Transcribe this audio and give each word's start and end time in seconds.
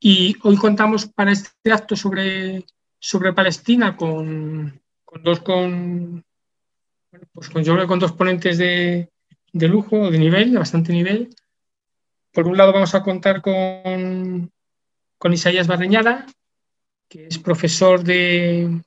Y 0.00 0.34
hoy 0.42 0.56
contamos 0.56 1.06
para 1.06 1.30
este 1.30 1.70
acto 1.70 1.94
sobre, 1.94 2.64
sobre 2.98 3.34
Palestina 3.34 3.94
con, 3.96 4.80
dos 5.22 5.40
con, 5.40 6.24
pues 7.32 7.50
con, 7.50 7.62
yo 7.62 7.86
con 7.86 7.98
dos 7.98 8.12
ponentes 8.12 8.56
de, 8.56 9.10
de 9.52 9.68
lujo, 9.68 10.10
de 10.10 10.18
nivel, 10.18 10.52
de 10.52 10.58
bastante 10.58 10.92
nivel. 10.92 11.28
Por 12.32 12.46
un 12.48 12.56
lado 12.56 12.72
vamos 12.72 12.94
a 12.94 13.02
contar 13.02 13.42
con, 13.42 14.50
con 15.18 15.32
Isaías 15.34 15.66
Barreñada, 15.66 16.24
que 17.06 17.26
es 17.26 17.38
profesor 17.38 18.02
de, 18.02 18.80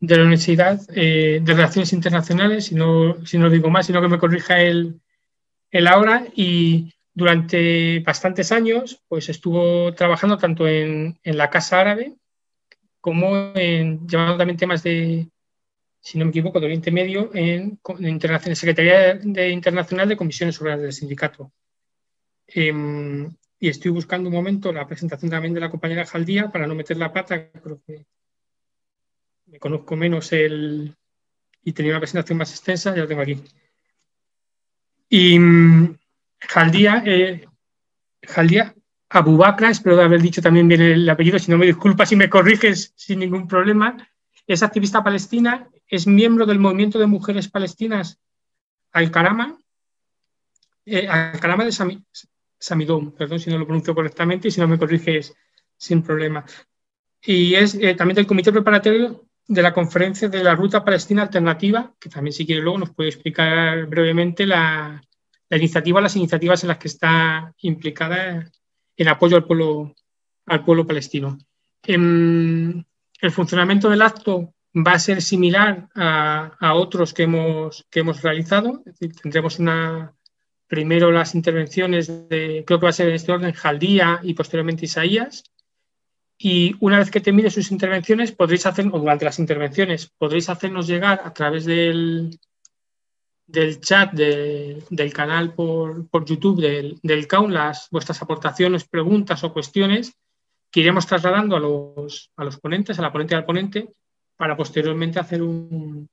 de 0.00 0.16
la 0.16 0.22
Universidad 0.22 0.82
eh, 0.94 1.40
de 1.42 1.54
Relaciones 1.54 1.94
Internacionales, 1.94 2.66
si 2.66 2.74
no, 2.74 3.24
si 3.24 3.38
no 3.38 3.48
digo 3.48 3.70
más, 3.70 3.86
sino 3.86 4.02
que 4.02 4.08
me 4.08 4.18
corrija 4.18 4.60
él, 4.60 5.00
ahora, 5.88 6.26
y 6.34 6.92
durante 7.14 8.00
bastantes 8.00 8.52
años 8.52 9.02
pues 9.08 9.28
estuvo 9.28 9.92
trabajando 9.94 10.36
tanto 10.38 10.66
en, 10.68 11.18
en 11.22 11.36
la 11.36 11.50
Casa 11.50 11.80
Árabe 11.80 12.16
como 13.00 13.52
en, 13.54 14.06
llevando 14.06 14.36
también 14.36 14.58
temas 14.58 14.82
de, 14.82 15.28
si 16.00 16.18
no 16.18 16.24
me 16.24 16.30
equivoco, 16.30 16.60
de 16.60 16.66
Oriente 16.66 16.90
Medio 16.90 17.30
en, 17.34 17.80
en 17.98 18.56
Secretaría 18.56 19.14
de 19.14 19.50
Internacional 19.50 20.08
de 20.08 20.16
Comisiones 20.16 20.60
Obreras 20.60 20.80
del 20.80 20.92
Sindicato. 20.92 21.52
Em, 22.46 23.34
y 23.58 23.68
estoy 23.68 23.90
buscando 23.90 24.28
un 24.28 24.34
momento 24.34 24.72
la 24.72 24.86
presentación 24.86 25.30
también 25.30 25.54
de 25.54 25.60
la 25.60 25.70
compañera 25.70 26.06
Jaldía 26.06 26.50
para 26.50 26.66
no 26.66 26.74
meter 26.74 26.96
la 26.96 27.12
pata, 27.12 27.50
creo 27.50 27.80
que 27.86 28.06
me 29.46 29.58
conozco 29.58 29.96
menos 29.96 30.32
el 30.32 30.94
y 31.62 31.72
tenía 31.72 31.92
una 31.92 32.00
presentación 32.00 32.38
más 32.38 32.50
extensa, 32.52 32.94
ya 32.94 33.02
lo 33.02 33.08
tengo 33.08 33.20
aquí. 33.20 33.42
Y 35.10 35.38
Jaldía, 36.40 37.02
eh, 37.06 37.46
Jaldía 38.22 38.74
espero 39.70 39.96
de 39.96 40.04
haber 40.04 40.22
dicho 40.22 40.40
también 40.40 40.68
bien 40.68 40.80
el 40.80 41.08
apellido, 41.08 41.38
si 41.38 41.50
no 41.50 41.58
me 41.58 41.66
disculpas 41.66 42.08
si 42.08 42.16
me 42.16 42.30
corriges 42.30 42.92
sin 42.96 43.18
ningún 43.18 43.48
problema, 43.48 43.96
es 44.46 44.62
activista 44.62 45.02
palestina, 45.02 45.68
es 45.88 46.06
miembro 46.06 46.46
del 46.46 46.58
movimiento 46.58 46.98
de 46.98 47.06
mujeres 47.06 47.48
palestinas 47.48 48.20
Al-Karama, 48.92 49.58
eh, 50.86 51.08
Al-Karama 51.08 51.64
de 51.64 52.06
Samidón, 52.58 53.12
perdón 53.12 53.40
si 53.40 53.50
no 53.50 53.58
lo 53.58 53.66
pronuncio 53.66 53.94
correctamente 53.94 54.48
y 54.48 54.50
si 54.50 54.60
no 54.60 54.68
me 54.68 54.78
corriges 54.78 55.34
sin 55.76 56.02
problema. 56.02 56.44
Y 57.22 57.54
es 57.54 57.74
eh, 57.74 57.94
también 57.94 58.16
del 58.16 58.26
comité 58.26 58.52
preparatorio 58.52 59.26
de 59.46 59.62
la 59.62 59.72
conferencia 59.72 60.28
de 60.28 60.44
la 60.44 60.54
Ruta 60.54 60.84
Palestina 60.84 61.22
Alternativa, 61.22 61.92
que 61.98 62.08
también 62.08 62.32
si 62.32 62.46
quiere 62.46 62.62
luego 62.62 62.78
nos 62.78 62.94
puede 62.94 63.10
explicar 63.10 63.86
brevemente 63.86 64.46
la, 64.46 65.02
iniciativa, 65.56 66.00
las 66.00 66.16
iniciativas 66.16 66.62
en 66.62 66.68
las 66.68 66.78
que 66.78 66.88
está 66.88 67.54
implicada 67.62 68.50
en 68.96 69.08
apoyo 69.08 69.36
al 69.36 69.44
pueblo, 69.44 69.94
al 70.46 70.64
pueblo 70.64 70.86
palestino. 70.86 71.38
En, 71.82 72.86
el 73.20 73.30
funcionamiento 73.30 73.90
del 73.90 74.02
acto 74.02 74.54
va 74.74 74.92
a 74.92 74.98
ser 74.98 75.20
similar 75.20 75.88
a, 75.94 76.74
otros 76.74 77.12
que 77.12 77.24
hemos, 77.24 77.86
que 77.90 78.00
hemos 78.00 78.22
realizado. 78.22 78.82
tendremos 79.22 79.58
una, 79.58 80.14
primero 80.66 81.10
las 81.10 81.34
intervenciones 81.34 82.06
de, 82.28 82.64
creo 82.66 82.78
que 82.78 82.86
va 82.86 82.90
a 82.90 82.94
ser 82.94 83.08
en 83.08 83.14
este 83.14 83.32
orden, 83.32 83.52
Jaldía 83.52 84.20
y 84.22 84.34
posteriormente 84.34 84.84
Isaías. 84.84 85.44
Y 86.38 86.76
una 86.80 86.98
vez 86.98 87.10
que 87.10 87.20
termine 87.20 87.50
sus 87.50 87.70
intervenciones, 87.70 88.32
podréis 88.32 88.64
hacer, 88.64 88.86
o 88.90 88.98
durante 88.98 89.26
las 89.26 89.38
intervenciones, 89.38 90.10
podréis 90.16 90.48
hacernos 90.48 90.86
llegar 90.86 91.20
a 91.22 91.34
través 91.34 91.66
del, 91.66 92.38
del 93.50 93.80
chat 93.80 94.12
del 94.12 95.12
canal 95.12 95.54
por, 95.54 96.08
por 96.08 96.24
YouTube 96.24 96.60
del, 96.60 96.98
del 97.02 97.26
CAUN 97.26 97.52
las 97.52 97.88
vuestras 97.90 98.20
aportaciones, 98.22 98.84
preguntas 98.84 99.42
o 99.44 99.52
cuestiones 99.52 100.14
que 100.70 100.80
iremos 100.80 101.06
trasladando 101.06 101.56
a 101.56 101.60
los, 101.60 102.30
a 102.36 102.44
los 102.44 102.58
ponentes, 102.58 102.98
a 102.98 103.02
la 103.02 103.12
ponente 103.12 103.34
y 103.34 103.36
al 103.36 103.44
ponente, 103.44 103.92
para 104.36 104.56
posteriormente 104.56 105.18
hacer 105.18 105.42
un, 105.42 106.08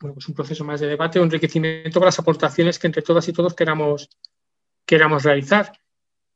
bueno, 0.00 0.14
pues 0.14 0.28
un 0.28 0.34
proceso 0.34 0.64
más 0.64 0.80
de 0.80 0.86
debate 0.86 1.20
o 1.20 1.22
enriquecimiento 1.22 2.00
con 2.00 2.06
las 2.06 2.18
aportaciones 2.18 2.78
que 2.78 2.86
entre 2.86 3.02
todas 3.02 3.28
y 3.28 3.32
todos 3.32 3.54
queramos, 3.54 4.08
queramos 4.86 5.22
realizar. 5.22 5.72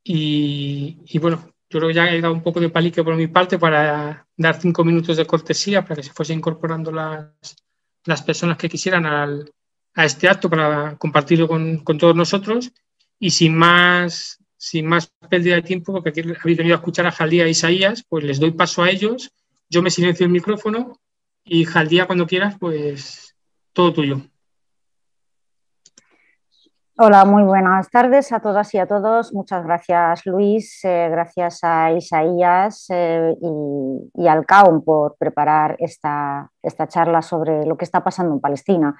Y, 0.04 0.98
y, 1.06 1.18
bueno, 1.18 1.50
yo 1.68 1.80
creo 1.80 1.88
que 1.88 1.94
ya 1.94 2.10
he 2.12 2.20
dado 2.20 2.34
un 2.34 2.42
poco 2.42 2.60
de 2.60 2.68
palique 2.68 3.02
por 3.02 3.16
mi 3.16 3.26
parte 3.26 3.58
para 3.58 4.26
dar 4.36 4.60
cinco 4.60 4.84
minutos 4.84 5.16
de 5.16 5.26
cortesía 5.26 5.82
para 5.82 5.96
que 5.96 6.04
se 6.04 6.12
fuese 6.12 6.32
incorporando 6.32 6.92
las, 6.92 7.56
las 8.04 8.22
personas 8.22 8.56
que 8.56 8.68
quisieran 8.68 9.04
al, 9.06 9.50
a 9.96 10.04
este 10.04 10.28
acto 10.28 10.48
para 10.48 10.96
compartirlo 10.96 11.48
con, 11.48 11.78
con, 11.78 11.98
todos 11.98 12.14
nosotros. 12.14 12.72
Y 13.18 13.30
sin 13.30 13.56
más, 13.56 14.38
sin 14.56 14.86
más 14.86 15.10
pérdida 15.28 15.56
de 15.56 15.62
tiempo, 15.62 15.92
porque 15.92 16.10
aquí 16.10 16.20
habéis 16.20 16.58
venido 16.58 16.76
a 16.76 16.78
escuchar 16.78 17.06
a 17.06 17.12
Jaldía 17.12 17.46
e 17.46 17.50
Isaías, 17.50 18.04
pues 18.08 18.22
les 18.22 18.38
doy 18.38 18.52
paso 18.52 18.82
a 18.82 18.90
ellos. 18.90 19.32
Yo 19.68 19.82
me 19.82 19.90
silencio 19.90 20.26
el 20.26 20.32
micrófono 20.32 21.00
y 21.42 21.64
Jaldía, 21.64 22.06
cuando 22.06 22.26
quieras, 22.26 22.56
pues 22.60 23.34
todo 23.72 23.92
tuyo. 23.94 24.20
Hola, 26.98 27.26
muy 27.26 27.42
buenas 27.42 27.90
tardes 27.90 28.32
a 28.32 28.40
todas 28.40 28.72
y 28.74 28.78
a 28.78 28.86
todos. 28.86 29.32
Muchas 29.34 29.64
gracias, 29.64 30.24
Luis. 30.24 30.82
Eh, 30.82 31.08
gracias 31.10 31.60
a 31.62 31.92
Isaías 31.92 32.86
eh, 32.88 33.34
y, 34.14 34.26
al 34.26 34.46
CAUM 34.46 34.82
por 34.82 35.16
preparar 35.18 35.76
esta, 35.78 36.50
esta 36.62 36.88
charla 36.88 37.20
sobre 37.20 37.66
lo 37.66 37.76
que 37.76 37.84
está 37.84 38.02
pasando 38.02 38.34
en 38.34 38.40
Palestina. 38.40 38.96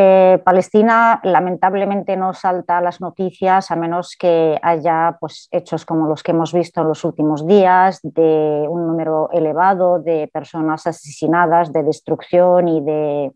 Eh, 0.00 0.40
Palestina 0.44 1.20
lamentablemente 1.24 2.16
no 2.16 2.32
salta 2.32 2.78
a 2.78 2.80
las 2.80 3.00
noticias 3.00 3.72
a 3.72 3.74
menos 3.74 4.14
que 4.16 4.56
haya 4.62 5.16
pues, 5.18 5.48
hechos 5.50 5.84
como 5.84 6.06
los 6.06 6.22
que 6.22 6.30
hemos 6.30 6.52
visto 6.52 6.82
en 6.82 6.86
los 6.86 7.04
últimos 7.04 7.44
días, 7.48 7.98
de 8.04 8.64
un 8.68 8.86
número 8.86 9.28
elevado 9.32 9.98
de 9.98 10.30
personas 10.32 10.86
asesinadas, 10.86 11.72
de 11.72 11.82
destrucción 11.82 12.68
y 12.68 12.80
de 12.80 13.32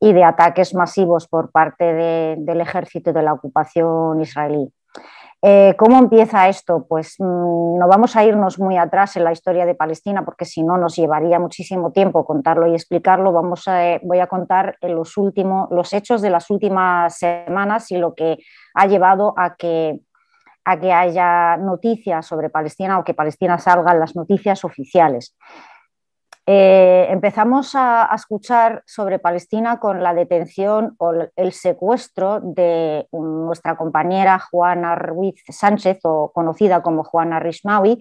y 0.00 0.14
de 0.14 0.24
ataques 0.24 0.72
masivos 0.74 1.28
por 1.28 1.50
parte 1.50 1.84
del 2.38 2.60
ejército 2.62 3.12
de 3.12 3.22
la 3.22 3.34
ocupación 3.34 4.18
israelí. 4.22 4.72
Eh, 5.42 5.74
¿Cómo 5.78 5.98
empieza 5.98 6.48
esto? 6.48 6.84
Pues 6.86 7.14
mm, 7.18 7.78
no 7.78 7.88
vamos 7.88 8.14
a 8.14 8.24
irnos 8.24 8.58
muy 8.58 8.76
atrás 8.76 9.16
en 9.16 9.24
la 9.24 9.32
historia 9.32 9.64
de 9.64 9.74
Palestina 9.74 10.22
porque 10.22 10.44
si 10.44 10.62
no 10.62 10.76
nos 10.76 10.96
llevaría 10.96 11.38
muchísimo 11.38 11.92
tiempo 11.92 12.26
contarlo 12.26 12.66
y 12.66 12.74
explicarlo. 12.74 13.32
Vamos 13.32 13.66
a, 13.66 13.98
voy 14.02 14.18
a 14.18 14.26
contar 14.26 14.76
los, 14.82 15.16
últimos, 15.16 15.70
los 15.70 15.94
hechos 15.94 16.20
de 16.20 16.28
las 16.28 16.50
últimas 16.50 17.16
semanas 17.16 17.90
y 17.90 17.96
lo 17.96 18.14
que 18.14 18.38
ha 18.74 18.86
llevado 18.86 19.32
a 19.38 19.56
que, 19.56 20.00
a 20.64 20.78
que 20.78 20.92
haya 20.92 21.56
noticias 21.56 22.26
sobre 22.26 22.50
Palestina 22.50 22.98
o 22.98 23.04
que 23.04 23.14
Palestina 23.14 23.58
salga 23.58 23.92
en 23.92 24.00
las 24.00 24.14
noticias 24.14 24.62
oficiales. 24.62 25.34
Eh, 26.52 27.06
empezamos 27.10 27.76
a, 27.76 28.10
escuchar 28.12 28.82
sobre 28.84 29.20
Palestina 29.20 29.78
con 29.78 30.02
la 30.02 30.14
detención 30.14 30.96
o 30.98 31.12
el 31.36 31.52
secuestro 31.52 32.40
de 32.40 33.06
nuestra 33.12 33.76
compañera 33.76 34.40
Juana 34.50 34.96
Ruiz 34.96 35.44
Sánchez, 35.48 36.00
o 36.02 36.32
conocida 36.34 36.82
como 36.82 37.04
Juana 37.04 37.38
Rismaui, 37.38 38.00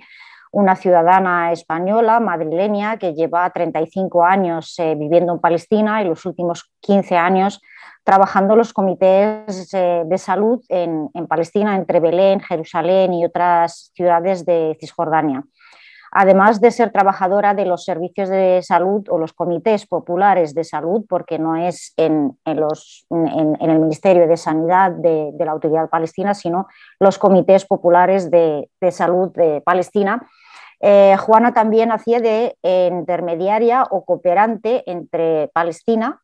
una 0.52 0.76
ciudadana 0.76 1.52
española 1.52 2.20
madrileña 2.20 2.98
que 2.98 3.14
lleva 3.14 3.48
35 3.52 4.26
años 4.26 4.74
eh, 4.80 4.96
viviendo 4.96 5.34
en 5.34 5.40
Palestina 5.40 6.02
y 6.02 6.08
los 6.08 6.26
últimos 6.26 6.72
15 6.80 7.18
años 7.18 7.62
trabajando 8.04 8.56
los 8.56 8.74
comités 8.74 9.72
eh, 9.76 10.02
de 10.08 10.18
salud 10.18 10.60
en 10.70 11.28
Palestina, 11.28 11.76
entre 11.76 12.00
Belén, 12.00 12.40
Jerusalén 12.40 13.14
y 13.14 13.26
otras 13.26 13.92
ciudades 13.94 14.44
de 14.44 14.76
Cisjordania 14.80 15.44
además 16.12 16.62
de 16.62 16.72
ser 16.72 16.92
trabajadora 16.92 17.54
de 17.54 17.66
los 17.66 17.86
servicios 17.86 18.30
de 18.30 18.62
salud 18.64 19.08
o 19.10 19.18
los 19.18 19.34
comités 19.34 19.86
populares 19.86 20.54
de 20.54 20.64
salud, 20.64 21.06
porque 21.08 21.40
no 21.40 21.56
es 21.56 21.94
en, 21.98 22.38
el 22.46 23.80
Ministerio 23.80 24.28
de 24.28 24.38
Sanidad 24.38 24.92
de, 24.92 25.32
la 25.38 25.52
Autoridad 25.52 25.90
Palestina, 25.90 26.34
sino 26.34 26.68
los 27.00 27.18
comités 27.18 27.66
populares 27.66 28.30
de, 28.32 28.70
salud 28.92 29.32
de 29.34 29.62
Palestina. 29.62 30.28
Eh, 30.82 31.18
Juana 31.18 31.54
también 31.54 31.92
hacía 31.92 32.20
de 32.20 32.56
intermediaria 32.64 33.84
o 33.90 34.06
cooperante 34.06 34.84
entre 34.90 35.50
Palestina 35.54 36.22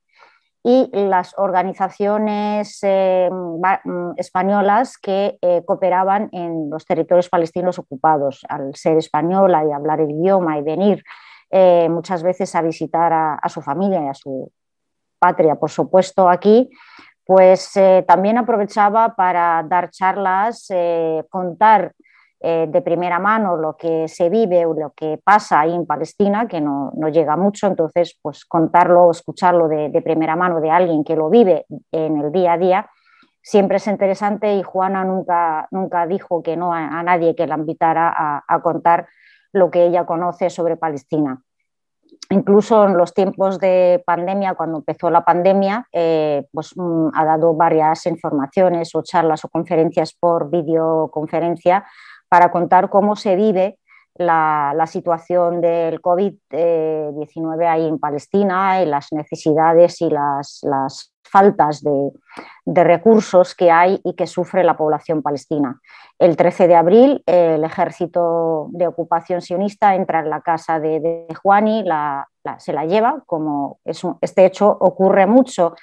y 0.67 0.89
las 0.93 1.35
organizaciones 1.37 2.79
eh, 2.81 3.29
mm, 3.31 4.13
españolas 4.17 4.97
que 4.97 5.37
eh, 5.39 5.61
cooperaban 5.63 6.27
en 6.31 6.71
los 6.71 6.85
territorios 6.85 7.29
palestinos 7.29 7.77
ocupados. 7.77 8.43
Al 8.49 8.73
ser 8.73 8.97
española 8.97 9.63
y 9.63 9.71
hablar 9.71 10.01
el 10.01 10.09
idioma 10.09 10.57
y 10.57 10.63
venir 10.63 11.03
eh, 11.51 11.87
muchas 11.87 12.23
veces 12.23 12.55
a 12.55 12.63
visitar 12.63 13.13
a, 13.13 13.47
su 13.47 13.61
familia 13.61 14.05
y 14.05 14.07
a 14.07 14.15
su 14.15 14.51
patria, 15.19 15.53
por 15.53 15.69
supuesto, 15.69 16.27
aquí, 16.27 16.67
pues 17.23 17.73
también 18.07 18.39
aprovechaba 18.39 19.15
para 19.15 19.63
dar 19.67 19.91
charlas, 19.91 20.67
contar 21.29 21.93
eh, 22.47 22.67
de 22.69 22.81
primera 22.83 23.17
mano 23.17 23.57
lo 23.57 23.75
que 23.75 24.07
se 24.07 24.29
vive 24.29 24.67
o 24.67 24.75
lo 24.75 24.91
que 24.91 25.19
pasa 25.23 25.61
ahí 25.61 25.73
en 25.73 25.87
Palestina, 25.87 26.47
que 26.47 26.61
no, 26.61 26.91
llega 27.11 27.35
mucho, 27.35 27.65
entonces 27.65 28.19
pues 28.21 28.45
contarlo 28.45 29.05
o 29.05 29.11
escucharlo 29.11 29.67
de, 29.67 29.99
primera 30.03 30.35
mano 30.35 30.61
de 30.61 30.69
alguien 30.69 31.03
que 31.03 31.15
lo 31.15 31.31
vive 31.31 31.65
en 31.91 32.21
el 32.21 32.31
día 32.31 32.53
a 32.53 32.57
día 32.59 32.89
siempre 33.41 33.77
es 33.77 33.87
interesante 33.87 34.55
y 34.55 34.61
Juana 34.61 35.03
nunca, 35.03 35.67
nunca 35.71 36.05
dijo 36.05 36.43
que 36.43 36.55
no 36.55 36.71
a, 36.71 37.01
nadie 37.01 37.35
que 37.35 37.47
la 37.47 37.57
invitara 37.57 38.43
a, 38.47 38.61
contar 38.61 39.07
lo 39.51 39.71
que 39.71 39.87
ella 39.87 40.05
conoce 40.05 40.51
sobre 40.51 40.77
Palestina. 40.77 41.41
Incluso 42.29 42.85
en 42.85 42.95
los 42.95 43.13
tiempos 43.13 43.59
de 43.59 44.03
pandemia, 44.05 44.53
cuando 44.53 44.77
empezó 44.77 45.09
la 45.09 45.25
pandemia, 45.25 45.87
eh, 45.91 46.45
pues, 46.51 46.73
mm, 46.75 47.09
ha 47.13 47.25
dado 47.25 47.55
varias 47.55 48.05
informaciones 48.05 48.93
o 48.93 49.01
charlas 49.01 49.43
o 49.45 49.49
conferencias 49.49 50.13
por 50.13 50.51
videoconferencia 50.51 51.85
para 52.35 52.51
contar 52.51 52.89
cómo 52.89 53.15
se 53.15 53.37
vive 53.37 53.79
la, 54.15 54.85
situación 54.87 55.61
del 55.61 56.01
COVID-19 56.01 57.65
ahí 57.65 57.87
en 57.87 57.97
Palestina 57.97 58.81
y 58.83 58.85
las 58.87 59.13
necesidades 59.13 60.01
y 60.01 60.09
las, 60.09 61.13
faltas 61.23 61.81
de, 61.81 62.11
recursos 62.65 63.55
que 63.55 63.71
hay 63.71 64.01
y 64.03 64.15
que 64.15 64.27
sufre 64.27 64.65
la 64.65 64.75
población 64.75 65.21
palestina. 65.21 65.79
El 66.19 66.35
13 66.35 66.67
de 66.67 66.75
abril 66.75 67.23
el 67.25 67.63
ejército 67.63 68.67
de 68.71 68.87
ocupación 68.87 69.39
sionista 69.39 69.95
entra 69.95 70.19
en 70.19 70.29
la 70.29 70.41
casa 70.41 70.81
de, 70.81 70.99
de 70.99 71.35
Juani, 71.41 71.85
se 72.57 72.73
la 72.73 72.85
lleva, 72.85 73.23
como 73.25 73.79
este 73.85 74.45
hecho 74.45 74.77
ocurre 74.77 75.25
mucho 75.25 75.73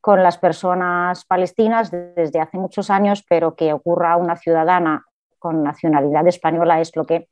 con 0.00 0.24
las 0.24 0.38
personas 0.38 1.24
palestinas 1.24 1.92
desde 1.92 2.40
hace 2.40 2.58
muchos 2.58 2.90
años, 2.90 3.24
pero 3.28 3.54
que 3.54 3.72
ocurra 3.72 4.14
a 4.14 4.16
una 4.16 4.34
ciudadana 4.34 5.04
con 5.40 5.64
nacionalidad 5.64 6.24
española 6.28 6.80
es 6.80 6.94
lo 6.94 7.04
que 7.04 7.26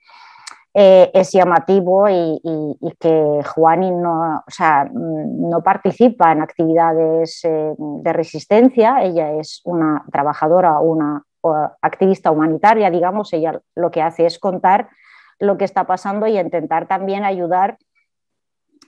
eh, 0.74 1.10
es 1.14 1.32
llamativo 1.32 2.08
y, 2.08 2.40
que 3.00 3.40
Juani 3.44 3.90
no, 3.90 4.44
no 4.94 5.62
participa 5.62 6.32
en 6.32 6.42
actividades 6.42 7.44
eh, 7.44 7.72
de 7.78 8.12
resistencia, 8.12 9.02
ella 9.02 9.32
es 9.32 9.60
una 9.64 10.04
trabajadora, 10.10 10.80
una 10.80 11.22
activista 11.80 12.30
humanitaria, 12.30 12.90
digamos, 12.90 13.32
ella 13.32 13.60
lo 13.76 13.90
que 13.90 14.02
hace 14.02 14.26
es 14.26 14.38
contar 14.38 14.88
lo 15.38 15.56
que 15.56 15.64
está 15.64 15.84
pasando 15.84 16.26
y 16.26 16.38
intentar 16.38 16.86
también 16.86 17.24
ayudar 17.24 17.78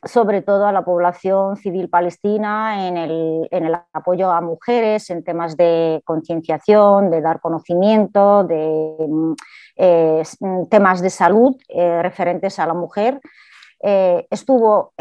sobre 0.05 0.43
todo 0.43 0.67
a 0.67 0.73
la 0.73 0.85
población 0.85 1.57
civil 1.57 1.89
palestina 1.89 2.87
en 2.87 2.97
el, 2.97 3.49
en 3.51 3.67
el 3.67 3.77
apoyo 3.93 4.31
a 4.31 4.41
mujeres, 4.41 5.11
en 5.11 5.23
temas 5.23 5.57
de 5.57 6.03
concienciación, 6.05 7.11
de 7.11 7.21
dar 7.21 7.41
conocimiento, 7.41 8.45
de 8.45 8.97
eh, 9.77 10.23
temas 10.71 11.01
de 11.01 11.11
salud 11.11 11.57
eh, 11.69 12.03
referentes 12.03 12.59
a 12.59 12.67
la 12.67 12.75
mujer. 12.75 13.21
Eh, 13.83 14.27
estuvo 14.31 14.93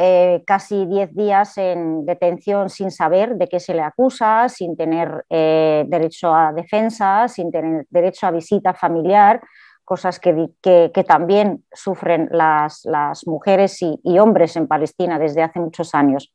casi 0.46 0.86
10 0.86 1.14
días 1.14 1.58
en 1.58 2.06
detención 2.06 2.70
sin 2.70 2.92
saber 2.92 3.36
de 3.36 3.48
qué 3.48 3.60
se 3.60 3.74
le 3.74 3.82
acusa, 3.82 4.48
sin 4.48 4.78
tener 4.78 5.26
derecho 5.30 6.34
a 6.34 6.54
defensa, 6.54 7.28
sin 7.28 7.52
tener 7.52 7.86
derecho 7.90 8.28
a 8.28 8.32
visita 8.32 8.74
familiar 8.74 9.42
cosas 9.90 10.20
que, 10.20 10.52
que, 10.62 11.04
también 11.04 11.64
sufren 11.74 12.30
las, 12.32 12.86
las 12.86 13.26
mujeres 13.26 13.82
y, 13.82 14.00
y, 14.04 14.20
hombres 14.20 14.56
en 14.56 14.68
Palestina 14.68 15.18
desde 15.18 15.42
hace 15.42 15.60
muchos 15.60 15.96
años. 15.96 16.32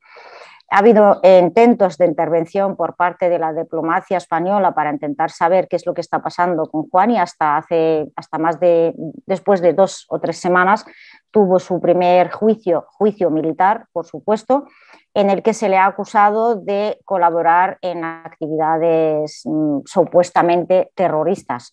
Ha 0.71 0.79
habido 0.79 1.21
intentos 1.23 1.97
de 1.97 2.06
intervención 2.06 2.75
por 2.75 2.97
parte 2.97 3.29
de 3.29 3.39
la 3.39 3.53
diplomacia 3.53 4.17
española 4.17 4.75
para 4.75 4.91
intentar 4.91 5.31
saber 5.31 5.69
qué 5.69 5.77
es 5.77 5.87
lo 5.87 5.95
que 5.95 6.01
está 6.01 6.21
pasando 6.21 6.67
con 6.67 6.89
Juan 6.91 7.12
y 7.12 7.19
hasta 7.19 7.56
hace 7.56 8.11
hasta 8.17 8.39
más 8.39 8.59
de 8.59 8.93
después 9.25 9.61
de 9.61 9.73
dos 9.73 10.05
o 10.09 10.19
tres 10.19 10.39
semanas 10.39 10.85
tuvo 11.31 11.61
su 11.61 11.81
primer 11.81 12.33
juicio, 12.33 12.87
juicio 12.99 13.31
militar, 13.31 13.87
por 13.93 14.05
supuesto, 14.05 14.67
en 15.15 15.31
el 15.31 15.45
que 15.45 15.55
se 15.55 15.69
le 15.69 15.77
ha 15.77 15.87
acusado 15.87 16.56
de 16.56 16.99
colaborar 17.05 17.79
en 17.83 18.03
actividades 18.03 19.43
mm, 19.45 19.83
supuestamente 19.85 20.91
terroristas. 20.97 21.71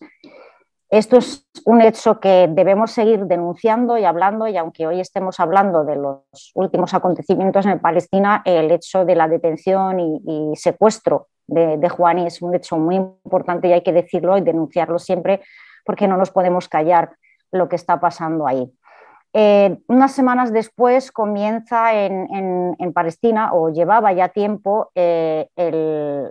Esto 0.91 1.19
es 1.19 1.47
un 1.65 1.81
hecho 1.81 2.19
que 2.19 2.49
debemos 2.49 2.91
seguir 2.91 3.21
denunciando 3.25 3.97
y 3.97 4.03
hablando, 4.03 4.45
y 4.47 4.57
aunque 4.57 4.85
hoy 4.85 4.99
estemos 4.99 5.39
hablando 5.39 5.85
de 5.85 5.95
los 5.95 6.51
últimos 6.53 6.93
acontecimientos 6.93 7.65
en 7.65 7.79
Palestina, 7.79 8.41
el 8.43 8.69
hecho 8.71 9.05
de 9.05 9.15
la 9.15 9.29
detención 9.29 10.01
y, 10.01 10.51
secuestro 10.55 11.29
de, 11.47 11.77
de 11.77 11.88
Juani 11.88 12.27
es 12.27 12.41
un 12.41 12.55
hecho 12.55 12.77
muy 12.77 12.97
importante 12.97 13.69
y 13.69 13.71
hay 13.71 13.83
que 13.83 13.93
decirlo 13.93 14.38
y 14.38 14.41
denunciarlo 14.41 14.99
siempre 14.99 15.41
porque 15.85 16.09
no 16.09 16.17
nos 16.17 16.29
podemos 16.29 16.67
callar 16.67 17.15
lo 17.53 17.69
que 17.69 17.77
está 17.77 18.01
pasando 18.01 18.45
ahí. 18.45 18.69
Eh, 19.33 19.78
unas 19.88 20.12
semanas 20.12 20.51
después 20.51 21.12
comienza 21.12 21.94
en, 21.94 22.94
Palestina, 22.94 23.54
o 23.54 23.69
llevaba 23.69 24.12
ya 24.12 24.30
tiempo, 24.30 24.92
eh, 24.95 25.48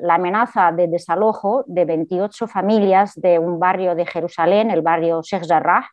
la 0.02 0.14
amenaza 0.14 0.72
de 0.72 0.88
desalojo 0.88 1.64
de 1.66 1.86
28 1.86 2.46
familias 2.46 3.14
de 3.14 3.38
un 3.38 3.58
barrio 3.58 3.94
de 3.94 4.04
Jerusalén, 4.04 4.70
el 4.70 4.82
barrio 4.82 5.22
Sheikh 5.22 5.46
Jarrah, 5.48 5.88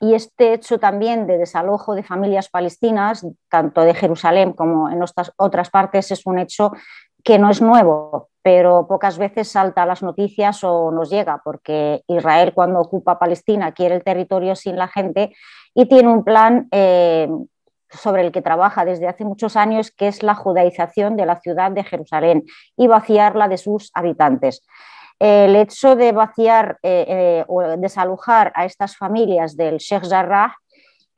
y 0.00 0.14
este 0.14 0.52
hecho 0.52 0.78
también 0.78 1.26
de 1.26 1.38
desalojo 1.38 1.96
de 1.96 2.04
familias 2.04 2.48
palestinas, 2.48 3.26
tanto 3.48 3.80
de 3.80 3.94
Jerusalén 3.94 4.52
como 4.52 4.88
en 4.88 5.02
otras 5.36 5.70
partes, 5.70 6.12
es 6.12 6.24
un 6.24 6.38
hecho 6.38 6.70
que 7.28 7.38
no 7.38 7.50
es 7.50 7.60
nuevo, 7.60 8.30
pero 8.40 8.86
pocas 8.88 9.18
veces 9.18 9.48
salta 9.48 9.82
a 9.82 9.86
las 9.86 10.02
noticias 10.02 10.64
o 10.64 10.90
nos 10.90 11.10
llega, 11.10 11.42
porque 11.44 12.02
Israel 12.06 12.54
cuando 12.54 12.80
ocupa 12.80 13.18
Palestina 13.18 13.72
quiere 13.72 13.96
el 13.96 14.02
territorio 14.02 14.56
sin 14.56 14.76
la 14.76 14.88
gente 14.88 15.34
y 15.74 15.84
tiene 15.84 16.08
un 16.08 16.24
plan 16.24 16.68
eh, 16.70 17.28
sobre 17.90 18.22
el 18.22 18.32
que 18.32 18.40
trabaja 18.40 18.86
desde 18.86 19.08
hace 19.08 19.26
muchos 19.26 19.56
años, 19.56 19.90
que 19.90 20.08
es 20.08 20.22
la 20.22 20.34
judaización 20.34 21.16
de 21.16 21.26
la 21.26 21.36
ciudad 21.36 21.70
de 21.70 21.84
Jerusalén 21.84 22.44
y 22.78 22.86
vaciarla 22.86 23.46
de 23.46 23.58
sus 23.58 23.90
habitantes. 23.92 24.66
El 25.18 25.54
hecho 25.54 25.96
de 25.96 26.12
vaciar 26.12 26.78
eh, 26.82 27.04
eh, 27.08 27.44
o 27.46 27.60
desalojar 27.76 28.52
a 28.54 28.64
estas 28.64 28.96
familias 28.96 29.54
del 29.54 29.76
Sheikh 29.76 30.08
Jarrah 30.08 30.56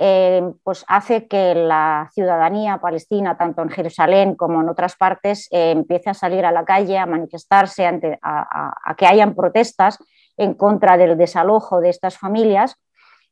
eh, 0.02 0.54
pues 0.64 0.82
hace 0.88 1.28
que 1.28 1.54
la 1.54 2.08
ciudadanía 2.14 2.78
palestina, 2.78 3.36
tanto 3.36 3.60
en 3.60 3.68
Jerusalén 3.68 4.34
como 4.34 4.62
en 4.62 4.70
otras 4.70 4.96
partes, 4.96 5.46
eh, 5.50 5.72
empiece 5.72 6.08
a 6.08 6.14
salir 6.14 6.46
a 6.46 6.52
la 6.52 6.64
calle, 6.64 6.96
a 6.96 7.04
manifestarse, 7.04 7.84
ante, 7.84 8.18
a, 8.22 8.94
que 8.96 9.06
hayan 9.06 9.34
protestas 9.34 9.98
en 10.38 10.54
contra 10.54 10.96
del 10.96 11.18
desalojo 11.18 11.82
de 11.82 11.90
estas 11.90 12.16
familias. 12.16 12.76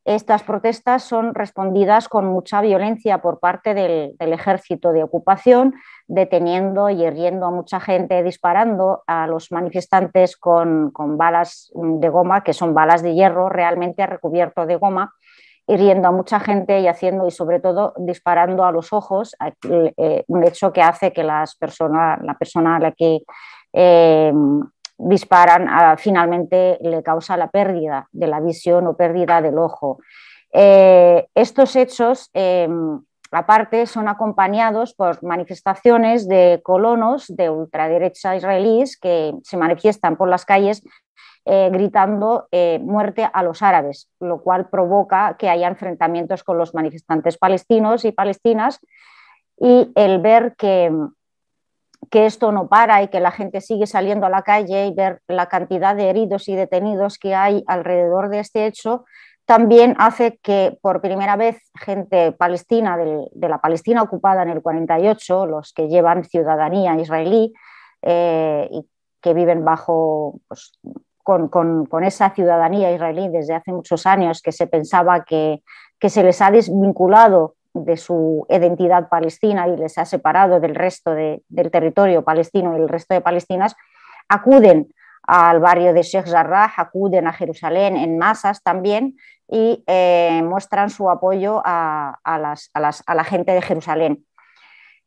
Estas 0.05 0.43
protestas 0.43 1.05
son 1.05 1.35
respondidas 1.35 2.07
con 2.07 2.27
mucha 2.27 2.61
violencia 2.61 3.23
por 3.23 3.41
parte 3.41 3.73
del, 3.73 4.15
ejército 4.21 4.93
de 4.93 5.03
ocupación, 5.03 5.75
deteniendo 6.07 6.91
y 6.91 7.03
hiriendo 7.03 7.47
a 7.47 7.51
mucha 7.51 7.81
gente, 7.81 8.23
disparando 8.23 9.05
a 9.07 9.27
los 9.27 9.51
manifestantes 9.53 10.37
con, 10.37 10.91
con 10.91 11.17
balas 11.17 11.73
de 11.75 12.09
goma, 12.11 12.45
que 12.45 12.53
son 12.53 12.75
balas 12.75 13.03
de 13.03 13.15
hierro 13.15 13.49
realmente 13.49 14.05
recubierto 14.05 14.67
de 14.67 14.77
goma, 14.77 15.15
hiriendo 15.69 16.09
a 16.09 16.13
mucha 16.13 16.41
gente 16.41 16.81
y 16.81 16.89
haciendo 16.89 17.27
y 17.27 17.31
sobre 17.31 17.61
todo 17.61 17.93
disparando 17.99 18.65
a 18.65 18.73
los 18.73 18.93
ojos, 18.93 19.37
eh, 19.71 20.25
un 20.27 20.45
hecho 20.45 20.73
que 20.73 20.81
hace 20.81 21.13
que 21.13 21.23
las 21.23 21.57
personas, 21.57 22.19
la 22.23 22.35
persona 22.35 22.77
a 22.77 22.81
la 22.81 22.93
que 22.93 23.21
eh, 23.75 24.33
disparan 24.97 25.69
ah, 25.69 25.97
finalmente 25.99 26.79
le 26.81 27.03
causa 27.03 27.37
la 27.37 27.51
pérdida 27.51 28.09
de 28.13 28.27
la 28.27 28.41
visión 28.41 28.87
o 28.87 28.97
pérdida 28.97 29.43
del 29.43 29.59
ojo. 29.59 29.99
Eh, 30.53 31.29
estos 31.35 31.77
hechos, 31.77 32.31
aparte, 33.31 33.87
son 33.87 34.09
acompañados 34.09 34.95
por 34.95 35.23
manifestaciones 35.23 36.29
de 36.29 36.61
colonos 36.63 37.27
de 37.29 37.51
ultraderecha 37.51 38.37
israelíes 38.37 38.99
que 38.99 39.35
se 39.43 39.57
manifiestan 39.57 40.17
por 40.17 40.29
las 40.29 40.45
calles 40.45 40.83
eh, 41.51 41.71
gritando 41.73 42.47
eh, 42.53 42.79
muerte 42.83 43.27
a 43.33 43.43
los 43.43 43.63
árabes, 43.63 44.11
lo 44.21 44.43
cual 44.43 44.69
provoca 44.69 45.37
que 45.39 45.49
haya 45.49 45.67
enfrentamientos 45.67 46.45
con 46.45 46.59
los 46.59 46.75
manifestantes 46.75 47.39
palestinos 47.39 48.05
y 48.05 48.13
palestinas. 48.13 48.81
Y 49.57 49.91
el 49.95 50.21
ver 50.21 50.57
que, 50.57 50.93
que 52.11 52.27
esto 52.27 52.53
no 52.53 52.69
para 52.69 53.03
y 53.03 53.09
que 53.09 53.21
la 53.21 53.31
gente 53.31 53.63
sigue 53.63 53.87
saliendo 53.87 54.27
a 54.27 54.31
la 54.31 54.43
calle 54.43 54.89
y 54.89 54.95
ver 54.95 55.23
la 55.27 55.47
cantidad 55.47 55.97
de 55.97 56.11
heridos 56.11 56.49
y 56.49 56.55
detenidos 56.55 57.19
que 57.19 57.35
hay 57.35 57.65
alrededor 57.67 58.29
de 58.29 58.41
este 58.41 58.67
hecho, 58.67 59.07
también 59.49 59.95
hace 59.97 60.37
que 60.43 60.77
por 60.83 61.01
primera 61.01 61.35
vez 61.35 61.57
gente 61.75 62.33
palestina 62.33 62.99
de, 62.99 63.49
la 63.49 63.63
Palestina 63.63 64.03
ocupada 64.03 64.43
en 64.43 64.51
el 64.51 64.61
48, 64.61 65.47
los 65.47 65.73
que 65.73 65.89
llevan 65.89 66.25
ciudadanía 66.25 66.95
israelí 66.97 67.55
eh, 68.03 68.69
y 68.71 68.87
que 69.23 69.33
viven 69.33 69.65
bajo 69.65 70.39
pues, 70.49 70.79
con, 71.25 72.05
esa 72.05 72.29
ciudadanía 72.35 72.93
israelí 72.93 73.31
desde 73.31 73.55
hace 73.55 73.73
muchos 73.73 74.05
años 74.05 74.43
que 74.43 74.53
se 74.53 74.67
pensaba 74.67 75.25
que, 75.25 75.63
se 75.99 76.23
les 76.23 76.43
ha 76.43 76.51
desvinculado 76.51 77.55
de 77.73 77.97
su 77.97 78.45
identidad 78.51 79.09
palestina 79.09 79.67
y 79.67 79.79
les 79.79 79.97
ha 79.97 80.05
separado 80.05 80.61
del 80.61 80.75
resto 80.75 81.15
del 81.15 81.71
territorio 81.71 82.23
palestino 82.23 82.77
y 82.77 82.83
el 82.83 82.89
resto 82.91 83.15
de 83.15 83.23
palestinas, 83.23 83.75
acuden 84.29 84.93
al 85.29 85.61
barrio 85.61 85.93
de 85.93 86.03
Sheikh 86.03 86.27
Jarrah, 86.27 86.73
acuden 86.75 87.27
a 87.27 87.35
Jerusalén 87.35 87.99
en 87.99 88.17
masas 88.17 88.63
también 88.63 89.17
y 89.47 89.85
eh, 89.87 90.41
muestran 90.43 90.89
su 90.89 91.11
apoyo 91.11 91.61
a, 91.65 92.19
la 92.25 93.25
gente 93.25 93.53
de 93.53 93.61
Jerusalén. 93.61 94.25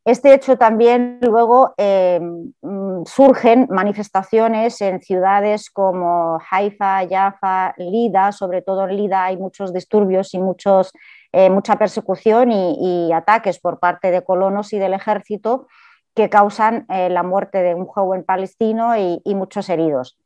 Este 0.05 0.33
hecho 0.33 0.57
también 0.57 1.19
luego 1.21 1.75
em, 1.77 2.53
mm, 2.61 3.05
surgen 3.05 3.67
manifestaciones 3.69 4.81
en 4.81 4.99
ciudades 4.99 5.69
como 5.69 6.39
Haifa, 6.49 7.07
Jaffa, 7.07 7.73
Lida, 7.77 8.31
sobre 8.31 8.63
todo 8.63 8.87
en 8.87 8.97
Lida 8.97 9.25
hay 9.25 9.37
muchos 9.37 9.73
disturbios 9.73 10.33
y 10.33 10.39
muchos, 10.39 10.91
eh, 11.31 11.51
mucha 11.51 11.77
persecución 11.77 12.51
y, 12.51 13.11
ataques 13.13 13.59
por 13.59 13.79
parte 13.79 14.09
de 14.09 14.23
colonos 14.23 14.73
y 14.73 14.79
del 14.79 14.93
ejército 14.93 15.67
que 16.13 16.29
causan 16.29 16.85
eh, 16.89 17.09
la 17.09 17.23
muerte 17.23 17.61
de 17.63 17.73
un 17.73 17.85
joven 17.85 18.23
palestino 18.23 18.95
y, 18.97 19.21
muchos 19.35 19.69
heridos. 19.69 20.17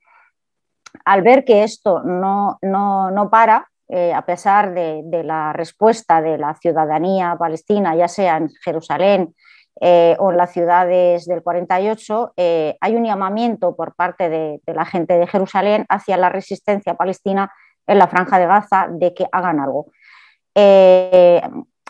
Al 1.03 1.21
ver 1.21 1.45
que 1.45 1.63
esto 1.63 2.01
no, 2.03 2.57
no, 2.61 3.29
para, 3.29 3.69
eh, 3.89 4.13
a 4.13 4.25
pesar 4.25 4.73
de, 4.73 5.23
la 5.23 5.53
respuesta 5.53 6.21
de 6.21 6.37
la 6.37 6.55
ciudadanía 6.55 7.35
palestina, 7.37 7.95
ya 7.95 8.07
sea 8.07 8.37
en 8.37 8.49
Jerusalén, 8.63 9.35
eh, 9.81 10.15
o 10.19 10.31
en 10.31 10.37
las 10.37 10.53
ciudades 10.53 11.25
del 11.25 11.43
48, 11.43 12.33
eh, 12.37 12.77
hay 12.79 12.95
un 12.95 13.03
llamamiento 13.03 13.75
por 13.75 13.93
parte 13.93 14.29
de, 14.29 14.61
la 14.67 14.85
gente 14.85 15.17
de 15.17 15.27
Jerusalén 15.27 15.85
hacia 15.89 16.15
la 16.15 16.29
resistencia 16.29 16.93
palestina 16.95 17.51
en 17.85 17.99
la 17.99 18.07
franja 18.07 18.39
de 18.39 18.47
Gaza 18.47 18.87
de 18.89 19.13
que 19.13 19.27
hagan 19.31 19.59
algo. 19.59 19.87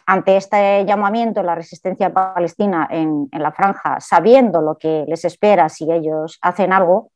Ante 0.05 0.37
este 0.37 0.85
llamamiento, 0.85 1.41
la 1.41 1.55
resistencia 1.55 2.13
palestina 2.13 2.87
en, 2.91 3.27
la 3.31 3.51
franja, 3.51 3.99
sabiendo 3.99 4.61
lo 4.61 4.77
que 4.77 5.05
les 5.07 5.25
espera 5.25 5.67
si 5.69 5.91
ellos 5.91 6.37
hacen 6.41 6.73
algo, 6.73 7.11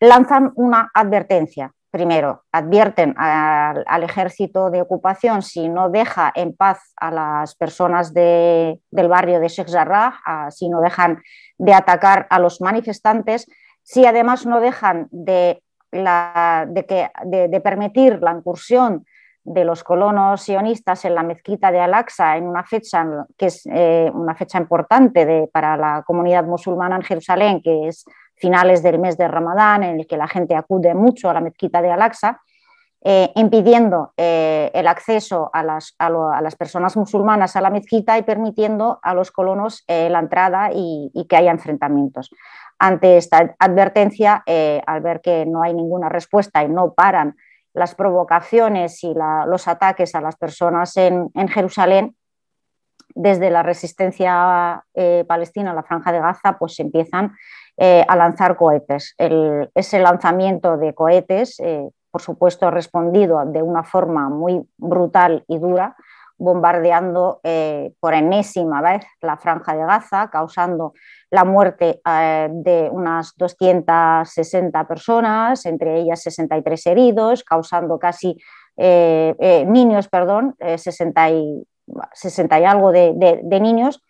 lanzan 0.00 0.52
una 0.56 0.90
advertencia. 0.92 1.72
Primero, 1.90 2.44
advierten 2.52 3.14
al, 3.16 4.02
ejército 4.02 4.70
de 4.70 4.80
ocupación 4.80 5.42
si 5.42 5.68
no 5.68 5.90
deja 5.90 6.32
en 6.34 6.54
paz 6.54 6.92
a 6.96 7.10
las 7.10 7.56
personas 7.56 8.14
del 8.14 8.78
barrio 9.08 9.40
de 9.40 9.48
Sheikh 9.48 9.70
Jarrah, 9.70 10.50
si 10.50 10.68
no 10.68 10.80
dejan 10.80 11.20
de 11.58 11.74
atacar 11.74 12.26
a 12.30 12.38
los 12.38 12.60
manifestantes, 12.60 13.46
si 13.82 14.06
además 14.06 14.46
no 14.46 14.60
dejan 14.60 15.08
de, 15.10 15.62
permitir 17.62 18.20
la 18.22 18.32
incursión 18.32 19.04
de 19.44 19.64
los 19.64 19.82
colonos 19.82 20.42
sionistas 20.42 21.04
en 21.04 21.14
la 21.14 21.22
mezquita 21.22 21.72
de 21.72 21.80
Al-Aqsa 21.80 22.36
en 22.36 22.46
una 22.46 22.64
fecha 22.64 23.06
que 23.38 23.46
es 23.46 23.66
eh, 23.66 24.10
una 24.12 24.34
fecha 24.34 24.58
importante 24.58 25.48
para 25.52 25.76
la 25.76 26.02
comunidad 26.06 26.44
musulmana 26.44 26.96
en 26.96 27.02
Jerusalén, 27.02 27.62
que 27.62 27.88
es 27.88 28.04
finales 28.36 28.82
del 28.82 28.98
mes 28.98 29.16
de 29.16 29.28
Ramadán, 29.28 29.82
en 29.82 30.00
el 30.00 30.06
que 30.06 30.16
la 30.16 30.28
gente 30.28 30.54
acude 30.54 30.94
mucho 30.94 31.30
a 31.30 31.34
la 31.34 31.40
mezquita 31.40 31.80
de 31.80 31.90
Al-Aqsa, 31.90 32.40
eh, 33.02 33.32
impidiendo 33.34 34.12
eh, 34.18 34.70
el 34.74 34.86
acceso 34.86 35.50
a 35.54 35.62
las, 35.62 35.94
personas 36.58 36.98
musulmanas 36.98 37.56
a 37.56 37.62
la 37.62 37.70
mezquita 37.70 38.18
y 38.18 38.22
permitiendo 38.22 38.98
a 39.02 39.14
los 39.14 39.30
colonos 39.30 39.84
la 39.88 40.18
entrada 40.18 40.70
y, 40.74 41.10
que 41.28 41.36
haya 41.36 41.50
enfrentamientos. 41.50 42.30
Ante 42.78 43.16
esta 43.16 43.54
advertencia, 43.58 44.44
al 44.86 45.00
ver 45.00 45.22
que 45.22 45.46
no 45.46 45.62
hay 45.62 45.72
ninguna 45.72 46.10
respuesta 46.10 46.62
y 46.62 46.68
no 46.68 46.92
paran 46.92 47.36
las 47.72 47.94
provocaciones 47.94 49.02
y 49.04 49.14
los 49.46 49.68
ataques 49.68 50.14
a 50.14 50.20
las 50.20 50.36
personas 50.36 50.96
en, 50.96 51.30
Jerusalén, 51.48 52.16
desde 53.14 53.50
la 53.50 53.62
resistencia 53.62 54.84
palestina 55.26 55.70
a 55.70 55.74
la 55.74 55.82
franja 55.82 56.12
de 56.12 56.20
Gaza, 56.20 56.58
pues 56.58 56.78
empiezan 56.80 57.32
eh, 57.82 58.04
a 58.06 58.14
lanzar 58.14 58.58
cohetes. 58.58 59.14
ese 59.74 60.00
lanzamiento 60.00 60.76
de 60.76 60.92
cohetes, 60.92 61.58
eh, 61.60 61.88
por 62.10 62.20
supuesto, 62.20 62.66
ha 62.66 62.70
respondido 62.70 63.42
de 63.46 63.62
una 63.62 63.84
forma 63.84 64.28
muy 64.28 64.60
brutal 64.76 65.44
y 65.48 65.58
dura, 65.58 65.96
bombardeando 66.40 67.40
eh, 67.44 67.92
por 68.00 68.14
enésima 68.14 68.82
vez 68.82 69.06
la 69.20 69.36
franja 69.36 69.76
de 69.76 69.84
Gaza, 69.84 70.28
causando 70.30 70.94
la 71.30 71.44
muerte 71.44 72.00
de 72.04 72.88
unas 72.90 73.36
260 73.36 74.88
personas, 74.88 75.64
entre 75.64 76.00
ellas 76.00 76.20
63 76.22 76.86
heridos, 76.86 77.44
causando 77.44 78.00
casi 78.00 78.36
niños, 78.76 80.08
perdón, 80.08 80.56
60 80.58 81.30
y, 81.30 81.62
60 82.14 82.58
y 82.58 82.64
algo 82.64 82.90
de 82.90 83.60
niños, 83.60 84.02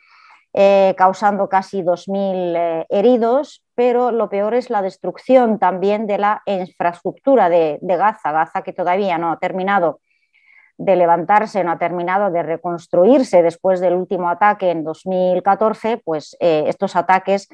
eh, 0.53 0.97
causando 0.99 1.49
casi 1.49 1.83
2.000 1.83 2.57
eh, 2.57 2.87
heridos, 2.89 3.63
pero 3.77 4.11
lo 4.11 4.29
peor 4.29 4.55
es 4.55 4.69
la 4.69 4.83
destrucción 4.83 5.61
también 5.61 6.09
de 6.09 6.19
la 6.19 6.43
infraestructura 6.45 7.49
de, 7.49 7.79
Gaza, 7.81 8.33
Gaza 8.33 8.63
que 8.63 8.73
todavía 8.73 9.17
no 9.17 9.31
ha 9.31 9.39
terminado 9.39 10.01
de 10.81 10.97
levantarse, 10.97 11.63
no 11.63 11.73
ha 11.73 11.79
terminado 11.79 12.31
de 12.31 12.43
reconstruirse 12.43 13.43
después 13.43 13.81
del 13.81 13.95
último 13.95 14.31
ataque 14.31 14.71
en 14.71 14.83
2014, 14.83 15.99
pues 16.05 16.37
eh, 16.41 16.65
estos 16.67 16.97
ataques 16.97 17.49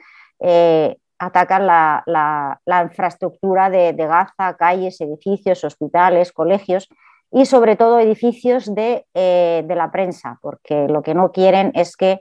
atacan 1.18 1.66
la, 1.66 2.61
infraestructura 2.85 3.71
de, 3.71 3.92
Gaza, 3.95 4.54
calles, 4.56 5.00
edificios, 5.00 5.64
hospitales, 5.64 6.30
colegios 6.30 6.88
y 7.33 7.47
sobre 7.47 7.75
todo 7.76 7.99
edificios 7.99 8.75
de, 8.75 9.06
de, 9.14 9.75
la 9.75 9.90
prensa, 9.90 10.38
porque 10.42 10.87
lo 10.88 11.02
que 11.02 11.14
no 11.14 11.33
quieren 11.33 11.73
es 11.75 11.97
que 11.97 12.18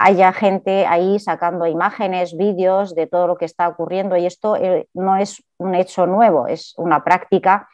haya 0.00 0.32
gente 0.32 0.86
ahí 0.86 1.18
sacando 1.18 1.66
imágenes, 1.66 2.36
vídeos 2.36 2.94
de 2.94 3.08
todo 3.08 3.26
lo 3.26 3.36
que 3.36 3.44
está 3.44 3.66
ocurriendo 3.66 4.16
y 4.16 4.26
esto 4.26 4.54
eh, 4.54 4.86
no 4.94 5.16
es 5.16 5.42
un 5.58 5.74
hecho 5.74 6.06
nuevo, 6.06 6.46
es 6.46 6.72
una 6.76 7.02
práctica 7.02 7.68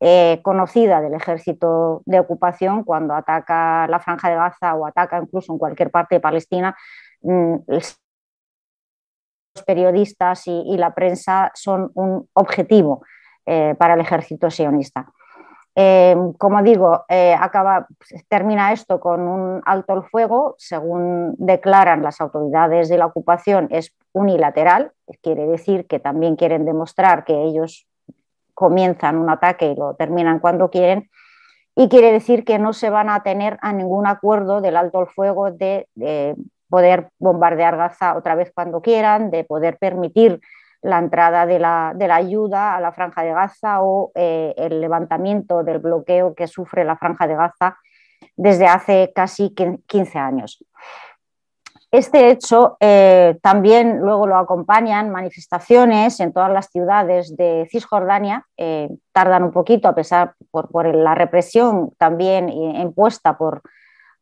eh, 0.00 0.40
conocida 0.42 1.00
del 1.00 1.14
ejército 1.14 2.02
de 2.06 2.20
ocupación 2.20 2.84
cuando 2.84 3.14
ataca 3.14 3.86
la 3.88 3.98
franja 3.98 4.30
de 4.30 4.36
Gaza 4.36 4.74
o 4.74 4.86
ataca 4.86 5.18
incluso 5.18 5.52
en 5.52 5.58
cualquier 5.58 5.90
parte 5.90 6.16
de 6.16 6.20
Palestina. 6.20 6.76
Mm, 7.22 7.56
los 7.66 7.98
periodistas 9.66 10.46
y, 10.46 10.76
la 10.76 10.94
prensa 10.94 11.50
son 11.54 11.90
un 11.94 12.28
objetivo 12.34 13.02
eh, 13.44 13.74
para 13.78 13.94
el 13.94 14.00
ejército 14.00 14.50
sionista. 14.50 15.12
Em, 15.80 16.32
como 16.32 16.60
digo, 16.62 17.04
eh, 17.08 17.36
acaba, 17.38 17.86
termina 18.28 18.72
esto 18.72 18.98
con 18.98 19.20
un 19.20 19.62
alto 19.64 19.94
el 19.94 20.02
fuego, 20.02 20.56
según 20.58 21.36
declaran 21.38 22.02
las 22.02 22.20
autoridades 22.20 22.88
de 22.88 22.98
la 22.98 23.06
ocupación, 23.06 23.68
es 23.70 23.94
unilateral, 24.12 24.92
quiere 25.22 25.46
decir 25.46 25.86
que 25.86 26.00
también 26.00 26.34
quieren 26.34 26.64
demostrar 26.64 27.24
que 27.24 27.44
ellos 27.44 27.86
comienzan 28.58 29.18
un 29.18 29.30
ataque 29.30 29.70
y 29.70 29.76
lo 29.76 29.94
terminan 29.94 30.40
cuando 30.40 30.68
quieren, 30.68 31.08
y 31.76 31.88
quiere 31.88 32.10
decir 32.10 32.44
que 32.44 32.58
no 32.58 32.72
se 32.72 32.90
van 32.90 33.08
a 33.08 33.22
tener 33.22 33.56
a 33.62 33.72
ningún 33.72 34.08
acuerdo 34.08 34.60
del 34.60 34.76
alto 34.76 35.00
el 35.00 35.06
fuego 35.06 35.52
de 35.52 35.86
poder 36.68 37.10
bombardear 37.20 37.76
Gaza 37.76 38.16
otra 38.16 38.34
vez 38.34 38.50
cuando 38.52 38.82
quieran, 38.82 39.30
de 39.30 39.44
poder 39.44 39.78
permitir 39.78 40.40
la 40.82 40.98
entrada 40.98 41.46
de 41.46 41.60
la, 41.60 41.94
ayuda 42.10 42.74
a 42.74 42.80
la 42.80 42.90
franja 42.90 43.22
de 43.22 43.32
Gaza 43.32 43.80
o 43.80 44.10
eh, 44.16 44.54
el 44.56 44.80
levantamiento 44.80 45.62
del 45.62 45.78
bloqueo 45.78 46.34
que 46.34 46.48
sufre 46.48 46.84
la 46.84 46.96
franja 46.96 47.28
de 47.28 47.36
Gaza 47.36 47.78
desde 48.36 48.66
hace 48.66 49.12
casi 49.14 49.54
15 49.54 50.18
años. 50.18 50.64
Este 51.90 52.28
hecho 52.28 52.76
eh, 52.80 53.38
también 53.42 54.00
luego 54.00 54.26
lo 54.26 54.36
acompañan 54.36 55.10
manifestaciones 55.10 56.20
en 56.20 56.34
todas 56.34 56.52
las 56.52 56.68
ciudades 56.70 57.34
de 57.36 57.66
Cisjordania, 57.70 58.44
eh, 58.58 58.90
tardan 59.12 59.44
un 59.44 59.52
poquito 59.52 59.88
a 59.88 59.94
pesar 59.94 60.34
por, 60.50 60.94
la 60.94 61.14
represión 61.14 61.92
también 61.96 62.50
impuesta 62.50 63.38
por, 63.38 63.62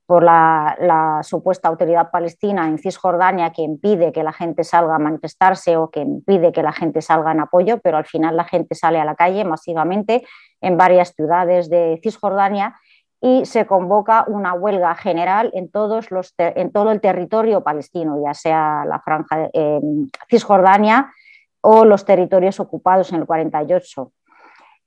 por 0.07 0.23
la, 0.23 1.21
supuesta 1.23 1.69
autoridad 1.69 2.11
palestina 2.11 2.69
en 2.69 2.79
Cisjordania 2.79 3.53
que 3.53 3.63
impide 3.63 4.13
que 4.13 4.23
la 4.23 4.33
gente 4.33 4.63
salga 4.63 4.95
a 4.95 5.01
manifestarse 5.01 5.77
o 5.77 5.91
que 5.91 6.01
impide 6.01 6.53
que 6.53 6.63
la 6.63 6.73
gente 6.73 7.03
salga 7.03 7.33
en 7.33 7.41
apoyo, 7.41 7.79
pero 7.79 7.97
al 7.97 8.07
final 8.07 8.37
la 8.37 8.45
gente 8.45 8.77
sale 8.77 9.01
a 9.01 9.05
la 9.05 9.17
calle 9.17 9.45
masivamente 9.45 10.25
en 10.61 10.77
varias 10.77 11.13
ciudades 11.15 11.69
de 11.69 11.99
Cisjordania 12.03 12.77
y 13.21 13.47
se 13.47 13.67
convoca 13.67 14.25
una 14.29 14.55
huelga 14.55 14.95
general 14.95 15.51
en, 15.55 15.71
todos 15.71 16.11
los 16.11 16.35
en 16.39 16.71
todo 16.71 16.93
el 16.93 17.01
territorio 17.01 17.63
palestino, 17.63 18.23
ya 18.25 18.35
sea 18.35 18.85
la 18.87 19.01
franja 19.01 19.49
de 19.53 19.81
Cisjordania 20.29 21.13
o 21.61 21.85
los 21.85 22.05
territorios 22.05 22.61
ocupados 22.61 23.13
en 23.13 23.21
el 23.21 23.27
48. 23.27 24.13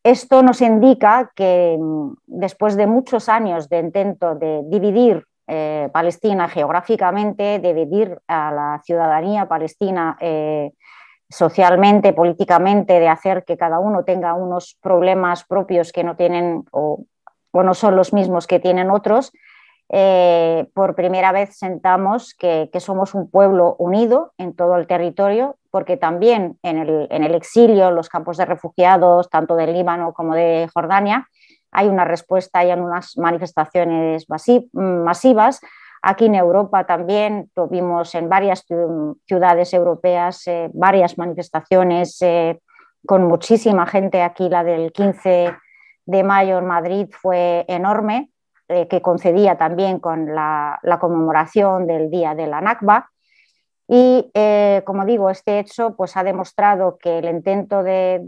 Esto 0.04 0.44
nos 0.44 0.62
indica 0.62 1.32
que 1.36 1.78
mm, 1.80 2.14
después 2.26 2.78
de 2.78 2.88
muchos 2.88 3.28
años 3.28 3.68
de 3.68 3.80
intento 3.80 4.36
de 4.36 4.62
dividir 4.66 5.26
eh, 5.48 5.90
Palestina 5.92 6.48
geográficamente, 6.48 7.60
dividir 7.60 8.20
a 8.28 8.52
la 8.52 8.82
ciudadanía 8.86 9.48
palestina 9.48 10.16
eh, 10.20 10.72
socialmente, 11.28 12.14
políticamente, 12.14 13.00
de 13.00 13.08
hacer 13.10 13.44
que 13.44 13.58
cada 13.58 13.80
uno 13.80 14.04
tenga 14.04 14.36
unos 14.36 14.78
problemas 14.80 15.44
propios 15.46 15.92
que 15.92 16.04
no 16.04 16.16
tienen 16.16 16.66
no 17.54 17.74
son 17.74 17.96
los 17.96 18.14
mismos 18.14 18.48
que 18.48 18.60
tienen 18.60 18.92
otros, 18.92 19.32
eh, 19.92 20.68
por 20.74 20.94
primera 20.96 21.32
vez 21.32 21.58
sentamos 21.58 22.36
que, 22.36 22.70
somos 22.80 23.16
un 23.16 23.30
pueblo 23.30 23.76
unido 23.80 24.34
en 24.38 24.56
todo 24.56 24.76
el 24.76 24.86
territorio, 24.86 25.56
porque 25.72 25.98
también 25.98 26.58
en 26.62 26.78
el, 26.78 27.08
en 27.10 27.24
el 27.24 27.34
exilio, 27.34 27.90
los 27.92 28.10
campos 28.10 28.38
de 28.38 28.46
refugiados, 28.46 29.30
tanto 29.30 29.56
del 29.56 29.74
Líbano 29.74 30.14
como 30.14 30.36
de 30.36 30.70
Jordania, 30.74 31.28
hay 31.72 31.88
una 31.88 32.06
respuesta, 32.06 32.60
hay 32.60 32.72
unas 32.72 33.18
manifestaciones 33.18 34.28
masivas 34.74 35.62
Aquí 36.02 36.26
en 36.26 36.36
Europa 36.36 36.86
también 36.86 37.50
tuvimos 37.54 38.16
en 38.16 38.30
varias 38.30 38.66
ciudades 39.28 39.74
europeas 39.74 40.48
eh, 40.48 40.70
varias 40.74 41.18
manifestaciones 41.18 42.22
eh, 42.22 42.60
con 43.06 43.26
muchísima 43.26 43.86
gente. 43.86 44.22
Aquí 44.22 44.48
la 44.48 44.64
del 44.64 44.94
15 44.94 45.54
de 46.10 46.24
mayo 46.24 46.58
en 46.58 46.66
Madrid 46.66 47.08
fue 47.12 47.66
enorme, 47.68 48.32
eh, 48.68 48.88
que 48.88 49.02
concedía 49.02 49.58
también 49.58 50.00
con 50.00 50.34
la, 50.34 50.80
conmemoración 51.00 51.86
del 51.86 52.10
Día 52.10 52.34
de 52.34 52.48
la 52.48 52.62
Nakba. 52.62 53.12
Y 53.92 54.32
como 54.86 55.04
digo, 55.04 55.32
este 55.32 55.58
hecho 55.58 55.96
pues, 55.96 56.16
ha 56.16 56.24
demostrado 56.24 57.00
que 57.00 57.18
el 57.18 57.26
intento 57.26 57.82
de, 57.82 58.22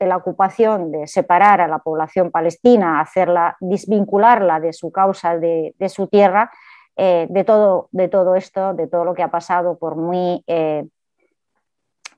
la 0.00 0.16
ocupación 0.16 0.90
de 0.90 1.06
separar 1.06 1.60
a 1.60 1.68
la 1.68 1.78
población 1.78 2.32
palestina, 2.32 3.00
hacerla, 3.00 3.56
desvincularla 3.60 4.58
de 4.58 4.72
su 4.72 4.90
causa, 4.90 5.38
de, 5.38 5.72
su 5.88 6.08
tierra, 6.08 6.50
eh, 6.96 7.28
de, 7.30 7.44
todo, 7.44 7.88
de 7.92 8.08
todo 8.08 8.34
esto, 8.34 8.74
de 8.74 8.88
todo 8.88 9.04
lo 9.04 9.14
que 9.14 9.22
ha 9.22 9.30
pasado, 9.30 9.78
por 9.78 9.94
muy 9.94 10.42
eh, 10.48 10.84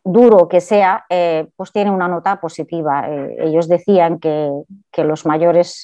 duro 0.04 0.48
que 0.48 0.60
sea, 0.60 1.04
eh, 1.08 1.46
pues 1.56 1.72
tiene 1.72 1.90
una 1.90 2.08
nota 2.08 2.40
positiva. 2.40 3.08
ellos 3.08 3.68
decían 3.68 4.18
que, 4.18 4.50
los 4.96 5.24
mayores 5.24 5.82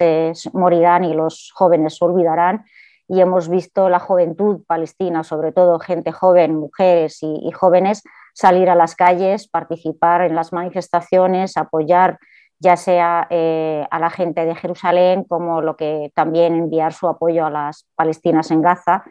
morirán 0.53 1.05
y 1.05 1.15
los 1.15 1.51
jóvenes 1.55 2.01
olvidarán 2.03 2.65
y 3.09 3.21
hemos 3.21 3.49
visto 3.49 3.89
la 3.89 3.99
juventud 3.99 4.63
palestina, 4.67 5.25
sobre 5.25 5.53
todo 5.53 5.79
gente 5.79 6.13
joven, 6.13 6.57
mujeres 6.57 7.19
y 7.23 7.51
jóvenes, 7.53 8.03
salir 8.35 8.69
a 8.69 8.75
las 8.75 8.95
calles, 8.95 9.49
participar 9.49 10.23
en 10.23 10.35
las 10.35 10.53
manifestaciones, 10.53 11.57
apoyar 11.57 12.19
ya 12.59 12.77
sea 12.77 13.27
eh, 13.31 13.87
a 13.91 13.99
la 13.99 14.11
gente 14.11 14.45
de 14.45 14.55
Jerusalén 14.55 15.25
como 15.25 15.61
lo 15.61 15.77
que 15.77 16.11
también 16.15 16.55
enviar 16.55 16.93
su 16.93 17.09
apoyo 17.09 17.47
a 17.47 17.51
las 17.51 17.87
palestinas 17.95 18.51
en 18.51 18.63
Gaza. 18.63 19.05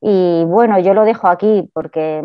Y 0.00 0.44
bueno, 0.44 0.78
yo 0.80 0.94
lo 0.94 1.04
dejo 1.04 1.28
aquí 1.28 1.70
porque 1.72 2.22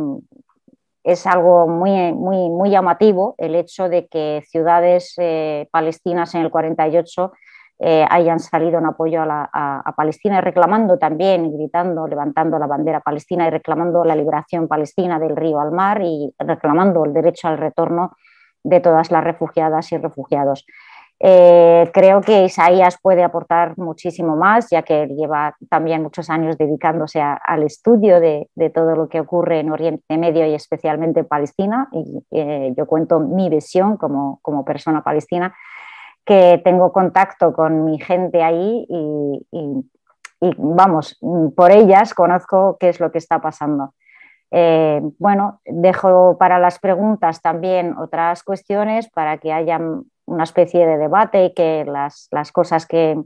es 1.07 1.25
algo 1.25 1.69
muy, 1.69 2.11
muy, 2.11 2.49
muy 2.49 2.69
llamativo 2.69 3.33
el 3.37 3.55
hecho 3.55 3.87
de 3.87 4.07
que 4.07 4.43
ciudades 4.45 5.13
eh, 5.17 5.69
palestinas 5.71 6.35
en 6.35 6.41
el 6.41 6.51
48 6.51 7.31
eh, 7.79 8.05
hayan 8.09 8.41
salido 8.41 8.77
en 8.77 8.87
apoyo 8.87 9.21
a, 9.21 9.49
a, 9.53 9.93
Palestina 9.95 10.41
reclamando 10.41 10.97
también, 10.97 11.53
gritando, 11.53 12.07
levantando 12.07 12.59
la 12.59 12.67
bandera 12.67 12.99
palestina 12.99 13.47
y 13.47 13.51
reclamando 13.51 14.03
la 14.03 14.17
liberación 14.17 14.67
palestina 14.67 15.17
del 15.17 15.37
río 15.37 15.61
al 15.61 15.71
mar 15.71 16.01
y 16.03 16.33
reclamando 16.39 17.05
el 17.05 17.13
derecho 17.13 17.47
al 17.47 17.57
retorno 17.57 18.11
de 18.63 18.81
todas 18.81 19.09
las 19.09 19.23
refugiadas 19.23 19.89
y 19.93 19.97
refugiados. 19.97 20.65
Eh, 21.19 21.89
creo 21.93 22.21
que 22.21 22.45
Isaías 22.45 23.00
puede 23.01 23.24
aportar 23.24 23.75
muchísimo 23.77 24.36
más, 24.36 24.69
ya 24.69 24.83
que 24.83 25.07
lleva 25.07 25.55
también 25.67 26.03
muchos 26.03 26.29
años 26.29 26.57
dedicándose 26.57 27.19
al 27.21 27.63
estudio 27.63 28.19
de, 28.19 28.50
todo 28.74 28.95
lo 28.95 29.09
que 29.09 29.19
ocurre 29.19 29.59
en 29.59 29.71
Oriente 29.71 30.17
Medio 30.17 30.45
y 30.45 30.53
especialmente 30.53 31.21
en 31.21 31.25
Palestina. 31.25 31.89
Y 31.91 32.24
eh, 32.31 32.74
yo 32.77 32.86
cuento 32.86 33.19
mi 33.19 33.50
visión 33.50 33.97
como, 33.97 34.65
persona 34.65 35.03
palestina, 35.03 35.55
que 36.24 36.62
tengo 36.63 36.91
contacto 36.91 37.53
con 37.53 37.86
mi 37.86 38.00
gente 38.00 38.43
ahí 38.43 38.86
y, 38.89 39.83
vamos, 40.57 41.19
por 41.55 41.71
ellas 41.71 42.13
conozco 42.13 42.77
qué 42.79 42.89
es 42.89 43.00
lo 43.00 43.12
que 43.12 43.17
está 43.17 43.41
pasando. 43.41 43.95
Eh, 44.51 45.01
bueno, 45.17 45.62
dejo 45.65 46.38
para 46.38 46.59
las 46.59 46.79
preguntas 46.79 47.41
también 47.41 47.97
otras 47.97 48.43
cuestiones 48.43 49.09
para 49.09 49.39
que 49.39 49.51
haya 49.51 49.79
una 50.27 50.43
especie 50.43 50.86
de 50.86 50.98
debate 50.98 51.46
y 51.46 51.53
que 51.53 51.86
las, 51.86 52.29
cosas 52.51 52.86
que, 52.86 53.17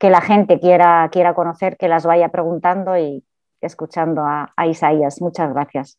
la 0.00 0.20
gente 0.20 0.58
quiera, 0.58 1.08
quiera 1.12 1.34
conocer, 1.34 1.76
que 1.76 1.88
las 1.88 2.04
vaya 2.04 2.30
preguntando 2.30 2.98
y 2.98 3.24
escuchando 3.60 4.22
a, 4.24 4.52
Isaías. 4.66 5.20
Muchas 5.20 5.52
gracias. 5.52 5.98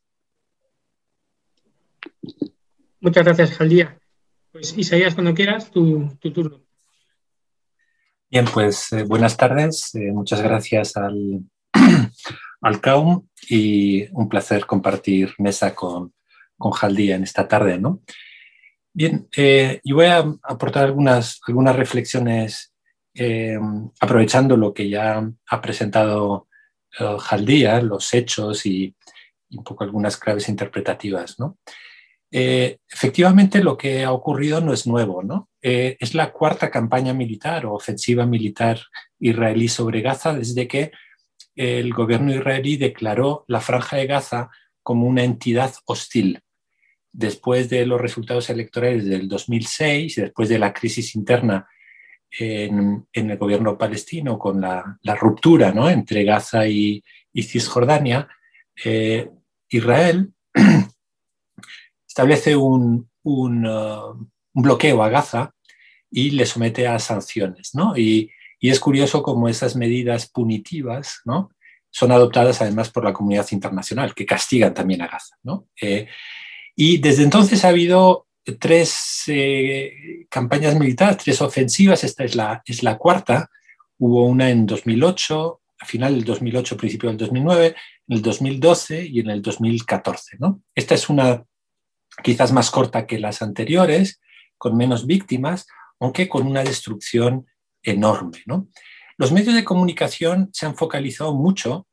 Muchas 3.00 3.24
gracias, 3.24 3.52
Jaldía. 3.52 3.98
Pues 4.52 4.78
Isaías, 4.78 5.14
cuando 5.14 5.34
quieras, 5.34 5.70
tu, 5.70 6.10
turno. 6.20 6.62
Bien, 8.30 8.46
pues 8.52 8.92
eh, 8.94 9.04
buenas 9.04 9.38
tardes. 9.38 9.94
Eh, 9.96 10.12
muchas 10.12 10.42
gracias 10.42 10.98
al, 10.98 11.42
al 12.62 12.82
CAUM 12.82 13.28
y 13.48 14.08
un 14.12 14.28
placer 14.28 14.66
compartir 14.66 15.36
mesa 15.38 15.76
con, 15.76 16.14
con 16.58 16.72
Jaldía 16.72 17.16
en 17.16 17.24
esta 17.24 17.48
tarde. 17.48 17.78
¿no? 17.78 18.02
Bien, 18.98 19.28
eh, 19.36 19.82
yo 19.84 19.98
voy 19.98 20.06
a 20.06 20.20
aportar 20.42 20.86
algunas, 20.86 21.42
algunas 21.46 21.76
reflexiones 21.76 22.74
eh, 23.14 23.60
aprovechando 24.00 24.56
lo 24.56 24.74
que 24.74 24.88
ya 24.88 25.30
ha 25.50 25.62
presentado 25.62 26.48
eh, 26.98 27.18
Jaldía, 27.20 27.82
los 27.82 28.14
hechos 28.14 28.66
y, 28.66 28.96
un 29.50 29.66
poco 29.66 29.84
algunas 29.84 30.16
claves 30.16 30.48
interpretativas. 30.48 31.38
¿no? 31.40 31.58
efectivamente, 32.32 33.62
lo 33.62 33.78
que 33.78 34.06
ha 34.06 34.14
ocurrido 34.14 34.62
no 34.62 34.72
es 34.72 34.88
nuevo. 34.88 35.24
¿no? 35.24 35.50
es 35.62 36.16
la 36.16 36.32
cuarta 36.32 36.72
campaña 36.72 37.14
militar 37.14 37.66
o 37.66 37.74
ofensiva 37.74 38.26
militar 38.26 38.80
israelí 39.20 39.68
sobre 39.68 40.02
Gaza 40.02 40.34
desde 40.34 40.70
que 40.70 40.92
el 41.54 41.94
gobierno 41.94 42.34
israelí 42.34 42.78
declaró 42.78 43.44
la 43.48 43.60
franja 43.60 43.98
de 43.98 44.08
Gaza 44.08 44.50
como 44.84 45.06
una 45.06 45.24
entidad 45.24 45.74
hostil. 45.86 46.45
Después 47.18 47.70
de 47.70 47.86
los 47.86 48.02
resultados 48.02 48.50
electorales 48.50 49.06
del 49.06 49.28
2006, 49.28 50.16
después 50.16 50.50
de 50.50 50.60
la 50.60 50.74
crisis 50.74 51.16
interna 51.16 51.68
en, 52.30 53.08
el 53.14 53.38
gobierno 53.38 53.78
palestino 53.78 54.38
con 54.38 54.62
la, 54.62 55.00
ruptura 55.20 55.74
entre 55.92 56.24
Gaza 56.24 56.68
y, 56.68 57.04
Cisjordania, 57.34 58.28
eh, 58.84 59.30
Israel 59.70 60.34
establece 62.08 62.56
un, 62.56 63.10
uh, 63.24 63.44
un, 63.44 64.30
bloqueo 64.54 65.04
a 65.04 65.10
Gaza 65.10 65.54
y 66.10 66.32
le 66.32 66.46
somete 66.46 66.88
a 66.88 67.00
sanciones. 67.00 67.72
Y 67.96 68.30
y 68.66 68.72
es 68.72 68.80
curioso 68.80 69.22
cómo 69.22 69.48
esas 69.48 69.76
medidas 69.76 70.28
punitivas 70.28 71.22
son 71.92 72.12
adoptadas 72.12 72.64
además 72.64 72.90
por 72.90 73.04
la 73.04 73.14
comunidad 73.14 73.46
internacional, 73.52 74.16
que 74.16 74.26
castigan 74.26 74.74
también 74.74 75.04
a 75.04 75.08
Gaza. 75.08 75.36
Eh, 75.80 76.08
y 76.76 76.98
desde 76.98 77.24
entonces 77.24 77.64
ha 77.64 77.70
habido 77.70 78.28
tres 78.60 79.24
eh, 79.28 80.28
campañas 80.30 80.78
militares, 80.78 81.18
tres 81.18 81.42
ofensivas, 81.42 82.04
esta 82.04 82.24
es 82.24 82.36
la, 82.36 82.62
es 82.66 82.84
la 82.84 82.98
cuarta. 82.98 83.50
Hubo 83.98 84.26
una 84.26 84.50
en 84.50 84.66
2008, 84.66 85.62
a 85.80 85.86
final 85.86 86.16
del 86.16 86.26
2008, 86.26 86.78
principio 86.78 87.10
del 87.10 87.18
2009, 87.18 87.76
en 88.08 88.16
el 88.16 88.22
2012 88.22 89.06
y 89.06 89.20
en 89.22 89.30
el 89.30 89.42
2014. 89.42 90.38
¿no? 90.40 90.62
Esta 90.76 90.96
es 90.96 91.10
una 91.10 91.44
quizás 92.24 92.52
más 92.52 92.70
corta 92.72 93.08
que 93.08 93.20
las 93.20 93.42
anteriores, 93.42 94.22
con 94.58 94.78
menos 94.78 95.06
víctimas, 95.06 95.68
aunque 96.00 96.30
con 96.30 96.46
una 96.46 96.64
destrucción 96.64 97.48
enorme. 97.82 98.44
¿no? 98.46 98.68
Los 99.18 99.32
medios 99.32 99.56
de 99.56 99.64
comunicación 99.64 100.50
se 100.54 100.66
han 100.66 100.76
focalizado 100.76 101.34
mucho 101.34 101.88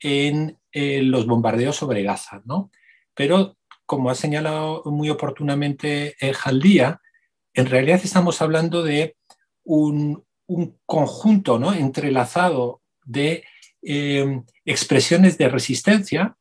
en 0.00 0.58
eh, 0.72 1.02
los 1.02 1.26
bombardeos 1.26 1.76
sobre 1.76 2.02
Gaza, 2.02 2.42
¿no? 2.44 2.70
pero 3.14 3.56
como 3.86 4.10
ha 4.10 4.14
señalado 4.14 4.82
muy 4.86 5.08
oportunamente 5.10 6.16
el 6.20 6.34
Jaldía, 6.34 7.00
en 7.54 7.66
realidad 7.66 8.00
estamos 8.04 8.42
hablando 8.42 8.82
de 8.82 9.16
un, 9.64 10.24
conjunto 10.84 11.58
¿no? 11.58 11.72
entrelazado 11.72 12.82
de 13.04 13.42
em, 13.82 14.44
expresiones 14.64 15.38
de 15.38 15.48
resistencia 15.48 16.36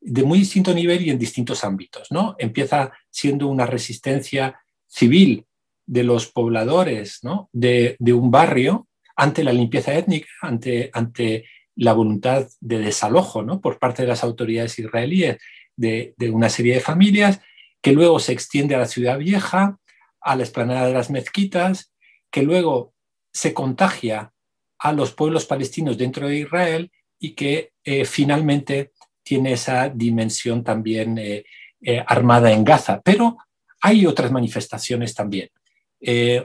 de 0.00 0.22
muy 0.24 0.40
distinto 0.40 0.74
nivel 0.74 1.02
y 1.02 1.10
en 1.10 1.18
distintos 1.18 1.62
ámbitos. 1.62 2.10
¿no? 2.10 2.34
Empieza 2.38 2.92
siendo 3.10 3.46
una 3.46 3.64
resistencia 3.64 4.60
civil 4.88 5.46
de 5.86 6.02
los 6.02 6.26
pobladores 6.26 7.20
de, 7.52 7.96
un 8.12 8.30
barrio 8.30 8.88
ante 9.16 9.44
la 9.44 9.52
limpieza 9.52 9.94
étnica, 9.94 10.28
ante, 10.42 10.90
ante 10.92 11.44
la 11.76 11.92
voluntad 11.92 12.48
de 12.60 12.78
desalojo 12.78 13.42
¿no? 13.42 13.60
por 13.60 13.78
parte 13.78 14.02
de 14.02 14.08
las 14.08 14.24
autoridades 14.24 14.78
israelíes 14.78 15.38
de, 15.76 16.14
una 16.32 16.48
serie 16.48 16.74
de 16.74 16.80
familias, 16.80 17.40
que 17.82 17.92
luego 17.92 18.18
se 18.18 18.32
extiende 18.32 18.74
a 18.74 18.78
la 18.78 18.86
ciudad 18.86 19.18
vieja, 19.18 19.78
a 20.20 20.36
la 20.36 20.42
explanada 20.42 20.86
de 20.86 20.94
las 20.94 21.10
mezquitas, 21.10 21.92
que 22.30 22.42
luego 22.42 22.94
se 23.32 23.52
contagia 23.52 24.32
a 24.78 24.92
los 24.92 25.12
pueblos 25.12 25.46
palestinos 25.46 25.98
dentro 25.98 26.28
de 26.28 26.38
Israel 26.38 26.90
y 27.18 27.34
que 27.34 27.72
eh, 27.84 28.04
finalmente 28.04 28.92
tiene 29.22 29.52
esa 29.52 29.88
dimensión 29.88 30.62
también 30.62 31.18
eh, 31.18 31.44
eh, 31.80 32.04
armada 32.06 32.52
en 32.52 32.64
Gaza. 32.64 33.00
Pero 33.02 33.38
hay 33.80 34.06
otras 34.06 34.30
manifestaciones 34.30 35.14
también. 35.14 35.50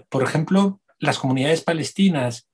Por 0.07 0.23
ejemplo, 0.23 0.79
las 0.99 1.17
comunidades 1.17 1.61
palestinas 1.63 2.47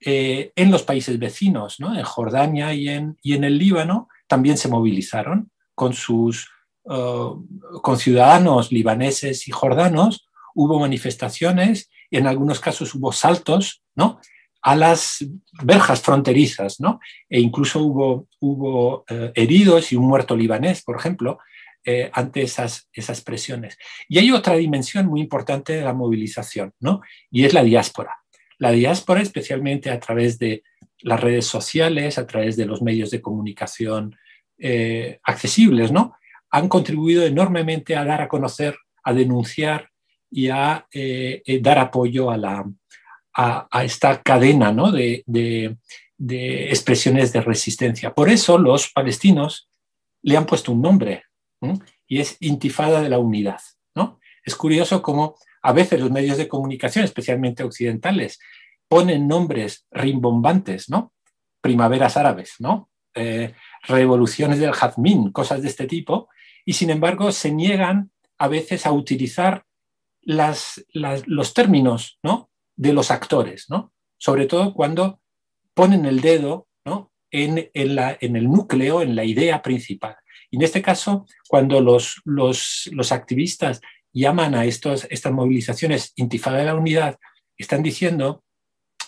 en 0.00 0.70
los 0.70 0.82
países 0.84 1.18
vecinos, 1.18 1.80
en 1.80 2.02
Jordania 2.02 2.72
y 2.72 2.88
en, 2.88 3.18
y 3.22 3.34
en, 3.34 3.44
el 3.44 3.58
Líbano, 3.58 4.08
también 4.26 4.56
se 4.56 4.68
movilizaron 4.68 5.50
con 5.76 5.92
sus 5.92 6.50
uh, 6.86 7.40
con 7.80 7.98
ciudadanos 7.98 8.72
libaneses 8.72 9.46
y 9.46 9.52
jordanos, 9.52 10.28
hubo 10.56 10.80
manifestaciones, 10.80 11.88
en 12.10 12.26
algunos 12.26 12.58
casos 12.58 12.92
hubo 12.96 13.12
saltos, 13.12 13.82
¿no? 13.94 14.18
a 14.66 14.74
las 14.74 15.24
verjas 15.62 16.00
fronterizas, 16.02 16.80
¿no? 16.80 16.98
E 17.28 17.38
incluso 17.38 17.80
hubo, 17.84 18.26
hubo 18.40 19.04
eh, 19.08 19.30
heridos 19.36 19.92
y 19.92 19.96
un 19.96 20.08
muerto 20.08 20.36
libanés, 20.36 20.82
por 20.82 20.96
ejemplo, 20.96 21.38
eh, 21.84 22.10
ante 22.12 22.42
esas, 22.42 22.88
esas 22.92 23.20
presiones. 23.20 23.78
Y 24.08 24.18
hay 24.18 24.32
otra 24.32 24.56
dimensión 24.56 25.06
muy 25.06 25.20
importante 25.20 25.74
de 25.74 25.84
la 25.84 25.92
movilización, 25.92 26.72
¿no? 26.80 27.00
Y 27.30 27.44
es 27.44 27.54
la 27.54 27.62
diáspora. 27.62 28.16
La 28.58 28.72
diáspora, 28.72 29.22
especialmente 29.22 29.88
a 29.88 30.00
través 30.00 30.36
de 30.40 30.64
las 30.98 31.20
redes 31.20 31.46
sociales, 31.46 32.18
a 32.18 32.26
través 32.26 32.56
de 32.56 32.66
los 32.66 32.82
medios 32.82 33.12
de 33.12 33.22
comunicación 33.22 34.16
eh, 34.58 35.20
accesibles, 35.22 35.92
¿no? 35.92 36.16
Han 36.50 36.68
contribuido 36.68 37.24
enormemente 37.24 37.96
a 37.96 38.04
dar 38.04 38.22
a 38.22 38.28
conocer, 38.28 38.76
a 39.04 39.12
denunciar 39.12 39.90
y 40.30 40.48
a 40.48 40.86
eh, 40.92 41.60
dar 41.60 41.78
apoyo 41.78 42.30
a, 42.30 42.64
esta 43.82 44.22
cadena 44.22 44.72
¿no? 44.72 44.90
de, 44.90 45.24
expresiones 46.18 47.32
de 47.32 47.42
resistencia. 47.42 48.14
Por 48.14 48.30
eso 48.30 48.56
los 48.56 48.90
palestinos 48.90 49.68
le 50.22 50.36
han 50.36 50.46
puesto 50.46 50.72
un 50.72 50.80
nombre, 50.80 51.24
y 52.06 52.20
es 52.20 52.36
Intifada 52.40 53.02
de 53.02 53.10
la 53.10 53.18
Unidad. 53.18 53.60
¿no? 53.94 54.18
Es 54.42 54.54
curioso 54.54 55.02
cómo 55.02 55.36
a 55.62 55.72
veces 55.72 56.00
los 56.00 56.10
medios 56.10 56.38
de 56.38 56.48
comunicación, 56.48 57.04
especialmente 57.04 57.64
occidentales, 57.64 58.38
ponen 58.88 59.26
nombres 59.26 59.86
rimbombantes, 59.90 60.88
¿no? 60.88 61.12
Primaveras 61.60 62.16
árabes, 62.16 62.54
¿no? 62.60 62.88
Eh, 63.16 63.54
revoluciones 63.88 64.58
del 64.58 64.72
jazmín, 64.72 65.32
cosas 65.32 65.62
de 65.62 65.68
este 65.68 65.86
tipo, 65.86 66.28
y 66.64 66.74
sin 66.74 66.90
embargo 66.90 67.32
se 67.32 67.50
niegan 67.50 68.10
a 68.36 68.48
veces 68.48 68.84
a 68.84 68.92
utilizar 68.92 69.64
los 70.22 71.54
términos 71.54 72.18
¿no? 72.22 72.50
de 72.74 72.92
los 72.92 73.10
actores, 73.10 73.68
sobre 74.18 74.46
todo 74.46 74.74
cuando 74.74 75.20
ponen 75.72 76.04
el 76.04 76.20
dedo 76.20 76.68
en, 77.30 77.70
el 77.72 78.44
núcleo, 78.50 79.02
en 79.02 79.14
la 79.14 79.24
idea 79.24 79.62
principal. 79.62 80.16
Y 80.50 80.56
en 80.56 80.62
este 80.62 80.82
caso, 80.82 81.26
cuando 81.48 81.80
los, 81.80 82.22
activistas 83.10 83.80
llaman 84.12 84.54
a 84.54 84.64
estas 84.64 85.06
movilizaciones 85.30 86.12
intifada 86.16 86.58
de 86.58 86.64
la 86.64 86.74
unidad, 86.74 87.18
están 87.56 87.82
diciendo 87.82 88.44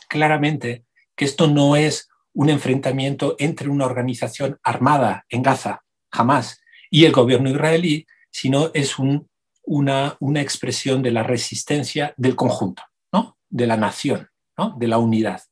claramente 0.08 0.84
que 1.16 1.24
esto 1.24 1.48
no 1.48 1.76
es 1.76 2.08
un 2.38 2.50
enfrentamiento 2.50 3.34
entre 3.40 3.68
una 3.68 3.84
organización 3.84 4.60
armada 4.62 5.26
en 5.28 5.42
Gaza, 5.42 5.82
jamás, 6.08 6.60
y 6.88 7.04
el 7.04 7.10
gobierno 7.10 7.50
israelí, 7.50 8.06
sino 8.30 8.70
es 8.74 8.96
un, 9.00 9.28
una, 9.64 10.16
expresión 10.36 11.02
de 11.02 11.10
la 11.10 11.24
resistencia 11.24 12.14
del 12.16 12.36
conjunto, 12.36 12.84
¿no? 13.12 13.36
de 13.48 13.66
la 13.66 13.76
nación, 13.76 14.28
¿no? 14.56 14.76
de 14.78 14.86
la 14.86 14.98
unidad. 14.98 15.42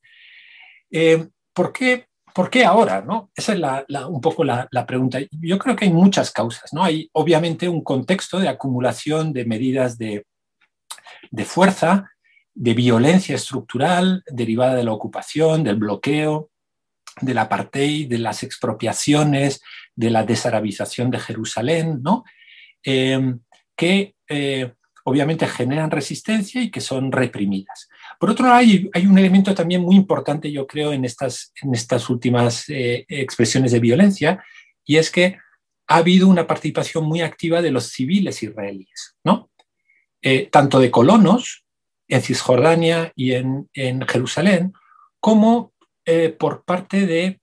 Eh, 0.88 1.26
¿por, 1.52 1.72
qué, 1.72 2.06
¿Por 2.32 2.50
qué 2.50 2.64
ahora? 2.64 3.02
¿no? 3.02 3.32
Esa 3.34 3.54
es 3.54 3.60
un 4.08 4.20
poco 4.20 4.44
la, 4.44 4.68
pregunta. 4.86 5.18
Yo 5.32 5.58
creo 5.58 5.74
que 5.74 5.86
hay 5.86 5.92
muchas 5.92 6.30
causas. 6.30 6.72
¿no? 6.72 6.84
Hay 6.84 7.10
obviamente 7.14 7.68
un 7.68 7.82
contexto 7.82 8.38
de 8.38 8.48
acumulación 8.48 9.32
de 9.32 9.44
medidas 9.44 9.98
de 9.98 10.24
fuerza, 11.44 12.08
de 12.54 12.74
violencia 12.74 13.34
estructural 13.34 14.22
derivada 14.28 14.76
de 14.76 14.84
la 14.84 14.92
ocupación, 14.92 15.64
del 15.64 15.76
bloqueo, 15.76 16.48
del 17.20 17.38
apartheid, 17.38 18.08
de 18.08 18.18
las 18.18 18.42
expropiaciones, 18.42 19.62
de 19.94 20.10
la 20.10 20.24
desarabización 20.24 21.10
de 21.10 21.20
Jerusalén, 21.20 22.00
¿no? 22.02 22.24
Eh, 22.84 23.34
que 23.76 24.14
eh, 24.28 24.72
obviamente 25.04 25.46
generan 25.46 25.90
resistencia 25.90 26.60
y 26.60 26.70
que 26.70 26.80
son 26.80 27.12
reprimidas. 27.12 27.88
Por 28.18 28.30
otro 28.30 28.46
lado, 28.46 28.58
hay, 28.58 28.90
hay, 28.92 29.06
un 29.06 29.16
elemento 29.16 29.54
también 29.54 29.82
muy 29.82 29.94
importante, 29.94 30.50
yo 30.50 30.66
creo, 30.66 30.92
en 30.92 31.04
estas, 31.04 31.52
en 31.62 31.74
estas 31.74 32.10
últimas 32.10 32.68
eh, 32.68 33.04
expresiones 33.08 33.70
de 33.70 33.78
violencia, 33.78 34.42
y 34.84 34.96
es 34.96 35.10
que 35.10 35.38
ha 35.86 35.96
habido 35.96 36.26
una 36.26 36.46
participación 36.46 37.04
muy 37.04 37.20
activa 37.20 37.62
de 37.62 37.70
los 37.70 37.90
civiles 37.90 38.42
israelíes, 38.42 39.16
¿no? 39.22 39.50
Eh, 40.22 40.48
tanto 40.50 40.80
de 40.80 40.90
colonos 40.90 41.64
en 42.08 42.22
Cisjordania 42.22 43.12
y 43.14 43.34
en, 43.34 43.68
en 43.74 44.04
Jerusalén, 44.08 44.72
como 45.20 45.72
eh, 46.06 46.30
por 46.30 46.64
parte 46.64 47.06
de 47.06 47.40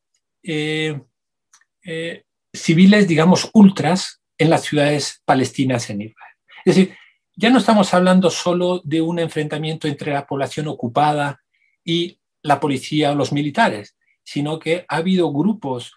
civiles, 2.54 3.08
digamos, 3.08 3.50
ultras 3.54 4.22
en 4.38 4.50
las 4.50 4.64
ciudades 4.64 5.22
palestinas 5.26 5.90
en 5.90 6.02
Israel. 6.02 6.34
Es 6.66 6.76
decir, 6.76 6.96
ya 7.36 7.50
no 7.50 7.60
estamos 7.60 7.94
hablando 7.94 8.30
solo 8.30 8.82
de 8.84 9.02
un 9.02 9.20
enfrentamiento 9.20 9.88
entre 9.88 10.14
la 10.14 10.26
población 10.26 10.68
ocupada 10.68 11.42
y 11.84 12.20
la 12.42 12.60
policía 12.60 13.12
o 13.12 13.16
los 13.16 13.32
militares, 13.32 13.98
sino 14.24 14.60
que 14.60 14.86
ha 14.88 14.98
habido 14.98 15.32
grupos 15.32 15.94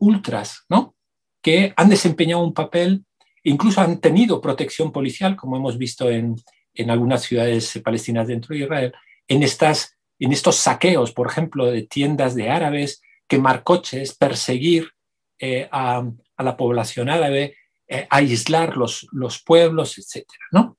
ultras, 0.00 0.64
¿no? 0.68 0.94
Que 1.42 1.72
han 1.76 1.88
desempeñado 1.88 2.42
un 2.42 2.54
papel, 2.54 3.04
incluso 3.44 3.80
han 3.80 4.00
tenido 4.00 4.40
protección 4.40 4.92
policial, 4.92 5.36
como 5.36 5.56
hemos 5.56 5.76
visto 5.76 6.10
en, 6.10 6.36
en 6.74 6.90
algunas 6.90 7.22
ciudades 7.22 7.78
palestinas 7.84 8.28
dentro 8.28 8.54
de 8.54 8.62
Israel, 8.62 8.92
en, 9.26 9.42
estas, 9.42 9.97
en 10.18 10.32
estos 10.32 10.56
saqueos, 10.56 11.12
por 11.12 11.28
ejemplo, 11.28 11.66
de 11.66 11.82
tiendas 11.82 12.34
de 12.34 12.50
árabes, 12.50 13.02
quemar 13.26 13.62
coches, 13.62 14.16
perseguir 14.16 14.90
eh, 15.38 15.68
a, 15.70 16.04
la 16.38 16.56
población 16.56 17.08
árabe, 17.08 17.56
eh, 17.86 18.06
aislar 18.10 18.76
los, 18.76 19.06
los 19.12 19.42
pueblos, 19.42 19.98
etc. 19.98 20.26
¿no? 20.52 20.78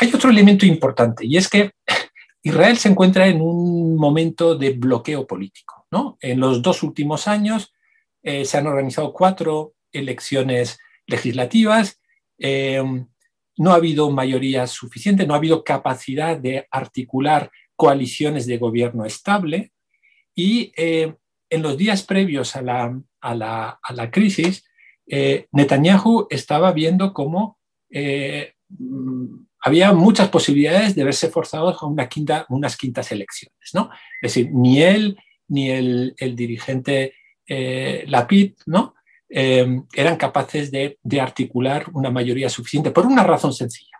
Hay 0.00 0.12
otro 0.12 0.30
elemento 0.30 0.66
importante 0.66 1.24
y 1.24 1.36
es 1.36 1.48
que 1.48 1.72
Israel 2.42 2.78
se 2.78 2.88
encuentra 2.88 3.26
en 3.26 3.40
un 3.40 3.96
momento 3.96 4.56
de 4.56 4.70
bloqueo 4.70 5.26
político. 5.26 5.86
¿no? 5.90 6.18
En 6.20 6.38
los 6.40 6.62
dos 6.62 6.82
últimos 6.82 7.28
años 7.28 7.72
eh, 8.22 8.44
se 8.44 8.58
han 8.58 8.66
organizado 8.66 9.12
cuatro 9.12 9.74
elecciones 9.92 10.78
legislativas, 11.06 12.00
no 13.56 13.72
ha 13.72 13.74
habido 13.74 14.10
mayoría 14.10 14.66
suficiente, 14.66 15.26
no 15.26 15.34
ha 15.34 15.36
habido 15.36 15.62
capacidad 15.62 16.38
de 16.38 16.66
articular 16.70 17.50
coaliciones 17.80 18.44
de 18.46 18.58
gobierno 18.58 19.06
estable 19.06 19.72
y 20.34 20.72
en 21.50 21.62
los 21.62 21.76
días 21.76 22.02
previos 22.04 22.54
a 22.54 22.62
la, 22.62 23.02
a 23.20 23.34
la, 23.34 24.10
crisis, 24.10 24.64
eh, 25.06 25.46
Netanyahu 25.50 26.28
estaba 26.30 26.72
viendo 26.72 27.12
cómo 27.12 27.58
eh, 27.90 28.54
mm, 28.68 29.46
había 29.60 29.92
muchas 29.92 30.28
posibilidades 30.28 30.94
de 30.94 31.04
verse 31.04 31.28
forzados 31.28 31.82
a 31.82 31.86
unas 32.48 32.76
quintas 32.76 33.12
elecciones. 33.12 33.70
¿no? 33.74 33.90
Es 34.22 34.34
decir, 34.34 34.50
ni 34.52 34.82
él 34.82 35.18
ni 35.48 35.70
el, 35.70 36.14
dirigente 36.36 37.14
eh, 37.46 38.04
Lapid 38.06 38.54
¿no? 38.66 38.94
eran 39.28 40.16
capaces 40.16 40.70
de, 40.70 40.98
articular 41.20 41.86
una 41.92 42.10
mayoría 42.10 42.48
suficiente 42.48 42.92
por 42.92 43.06
una 43.06 43.24
razón 43.24 43.52
sencilla. 43.52 43.98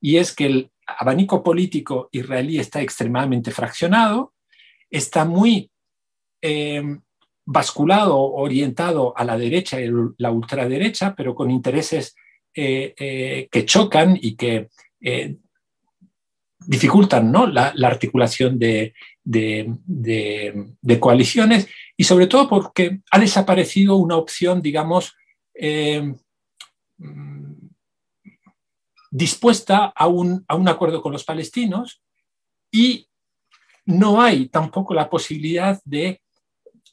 Y 0.00 0.16
es 0.16 0.34
que 0.34 0.46
el 0.46 0.70
abanico 0.98 1.42
político 1.42 2.08
israelí 2.12 2.58
está 2.58 2.80
extremadamente 2.80 3.50
fraccionado, 3.50 4.34
está 4.90 5.24
muy 5.24 5.70
basculado, 7.50 8.20
orientado 8.20 9.16
a 9.16 9.24
la 9.24 9.38
derecha 9.38 9.80
y 9.80 9.90
la 10.18 10.30
ultraderecha, 10.30 11.14
pero 11.16 11.34
con 11.34 11.50
intereses 11.50 12.14
eh, 12.54 12.94
eh, 12.98 13.48
que 13.50 13.64
chocan 13.64 14.18
y 14.20 14.34
que 14.34 14.68
eh, 15.00 15.36
dificultan 16.66 17.32
¿no? 17.32 17.46
la, 17.46 17.72
articulación 17.84 18.58
de, 18.58 18.92
coaliciones 21.00 21.68
y 21.96 22.04
sobre 22.04 22.26
todo 22.26 22.48
porque 22.50 23.00
ha 23.10 23.18
desaparecido 23.18 23.96
una 23.96 24.16
opción, 24.16 24.60
digamos, 24.60 25.16
dispuesta 29.10 29.86
a 29.86 30.06
un, 30.06 30.44
acuerdo 30.66 31.02
con 31.02 31.12
los 31.12 31.24
palestinos 31.24 32.02
y 32.70 33.08
no 33.86 34.20
hay 34.20 34.48
tampoco 34.48 34.94
la 34.94 35.08
posibilidad 35.08 35.80
de 35.84 36.20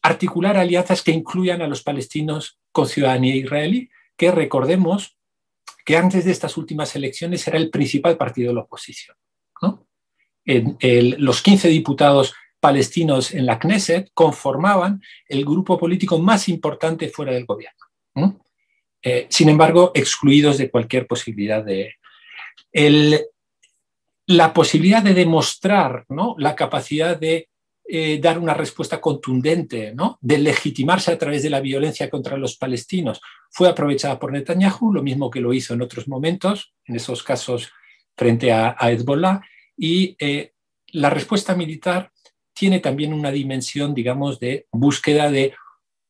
articular 0.01 0.58
alianzas 0.58 1.01
que 1.01 1.12
incluyan 1.12 1.62
a 1.62 1.67
los 1.67 1.84
palestinos 1.84 2.60
con 2.71 2.88
ciudadanía 2.88 3.36
israelí, 3.36 3.89
que 4.15 4.32
recordemos 4.32 5.17
que 5.86 5.97
antes 5.97 6.25
de 6.25 6.32
estas 6.32 6.58
últimas 6.58 6.95
elecciones 6.95 7.47
era 7.47 7.58
el 7.58 7.69
principal 7.69 8.17
partido 8.17 8.49
de 8.49 8.56
la 8.56 8.62
oposición. 8.62 9.15
los 10.45 11.41
15 11.41 11.67
diputados 11.69 12.34
palestinos 12.60 13.34
en 13.34 13.45
la 13.45 13.60
Knesset 13.60 14.10
conformaban 14.13 15.01
el 15.28 15.45
grupo 15.45 15.78
político 15.78 16.17
más 16.19 16.49
importante 16.49 17.10
fuera 17.10 17.34
del 17.34 17.45
gobierno. 17.45 17.86
Eh, 19.04 19.28
sin 19.30 19.49
embargo, 19.49 19.91
excluidos 19.93 20.58
de 20.58 20.71
cualquier 20.71 21.06
posibilidad 21.06 21.63
de... 21.63 21.93
la 24.27 24.53
posibilidad 24.53 25.03
de 25.03 25.13
demostrar 25.13 26.05
¿no? 26.09 26.35
la 26.37 26.55
capacidad 26.55 27.17
de 27.17 27.49
eh, 27.87 28.19
dar 28.19 28.39
una 28.39 28.55
respuesta 28.55 28.99
contundente, 28.99 29.93
¿no? 29.93 30.17
de 30.21 30.39
legitimarse 30.39 31.11
a 31.11 31.17
través 31.17 31.43
de 31.43 31.51
la 31.51 31.59
violencia 31.59 32.09
contra 32.09 32.35
los 32.35 32.57
palestinos, 32.57 33.21
fue 33.51 33.69
aprovechada 33.69 34.17
por 34.17 34.31
Netanyahu, 34.31 34.91
lo 34.91 35.03
mismo 35.03 35.29
que 35.29 35.39
lo 35.39 35.53
hizo 35.53 35.75
en 35.75 35.83
otros 35.83 36.07
momentos, 36.07 36.73
en 36.85 36.95
esos 36.95 37.21
casos 37.21 37.71
frente 38.17 38.51
a, 38.51 38.75
Hezbollah, 38.81 39.41
y 39.77 40.15
eh, 40.19 40.53
la 40.87 41.09
respuesta 41.09 41.55
militar 41.55 42.11
tiene 42.53 42.79
también 42.79 43.13
una 43.13 43.31
dimensión, 43.31 43.93
digamos, 43.93 44.39
de 44.39 44.65
búsqueda 44.71 45.29
de 45.29 45.53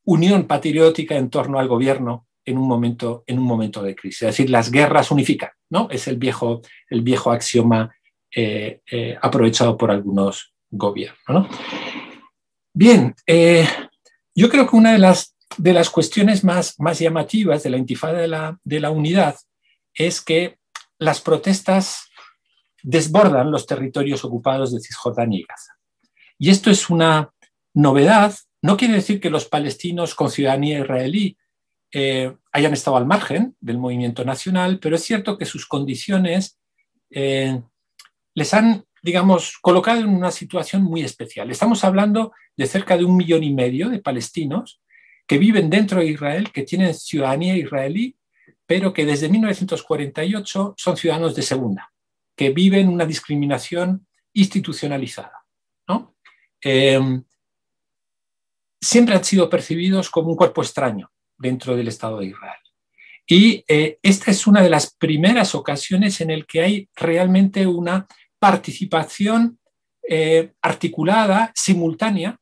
unión 0.06 0.46
patriótica 0.46 1.18
en 1.18 1.30
torno 1.30 1.60
al 1.60 1.68
gobierno 1.68 2.28
en 2.46 2.58
un 2.58 2.68
momento, 2.68 3.24
en 3.28 3.40
un 3.40 3.46
momento 3.46 3.82
de 3.82 3.96
crisis. 3.96 4.22
Es 4.24 4.28
decir, 4.28 4.50
las 4.50 4.72
guerras 4.72 5.12
unifican, 5.12 5.50
¿no? 5.70 5.88
Es 5.90 6.08
el 6.08 6.18
viejo, 6.18 6.62
el 6.90 7.02
viejo 7.02 7.32
axioma 7.32 7.94
eh, 8.34 8.82
eh, 8.92 9.18
aprovechado 9.22 9.78
por 9.78 9.92
algunos 9.92 10.54
gobiernos. 10.70 11.48
Bien, 12.74 13.16
eh, 13.26 13.68
yo 14.36 14.50
creo 14.50 14.70
que 14.70 14.76
una 14.76 14.92
de 14.92 15.00
las, 15.00 15.36
de 15.58 15.74
las 15.74 15.90
cuestiones 15.90 16.44
más, 16.44 16.76
más 16.80 17.00
llamativas 17.00 17.64
de 17.64 17.70
la 17.70 17.78
intifada 17.78 18.20
de 18.20 18.28
la, 18.28 18.60
de 18.64 18.80
la 18.80 18.92
unidad 18.92 19.36
es 19.94 20.22
que 20.22 20.58
las 21.00 21.22
protestas 21.22 22.10
desbordan 22.84 23.52
los 23.52 23.66
territorios 23.66 24.24
ocupados 24.26 24.74
de 24.74 24.82
Cisjordania 24.82 25.40
y 25.40 25.46
Gaza. 25.48 25.74
Y 26.38 26.50
esto 26.50 26.70
es 26.70 26.90
una 26.90 27.32
novedad. 27.74 28.36
No 28.62 28.78
quiere 28.78 28.96
decir 28.96 29.20
que 29.20 29.30
los 29.30 29.46
palestinos 29.46 30.14
con 30.14 30.30
ciudadanía 30.30 30.80
israelí 30.80 31.38
eh, 31.98 32.36
hayan 32.52 32.74
estado 32.74 32.98
al 32.98 33.06
margen 33.06 33.56
del 33.62 33.78
movimiento 33.78 34.26
nacional, 34.26 34.80
pero 34.80 34.98
es 34.98 35.04
cierto 35.04 35.38
que 35.38 35.46
sus 35.46 35.66
condiciones 35.66 36.60
eh, 37.10 37.62
les 38.34 38.54
han, 38.54 38.84
digamos, 39.02 39.58
colocado 39.62 40.02
en 40.02 40.10
una 40.10 40.30
situación 40.30 40.84
muy 40.84 41.04
especial. 41.04 41.50
Estamos 41.50 41.86
hablando 41.86 42.34
de 42.58 42.68
cerca 42.68 42.98
de 42.98 43.06
un 43.06 43.16
millón 43.16 43.46
y 43.46 43.54
medio 43.54 43.88
de 43.88 44.00
palestinos 44.00 44.82
que 45.26 45.38
viven 45.38 45.70
dentro 45.70 46.02
de 46.02 46.08
Israel, 46.08 46.52
que 46.52 46.64
tienen 46.64 46.94
ciudadanía 46.94 47.56
israelí, 47.56 48.18
pero 48.66 48.92
que 48.92 49.06
desde 49.06 49.30
1948 49.30 50.74
son 50.76 50.98
ciudadanos 50.98 51.34
de 51.34 51.44
segunda, 51.44 51.94
que 52.36 52.50
viven 52.50 52.90
una 52.90 53.06
discriminación 53.06 54.06
institucionalizada. 54.34 55.46
Eh, 56.62 57.00
siempre 58.82 59.16
han 59.16 59.24
sido 59.24 59.50
percibidos 59.50 60.10
como 60.10 60.32
un 60.32 60.36
cuerpo 60.36 60.62
extraño 60.62 61.10
dentro 61.38 61.76
del 61.76 61.88
Estado 61.88 62.20
de 62.20 62.28
Israel. 62.28 62.60
Y 63.28 63.64
eh, 63.68 63.98
esta 64.04 64.32
es 64.32 64.46
una 64.46 64.62
de 64.62 64.70
las 64.70 64.94
primeras 64.94 65.56
ocasiones 65.56 66.22
en 66.22 66.30
el 66.30 66.46
que 66.46 66.62
hay 66.62 66.90
realmente 66.96 67.66
una 67.66 68.08
participación 68.38 69.60
eh, 70.08 70.54
articulada, 70.62 71.52
simultánea, 71.56 72.38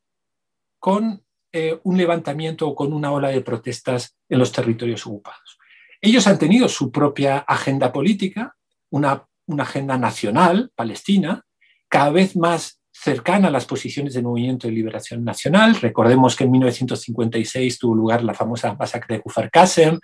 con 0.79 1.23
eh, 1.53 1.79
un 1.83 1.97
levantamiento 1.97 2.67
o 2.67 2.75
con 2.75 2.91
una 2.91 3.11
ola 3.11 3.29
de 3.29 3.41
protestas 3.41 4.17
en 4.27 4.39
los 4.39 4.51
territorios 4.51 5.07
ocupados. 5.07 5.57
Ellos 6.01 6.27
han 6.27 6.37
tenido 6.37 6.67
su 6.67 6.91
propia 6.91 7.37
agenda 7.37 7.93
política, 7.93 8.57
una, 8.89 9.25
una 9.45 9.63
agenda 9.63 9.97
nacional 9.97 10.71
palestina, 10.75 11.45
cada 11.87 12.09
vez 12.09 12.35
más 12.35 12.81
cercana 13.03 13.49
a 13.49 13.51
las 13.51 13.65
posiciones 13.65 14.13
del 14.13 14.23
Movimiento 14.23 14.67
de 14.67 14.73
Liberación 14.73 15.25
Nacional. 15.25 15.75
Recordemos 15.75 16.35
que 16.35 16.45
en 16.45 16.51
1956 16.51 17.77
tuvo 17.77 17.95
lugar 17.95 18.23
la 18.23 18.33
famosa 18.33 18.73
masacre 18.75 19.17
de 19.17 19.21
Kufar 19.21 19.51
Qasem, 19.51 19.99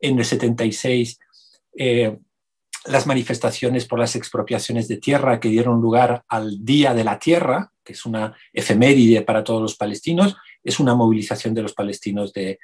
en 0.00 0.18
el 0.18 0.24
76 0.24 1.18
eh, 1.78 2.16
las 2.86 3.06
manifestaciones 3.06 3.86
por 3.86 3.98
las 3.98 4.16
expropiaciones 4.16 4.88
de 4.88 4.96
tierra 4.96 5.38
que 5.38 5.50
dieron 5.50 5.80
lugar 5.80 6.24
al 6.28 6.64
Día 6.64 6.94
de 6.94 7.04
la 7.04 7.18
Tierra, 7.18 7.70
que 7.84 7.92
es 7.92 8.04
una 8.06 8.34
efeméride 8.52 9.22
para 9.22 9.44
todos 9.44 9.60
los 9.62 9.76
palestinos, 9.76 10.36
es 10.64 10.80
una 10.80 10.94
movilización 10.94 11.54
de 11.54 11.62
los 11.62 11.74
palestinos 11.74 12.32
del, 12.32 12.58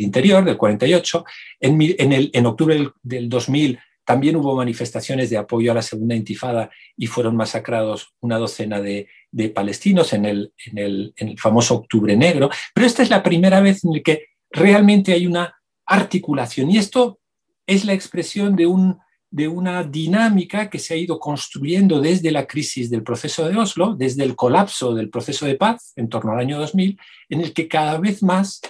interior, 0.00 0.44
del 0.44 0.56
48. 0.56 1.24
En, 1.60 1.78
en 1.80 2.46
octubre 2.46 2.74
del, 2.74 2.90
del 3.02 3.28
2000 3.28 3.78
también 4.08 4.36
hubo 4.36 4.56
manifestaciones 4.56 5.28
de 5.28 5.36
apoyo 5.36 5.70
a 5.70 5.74
la 5.74 5.82
segunda 5.82 6.14
intifada 6.14 6.70
y 6.96 7.08
fueron 7.08 7.36
masacrados 7.36 8.14
una 8.20 8.38
docena 8.38 8.80
de, 8.80 9.06
palestinos 9.54 10.14
en 10.14 10.24
el, 10.24 11.14
famoso 11.36 11.74
Octubre 11.74 12.16
Negro. 12.16 12.48
Pero 12.72 12.86
esta 12.86 13.02
es 13.02 13.10
la 13.10 13.22
primera 13.22 13.60
vez 13.60 13.84
en 13.84 13.92
la 13.92 14.00
que 14.00 14.28
realmente 14.50 15.12
hay 15.12 15.26
una 15.26 15.54
articulación 15.84 16.70
y 16.70 16.78
esto 16.78 17.20
es 17.66 17.84
la 17.84 17.92
expresión 17.92 18.56
de, 18.56 18.64
un, 18.64 18.98
de 19.30 19.46
una 19.46 19.84
dinámica 19.84 20.70
que 20.70 20.78
se 20.78 20.94
ha 20.94 20.96
ido 20.96 21.18
construyendo 21.18 22.00
desde 22.00 22.30
la 22.30 22.46
crisis 22.46 22.88
del 22.88 23.02
proceso 23.02 23.46
de 23.46 23.58
Oslo, 23.58 23.94
desde 23.94 24.24
el 24.24 24.34
colapso 24.34 24.94
del 24.94 25.10
proceso 25.10 25.44
de 25.44 25.56
paz 25.56 25.92
en 25.96 26.08
torno 26.08 26.32
al 26.32 26.38
año 26.38 26.58
2000, 26.58 26.98
en 27.28 27.40
el 27.42 27.52
que 27.52 27.68
cada 27.68 27.98
vez 27.98 28.22
más 28.22 28.62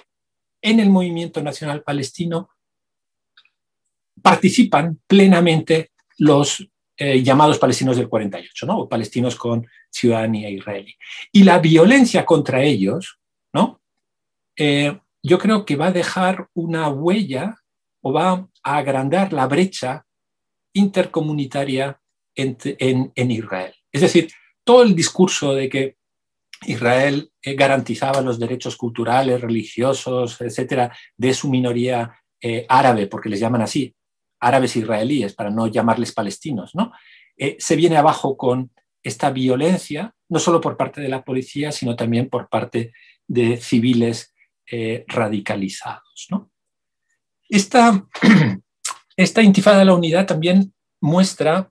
en 0.63 0.81
el 0.81 0.91
movimiento 0.91 1.41
nacional 1.45 1.85
palestino 1.85 2.49
participan 4.23 4.99
plenamente 5.07 5.91
los 6.19 6.69
eh, 7.01 7.23
llamados 7.23 7.61
palestinos 7.61 7.97
del 7.97 8.09
48, 8.09 8.67
¿no? 8.67 8.81
o 8.81 8.89
palestinos 8.89 9.37
con 9.37 9.65
ciudadanía 9.89 10.51
israelí. 10.51 10.97
Y 11.31 11.45
la 11.45 11.61
violencia 11.61 12.25
contra 12.25 12.61
ellos, 12.61 13.21
¿no? 13.53 13.81
Eh, 14.57 14.99
yo 15.23 15.39
creo 15.39 15.65
que 15.65 15.77
va 15.77 15.87
a 15.87 15.93
dejar 15.93 16.49
una 16.55 16.89
huella 16.89 17.57
o 18.01 18.13
va 18.13 18.49
a 18.65 18.77
agrandar 18.77 19.33
la 19.33 19.47
brecha 19.47 20.07
intercomunitaria 20.73 22.01
en, 22.35 22.57
en, 23.15 23.31
Israel. 23.31 23.75
Es 23.93 24.01
decir, 24.01 24.33
todo 24.65 24.83
el 24.83 24.97
discurso 24.97 25.55
de 25.55 25.69
que 25.69 25.97
Israel 26.67 27.31
eh, 27.43 27.55
garantizaba 27.55 28.21
los 28.23 28.41
derechos 28.41 28.77
culturales, 28.77 29.41
religiosos, 29.41 30.41
etcétera, 30.41 30.97
de 31.17 31.33
su 31.33 31.49
minoría 31.49 32.13
árabe, 32.69 33.09
porque 33.09 33.29
les 33.29 33.41
llaman 33.41 33.63
así, 33.63 33.93
árabes 34.41 34.77
israelíes, 34.77 35.35
para 35.35 35.51
no 35.51 35.67
llamarles 35.67 36.13
palestinos, 36.13 36.75
¿no? 36.75 36.93
Eh, 37.37 37.57
se 37.61 37.77
viene 37.77 37.97
abajo 37.97 38.37
con 38.37 38.73
esta 39.03 39.31
violencia, 39.31 40.15
no 40.29 40.39
solo 40.39 40.61
por 40.61 40.77
parte 40.77 41.01
de 41.01 41.09
la 41.09 41.25
policía, 41.25 41.73
sino 41.73 41.97
también 41.97 42.29
por 42.29 42.49
parte 42.49 42.93
de 43.27 43.57
civiles 43.59 44.35
eh, 44.71 45.05
radicalizados. 45.07 46.27
¿no? 46.31 46.51
Esta, 47.49 48.07
esta 49.17 49.43
intifada 49.43 49.79
de 49.79 49.85
la 49.85 49.95
unidad 49.95 50.27
también 50.27 50.75
muestra 51.01 51.71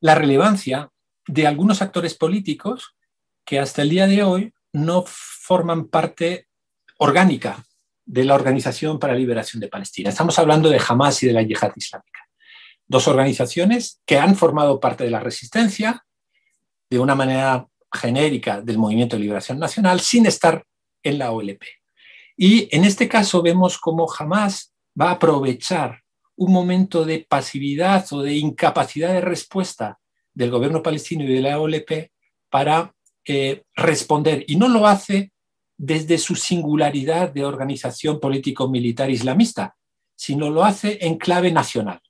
la 0.00 0.14
relevancia 0.14 0.90
de 1.26 1.46
algunos 1.46 1.82
actores 1.82 2.14
políticos 2.14 2.96
que 3.44 3.58
hasta 3.58 3.82
el 3.82 3.90
día 3.90 4.06
de 4.06 4.22
hoy 4.22 4.54
no 4.72 5.04
forman 5.06 5.88
parte 5.88 6.48
orgánica 6.98 7.64
de 8.10 8.24
la 8.24 8.34
Organización 8.34 8.98
para 8.98 9.12
la 9.12 9.20
Liberación 9.20 9.60
de 9.60 9.68
Palestina. 9.68 10.10
Estamos 10.10 10.36
hablando 10.40 10.68
de 10.68 10.80
Hamas 10.86 11.22
y 11.22 11.28
de 11.28 11.32
la 11.32 11.42
Yihad 11.42 11.72
Islámica. 11.76 12.28
Dos 12.88 13.06
organizaciones 13.06 14.00
que 14.04 14.18
han 14.18 14.34
formado 14.34 14.80
parte 14.80 15.04
de 15.04 15.10
la 15.10 15.20
resistencia 15.20 16.04
de 16.90 16.98
una 16.98 17.14
manera 17.14 17.68
genérica 17.92 18.62
del 18.62 18.78
Movimiento 18.78 19.14
de 19.14 19.22
Liberación 19.22 19.60
Nacional 19.60 20.00
sin 20.00 20.26
estar 20.26 20.64
en 21.04 21.18
la 21.18 21.30
OLP. 21.30 21.62
Y 22.36 22.68
en 22.74 22.84
este 22.84 23.08
caso 23.08 23.42
vemos 23.42 23.78
cómo 23.78 24.12
Hamas 24.12 24.74
va 25.00 25.10
a 25.10 25.12
aprovechar 25.12 26.00
un 26.34 26.52
momento 26.52 27.04
de 27.04 27.24
pasividad 27.28 28.04
o 28.10 28.22
de 28.22 28.34
incapacidad 28.34 29.12
de 29.12 29.20
respuesta 29.20 30.00
del 30.34 30.50
gobierno 30.50 30.82
palestino 30.82 31.22
y 31.22 31.32
de 31.32 31.42
la 31.42 31.60
OLP 31.60 32.10
para 32.48 32.92
eh, 33.24 33.62
responder. 33.76 34.44
Y 34.48 34.56
no 34.56 34.66
lo 34.66 34.88
hace 34.88 35.30
desde 35.82 36.18
su 36.18 36.36
singularidad 36.36 37.32
de 37.32 37.46
organización 37.46 38.20
político-militar 38.20 39.08
islamista, 39.08 39.76
sino 40.14 40.50
lo 40.50 40.62
hace 40.62 40.98
en 41.00 41.16
clave 41.16 41.50
nacional. 41.50 42.02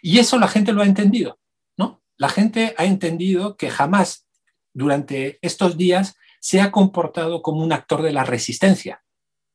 Y 0.00 0.18
eso 0.18 0.38
la 0.38 0.48
gente 0.48 0.72
lo 0.72 0.80
ha 0.80 0.86
entendido. 0.86 1.38
¿no? 1.76 2.00
La 2.16 2.30
gente 2.30 2.74
ha 2.78 2.86
entendido 2.86 3.58
que 3.58 3.68
jamás 3.68 4.26
durante 4.72 5.38
estos 5.42 5.76
días 5.76 6.16
se 6.40 6.62
ha 6.62 6.72
comportado 6.72 7.42
como 7.42 7.62
un 7.62 7.74
actor 7.74 8.00
de 8.00 8.12
la 8.14 8.24
resistencia, 8.24 9.02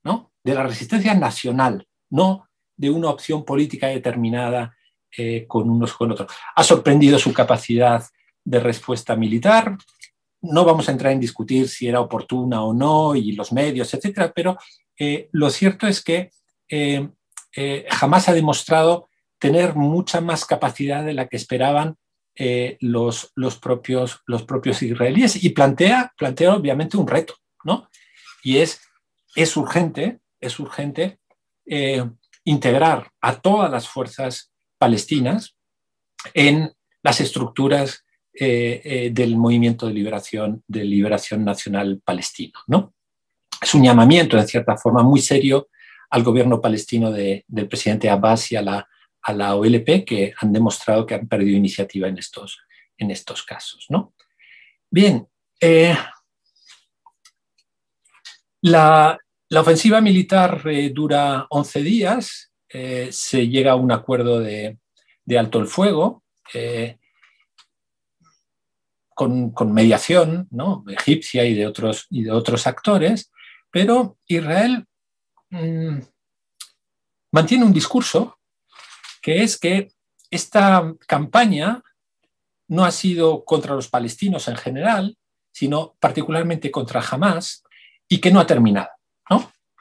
¿no? 0.04 0.32
de 0.44 0.54
la 0.54 0.62
resistencia 0.62 1.16
nacional, 1.16 1.88
no 2.12 2.48
de 2.76 2.92
una 2.92 3.10
opción 3.10 3.44
política 3.44 3.88
determinada 3.88 4.78
eh, 5.18 5.48
con 5.48 5.72
unos 5.72 5.94
con 5.94 6.12
otros. 6.12 6.32
Ha 6.56 6.64
sorprendido 6.64 7.18
su 7.18 7.34
capacidad 7.34 8.06
de 8.44 8.60
respuesta 8.60 9.16
militar, 9.16 9.76
no 10.52 10.66
vamos 10.66 10.88
a 10.88 10.92
entrar 10.92 11.12
en 11.14 11.20
discutir 11.20 11.68
si 11.68 11.88
era 11.88 12.00
oportuna 12.00 12.64
o 12.64 12.74
no 12.74 13.16
y 13.16 13.34
los 13.34 13.52
medios, 13.52 13.94
etcétera, 13.94 14.32
pero 14.36 14.58
eh, 14.98 15.30
lo 15.32 15.50
cierto 15.50 15.88
es 15.88 16.04
que 16.04 16.32
eh, 16.70 17.10
eh, 17.56 17.86
jamás 17.90 18.28
ha 18.30 18.34
demostrado 18.34 19.10
tener 19.40 19.76
mucha 19.76 20.22
más 20.22 20.46
capacidad 20.46 21.04
de 21.04 21.14
la 21.14 21.28
que 21.28 21.38
esperaban 21.38 21.96
los, 22.82 23.32
los, 23.34 23.58
propios, 23.58 24.22
los 24.28 24.44
propios 24.44 24.84
israelíes 24.84 25.44
y 25.44 25.50
plantea, 25.50 26.14
plantea 26.16 26.54
obviamente 26.54 26.96
un 26.96 27.08
reto, 27.08 27.34
¿no? 27.64 27.90
Y 28.44 28.58
es, 28.58 28.80
es 29.36 29.58
urgente, 29.58 30.20
es 30.40 30.60
urgente 30.60 31.18
integrar 32.44 33.10
a 33.22 33.42
todas 33.42 33.72
las 33.72 33.88
fuerzas 33.88 34.52
palestinas 34.78 35.58
en 36.36 36.72
las 37.02 37.22
estructuras 37.22 38.06
eh, 38.40 38.82
eh, 38.84 39.10
del 39.12 39.36
movimiento 39.36 39.88
de 39.88 39.94
liberación, 39.96 40.64
de 40.68 40.84
liberación 40.84 41.44
nacional 41.44 42.00
palestino. 42.06 42.60
¿no? 42.68 42.94
Es 43.60 43.74
un 43.74 43.84
llamamiento, 43.84 44.38
en 44.38 44.48
cierta 44.48 44.78
forma, 44.78 45.02
muy 45.02 45.22
serio 45.22 45.70
al 46.12 46.22
gobierno 46.22 46.62
palestino 46.62 47.12
del 47.12 47.68
presidente 47.68 48.12
Abbas 48.12 48.52
y 48.52 48.56
a 48.56 48.62
la, 48.62 48.88
a 49.24 49.34
la 49.34 49.56
OLP, 49.56 50.06
que 50.06 50.34
han 50.40 50.54
demostrado 50.54 51.04
que 51.04 51.16
han 51.16 51.28
perdido 51.28 51.58
iniciativa 51.58 52.08
en 52.08 52.20
estos, 52.20 52.60
en 52.96 53.10
estos 53.10 53.42
casos. 53.42 53.88
¿no? 53.90 54.14
Bien, 54.92 55.28
Eh, 55.60 55.98
la, 58.62 59.18
ofensiva 59.56 60.00
militar 60.00 60.62
dura 60.94 61.48
11 61.50 61.82
días, 61.82 62.52
se 62.70 63.48
llega 63.48 63.72
a 63.72 63.76
un 63.76 63.92
acuerdo 63.92 64.40
de, 64.40 64.78
alto 65.36 65.58
el 65.58 65.66
fuego 65.66 66.24
con, 69.18 69.74
mediación 69.74 70.48
¿no? 70.52 70.86
egipcia 70.88 71.44
y 71.44 71.56
de, 71.56 71.66
otros, 71.66 72.06
y 72.12 72.22
de 72.22 72.32
otros 72.32 72.68
actores, 72.68 73.32
pero 73.72 74.20
Israel 74.28 74.86
mm, 75.50 75.98
mantiene 77.32 77.66
un 77.66 77.74
discurso 77.74 78.38
que 79.20 79.42
es 79.42 79.58
que 79.58 79.90
esta 80.30 80.94
campaña 81.08 81.82
no 82.68 82.86
ha 82.86 82.92
sido 82.92 83.44
contra 83.44 83.74
los 83.74 83.88
palestinos 83.88 84.48
en 84.50 84.56
general, 84.56 85.18
sino 85.52 85.96
particularmente 86.00 86.70
contra 86.70 87.02
Hamas 87.02 87.64
y 88.08 88.20
que 88.20 88.30
no 88.30 88.40
ha 88.40 88.46
terminado. 88.46 88.90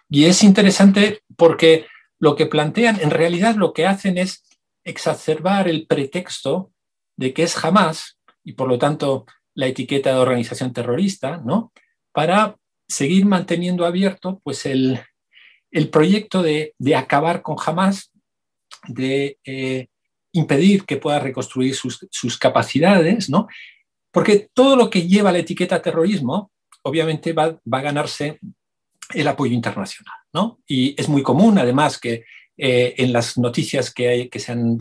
Y 0.09 0.25
es 0.25 0.45
interesante 0.45 1.23
porque 1.37 1.87
lo 2.19 2.37
que 2.37 2.47
plantean, 2.47 3.01
en 3.01 3.11
realidad 3.11 3.57
lo 3.57 3.73
que 3.73 3.87
hacen 3.87 4.17
es 4.19 4.45
exacerbar 4.85 5.69
el 5.69 5.87
pretexto 5.87 6.71
de 7.17 7.35
que 7.35 7.43
es 7.43 7.63
Hamas 7.63 8.16
y 8.47 8.53
por 8.53 8.69
lo 8.69 8.79
tanto 8.79 9.27
la 9.55 9.67
etiqueta 9.67 10.11
de 10.11 10.21
organización 10.21 10.73
terrorista, 10.73 11.43
¿no? 11.45 11.73
para 12.13 12.57
seguir 12.89 13.27
manteniendo 13.27 13.85
abierto 13.85 14.41
pues, 14.43 14.65
el, 14.65 15.03
proyecto 15.91 16.43
de, 16.43 16.75
acabar 16.97 17.43
con 17.43 17.57
Hamas, 17.65 18.11
de 18.89 19.39
eh, 19.45 19.89
impedir 20.33 20.85
que 20.85 20.97
pueda 20.97 21.19
reconstruir 21.19 21.75
sus, 21.75 22.39
capacidades, 22.39 23.29
¿no? 23.29 23.49
Porque 24.11 24.49
todo 24.55 24.77
lo 24.77 24.89
que 24.89 25.07
lleva 25.07 25.33
la 25.33 25.41
etiqueta 25.41 25.83
terrorismo, 25.83 26.51
obviamente 26.83 27.35
va, 27.35 27.61
a 27.71 27.81
ganarse 27.81 28.39
el 29.13 29.29
apoyo 29.29 29.53
internacional, 29.53 30.17
¿no? 30.33 30.61
Y 30.67 30.99
es 30.99 31.09
muy 31.09 31.23
común, 31.23 31.59
además, 31.59 31.99
que 31.99 32.25
eh, 32.57 32.95
en 32.97 33.13
las 33.13 33.37
noticias 33.37 33.93
que, 33.93 34.09
hay, 34.09 34.29
que, 34.31 34.39
se 34.39 34.53
han, 34.53 34.79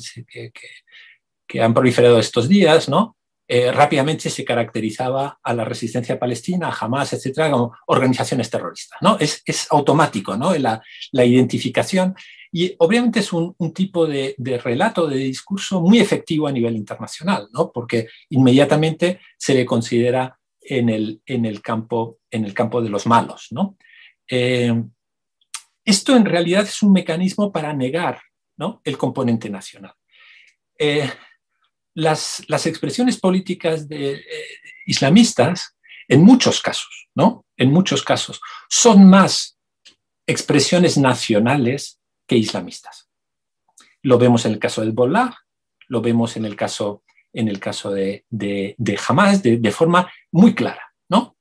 que, 1.47 1.62
han 1.62 1.73
proliferado 1.73 2.19
estos 2.19 2.47
días, 2.47 2.88
¿no? 2.88 3.17
Eh, 3.47 3.71
rápidamente 3.71 4.29
se 4.31 4.43
caracterizaba 4.43 5.39
a 5.43 5.53
la 5.53 5.63
resistencia 5.63 6.17
palestina, 6.17 6.69
a 6.69 6.77
Hamas, 6.79 7.13
etcétera, 7.13 7.51
como 7.51 7.75
organizaciones 7.86 8.49
terroristas. 8.49 8.97
¿no? 9.01 9.17
Es, 9.19 9.43
automático 9.69 10.36
¿no? 10.36 10.55
la, 10.55 10.81
la, 11.12 11.25
identificación 11.25 12.15
y 12.51 12.73
obviamente 12.79 13.19
es 13.19 13.34
un, 13.34 13.53
tipo 13.73 14.08
de, 14.08 14.34
relato, 14.63 15.08
de 15.08 15.17
discurso 15.17 15.81
muy 15.81 15.99
efectivo 15.99 16.47
a 16.47 16.53
nivel 16.53 16.75
internacional, 16.77 17.49
¿no? 17.51 17.69
porque 17.69 18.08
inmediatamente 18.29 19.19
se 19.38 19.53
le 19.53 19.65
considera 19.65 20.39
en 20.62 20.89
el, 20.89 21.21
en 21.25 21.45
el, 21.45 21.62
campo, 21.62 22.19
en 22.31 22.45
el 22.45 22.53
campo 22.53 22.81
de 22.81 22.89
los 22.89 23.05
malos. 23.05 23.49
¿no? 23.51 23.77
Eh, 24.27 24.73
esto 25.84 26.15
en 26.15 26.25
realidad 26.25 26.63
es 26.63 26.81
un 26.81 26.93
mecanismo 26.93 27.51
para 27.51 27.73
negar 27.73 28.21
¿no? 28.58 28.81
el 28.86 28.97
componente 28.97 29.49
nacional. 29.49 29.93
Eh, 30.79 31.10
las, 31.95 32.43
las, 32.47 32.67
expresiones 32.67 33.19
políticas 33.19 33.88
de, 33.88 34.13
eh, 34.13 34.23
islamistas, 34.86 35.75
en 36.08 36.23
muchos 36.23 36.62
casos, 36.62 37.08
¿no? 37.15 37.45
En 37.58 37.71
muchos 37.71 38.03
casos, 38.03 38.39
son 38.69 39.10
más 39.10 39.58
expresiones 40.27 40.97
nacionales 40.97 41.99
que 42.27 42.38
islamistas. 42.38 43.10
Lo 44.01 44.17
vemos 44.17 44.45
en 44.45 44.53
el 44.53 44.60
caso 44.60 44.81
del 44.81 44.91
Bollah, 44.91 45.36
lo 45.88 46.01
vemos 46.01 46.38
en 46.38 46.45
el 46.45 46.55
caso, 46.55 47.03
en 47.34 47.47
el 47.47 47.60
caso 47.60 47.91
de, 47.91 48.25
de, 48.29 48.99
Hamas 49.08 49.41
de, 49.41 49.71
forma 49.71 50.12
muy 50.31 50.53
clara. 50.53 50.93
¿no? 51.10 51.38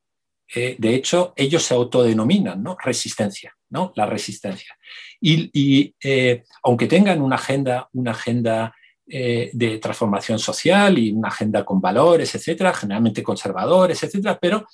Eh, 0.54 0.76
de 0.78 0.94
hecho, 0.94 1.32
ellos 1.36 1.62
se 1.62 1.74
autodenominan 1.74 2.62
¿no? 2.62 2.76
resistencia, 2.82 3.54
¿no? 3.70 3.92
la 3.96 4.06
resistencia. 4.06 4.76
Y, 5.20 5.94
eh, 6.02 6.44
aunque 6.62 6.86
tengan 6.86 7.22
una 7.22 7.36
agenda, 7.36 7.88
una 7.92 8.12
agenda 8.12 8.74
eh, 9.06 9.50
de 9.52 9.78
transformación 9.78 10.38
social 10.38 10.98
y 10.98 11.12
una 11.12 11.28
agenda 11.28 11.64
con 11.64 11.80
valores, 11.80 12.34
etcétera, 12.34 12.72
generalmente 12.72 13.22
conservadores, 13.22 14.02
etcétera, 14.02 14.38
pero 14.40 14.66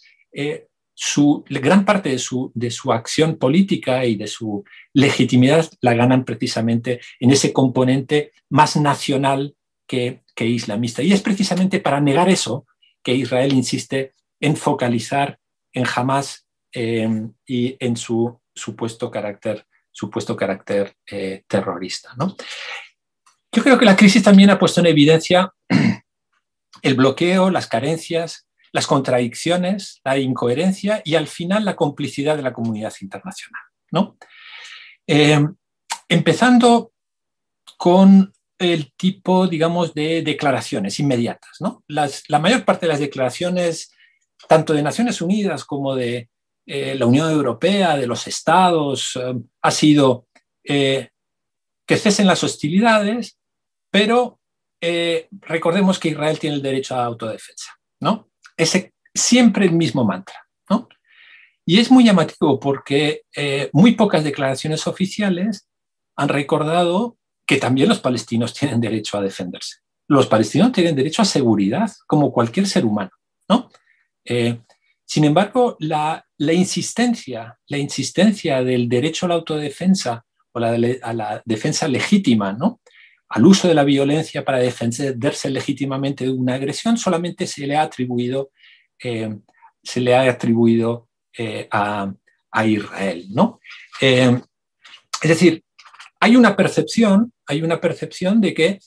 su, 0.95 1.45
gran 1.49 1.87
parte 1.87 2.11
de 2.11 2.19
su, 2.19 2.53
de 2.55 2.71
su 2.71 2.93
acción 2.93 3.37
política 3.37 4.05
y 4.05 4.17
de 4.17 4.27
su 4.27 4.65
legitimidad 4.93 5.67
la 5.81 5.95
ganan 5.95 6.27
precisamente 6.27 7.01
en 7.19 7.31
ese 7.31 7.55
componente 7.55 8.33
más 8.51 8.77
nacional 8.77 9.57
que, 9.87 10.23
que 10.35 10.45
islamista. 10.47 11.03
Y 11.03 11.13
es 11.13 11.23
precisamente 11.23 11.81
para 11.81 12.01
negar 12.01 12.29
eso 12.29 12.67
que 13.03 13.15
Israel 13.15 13.55
insiste 13.55 14.13
en 14.41 14.57
focalizar 14.57 15.39
en 15.73 15.87
Hamas 15.87 16.47
em, 16.73 17.33
y 17.47 17.77
en 17.81 17.97
su 17.97 18.39
supuesto 18.55 19.11
carácter, 19.11 19.67
supuesto 19.91 20.37
carácter 20.37 20.95
eh, 21.11 21.45
terrorista. 21.47 22.13
¿no? 22.19 22.37
Yo 23.53 23.63
creo 23.63 23.79
que 23.79 23.85
la 23.85 23.97
crisis 23.97 24.23
también 24.23 24.51
ha 24.51 24.59
puesto 24.59 24.81
en 24.81 24.87
evidencia 24.87 25.53
el 26.83 26.95
bloqueo, 26.95 27.51
las 27.51 27.67
carencias 27.67 28.47
las 28.73 28.87
contradicciones, 28.87 30.01
la 30.05 30.19
incoherencia 30.19 31.03
y 31.05 31.15
al 31.15 31.27
final 31.27 31.65
la 31.65 31.77
complicidad 31.77 32.37
de 32.37 32.43
la 32.43 32.53
comunidad 32.53 32.93
internacional. 33.01 33.63
¿no? 33.91 34.17
Eh, 35.07 35.41
empezando 36.09 36.93
con 37.77 38.33
el 38.59 38.93
tipo, 38.93 39.47
digamos, 39.47 39.95
de 39.95 40.23
declaraciones 40.23 41.01
inmediatas. 41.01 41.57
¿no? 41.61 41.83
la 41.89 42.39
mayor 42.39 42.65
parte 42.65 42.87
de 42.87 42.93
las 42.93 43.01
declaraciones, 43.01 43.93
tanto 44.49 44.73
de 44.73 44.83
Naciones 44.83 45.21
Unidas 45.21 45.65
como 45.65 45.95
de 45.95 46.29
eh, 46.67 46.95
la 46.95 47.07
Unión 47.07 47.31
Europea, 47.31 47.97
de 47.97 48.07
los 48.07 48.27
estados, 48.27 49.17
eh, 49.17 49.35
ha 49.63 49.71
sido 49.71 50.27
que 50.63 51.97
cesen 51.97 52.29
las 52.29 52.45
hostilidades, 52.45 53.40
pero 53.91 54.39
recordemos 55.43 55.99
que 55.99 56.09
Israel 56.09 56.39
tiene 56.39 56.57
el 56.57 56.63
derecho 56.63 56.95
a 56.97 57.05
autodefensa. 57.05 57.73
¿no? 58.01 58.31
ese 58.57 58.93
siempre 59.15 59.67
el 59.67 59.73
mismo 59.73 60.05
mantra. 60.05 60.37
¿no? 60.69 60.89
Y 61.67 61.81
es 61.81 61.91
muy 61.91 62.05
llamativo 62.05 62.61
porque 62.61 63.23
eh, 63.35 63.71
muy 63.73 63.93
pocas 63.93 64.25
declaraciones 64.25 64.87
oficiales 64.87 65.69
han 66.17 66.29
recordado 66.29 67.17
que 67.47 67.57
también 67.57 67.89
los 67.89 68.01
palestinos 68.01 68.55
tienen 68.55 68.81
derecho 68.81 69.19
a 69.19 69.23
defenderse. 69.23 69.79
Los 70.09 70.27
palestinos 70.27 70.73
tienen 70.73 70.97
derecho 70.97 71.23
a 71.23 71.25
seguridad, 71.25 71.91
como 72.07 72.33
cualquier 72.33 72.67
ser 72.67 72.85
humano. 72.85 73.11
¿no? 73.49 73.71
Eh, 74.25 74.61
sin 75.05 75.25
embargo, 75.25 75.77
la, 75.81 76.25
insistencia, 76.39 77.59
la 77.67 77.79
insistencia 77.79 78.63
del 78.63 78.89
derecho 78.89 79.27
a 79.27 79.31
la 79.31 79.35
autodefensa 79.37 80.25
o 80.53 80.59
a 80.59 81.13
la 81.13 81.43
defensa 81.45 81.89
legítima, 81.89 82.53
¿no? 82.53 82.81
Al 83.31 83.47
uso 83.47 83.69
de 83.69 83.75
la 83.75 83.85
violencia 83.85 84.45
para 84.45 84.59
defenderse 84.59 85.51
legítimamente 85.51 86.25
de 86.25 86.33
una 86.33 86.55
agresión 86.55 86.97
solamente 86.97 87.47
se 87.47 87.65
le 87.67 87.77
ha 87.77 87.83
atribuido, 87.83 88.51
eh, 89.03 89.39
se 89.83 90.01
le 90.01 90.15
ha 90.17 90.23
atribuido 90.23 91.09
eh, 91.39 91.69
a, 91.71 92.13
Israel. 92.67 93.27
¿no? 93.31 93.61
Eh, 94.01 94.37
es 95.23 95.29
decir, 95.29 95.63
hay 96.19 96.35
una 96.35 96.57
percepción, 96.57 97.33
hay 97.47 97.63
una 97.63 97.81
percepción 97.81 98.41
de 98.41 98.53
que 98.53 98.79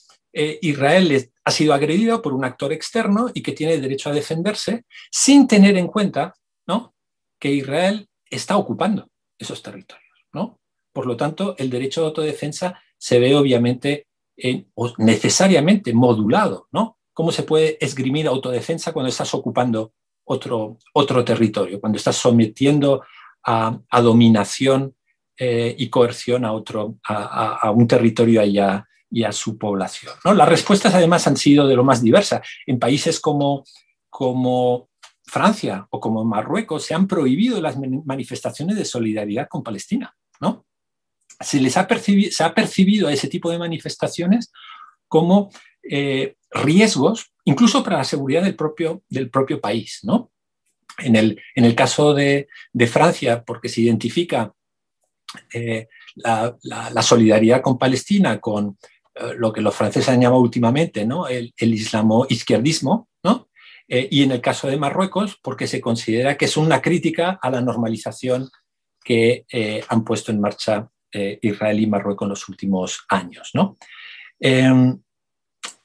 Israel 0.60 1.30
ha 1.44 1.50
sido 1.50 1.72
agredido 1.72 2.20
por 2.20 2.34
un 2.34 2.44
actor 2.44 2.72
externo 2.72 3.30
y 3.32 3.42
que 3.42 3.52
tiene 3.52 3.78
derecho 3.78 4.10
a 4.10 4.12
defenderse 4.12 4.84
sin 5.10 5.46
tener 5.46 5.76
en 5.76 5.86
cuenta 5.86 6.34
¿no? 6.66 6.94
que 7.38 7.50
Israel 7.50 8.08
está 8.28 8.58
ocupando 8.58 9.08
esos 9.38 9.62
territorios. 9.62 10.04
¿no? 10.32 10.60
Por 10.92 11.06
lo 11.06 11.16
tanto, 11.16 11.54
el 11.56 11.70
derecho 11.70 12.02
de 12.02 12.08
autodefensa 12.08 12.82
se 12.98 13.18
ve 13.18 13.34
obviamente 13.36 14.06
necesariamente 14.98 15.92
modulado, 15.92 16.68
¿no? 16.72 16.98
¿Cómo 17.12 17.30
se 17.30 17.44
puede 17.44 17.78
esgrimir 17.80 18.26
autodefensa 18.26 18.92
cuando 18.92 19.08
estás 19.08 19.32
ocupando 19.34 19.92
otro, 20.24 20.78
otro 20.94 21.24
territorio, 21.24 21.80
cuando 21.80 21.98
estás 21.98 22.16
sometiendo 22.16 23.04
a, 23.44 23.78
dominación 24.02 24.94
eh, 25.38 25.74
y 25.78 25.88
coerción 25.88 26.44
a, 26.44 26.52
otro, 26.52 26.96
a, 27.04 27.70
un 27.70 27.86
territorio 27.86 28.40
allá 28.40 28.86
y 29.10 29.22
a 29.22 29.32
su 29.32 29.56
población? 29.56 30.14
¿no? 30.24 30.34
Las 30.34 30.48
respuestas 30.48 30.94
además 30.94 31.26
han 31.26 31.36
sido 31.36 31.68
de 31.68 31.76
lo 31.76 31.84
más 31.84 32.02
diversas. 32.02 32.46
En 32.66 32.78
países 32.78 33.20
como, 33.20 33.64
como 34.10 34.88
Francia 35.24 35.86
o 35.90 36.00
como 36.00 36.24
Marruecos 36.24 36.84
se 36.84 36.94
han 36.94 37.06
prohibido 37.06 37.60
las 37.60 37.76
manifestaciones 37.78 38.76
de 38.76 38.84
solidaridad 38.84 39.48
con 39.48 39.62
Palestina, 39.62 40.14
¿no? 40.40 40.63
Se 41.40 41.60
les 41.60 41.76
ha 41.76 41.86
percibido, 41.86 42.30
se 42.30 42.44
ha 42.44 42.54
percibido 42.54 43.08
a 43.08 43.12
ese 43.12 43.28
tipo 43.28 43.50
de 43.50 43.58
manifestaciones 43.58 44.52
como 45.08 45.50
eh, 45.88 46.36
riesgos, 46.50 47.32
incluso 47.44 47.82
para 47.82 47.98
la 47.98 48.04
seguridad 48.04 48.42
del 48.42 48.56
propio, 48.56 49.02
del 49.08 49.30
propio 49.30 49.60
país. 49.60 50.00
¿no? 50.02 50.32
En, 50.98 51.16
el, 51.16 51.40
en 51.54 51.64
el 51.64 51.74
caso 51.74 52.14
de, 52.14 52.48
Francia, 52.88 53.42
porque 53.44 53.68
se 53.68 53.82
identifica 53.82 54.52
eh, 55.52 55.88
la, 56.16 57.02
solidaridad 57.02 57.60
con 57.60 57.78
Palestina 57.78 58.40
con 58.40 58.78
eh, 59.14 59.34
lo 59.36 59.52
que 59.52 59.60
los 59.60 59.74
franceses 59.74 60.08
han 60.08 60.20
llamado 60.20 60.42
últimamente 60.42 61.04
¿no? 61.04 61.28
el, 61.28 61.52
el 61.56 61.74
islamo-izquierdismo, 61.74 63.08
¿no? 63.22 63.48
y 63.86 64.22
en 64.22 64.32
el 64.32 64.40
caso 64.40 64.66
de 64.66 64.78
Marruecos, 64.78 65.38
porque 65.42 65.66
se 65.66 65.80
considera 65.80 66.38
que 66.38 66.46
es 66.46 66.56
una 66.56 66.80
crítica 66.80 67.38
a 67.42 67.50
la 67.50 67.60
normalización 67.60 68.48
que 69.04 69.44
han 69.88 70.04
puesto 70.04 70.32
en 70.32 70.40
marcha 70.40 70.88
eh, 71.14 71.38
Israel 71.42 71.80
y 71.80 71.86
Marruecos 71.86 72.26
en 72.26 72.30
los 72.30 72.48
últimos 72.48 73.04
años. 73.08 73.50
¿no? 73.54 73.76
Em, 74.38 75.00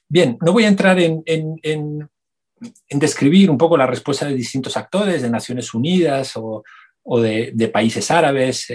bien, 0.08 0.38
no 0.42 0.52
voy 0.52 0.66
a 0.66 0.70
entrar 0.70 1.00
en, 1.00 2.10
describir 2.90 3.50
un 3.50 3.58
poco 3.58 3.78
la 3.78 3.88
respuesta 3.88 4.28
de 4.28 4.34
distintos 4.34 4.76
actores, 4.76 5.22
de 5.22 5.30
Naciones 5.30 5.74
Unidas 5.74 6.34
o, 6.36 6.64
de, 7.22 7.72
países 7.72 8.12
árabes, 8.12 8.68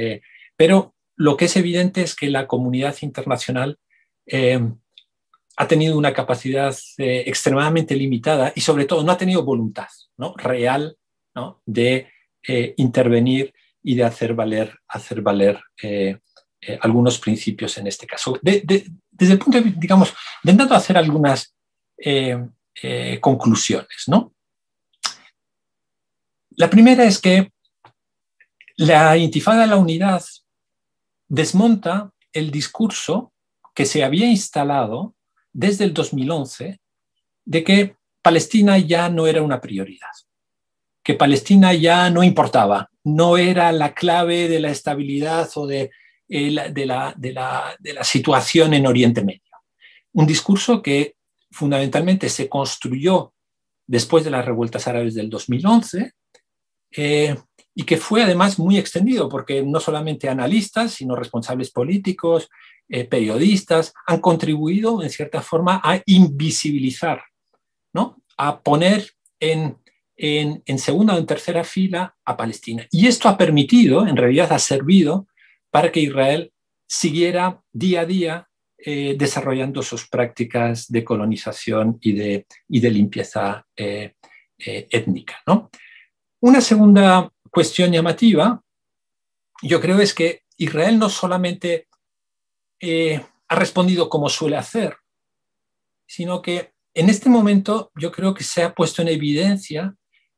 pero 0.57 0.95
lo 1.17 1.37
que 1.37 1.45
es 1.45 1.57
evidente 1.57 2.03
es 2.03 2.17
que 2.17 2.31
la 2.31 2.47
comunidad 2.47 2.97
internacional 3.03 3.79
em, 4.27 4.77
ha 5.57 5.69
tenido 5.69 5.97
una 5.97 6.13
capacidad 6.13 6.77
eh, 6.99 7.25
extremadamente 7.27 7.95
limitada 7.95 8.53
y 8.55 8.61
sobre 8.61 8.87
todo 8.87 9.05
no 9.05 9.13
ha 9.13 9.19
tenido 9.19 9.45
voluntad 9.45 9.89
¿no? 10.17 10.35
real 10.37 10.97
de 11.67 12.09
eh, 12.47 12.75
intervenir 12.77 13.53
y 13.83 13.97
de 13.97 14.05
hacer 14.05 14.35
valer, 14.35 14.79
hacer 14.89 15.21
valer 15.21 15.61
eh, 15.83 16.19
algunos 16.81 17.19
principios 17.19 17.77
en 17.79 17.87
este 17.87 18.07
caso. 18.07 18.39
desde 18.43 18.87
el 19.19 19.39
punto 19.39 19.59
de 19.59 19.65
vista, 19.65 19.81
digamos, 19.81 20.15
intentando 20.43 20.75
hacer 20.75 20.97
algunas 20.97 21.55
conclusiones. 23.21 24.05
¿no? 24.09 24.35
La 26.57 26.71
primera 26.71 27.05
es 27.05 27.21
que 27.21 27.53
la 28.77 29.17
intifada 29.17 29.63
de 29.63 29.67
la 29.69 29.77
unidad 29.77 30.23
desmonta 31.29 32.13
el 32.33 32.51
discurso 32.51 33.33
que 33.75 33.87
se 33.87 34.05
había 34.05 34.27
instalado 34.27 35.15
desde 35.53 35.85
el 35.85 35.95
2011 35.95 36.81
de 37.45 37.65
que 37.65 37.97
Palestina 38.23 38.79
ya 38.79 39.09
no 39.09 39.27
era 39.27 39.43
una 39.43 39.61
prioridad, 39.61 40.11
que 41.03 41.15
Palestina 41.15 41.75
ya 41.75 42.09
no 42.11 42.23
importaba, 42.23 42.91
no 43.05 43.37
era 43.37 43.71
la 43.73 43.95
clave 43.95 44.49
de 44.49 44.61
la 44.61 44.71
estabilidad 44.71 45.49
o 45.57 45.67
de, 45.67 45.91
eh, 46.29 46.73
de, 46.73 46.87
la, 46.87 47.77
situación 48.03 48.75
en 48.75 48.87
Oriente 48.87 49.23
Medio. 49.23 49.43
Un 50.13 50.27
discurso 50.27 50.81
que 50.81 51.17
fundamentalmente 51.51 52.29
se 52.29 52.49
construyó 52.49 53.35
después 53.87 54.25
de 54.25 54.31
las 54.31 54.45
revueltas 54.45 54.89
árabes 54.89 55.15
del 55.15 55.29
2011 55.29 56.13
eh, 56.97 57.37
y 57.75 57.83
que 57.83 57.97
fue 57.97 58.23
además 58.23 58.59
muy 58.59 58.79
extendido 58.79 59.29
porque 59.29 59.63
no 59.63 59.81
solamente 59.81 60.29
analistas, 60.29 60.93
sino 60.93 61.15
responsables 61.15 61.71
políticos, 61.71 62.49
eh, 62.89 63.05
periodistas 63.05 63.93
han 64.07 64.21
contribuido 64.21 65.03
en 65.03 65.11
cierta 65.11 65.43
forma 65.43 65.81
a 65.85 66.01
invisibilizar, 66.07 67.23
¿no? 67.93 68.23
a 68.37 68.61
poner 68.61 69.11
en, 69.41 69.79
segunda 70.79 71.15
o 71.15 71.19
en 71.19 71.27
tercera 71.27 71.65
fila 71.65 72.17
a 72.25 72.37
Palestina. 72.37 72.87
Y 72.91 73.07
esto 73.07 73.29
ha 73.29 73.37
permitido, 73.37 74.07
en 74.07 74.17
realidad 74.17 74.53
ha 74.53 74.59
servido 74.59 75.27
para 75.75 75.91
que 75.91 75.99
Israel 75.99 76.53
siguiera 76.87 77.61
día 77.73 78.03
a 78.03 78.07
día 78.07 78.49
eh, 78.79 79.17
desarrollando 79.19 79.83
sus 79.83 80.09
prácticas 80.09 80.87
de 80.87 81.03
colonización 81.03 81.99
y 82.01 82.13
de, 82.13 82.47
limpieza 82.69 83.67
eh, 83.75 84.15
étnica. 84.57 85.43
¿no? 85.49 85.71
Una 86.39 86.61
segunda 86.61 87.29
cuestión 87.51 87.91
llamativa, 87.91 88.63
yo 89.63 89.81
creo, 89.81 89.99
es 89.99 90.15
que 90.15 90.43
Israel 90.59 90.97
no 90.97 91.11
solamente 91.11 91.89
eh, 92.79 93.21
ha 93.49 93.57
respondido 93.57 94.09
como 94.09 94.29
suele 94.29 94.57
hacer, 94.57 94.97
sino 96.07 96.41
que 96.41 96.73
en 96.95 97.11
este 97.11 97.29
momento 97.29 97.91
yo 97.97 98.13
creo 98.13 98.33
que 98.33 98.45
se 98.45 98.63
ha 98.63 98.73
puesto 98.73 99.03
en 99.03 99.09
evidencia 99.09 99.97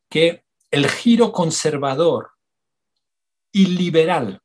que 0.09 0.45
el 0.70 0.89
giro 0.89 1.30
conservador 1.30 2.30
y 3.53 3.66
liberal 3.66 4.41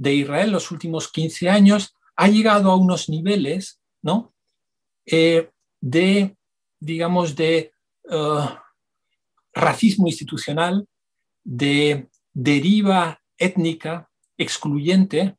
de 0.00 0.14
Israel 0.14 0.50
los 0.50 0.70
últimos 0.70 1.12
15 1.12 1.50
años 1.50 1.94
ha 2.16 2.26
llegado 2.28 2.70
a 2.70 2.76
unos 2.76 3.10
niveles 3.10 3.80
¿no? 4.02 4.32
Eh, 5.04 5.50
de, 5.80 6.36
digamos, 6.78 7.36
de 7.36 7.72
uh, 8.04 8.48
racismo 9.52 10.06
institucional, 10.06 10.86
de 11.44 12.08
deriva 12.32 13.20
étnica 13.36 14.10
excluyente, 14.38 15.36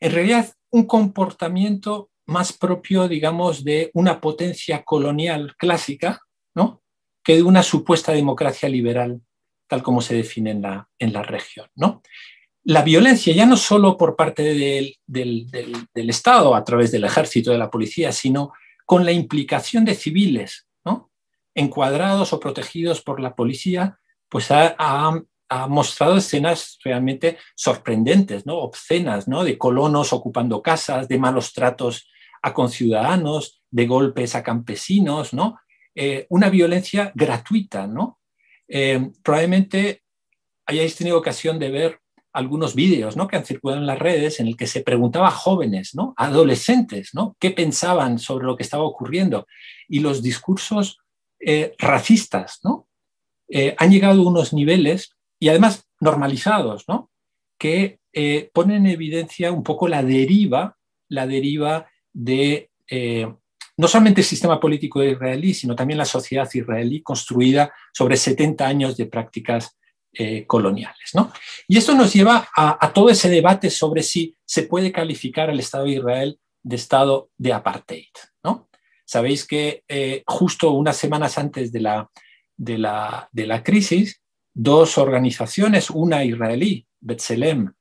en 0.00 0.12
realidad 0.12 0.52
un 0.70 0.84
comportamiento 0.84 2.10
más 2.26 2.52
propio, 2.52 3.08
digamos, 3.08 3.64
de 3.64 3.90
una 3.94 4.20
potencia 4.20 4.82
colonial 4.82 5.54
clásica, 5.56 6.20
¿no? 6.54 6.82
que 7.22 7.36
de 7.36 7.42
una 7.42 7.62
supuesta 7.62 8.12
democracia 8.12 8.68
liberal, 8.68 9.22
tal 9.66 9.82
como 9.82 10.02
se 10.02 10.16
define 10.16 10.50
en 10.50 10.62
la, 10.62 10.88
en 10.98 11.12
la 11.12 11.22
región. 11.22 11.68
¿no? 11.74 12.02
La 12.64 12.82
violencia, 12.82 13.34
ya 13.34 13.46
no 13.46 13.56
solo 13.56 13.96
por 13.96 14.16
parte 14.16 14.42
del, 14.42 16.08
Estado, 16.08 16.54
a 16.54 16.64
través 16.64 16.90
del 16.92 17.04
ejército, 17.04 17.50
de 17.50 17.58
la 17.58 17.70
policía, 17.70 18.10
sino 18.12 18.52
con 18.86 19.04
la 19.04 19.12
implicación 19.12 19.84
de 19.84 19.94
civiles, 19.94 20.66
¿no? 20.84 21.10
encuadrados 21.54 22.32
o 22.32 22.40
protegidos 22.40 23.02
por 23.02 23.20
la 23.20 23.34
policía, 23.34 23.98
pues 24.28 24.50
ha 24.50 25.22
mostrado 25.68 26.16
escenas 26.16 26.78
realmente 26.82 27.38
sorprendentes, 27.54 28.46
¿no? 28.46 28.56
obscenas, 28.56 29.28
¿no? 29.28 29.44
de 29.44 29.58
colonos 29.58 30.12
ocupando 30.12 30.62
casas, 30.62 31.06
de 31.06 31.18
malos 31.18 31.52
tratos 31.52 32.08
a 32.42 32.52
conciudadanos, 32.52 33.62
de 33.70 33.86
golpes 33.86 34.34
a 34.34 34.42
campesinos, 34.42 35.32
¿no? 35.32 35.58
Eh, 35.94 36.26
una 36.28 36.50
violencia 36.50 37.12
gratuita. 37.14 37.86
¿no? 37.86 38.20
Eh, 38.68 39.10
probablemente 39.22 40.02
hayáis 40.66 40.96
tenido 40.96 41.18
ocasión 41.18 41.58
de 41.58 41.70
ver 41.70 42.00
algunos 42.34 42.74
vídeos 42.74 43.16
¿no? 43.16 43.26
que 43.26 43.36
han 43.36 43.46
circulado 43.46 43.80
en 43.80 43.86
las 43.86 43.98
redes 43.98 44.40
en 44.40 44.48
el 44.48 44.56
que 44.56 44.66
se 44.66 44.82
preguntaba 44.82 45.28
a 45.28 45.32
jóvenes, 45.32 45.94
¿no? 45.94 46.12
adolescentes, 46.16 47.14
¿no? 47.14 47.36
qué 47.40 47.50
pensaban 47.50 48.18
sobre 48.18 48.44
lo 48.44 48.56
que 48.56 48.62
estaba 48.64 48.84
ocurriendo. 48.84 49.46
Y 49.88 50.00
los 50.00 50.22
discursos 50.22 50.98
eh, 51.40 51.74
racistas 51.78 52.60
¿no? 52.62 52.88
han 53.78 53.90
llegado 53.90 54.20
a 54.20 54.28
unos 54.28 54.52
niveles 54.52 55.14
y 55.38 55.48
además 55.48 55.86
normalizados, 56.00 56.84
¿no? 56.88 57.10
que 57.58 57.98
eh, 58.12 58.50
ponen 58.52 58.86
en 58.86 58.92
evidencia 58.92 59.50
un 59.50 59.62
poco 59.62 59.88
la 59.88 60.02
deriva, 60.02 60.76
la 61.08 61.26
deriva 61.26 61.88
de 62.12 62.70
eh, 62.88 63.26
no 63.76 63.88
solamente 63.88 64.20
el 64.20 64.26
sistema 64.26 64.60
político 64.60 65.02
israelí, 65.02 65.52
sino 65.52 65.74
también 65.74 65.98
la 65.98 66.04
sociedad 66.04 66.48
israelí 66.52 67.02
construida 67.02 67.72
sobre 67.92 68.16
70 68.16 68.66
años 68.66 68.96
de 68.96 69.06
prácticas 69.06 69.76
eh, 70.14 70.46
coloniales. 70.46 71.10
¿no? 71.14 71.32
Y 71.68 71.78
esto 71.78 71.94
nos 71.94 72.12
lleva 72.12 72.48
a, 72.56 72.92
todo 72.92 73.10
ese 73.10 73.28
debate 73.28 73.70
sobre 73.70 74.02
si 74.02 74.36
se 74.44 74.62
puede 74.62 74.92
calificar 74.92 75.50
al 75.50 75.60
Estado 75.60 75.84
de 75.84 75.92
Israel 75.92 76.40
de 76.62 76.76
Estado 76.76 77.30
de 77.36 77.52
apartheid. 77.52 78.12
¿no? 78.42 78.68
Sabéis 79.04 79.46
que 79.46 79.82
justo 80.26 80.70
unas 80.70 80.96
semanas 80.96 81.36
antes 81.36 81.72
de 81.72 81.80
la, 81.80 82.10
de 82.56 82.78
la, 82.78 83.28
de 83.32 83.46
la 83.46 83.62
crisis, 83.62 84.22
dos 84.54 84.96
organizaciones, 84.98 85.90
una 85.90 86.24
israelí, 86.24 86.86
Betselem, 87.00 87.74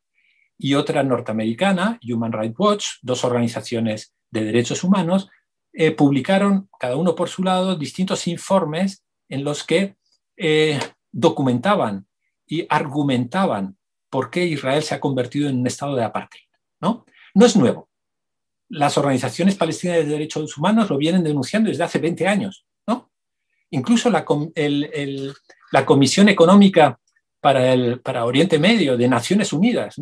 y 0.58 0.76
otra 0.76 1.04
norteamericana, 1.04 2.00
Human 2.10 2.32
Rights 2.32 2.56
Watch, 2.58 2.86
dos 3.02 3.24
organizaciones 3.24 4.14
de 4.32 4.46
derechos 4.46 4.84
humanos, 4.84 5.30
eh, 5.74 5.92
publicaron, 5.92 6.70
cada 6.80 6.96
uno 6.96 7.16
por 7.16 7.30
su 7.30 7.44
lado, 7.44 7.76
distintos 7.76 8.28
informes 8.28 9.04
en 9.30 9.44
los 9.44 9.64
que 9.64 9.96
eh, 10.38 10.80
documentaban 11.12 12.08
y 12.48 12.66
argumentaban 12.70 13.78
por 14.10 14.30
qué 14.30 14.46
Israel 14.46 14.84
se 14.84 14.96
ha 14.96 15.00
convertido 15.00 15.50
en 15.50 15.60
un 15.60 15.68
estado 15.68 15.96
de 15.96 16.04
apartheid. 16.04 16.44
¿no? 16.82 17.06
no 17.34 17.46
es 17.46 17.56
nuevo. 17.56 17.90
Las 18.70 18.98
organizaciones 18.98 19.56
palestinas 19.56 19.98
de 19.98 20.06
derechos 20.06 20.58
humanos 20.58 20.90
lo 20.90 20.98
vienen 20.98 21.24
denunciando 21.24 21.70
desde 21.70 21.84
hace 21.84 22.00
20 22.00 22.28
años. 22.28 22.66
¿no? 22.88 23.12
Incluso 23.72 24.10
la, 24.10 24.26
la 25.72 25.86
Comisión 25.86 26.30
Económica 26.30 27.00
para, 27.44 27.74
el, 27.74 28.00
para 28.00 28.26
Oriente 28.26 28.58
Medio 28.58 28.96
de 28.96 29.08
Naciones 29.08 29.52
Unidas, 29.52 29.96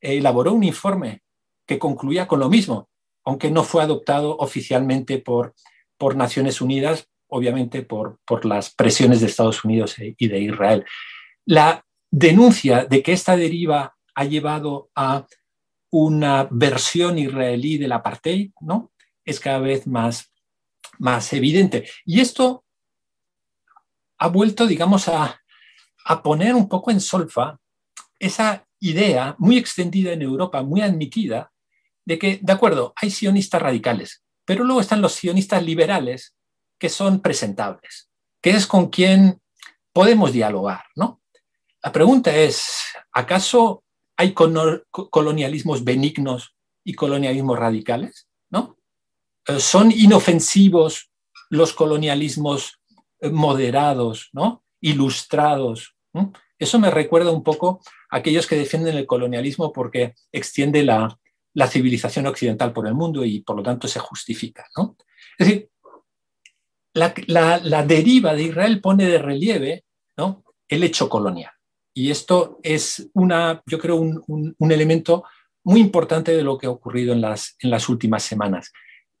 elaboró 0.00 0.52
un 0.52 0.64
informe 0.64 1.22
que 1.66 1.78
concluía 1.78 2.26
con 2.26 2.40
lo 2.40 2.48
mismo, 2.48 2.88
aunque 3.24 3.50
no 3.50 3.62
fue 3.62 3.82
adoptado 3.82 4.36
oficialmente 4.36 5.18
por, 5.18 5.54
por 5.96 6.16
Naciones 6.16 6.60
Unidas, 6.60 7.08
obviamente 7.28 7.82
por, 7.82 8.18
por 8.24 8.44
las 8.44 8.74
presiones 8.74 9.20
de 9.20 9.26
Estados 9.26 9.64
Unidos 9.64 9.94
y 9.98 10.28
de 10.28 10.40
Israel. 10.40 10.84
La 11.46 11.84
denuncia 12.10 12.84
de 12.84 13.02
que 13.02 13.12
esta 13.12 13.36
deriva 13.36 13.96
ha 14.14 14.24
llevado 14.24 14.90
a 14.94 15.26
una 15.90 16.48
versión 16.50 17.18
israelí 17.18 17.78
del 17.78 17.92
apartheid, 17.92 18.50
¿no? 18.60 18.92
Es 19.24 19.40
cada 19.40 19.58
vez 19.58 19.86
más, 19.86 20.32
más 20.98 21.32
evidente. 21.32 21.88
Y 22.04 22.20
esto 22.20 22.64
ha 24.18 24.28
vuelto, 24.28 24.66
digamos, 24.66 25.08
a, 25.08 25.40
poner 26.22 26.54
un 26.54 26.68
poco 26.68 26.90
en 26.90 27.00
solfa 27.00 27.58
esa 28.18 28.66
idea 28.78 29.34
muy 29.38 29.56
extendida 29.56 30.12
en 30.12 30.22
Europa, 30.22 30.62
muy 30.62 30.82
admitida, 30.82 31.52
de 32.04 32.18
que, 32.18 32.38
de 32.42 32.52
acuerdo, 32.52 32.92
hay 32.96 33.10
sionistas 33.10 33.62
radicales, 33.62 34.22
pero 34.44 34.64
luego 34.64 34.80
están 34.80 35.00
los 35.00 35.14
sionistas 35.14 35.62
liberales 35.62 36.36
que 36.78 36.90
son 36.90 37.20
presentables, 37.20 38.10
que 38.42 38.50
es 38.50 38.66
con 38.66 38.88
quien 38.88 39.40
podemos 39.92 40.32
dialogar, 40.32 40.84
¿no? 40.96 41.22
La 41.84 41.92
pregunta 41.92 42.34
es, 42.34 42.82
¿acaso 43.12 43.84
hay 44.16 44.32
colonialismos 44.32 45.84
benignos 45.84 46.56
y 46.82 46.94
colonialismos 46.94 47.58
radicales? 47.58 48.26
¿no? 48.48 48.78
Eh, 49.46 49.60
¿Son 49.60 49.92
inofensivos 49.92 51.10
los 51.50 51.74
colonialismos 51.74 52.80
eh, 53.20 53.28
moderados, 53.28 54.30
¿no? 54.32 54.64
ilustrados? 54.80 55.94
Eso 56.58 56.78
me 56.78 56.90
recuerda 56.90 57.30
un 57.30 57.42
poco 57.42 57.82
a 58.08 58.16
aquellos 58.16 58.46
que 58.46 58.56
defienden 58.56 58.96
el 58.96 59.06
colonialismo 59.06 59.70
porque 59.70 60.14
extiende 60.32 60.84
la, 60.84 61.18
civilización 61.68 62.26
occidental 62.26 62.72
por 62.72 62.86
el 62.86 62.94
mundo 62.94 63.26
y 63.26 63.40
por 63.42 63.56
lo 63.56 63.62
tanto 63.62 63.88
se 63.88 64.00
justifica. 64.00 64.64
Es 65.36 65.46
decir, 65.46 65.68
la, 66.94 67.82
deriva 67.82 68.32
de 68.32 68.44
Israel 68.44 68.80
pone 68.80 69.06
de 69.06 69.18
relieve 69.18 69.84
el 70.66 70.82
hecho 70.82 71.10
colonial. 71.10 71.52
Y 71.94 72.10
esto 72.10 72.58
es 72.62 73.08
una, 73.14 73.62
yo 73.66 73.78
creo, 73.78 73.96
un, 73.96 74.56
elemento 74.58 75.24
muy 75.62 75.80
importante 75.80 76.32
de 76.32 76.42
lo 76.42 76.58
que 76.58 76.66
ha 76.66 76.70
ocurrido 76.70 77.12
en 77.12 77.20
las, 77.20 77.56
en 77.60 77.70
las 77.70 77.88
últimas 77.88 78.24
semanas. 78.24 78.72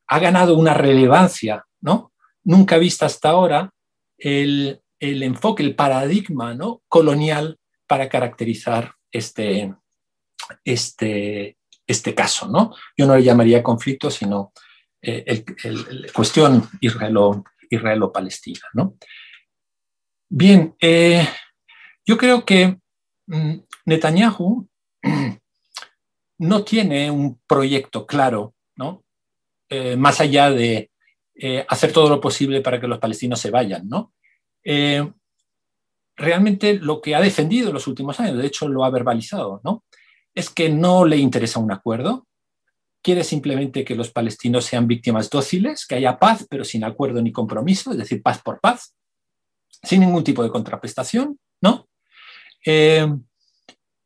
Ha 0.08 0.18
ganado 0.18 0.58
una 0.58 0.74
relevancia, 0.74 1.64
¿no? 1.80 2.12
Nunca 2.42 2.76
vista 2.76 3.06
hasta 3.06 3.30
ahora 3.30 3.72
el, 4.18 4.82
enfoque, 4.98 5.62
el 5.62 5.76
paradigma 5.76 6.52
¿no? 6.54 6.82
colonial 6.88 7.58
para 7.86 8.08
caracterizar 8.08 8.92
este, 9.10 9.72
este, 10.64 11.56
este 11.86 12.14
caso. 12.14 12.48
¿no? 12.48 12.74
Yo 12.96 13.06
no 13.06 13.16
le 13.16 13.22
llamaría 13.22 13.62
conflicto, 13.62 14.10
sino 14.10 14.52
eh, 15.00 15.44
el, 15.62 16.12
cuestión 16.12 16.68
israelo-palestina. 16.80 18.68
¿no? 18.74 18.96
Bien, 20.28 20.74
eh, 20.80 21.26
yo 22.06 22.16
creo 22.16 22.44
que 22.44 22.78
mm, 23.26 23.54
Netanyahu 23.86 24.68
no 26.38 26.64
tiene 26.64 27.10
un 27.10 27.40
proyecto 27.46 28.06
claro, 28.06 28.54
¿no? 28.76 29.04
Eh, 29.68 29.96
más 29.96 30.20
allá 30.20 30.50
de 30.50 30.90
eh, 31.36 31.66
hacer 31.68 31.92
todo 31.92 32.08
lo 32.08 32.20
posible 32.20 32.60
para 32.60 32.80
que 32.80 32.86
los 32.86 33.00
palestinos 33.00 33.40
se 33.40 33.50
vayan. 33.50 33.88
¿no? 33.88 34.12
Eh, 34.62 35.10
realmente 36.16 36.74
lo 36.74 37.00
que 37.00 37.14
ha 37.14 37.20
defendido 37.20 37.68
en 37.68 37.74
los 37.74 37.88
últimos 37.88 38.20
años, 38.20 38.38
de 38.38 38.46
hecho 38.46 38.68
lo 38.68 38.84
ha 38.84 38.90
verbalizado, 38.90 39.60
¿no? 39.64 39.84
es 40.32 40.50
que 40.50 40.68
no 40.68 41.04
le 41.04 41.16
interesa 41.16 41.58
un 41.58 41.72
acuerdo, 41.72 42.26
quiere 43.02 43.24
simplemente 43.24 43.84
que 43.84 43.96
los 43.96 44.10
palestinos 44.10 44.64
sean 44.64 44.86
víctimas 44.86 45.28
dóciles, 45.28 45.86
que 45.86 45.96
haya 45.96 46.18
paz, 46.18 46.46
pero 46.48 46.64
sin 46.64 46.84
acuerdo 46.84 47.20
ni 47.20 47.32
compromiso, 47.32 47.92
es 47.92 47.98
decir, 47.98 48.22
paz 48.22 48.40
por 48.42 48.60
paz, 48.60 48.94
sin 49.82 50.00
ningún 50.00 50.24
tipo 50.24 50.42
de 50.42 50.50
contraprestación. 50.50 51.38
Eh, 52.64 53.06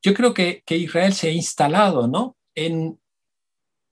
yo 0.03 0.15
creo 0.15 0.35
que, 0.35 0.63
Israel 0.69 1.13
se 1.13 1.29
ha 1.29 1.33
instalado 1.33 2.07
¿no? 2.07 2.37
en 2.55 2.99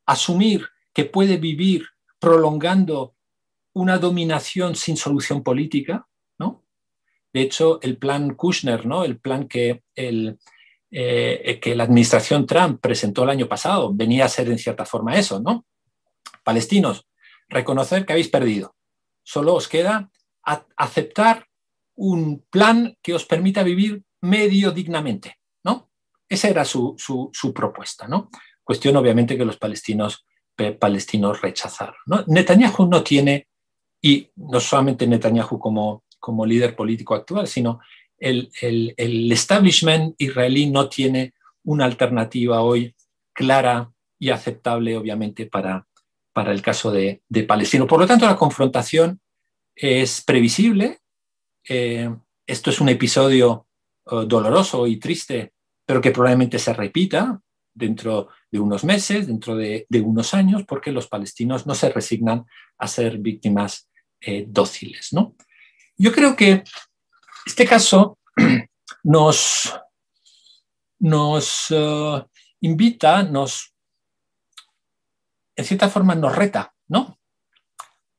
asumir 0.06 0.66
que 0.92 1.04
puede 1.04 1.36
vivir 1.36 1.86
prolongando 2.18 3.14
una 3.72 3.98
dominación 3.98 4.74
sin 4.76 4.96
solución 4.96 5.42
política. 5.42 6.06
¿no? 6.38 6.64
De 7.32 7.42
hecho, 7.42 7.80
el 7.82 7.98
plan 7.98 8.34
Kushner, 8.34 8.86
¿no? 8.86 9.04
el 9.04 9.18
plan 9.18 9.48
que, 9.48 9.82
el, 9.94 10.38
eh, 10.90 11.58
que 11.60 11.74
la 11.74 11.84
administración 11.84 12.46
Trump 12.46 12.80
presentó 12.80 13.24
el 13.24 13.30
año 13.30 13.48
pasado, 13.48 13.92
venía 13.92 14.24
a 14.24 14.30
ser 14.30 14.48
en 14.48 14.58
cierta 14.58 14.84
forma 14.84 15.18
eso. 15.18 15.40
¿no? 15.40 15.66
Palestinos, 16.44 17.06
reconocer 17.48 18.06
que 18.06 18.12
habéis 18.12 18.28
perdido. 18.28 18.74
Solo 19.22 19.54
os 19.54 19.68
queda 19.68 20.10
aceptar 20.76 21.48
un 21.96 22.44
plan 22.50 22.96
que 23.02 23.14
os 23.14 23.24
permita 23.24 23.64
vivir 23.64 24.05
medio 24.28 24.70
dignamente, 24.70 25.38
¿no? 25.64 25.90
Esa 26.28 26.48
era 26.48 26.64
su, 26.64 26.96
propuesta, 27.54 28.08
¿no? 28.08 28.30
Cuestión 28.62 28.96
obviamente 28.96 29.36
que 29.36 29.44
los 29.44 29.56
palestinos, 29.56 30.26
palestinos 30.78 31.40
rechazaron. 31.40 31.94
Netanyahu 32.26 32.86
no 32.86 33.02
tiene, 33.02 33.48
y 34.02 34.30
no 34.36 34.60
solamente 34.60 35.06
Netanyahu 35.06 35.58
como, 35.58 36.04
como 36.18 36.44
líder 36.44 36.74
político 36.74 37.14
actual, 37.14 37.46
sino 37.46 37.80
el, 38.18 38.50
establishment 38.96 40.14
israelí 40.18 40.66
no 40.66 40.88
tiene 40.88 41.34
una 41.64 41.84
alternativa 41.84 42.62
hoy 42.62 42.94
clara 43.32 43.92
y 44.18 44.30
aceptable, 44.30 44.96
obviamente, 44.96 45.46
para, 45.46 45.86
para 46.32 46.52
el 46.52 46.62
caso 46.62 46.90
de, 46.90 47.22
de 47.28 47.42
Palestina. 47.42 47.86
Por 47.86 48.00
lo 48.00 48.06
tanto, 48.06 48.26
la 48.26 48.36
confrontación 48.36 49.20
es 49.74 50.22
previsible. 50.22 51.00
Eh, 51.68 52.10
esto 52.46 52.70
es 52.70 52.80
un 52.80 52.88
episodio 52.88 53.65
doloroso 54.06 54.86
y 54.86 54.98
triste, 54.98 55.52
pero 55.84 56.00
que 56.00 56.12
probablemente 56.12 56.58
se 56.58 56.72
repita 56.72 57.40
dentro 57.74 58.28
de 58.50 58.58
unos 58.58 58.84
meses, 58.84 59.26
dentro 59.26 59.54
de, 59.54 59.86
unos 60.02 60.32
años, 60.34 60.64
porque 60.66 60.92
los 60.92 61.08
palestinos 61.08 61.66
no 61.66 61.74
se 61.74 61.90
resignan 61.90 62.46
a 62.78 62.88
ser 62.88 63.18
víctimas 63.18 63.88
eh, 64.20 64.46
dóciles. 64.48 65.12
¿no? 65.12 65.36
Yo 65.96 66.12
creo 66.12 66.34
que 66.34 66.64
este 67.44 67.66
caso 67.66 68.18
nos, 69.04 69.78
nos 70.98 71.66
eh, 71.70 72.24
invita, 72.60 73.22
nos, 73.22 73.74
en 75.54 75.64
cierta 75.64 75.88
forma 75.88 76.14
nos 76.14 76.34
reta, 76.34 76.74
¿no? 76.88 77.15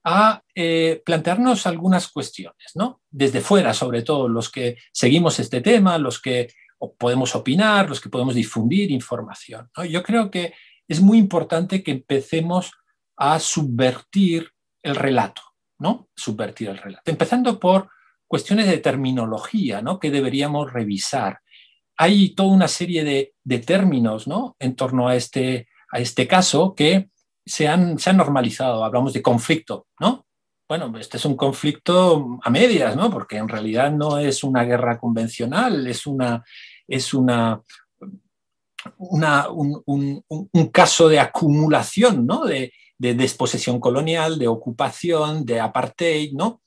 A 0.10 0.42
eh, 0.56 1.02
plantearnos 1.06 1.68
algunas 1.68 2.08
cuestiones, 2.08 2.72
¿no? 2.76 3.02
Desde 3.10 3.42
fuera, 3.42 3.74
sobre 3.74 4.04
todo, 4.04 4.30
los 4.30 4.50
que 4.50 4.78
seguimos 4.94 5.38
este 5.38 5.60
tema, 5.60 5.98
los 5.98 6.22
que 6.22 6.48
podemos 6.98 7.36
opinar, 7.36 7.90
los 7.90 8.00
que 8.00 8.08
podemos 8.08 8.34
difundir 8.34 8.90
información. 8.90 9.70
Yo 9.90 10.04
creo 10.04 10.32
que 10.32 10.54
es 10.88 11.02
muy 11.02 11.18
importante 11.18 11.84
que 11.84 11.92
empecemos 11.92 12.72
a 13.18 13.38
subvertir 13.42 14.50
el 14.82 14.96
relato, 14.96 15.42
¿no? 15.78 16.08
Subvertir 16.16 16.70
el 16.70 16.78
relato. 16.78 17.12
Empezando 17.12 17.60
por 17.60 17.90
cuestiones 18.28 18.68
de 18.68 18.78
terminología, 18.78 19.82
¿no? 19.82 20.00
Que 20.00 20.10
deberíamos 20.10 20.72
revisar. 20.72 21.42
Hay 21.98 22.34
toda 22.34 22.54
una 22.54 22.70
serie 22.70 23.04
de, 23.04 23.34
de 23.44 23.60
términos, 23.60 24.26
¿no? 24.26 24.56
En 24.58 24.74
torno 24.78 25.10
a 25.10 25.18
este, 25.18 25.68
a 25.92 26.00
este 26.00 26.28
caso 26.28 26.76
que 26.76 27.10
se 27.48 27.68
han, 27.68 27.98
normalizado, 28.16 28.84
hablamos 28.84 29.14
de 29.14 29.22
conflicto, 29.22 29.88
¿no? 30.00 30.26
Bueno, 30.68 30.92
este 31.00 31.16
es 31.16 31.24
un 31.24 31.38
conflicto 31.38 32.40
a 32.44 32.50
medias, 32.50 32.96
¿no? 32.96 33.10
Porque 33.10 33.38
en 33.38 33.48
realidad 33.48 33.90
no 33.92 34.18
es 34.18 34.44
una 34.44 34.66
guerra 34.66 35.00
convencional, 35.00 35.88
es 35.88 36.06
una, 36.06 36.44
es 36.86 37.14
una, 37.14 37.62
un, 38.98 40.70
caso 40.74 41.08
de 41.08 41.20
acumulación, 41.20 42.26
¿no? 42.26 42.46
De, 42.46 42.74
desposesión 43.00 43.80
colonial, 43.80 44.40
de 44.40 44.48
ocupación, 44.48 45.46
de 45.46 45.62
apartheid, 45.62 46.34
¿no? 46.34 46.62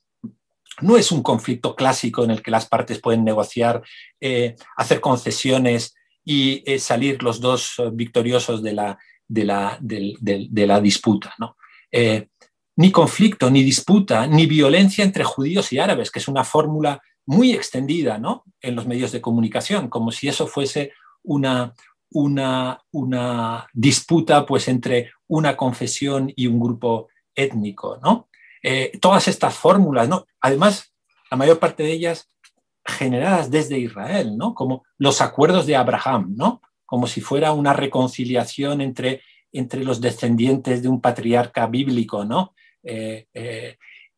No 0.81 0.97
es 0.97 1.11
un 1.11 1.21
conflicto 1.21 1.75
clásico 1.75 2.23
en 2.23 2.31
el 2.31 2.41
que 2.41 2.49
las 2.49 2.67
partes 2.67 2.99
pueden 2.99 3.23
negociar, 3.23 3.83
eh, 4.19 4.55
hacer 4.77 4.99
concesiones 4.99 5.93
y 6.23 6.63
eh, 6.65 6.79
salir 6.79 7.21
los 7.21 7.39
dos 7.39 7.75
eh, 7.77 7.89
victoriosos 7.91 8.63
de 8.63 8.73
la, 8.73 8.97
de 9.31 9.45
la, 9.45 9.77
de, 9.79 10.67
la 10.67 10.81
disputa. 10.81 11.33
¿no? 11.39 11.55
Eh, 11.91 12.27
ni 12.75 12.91
conflicto, 12.91 13.49
ni 13.49 13.63
disputa, 13.63 14.27
ni 14.27 14.45
violencia 14.45 15.03
entre 15.03 15.23
judíos 15.23 15.71
y 15.71 15.79
árabes, 15.79 16.11
que 16.11 16.19
es 16.19 16.27
una 16.27 16.43
fórmula 16.43 17.01
muy 17.25 17.53
extendida 17.53 18.17
¿no? 18.17 18.43
en 18.59 18.75
los 18.75 18.85
medios 18.85 19.11
de 19.11 19.21
comunicación, 19.21 19.87
como 19.87 20.11
si 20.11 20.27
eso 20.27 20.47
fuese 20.47 20.91
una, 21.23 21.73
una, 22.09 22.81
una 22.91 23.67
disputa 23.73 24.45
pues, 24.45 24.67
entre 24.67 25.11
una 25.27 25.55
confesión 25.55 26.31
y 26.35 26.47
un 26.47 26.59
grupo 26.59 27.07
étnico. 27.33 27.99
¿no? 28.03 28.27
Eh, 28.61 28.97
todas 28.99 29.29
estas 29.29 29.55
fórmulas, 29.55 30.09
¿no? 30.09 30.25
además, 30.41 30.93
la 31.29 31.37
mayor 31.37 31.57
parte 31.57 31.83
de 31.83 31.93
ellas 31.93 32.29
generadas 32.85 33.49
desde 33.49 33.79
Israel, 33.79 34.37
¿no? 34.37 34.53
como 34.53 34.83
los 34.97 35.21
acuerdos 35.21 35.65
de 35.65 35.77
Abraham, 35.77 36.33
¿no? 36.35 36.61
Como 36.91 37.07
si 37.07 37.21
fuera 37.21 37.53
una 37.53 37.71
reconciliación 37.71 38.81
entre, 38.81 39.21
entre 39.53 39.81
los 39.81 40.01
descendientes 40.01 40.83
de 40.83 40.89
un 40.89 40.99
patriarca 40.99 41.65
bíblico, 41.67 42.25
¿no? 42.25 42.53
Eh, 42.83 43.27
eh, 43.33 43.77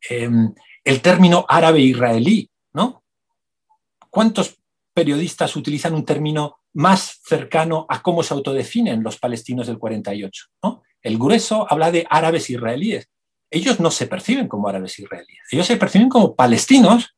em, 0.10 0.52
el 0.84 1.02
término 1.04 1.46
árabe-israelí, 1.48 2.50
¿no? 2.74 3.04
¿Cuántos 4.10 4.58
periodistas 4.92 5.56
utilizan 5.56 5.94
un 5.94 6.04
término 6.04 6.62
más 6.74 7.20
cercano 7.24 7.86
a 7.88 8.02
cómo 8.02 8.24
se 8.24 8.34
autodefinen 8.34 9.04
los 9.04 9.20
palestinos 9.20 9.68
del 9.68 9.78
48? 9.78 10.46
¿no? 10.64 10.82
El 11.04 11.20
grueso 11.20 11.68
habla 11.72 11.92
de 11.92 12.08
árabes 12.10 12.50
israelíes. 12.50 13.08
Ellos 13.52 13.80
no 13.80 13.92
se 13.92 14.08
perciben 14.08 14.48
como 14.48 14.68
árabes 14.68 14.98
israelíes, 14.98 15.44
ellos 15.52 15.68
se 15.68 15.78
perciben 15.78 16.10
como 16.10 16.36
palestinos 16.36 17.16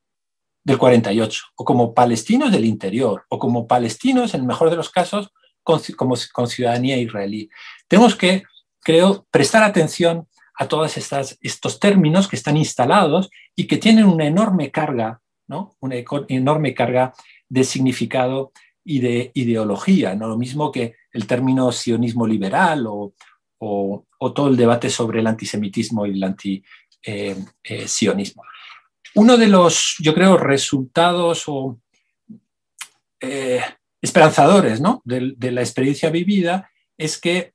del 0.66 0.78
48, 0.80 1.43
o 1.56 1.64
como 1.64 1.93
palestinos 1.93 2.51
del 2.51 2.66
interior, 2.66 3.24
o 3.30 3.39
como 3.39 3.68
palestinos, 3.68 4.34
en 4.34 4.41
el 4.41 4.47
mejor 4.47 4.70
de 4.70 4.76
los 4.76 4.89
casos, 4.89 5.32
con, 5.66 5.82
como, 5.97 6.16
con 6.32 6.47
ciudadanía 6.47 6.95
israelí. 6.95 7.49
Tenemos 7.89 8.16
que, 8.16 8.43
creo, 8.82 9.28
prestar 9.32 9.63
atención 9.63 10.28
a 10.57 10.68
todos 10.68 10.95
estos 11.41 11.80
términos 11.80 12.28
que 12.28 12.36
están 12.36 12.55
instalados 12.55 13.32
y 13.55 13.66
que 13.68 13.78
tienen 13.78 14.05
una 14.05 14.28
enorme 14.28 14.70
carga, 14.72 15.22
¿no? 15.47 15.76
una 15.82 15.95
enorme 16.30 16.74
carga 16.74 17.13
de 17.49 17.63
significado 17.63 18.51
y 18.84 18.99
de 18.99 19.32
ideología, 19.34 20.16
¿no? 20.16 20.28
lo 20.28 20.38
mismo 20.38 20.72
que 20.72 20.95
el 21.11 21.28
término 21.28 21.72
sionismo 21.72 22.28
liberal 22.28 22.86
o, 22.88 23.13
todo 24.34 24.47
el 24.47 24.57
debate 24.57 24.89
sobre 24.89 25.20
el 25.22 25.28
antisemitismo 25.28 26.05
y 26.05 26.11
el 26.11 26.24
anti-sionismo. 26.24 28.43
Eh, 28.43 28.47
eh, 28.47 28.49
Uno 29.16 29.38
de 29.38 29.47
los, 29.47 29.95
yo 29.99 30.13
creo, 30.13 30.38
resultados 30.38 31.45
o 31.47 31.80
eh, 33.20 33.61
esperanzadores 34.06 34.82
¿no? 34.82 35.01
de, 35.03 35.51
la 35.51 35.62
experiencia 35.62 36.10
vivida 36.10 36.70
es 36.97 37.20
que 37.20 37.53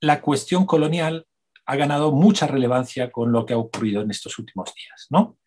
la 0.00 0.20
cuestión 0.20 0.64
colonial 0.64 1.26
ha 1.66 1.76
ganado 1.76 2.12
mucha 2.12 2.46
relevancia 2.46 3.10
con 3.10 3.32
lo 3.32 3.44
que 3.44 3.54
ha 3.54 3.58
ocurrido 3.58 4.02
en 4.02 4.10
estos 4.10 4.38
últimos 4.38 4.72
días. 4.74 5.06
¿no? 5.10 5.38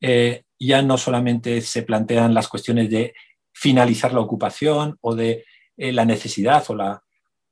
Eh, 0.00 0.42
ya 0.58 0.82
no 0.82 0.98
solamente 0.98 1.60
se 1.60 1.82
plantean 1.82 2.34
las 2.34 2.48
cuestiones 2.48 2.90
de 2.90 3.14
finalizar 3.52 4.12
la 4.12 4.20
ocupación 4.20 4.98
o 5.00 5.14
de 5.14 5.44
eh, 5.76 5.92
la 5.92 6.04
necesidad 6.04 6.64
o 6.68 6.74
la, 6.74 7.02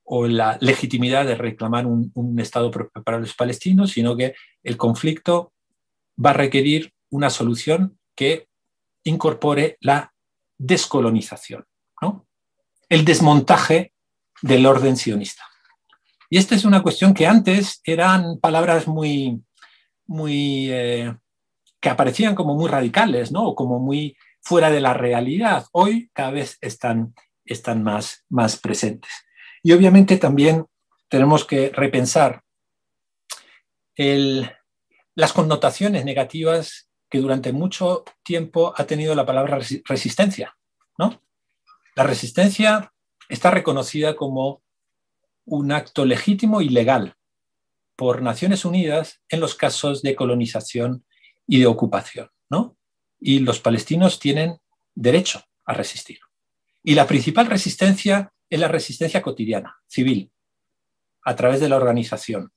o 0.03 0.27
la 0.27 0.57
legitimidad 0.61 1.25
de 1.25 1.35
reclamar 1.35 1.85
un, 1.85 2.11
un 2.15 2.39
Estado 2.39 2.69
para 2.71 3.19
los 3.19 3.33
palestinos, 3.33 3.91
sino 3.91 4.15
que 4.15 4.35
el 4.63 4.77
conflicto 4.77 5.53
va 6.23 6.31
a 6.31 6.33
requerir 6.33 6.93
una 7.09 7.29
solución 7.29 7.97
que 8.15 8.47
incorpore 9.03 9.77
la 9.79 10.13
descolonización. 10.57 11.65
El 12.89 13.05
desmontaje 13.05 13.93
del 14.41 14.65
orden 14.65 14.97
sionista. 14.97 15.43
Y 16.29 16.37
esta 16.37 16.55
es 16.55 16.65
una 16.65 16.81
cuestión 16.81 17.13
que 17.13 17.27
antes 17.27 17.81
eran 17.83 18.39
palabras 18.39 18.87
muy, 18.87 19.41
muy 20.07 20.71
eh, 20.71 21.15
que 21.79 21.89
aparecían 21.89 22.35
como 22.35 22.55
muy 22.55 22.69
radicales, 22.69 23.31
¿no? 23.31 23.45
O 23.45 23.55
como 23.55 23.79
muy 23.79 24.17
fuera 24.41 24.69
de 24.69 24.81
la 24.81 24.93
realidad. 24.93 25.65
Hoy 25.71 26.09
cada 26.13 26.31
vez 26.31 26.57
están, 26.61 27.13
están 27.45 27.83
más, 27.83 28.25
más 28.29 28.57
presentes. 28.57 29.11
Y 29.63 29.71
obviamente 29.71 30.17
también 30.17 30.65
tenemos 31.09 31.45
que 31.45 31.71
repensar 31.73 32.41
las 33.97 35.33
connotaciones 35.33 36.03
negativas 36.05 36.89
que 37.09 37.19
durante 37.19 37.53
mucho 37.53 38.03
tiempo 38.23 38.73
ha 38.75 38.85
tenido 38.85 39.15
la 39.15 39.25
palabra 39.25 39.59
resistencia. 39.85 40.55
¿no? 40.97 41.21
La 41.95 42.03
resistencia 42.03 42.93
está 43.29 43.51
reconocida 43.51 44.15
como 44.15 44.61
un 45.45 45.71
acto 45.71 46.03
legítimo 46.05 46.59
y 46.59 46.67
legal 46.67 47.15
por 47.95 48.21
Naciones 48.21 48.65
Unidas 48.65 49.21
en 49.29 49.39
los 49.39 49.55
casos 49.55 50.01
de 50.01 50.15
colonización 50.15 51.05
y 51.47 51.59
de 51.59 51.67
ocupación, 51.67 52.29
¿no? 52.49 52.77
Y 53.19 53.39
los 53.39 53.61
palestinos 53.61 54.19
tienen 54.19 54.59
derecho 54.93 55.41
a 55.63 55.73
resistir. 55.73 56.19
Y 56.83 56.95
la 56.95 57.07
principal 57.07 57.47
resistencia 57.47 58.33
es 58.49 58.59
la 58.59 58.67
resistencia 58.67 59.21
cotidiana, 59.21 59.77
civil, 59.87 60.31
a 61.23 61.35
través 61.35 61.61
de 61.61 61.69
la 61.69 61.77
organización. 61.77 62.51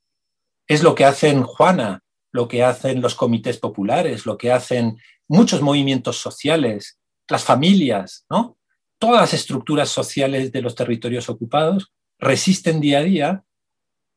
Es 0.66 0.82
lo 0.82 0.97
que 0.97 1.05
hacen 1.05 1.45
Juana, 1.45 2.03
lo 2.32 2.49
que 2.49 2.64
hacen 2.64 3.01
los 3.01 3.14
comités 3.14 3.59
populares, 3.59 4.26
lo 4.26 4.36
que 4.36 4.51
hacen 4.51 4.99
muchos 5.28 5.62
movimientos 5.62 6.16
sociales, 6.18 6.99
las 7.28 7.45
familias, 7.45 8.26
¿no? 8.28 8.57
Todas 8.99 9.20
las 9.20 9.34
estructuras 9.34 9.88
sociales 9.88 10.53
de 10.53 10.62
los 10.62 10.74
territorios 10.74 11.28
ocupados 11.28 11.92
resisten 12.18 12.80
día 12.80 12.99
a 12.99 13.03
día 13.03 13.44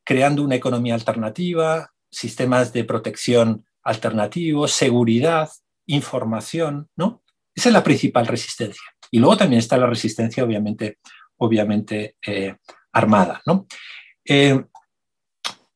creando 0.04 0.44
una 0.44 0.56
economía 0.56 0.96
alternativa, 0.96 1.94
sistemas 2.10 2.74
de 2.74 2.84
protección 2.84 3.66
alternativos, 3.84 4.72
seguridad, 4.72 5.50
información, 5.88 6.90
¿no? 6.96 7.24
Esa 7.54 7.70
es 7.70 7.74
la 7.74 7.84
principal 7.84 8.28
resistencia. 8.28 8.84
Y 9.10 9.20
luego 9.20 9.38
también 9.38 9.60
está 9.60 9.78
la 9.78 9.88
resistencia, 9.88 10.44
obviamente, 10.44 11.00
obviamente 11.38 12.16
eh, 12.26 12.56
armada, 12.92 13.42
¿no? 13.46 13.68
Eh, 14.26 14.64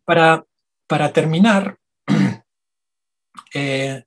para, 0.03 0.45
para, 0.87 1.11
terminar, 1.11 1.77
eh, 3.53 4.03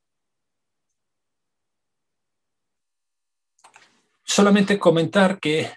solamente 4.29 4.79
comentar 4.79 5.41
que 5.41 5.73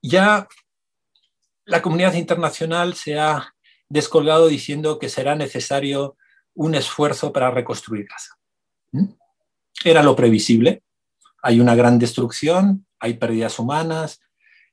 ya 0.00 0.48
la 1.66 1.82
comunidad 1.82 2.14
internacional 2.14 2.94
se 2.94 3.20
ha 3.20 3.54
descolgado 3.88 4.48
diciendo 4.48 4.98
que 4.98 5.08
será 5.08 5.36
necesario 5.36 6.16
un 6.54 6.74
esfuerzo 6.74 7.32
para 7.32 7.50
reconstruir 7.50 8.06
Gaza. 8.06 8.34
¿Mm? 8.92 9.12
Era 9.84 10.02
lo 10.02 10.16
previsible. 10.16 10.82
Hay 11.42 11.60
una 11.60 11.74
gran 11.74 11.98
destrucción, 11.98 12.86
hay 12.98 13.14
pérdidas 13.14 13.58
humanas, 13.58 14.20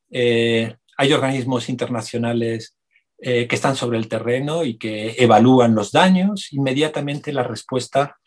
eh, 0.09 0.75
hay 0.97 1.13
organismos 1.13 1.67
internacionales 1.69 2.77
eh, 3.17 3.47
que 3.47 3.55
están 3.55 3.75
sobre 3.75 3.97
el 3.97 4.07
terreno 4.07 4.63
y 4.63 4.77
que 4.77 5.15
evalúan 5.17 5.75
los 5.75 5.91
daños. 5.91 6.53
Inmediatamente 6.53 7.33
la 7.33 7.43
respuesta 7.43 8.17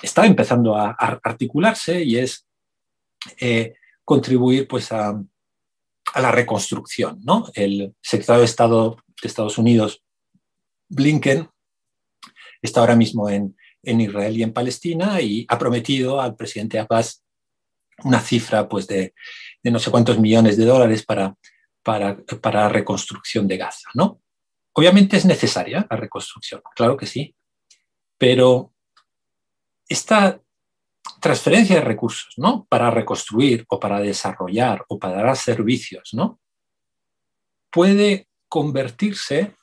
está 0.00 0.26
empezando 0.26 0.76
a, 0.76 0.90
articularse 1.22 2.02
y 2.02 2.16
es 2.16 2.46
eh, 3.40 3.74
contribuir 4.08 4.66
pues, 4.66 4.90
a, 4.90 5.22
la 6.14 6.32
reconstrucción. 6.32 7.20
¿no? 7.24 7.44
El 7.52 7.94
secretario 8.00 8.40
de 8.40 8.46
Estado 8.46 8.96
de 9.20 9.28
Estados 9.28 9.58
Unidos, 9.58 10.02
Blinken, 10.88 11.50
está 12.62 12.80
ahora 12.80 12.96
mismo 12.96 13.28
en, 13.28 13.54
Israel 13.82 14.36
y 14.38 14.42
en 14.42 14.54
Palestina 14.54 15.20
y 15.20 15.44
ha 15.48 15.58
prometido 15.58 16.22
al 16.22 16.36
presidente 16.36 16.78
Abbas 16.78 17.22
una 18.02 18.20
cifra 18.20 18.66
pues, 18.66 18.86
de, 18.86 19.12
no 19.64 19.78
sé 19.78 19.90
cuántos 19.90 20.18
millones 20.18 20.56
de 20.56 20.64
dólares 20.64 21.04
para, 21.04 21.34
para, 21.82 22.16
para 22.40 22.70
reconstrucción 22.70 23.46
de 23.46 23.58
Gaza. 23.58 23.90
¿no? 23.94 24.22
Obviamente 24.72 25.18
es 25.18 25.26
necesaria 25.26 25.86
la 25.90 25.96
reconstrucción, 25.98 26.62
claro 26.74 26.96
que 26.96 27.06
sí, 27.06 27.34
pero 28.16 28.72
esta 29.86 30.40
transferencia 31.20 31.76
de 31.76 31.82
recursos, 31.82 32.34
¿no? 32.36 32.66
Para 32.68 32.90
reconstruir 32.90 33.64
o 33.68 33.78
para 33.78 34.00
desarrollar 34.00 34.84
o 34.88 34.98
para 34.98 35.22
dar 35.22 35.36
servicios, 35.36 36.10
¿no? 36.12 36.40
Puede 37.70 38.28
convertirse, 38.48 39.54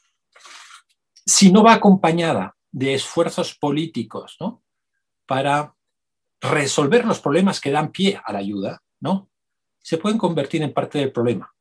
si 1.26 1.52
no 1.52 1.64
va 1.64 1.74
acompañada 1.74 2.56
de 2.72 2.94
esfuerzos 2.94 3.56
políticos, 3.56 4.38
¿no? 4.40 4.64
Para 5.26 5.74
resolver 6.42 7.06
los 7.06 7.20
problemas 7.20 7.60
que 7.60 7.72
dan 7.72 7.92
pie 7.92 8.20
a 8.24 8.34
la 8.34 8.40
ayuda, 8.40 8.82
¿no? 9.00 9.30
Se 9.82 9.98
pueden 9.98 10.18
convertir 10.18 10.62
en 10.62 10.74
parte 10.74 11.00
del 11.00 11.12
problema. 11.12 11.52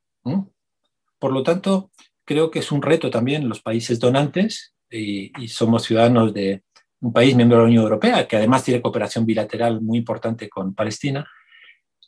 Por 1.19 1.33
lo 1.33 1.43
tanto, 1.43 1.91
creo 2.25 2.51
que 2.51 2.59
es 2.59 2.73
un 2.73 2.83
reto 2.83 3.11
también 3.11 3.49
los 3.49 3.61
países 3.61 3.99
donantes 3.99 4.75
y 4.91 5.49
somos 5.49 5.85
ciudadanos 5.85 6.33
de, 6.33 6.63
un 7.05 7.13
país 7.13 7.37
miembro 7.37 7.59
de 7.59 7.65
la 7.65 7.69
Unión 7.69 7.83
Europea, 7.85 8.27
que 8.27 8.37
además 8.37 8.65
tiene 8.65 8.81
cooperación 8.81 9.27
bilateral 9.27 9.83
muy 9.83 9.99
importante 9.99 10.49
con 10.49 10.75
Palestina, 10.75 11.29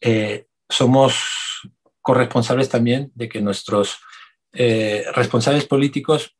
eh, 0.00 0.46
somos 0.68 1.68
corresponsables 2.00 2.70
también 2.70 3.12
de 3.14 3.28
que 3.28 3.42
nuestros 3.42 3.98
eh, 4.52 5.04
responsables 5.14 5.66
políticos 5.66 6.34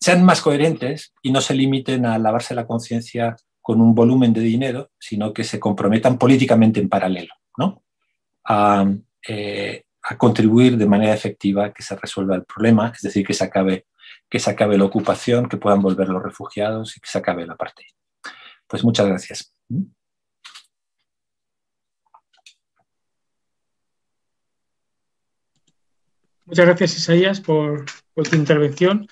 sean 0.00 0.24
más 0.24 0.40
coherentes 0.40 1.12
y 1.22 1.30
no 1.30 1.42
se 1.42 1.54
limiten 1.54 2.06
a 2.06 2.18
lavarse 2.18 2.54
la 2.54 2.66
conciencia 2.66 3.36
con 3.60 3.82
un 3.82 3.94
volumen 3.94 4.32
de 4.32 4.40
dinero, 4.40 4.90
sino 4.98 5.34
que 5.34 5.44
se 5.44 5.60
comprometan 5.60 6.16
políticamente 6.16 6.80
en 6.80 6.88
paralelo 6.88 7.34
¿no? 7.58 7.82
a, 8.44 8.86
eh, 9.28 9.82
a 10.02 10.16
contribuir 10.16 10.78
de 10.78 10.86
manera 10.86 11.12
efectiva 11.12 11.66
a 11.66 11.72
que 11.74 11.82
se 11.82 11.94
resuelva 11.94 12.36
el 12.36 12.44
problema, 12.44 12.90
es 12.94 13.02
decir, 13.02 13.26
que 13.26 13.34
se 13.34 13.44
acabe 13.44 13.84
que 14.28 14.38
se 14.38 14.50
acabe 14.50 14.78
la 14.78 14.84
ocupación, 14.84 15.48
que 15.48 15.56
puedan 15.56 15.80
volver 15.80 16.08
los 16.08 16.22
refugiados 16.22 16.96
y 16.96 17.00
que 17.00 17.08
se 17.08 17.18
acabe 17.18 17.46
la 17.46 17.56
parte. 17.56 17.86
Pues 18.66 18.84
muchas 18.84 19.06
gracias. 19.06 19.54
Muchas 26.44 26.64
gracias, 26.64 26.96
Isaías, 26.96 27.40
por, 27.40 27.84
tu 28.14 28.36
intervención. 28.36 29.06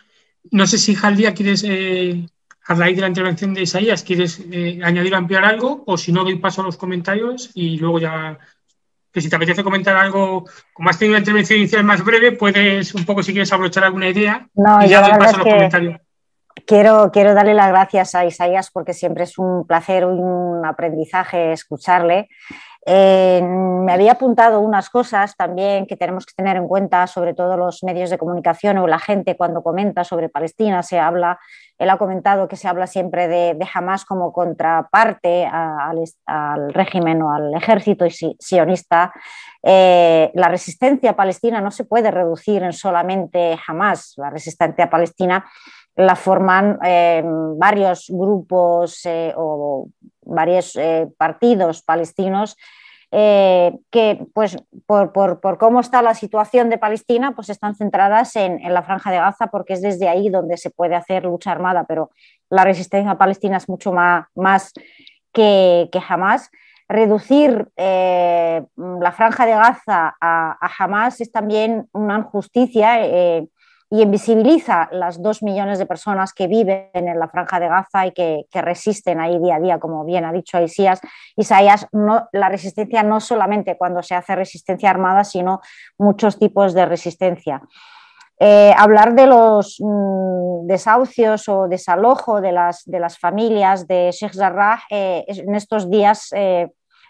No 0.50 0.66
sé 0.66 0.78
si 0.78 0.94
Jaldía 0.94 1.34
quieres, 1.34 1.64
eh, 1.64 2.26
a 2.66 2.74
raíz 2.74 2.96
de 2.96 3.02
la 3.02 3.08
intervención 3.08 3.52
de 3.52 3.62
Isaías, 3.62 4.02
quieres 4.02 4.40
eh, 4.50 4.80
añadir 4.82 5.12
o 5.12 5.16
ampliar 5.18 5.44
algo, 5.44 5.84
o 5.86 5.98
si 5.98 6.12
no, 6.12 6.24
doy 6.24 6.38
paso 6.38 6.62
a 6.62 6.64
los 6.64 6.78
comentarios 6.78 7.50
y 7.54 7.78
luego 7.78 7.98
ya 7.98 8.38
que 9.16 9.22
si 9.22 9.30
te 9.30 9.36
apetece 9.36 9.64
comentar 9.64 9.96
algo, 9.96 10.44
como 10.74 10.90
has 10.90 10.98
tenido 10.98 11.14
una 11.14 11.20
intervención 11.20 11.58
inicial 11.58 11.82
más 11.84 12.04
breve, 12.04 12.32
puedes 12.32 12.94
un 12.94 13.06
poco, 13.06 13.22
si 13.22 13.32
quieres, 13.32 13.50
abrochar 13.50 13.84
alguna 13.84 14.10
idea. 14.10 14.46
No, 14.52 14.84
y 14.84 14.88
ya 14.88 15.00
doy 15.00 15.18
paso 15.18 15.36
a 15.36 15.38
los 15.38 15.54
comentarios. 15.54 16.00
Quiero, 16.66 17.10
quiero 17.10 17.32
darle 17.32 17.54
las 17.54 17.68
gracias 17.68 18.14
a 18.14 18.26
Isaías 18.26 18.70
porque 18.70 18.92
siempre 18.92 19.24
es 19.24 19.38
un 19.38 19.66
placer, 19.66 20.04
un 20.04 20.66
aprendizaje 20.66 21.52
escucharle. 21.52 22.28
Eh, 22.84 23.40
me 23.42 23.90
había 23.90 24.12
apuntado 24.12 24.60
unas 24.60 24.90
cosas 24.90 25.34
también 25.34 25.86
que 25.86 25.96
tenemos 25.96 26.26
que 26.26 26.34
tener 26.36 26.58
en 26.58 26.68
cuenta, 26.68 27.06
sobre 27.06 27.32
todo 27.32 27.56
los 27.56 27.82
medios 27.84 28.10
de 28.10 28.18
comunicación 28.18 28.76
o 28.76 28.86
la 28.86 28.98
gente 28.98 29.34
cuando 29.34 29.62
comenta 29.62 30.04
sobre 30.04 30.28
Palestina, 30.28 30.82
se 30.82 30.98
habla, 30.98 31.40
él 31.78 31.90
ha 31.90 31.98
comentado 31.98 32.48
que 32.48 32.56
se 32.56 32.68
habla 32.68 32.86
siempre 32.86 33.28
de, 33.28 33.54
de 33.54 33.68
Hamas 33.72 34.04
como 34.04 34.32
contraparte 34.32 35.46
al, 35.46 36.72
régimen 36.72 37.22
o 37.22 37.32
al 37.32 37.54
ejército 37.54 38.06
sionista. 38.38 39.12
Eh, 39.62 40.30
la 40.34 40.48
resistencia 40.48 41.14
palestina 41.16 41.60
no 41.60 41.70
se 41.70 41.84
puede 41.84 42.10
reducir 42.10 42.62
en 42.62 42.72
solamente 42.72 43.58
Hamas, 43.66 44.14
la 44.16 44.30
resistencia 44.30 44.88
palestina 44.88 45.44
la 45.98 46.14
forman 46.14 46.78
eh, 46.84 47.22
varios 47.24 48.06
grupos 48.10 49.00
o 49.36 49.88
varios 50.22 50.78
partidos 51.16 51.82
palestinos 51.82 52.56
eh, 53.12 53.72
que 53.90 54.26
pues 54.34 54.56
por, 54.86 55.12
cómo 55.58 55.80
está 55.80 56.02
la 56.02 56.14
situación 56.14 56.70
de 56.70 56.78
Palestina, 56.78 57.32
pues 57.32 57.48
están 57.48 57.74
centradas 57.74 58.34
en, 58.36 58.60
la 58.72 58.82
franja 58.82 59.10
de 59.10 59.18
Gaza 59.18 59.46
porque 59.46 59.74
es 59.74 59.82
desde 59.82 60.08
ahí 60.08 60.28
donde 60.28 60.56
se 60.56 60.70
puede 60.70 60.96
hacer 60.96 61.24
lucha 61.24 61.52
armada, 61.52 61.84
pero 61.84 62.10
la 62.50 62.64
resistencia 62.64 63.16
palestina 63.16 63.58
es 63.58 63.68
mucho 63.68 63.92
más, 63.92 64.26
más 64.34 64.72
que, 65.32 65.88
que 65.92 66.00
jamás. 66.00 66.50
Reducir 66.88 67.68
eh, 67.76 68.62
la 68.76 69.12
franja 69.12 69.46
de 69.46 69.52
Gaza 69.52 70.16
a, 70.20 70.56
a, 70.60 70.70
Hamas 70.78 71.20
es 71.20 71.32
también 71.32 71.88
una 71.92 72.18
injusticia. 72.18 73.04
Eh, 73.04 73.48
y 73.90 74.02
invisibiliza 74.02 74.88
las 74.90 75.22
dos 75.22 75.42
millones 75.42 75.78
de 75.78 75.86
personas 75.86 76.32
que 76.32 76.48
viven 76.48 76.90
en 76.92 77.18
la 77.18 77.28
franja 77.28 77.60
de 77.60 77.68
Gaza 77.68 78.06
y 78.06 78.12
que, 78.12 78.46
resisten 78.52 79.20
ahí 79.20 79.38
día 79.38 79.56
a 79.56 79.60
día, 79.60 79.78
como 79.78 80.04
bien 80.04 80.24
ha 80.24 80.32
dicho 80.32 80.60
Isaías. 80.60 81.00
Isaías, 81.36 81.86
la 82.32 82.48
resistencia 82.48 83.02
no 83.02 83.20
solamente 83.20 83.76
cuando 83.76 84.02
se 84.02 84.14
hace 84.14 84.34
resistencia 84.34 84.90
armada, 84.90 85.22
sino 85.22 85.60
muchos 85.98 86.38
tipos 86.38 86.74
de 86.74 86.86
resistencia. 86.86 87.62
Eh, 88.38 88.74
hablar 88.76 89.14
de 89.14 89.26
los 89.26 89.78
mm, 89.80 90.66
desahucios 90.66 91.48
o 91.48 91.68
desalojo 91.68 92.40
de 92.42 92.52
las, 92.52 92.84
de 92.84 93.00
las 93.00 93.18
familias 93.18 93.86
de 93.86 94.10
Sheikh 94.12 94.34
Jarrah 94.34 94.82
eh, 94.90 95.24
en 95.26 95.54
estos 95.54 95.88
días 95.88 96.28
eh, 96.32 96.68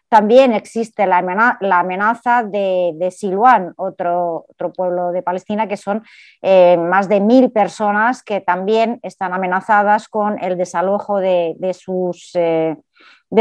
también 0.09 0.53
existe 0.53 1.07
la 1.07 1.19
amenaza, 1.19 2.45
de, 2.45 2.93
de 2.95 3.11
Siluán, 3.11 3.75
otro, 3.77 4.47
pueblo 4.77 5.11
de 5.11 5.23
Palestina, 5.23 5.67
que 5.67 5.77
son 5.77 6.05
eh, 6.43 6.77
más 6.77 7.09
de 7.09 7.21
mil 7.21 7.51
personas 7.51 8.23
que 8.23 8.41
también 8.41 9.01
están 9.03 9.33
amenazadas 9.35 10.09
con 10.09 10.43
el 10.43 10.57
desalojo 10.57 11.19
de, 11.19 11.57
sus, 11.79 12.31
eh, 12.35 12.77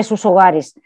sus, 0.02 0.26
hogares. 0.26 0.80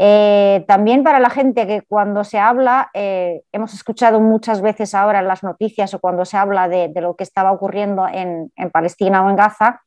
Eh, 0.00 0.64
también 0.68 1.02
para 1.02 1.18
la 1.18 1.28
gente 1.28 1.66
que 1.66 1.82
cuando 1.82 2.24
se 2.24 2.38
habla, 2.38 2.90
hemos 2.94 3.74
escuchado 3.74 4.20
muchas 4.20 4.62
veces 4.62 4.94
ahora 4.94 5.18
en 5.18 5.28
las 5.28 5.42
noticias 5.42 5.92
o 5.92 5.98
cuando 5.98 6.24
se 6.24 6.36
habla 6.36 6.68
de, 6.68 6.90
lo 6.94 7.16
que 7.16 7.24
estaba 7.24 7.52
ocurriendo 7.52 8.06
en, 8.08 8.50
en 8.56 8.70
Palestina 8.70 9.22
o 9.24 9.30
en 9.30 9.36
Gaza, 9.36 9.82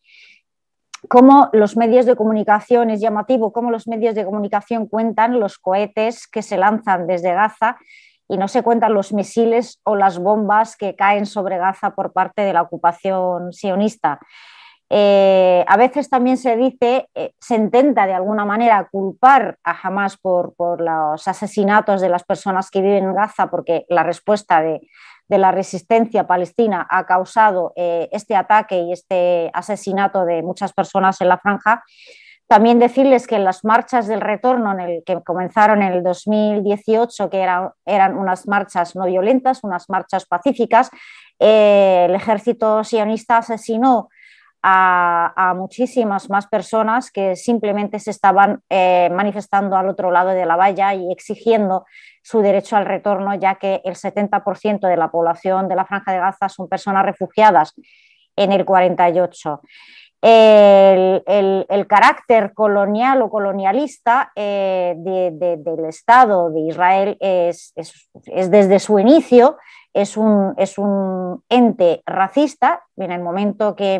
cómo 1.09 1.49
los 1.53 1.77
medios 1.77 2.05
de 2.05 2.15
comunicación, 2.15 2.89
es 2.89 3.01
llamativo 3.01 3.51
cómo 3.51 3.71
los 3.71 3.87
medios 3.87 4.15
de 4.15 4.25
comunicación 4.25 4.87
cuentan 4.87 5.39
los 5.39 5.57
cohetes 5.57 6.27
que 6.27 6.41
se 6.41 6.57
lanzan 6.57 7.07
desde 7.07 7.33
Gaza 7.33 7.77
y 8.27 8.37
no 8.37 8.47
se 8.47 8.63
cuentan 8.63 8.93
los 8.93 9.11
misiles 9.11 9.79
o 9.83 9.95
las 9.95 10.19
bombas 10.19 10.77
que 10.77 10.95
caen 10.95 11.25
sobre 11.25 11.57
Gaza 11.57 11.91
por 11.91 12.13
parte 12.13 12.43
de 12.43 12.53
la 12.53 12.61
ocupación 12.61 13.51
sionista. 13.51 14.19
Eh, 14.93 15.63
a 15.67 15.77
veces 15.77 16.09
también 16.09 16.37
se 16.37 16.57
dice, 16.57 17.07
eh, 17.15 17.31
se 17.39 17.55
intenta 17.55 18.05
de 18.05 18.13
alguna 18.13 18.43
manera 18.43 18.89
culpar 18.91 19.57
a 19.63 19.71
Hamas 19.71 20.17
por, 20.17 20.53
por, 20.55 20.81
los 20.81 21.27
asesinatos 21.29 22.01
de 22.01 22.09
las 22.09 22.23
personas 22.23 22.69
que 22.69 22.81
viven 22.81 23.05
en 23.05 23.15
Gaza, 23.15 23.47
porque 23.47 23.85
la 23.87 24.03
respuesta 24.03 24.61
de, 24.61 24.81
de 25.31 25.37
la 25.37 25.51
resistencia 25.51 26.27
palestina 26.27 26.85
ha 26.89 27.05
causado 27.05 27.71
eh, 27.77 28.09
este 28.11 28.35
ataque 28.35 28.81
y 28.81 28.91
este 28.91 29.49
asesinato 29.53 30.25
de 30.25 30.43
muchas 30.43 30.73
personas 30.73 31.21
en 31.21 31.29
la 31.29 31.37
franja. 31.37 31.85
También 32.47 32.79
decirles 32.79 33.27
que 33.27 33.39
las 33.39 33.63
marchas 33.63 34.07
del 34.07 34.19
retorno, 34.19 34.73
en 34.73 34.81
el 34.81 35.03
que 35.05 35.23
comenzaron 35.23 35.83
en 35.83 35.93
el 35.93 36.03
2018, 36.03 37.29
que 37.29 37.47
eran 37.85 38.17
unas 38.17 38.45
marchas 38.45 38.93
no 38.93 39.05
violentas, 39.05 39.63
unas 39.63 39.89
marchas 39.89 40.25
pacíficas, 40.25 40.89
eh, 41.39 42.07
el 42.09 42.15
ejército 42.15 42.83
sionista 42.83 43.37
asesinó 43.37 44.09
a, 44.63 45.53
muchísimas 45.55 46.29
más 46.29 46.47
personas 46.47 47.11
que 47.11 47.35
simplemente 47.35 47.99
se 47.99 48.11
estaban 48.11 48.61
eh, 48.69 49.09
manifestando 49.11 49.75
al 49.75 49.89
otro 49.89 50.11
lado 50.11 50.29
de 50.29 50.45
la 50.45 50.55
valla 50.55 50.93
y 50.93 51.11
exigiendo 51.11 51.85
su 52.21 52.41
derecho 52.41 52.77
al 52.77 52.85
retorno, 52.85 53.33
ya 53.35 53.55
que 53.55 53.81
el 53.83 53.95
70% 53.95 54.87
de 54.87 54.97
la 54.97 55.09
población 55.09 55.67
de 55.67 55.75
la 55.75 55.85
Franja 55.85 56.11
de 56.11 56.19
Gaza 56.19 56.49
son 56.49 56.69
personas 56.69 57.05
refugiadas 57.05 57.73
en 58.35 58.51
el 58.51 58.65
48. 58.65 59.61
El, 60.23 61.87
carácter 61.87 62.53
colonial 62.53 63.23
o 63.23 63.29
colonialista 63.29 64.31
eh, 64.35 64.93
del 64.97 65.85
Estado 65.85 66.51
de 66.51 66.59
Israel 66.61 67.17
es, 67.19 67.73
desde 68.13 68.79
su 68.79 68.99
inicio, 68.99 69.57
es 69.93 70.17
un, 70.17 70.53
es 70.57 70.77
un, 70.77 71.43
ente 71.49 72.03
racista 72.05 72.83
en 72.95 73.11
el 73.11 73.21
momento 73.21 73.75
que, 73.75 73.99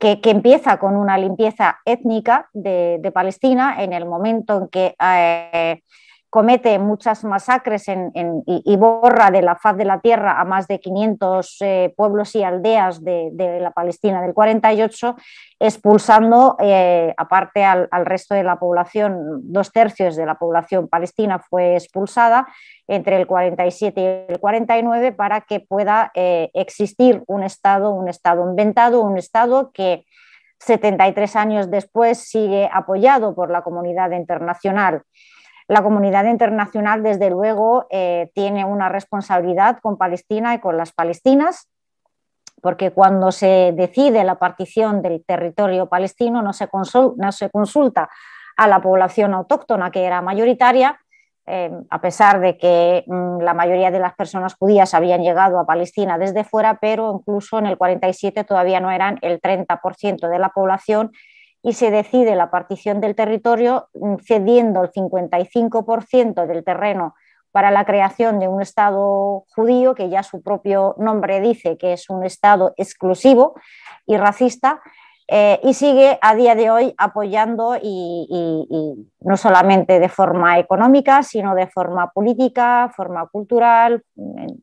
que, 0.00 0.18
empieza 0.24 0.78
con 0.78 0.96
una 0.96 1.18
limpieza 1.18 1.78
étnica 1.84 2.48
de, 2.54 3.10
Palestina, 3.12 3.82
en 3.82 3.92
el 3.92 4.06
momento 4.06 4.56
en 4.56 4.68
que 4.68 4.96
eh, 4.98 5.82
comete 6.30 6.78
muchas 6.78 7.24
masacres 7.24 7.86
y, 7.88 8.76
borra 8.76 9.32
de 9.32 9.42
la 9.42 9.56
faz 9.56 9.76
de 9.76 9.84
la 9.84 10.00
tierra 10.00 10.40
a 10.40 10.44
más 10.44 10.68
de 10.68 10.78
500 10.78 11.56
eh, 11.60 11.92
pueblos 11.96 12.36
y 12.36 12.44
aldeas 12.44 13.02
de, 13.02 13.58
la 13.60 13.72
Palestina 13.72 14.22
del 14.22 14.32
48, 14.32 15.16
expulsando 15.58 16.56
eh, 16.60 17.12
aparte 17.16 17.64
al, 17.64 17.88
resto 18.06 18.36
de 18.36 18.44
la 18.44 18.60
población, 18.60 19.40
dos 19.52 19.72
tercios 19.72 20.14
de 20.14 20.24
la 20.24 20.36
población 20.36 20.86
palestina 20.86 21.40
fue 21.40 21.74
expulsada 21.74 22.46
entre 22.86 23.16
el 23.16 23.26
47 23.26 24.00
y 24.00 24.32
el 24.32 24.38
49 24.38 25.12
para 25.12 25.40
que 25.40 25.58
pueda 25.58 26.12
eh, 26.14 26.50
existir 26.54 27.24
un 27.26 27.42
Estado, 27.42 27.90
un 27.90 28.08
Estado 28.08 28.48
inventado, 28.48 29.02
un 29.02 29.18
Estado 29.18 29.72
que 29.72 30.06
73 30.60 31.36
años 31.36 31.70
después 31.70 32.18
sigue 32.18 32.70
apoyado 32.72 33.34
por 33.34 33.50
la 33.50 33.62
comunidad 33.62 34.12
internacional. 34.12 35.02
La 35.70 35.84
comunidad 35.84 36.24
internacional, 36.24 37.04
desde 37.04 37.30
luego, 37.30 37.86
eh, 37.90 38.32
tiene 38.34 38.64
una 38.64 38.88
responsabilidad 38.88 39.78
con 39.80 39.96
Palestina 39.96 40.52
y 40.52 40.58
con 40.58 40.76
las 40.76 40.90
palestinas, 40.90 41.70
porque 42.60 42.90
cuando 42.90 43.30
se 43.30 43.72
decide 43.76 44.24
la 44.24 44.34
partición 44.34 45.00
del 45.00 45.24
territorio 45.24 45.88
palestino 45.88 46.42
no 46.42 46.52
se, 46.52 46.68
consulta 47.50 48.10
a 48.56 48.66
la 48.66 48.82
población 48.82 49.32
autóctona, 49.32 49.92
que 49.92 50.02
era 50.02 50.20
mayoritaria, 50.22 50.98
eh, 51.46 51.70
a 51.88 52.00
pesar 52.00 52.40
de 52.40 52.58
que 52.58 53.04
mm, 53.06 53.38
la 53.42 53.54
mayoría 53.54 53.92
de 53.92 54.00
las 54.00 54.16
personas 54.16 54.56
judías 54.56 54.92
habían 54.92 55.22
llegado 55.22 55.60
a 55.60 55.66
Palestina 55.66 56.18
desde 56.18 56.42
fuera, 56.42 56.78
pero 56.80 57.14
incluso 57.14 57.60
en 57.60 57.66
el 57.66 57.78
47 57.78 58.42
todavía 58.42 58.80
no 58.80 58.90
eran 58.90 59.20
el 59.22 59.40
30% 59.40 60.28
de 60.28 60.38
la 60.40 60.48
población 60.48 61.12
y 61.62 61.74
se 61.74 61.90
decide 61.90 62.34
la 62.36 62.50
partición 62.50 63.00
del 63.00 63.14
territorio 63.14 63.88
mm, 63.94 64.16
cediendo 64.24 64.82
el 64.82 64.90
55% 64.90 66.46
del 66.46 66.64
terreno 66.64 67.14
para 67.52 67.70
la 67.70 67.84
creación 67.84 68.38
de 68.38 68.48
un 68.48 68.62
Estado 68.62 69.44
judío, 69.54 69.94
que 69.94 70.08
ya 70.08 70.22
su 70.22 70.42
propio 70.42 70.94
nombre 70.98 71.40
dice 71.40 71.76
que 71.76 71.92
es 71.92 72.08
un 72.08 72.24
Estado 72.24 72.74
exclusivo 72.76 73.54
y 74.06 74.16
racista, 74.16 74.80
eh, 75.32 75.60
y 75.62 75.74
sigue 75.74 76.18
a 76.22 76.34
día 76.34 76.56
de 76.56 76.72
hoy 76.72 76.92
apoyando 76.98 77.76
y, 77.80 79.06
no 79.20 79.36
solamente 79.36 80.00
de 80.00 80.08
forma 80.08 80.58
económica, 80.58 81.22
sino 81.22 81.54
de 81.54 81.68
forma 81.68 82.10
política, 82.10 82.92
forma 82.96 83.28
cultural, 83.28 84.02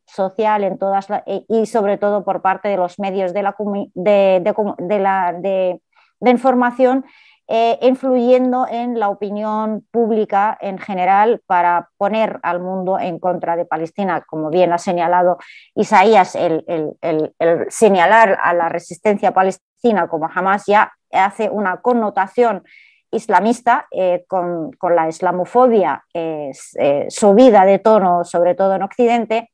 social, 0.04 0.64
en 0.64 0.76
todas 0.76 1.08
y 1.26 1.64
sobre 1.64 1.96
todo 1.96 2.22
por 2.22 2.42
parte 2.42 2.68
de 2.68 2.76
los 2.76 2.98
medios 2.98 3.32
de 3.32 3.42
la, 3.42 3.56
de 3.94 4.98
la 4.98 5.32
de 5.32 5.80
de 6.20 6.30
información 6.30 7.04
eh, 7.50 7.78
influyendo 7.80 8.66
en 8.70 9.00
la 9.00 9.08
opinión 9.08 9.82
pública 9.90 10.58
en 10.60 10.76
general 10.76 11.40
para 11.46 11.88
poner 11.96 12.38
al 12.42 12.60
mundo 12.60 12.98
en 12.98 13.18
contra 13.18 13.56
de 13.56 13.64
Palestina, 13.64 14.22
como 14.28 14.50
bien 14.50 14.70
ha 14.70 14.76
señalado 14.76 15.38
Isaías, 15.74 16.34
el, 16.34 16.94
señalar 17.70 18.38
a 18.42 18.52
la 18.52 18.68
resistencia 18.68 19.32
palestina 19.32 20.08
como 20.08 20.28
jamás 20.28 20.66
ya 20.66 20.92
hace 21.10 21.48
una 21.48 21.80
connotación 21.80 22.64
islamista 23.10 23.86
eh, 23.92 24.26
con, 24.28 24.70
la 24.82 25.08
islamofobia 25.08 26.04
eh, 26.12 26.50
subida 27.08 27.64
de 27.64 27.78
tono, 27.78 28.24
sobre 28.24 28.56
todo 28.56 28.74
en 28.74 28.82
Occidente, 28.82 29.50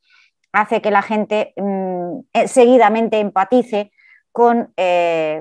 hace 0.52 0.82
que 0.82 0.90
la 0.90 1.02
gente 1.02 1.52
mm, 1.56 2.18
seguidamente 2.46 3.20
empatice 3.20 3.92
con, 4.32 4.74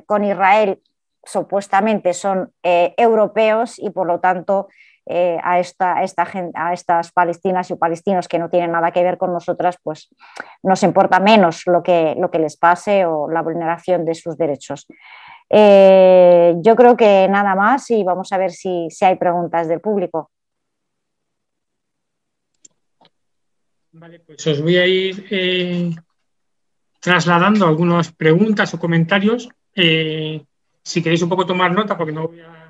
con 0.05 0.23
Israel 0.23 0.79
supuestamente 1.23 2.13
son 2.13 2.51
eh, 2.63 2.93
europeos 2.97 3.79
y 3.79 3.89
por 3.89 4.07
lo 4.07 4.19
tanto 4.19 4.67
eh, 5.05 5.37
a, 5.43 5.59
esta, 5.59 6.01
esta, 6.01 6.25
a 6.53 6.73
estas 6.73 7.11
palestinas 7.11 7.69
y 7.71 7.75
palestinos 7.75 8.27
que 8.27 8.39
no 8.39 8.49
tienen 8.49 8.71
nada 8.71 8.91
que 8.91 9.03
ver 9.03 9.17
con 9.17 9.33
nosotras, 9.33 9.77
pues 9.83 10.09
nos 10.61 10.81
importa 10.83 11.19
menos 11.19 11.63
lo 11.65 11.83
que, 11.83 12.15
lo 12.17 12.31
que 12.31 12.39
les 12.39 12.55
pase 12.57 13.05
o 13.05 13.29
la 13.29 13.41
vulneración 13.41 14.05
de 14.05 14.15
sus 14.15 14.37
derechos. 14.37 14.87
Eh, 15.49 16.55
yo 16.59 16.75
creo 16.75 16.95
que 16.95 17.27
nada 17.29 17.53
más 17.55 17.89
y 17.91 18.03
vamos 18.03 18.31
a 18.31 18.37
ver 18.37 18.51
si, 18.51 18.87
hay 19.01 19.15
preguntas 19.15 19.67
del 19.67 19.81
público. 19.81 20.31
Vale, 23.91 24.19
pues 24.21 24.47
os 24.47 24.61
voy 24.61 24.77
a 24.77 24.87
ir 24.87 25.95
trasladando 26.99 27.67
algunas 27.67 28.11
preguntas 28.11 28.73
o 28.73 28.79
comentarios. 28.79 29.49
Si 30.83 31.01
queréis 31.01 31.21
un 31.21 31.29
poco 31.29 31.45
tomar 31.45 31.71
nota, 31.71 31.97
porque 31.97 32.13
no 32.13 32.27
voy 32.27 32.41
a 32.41 32.69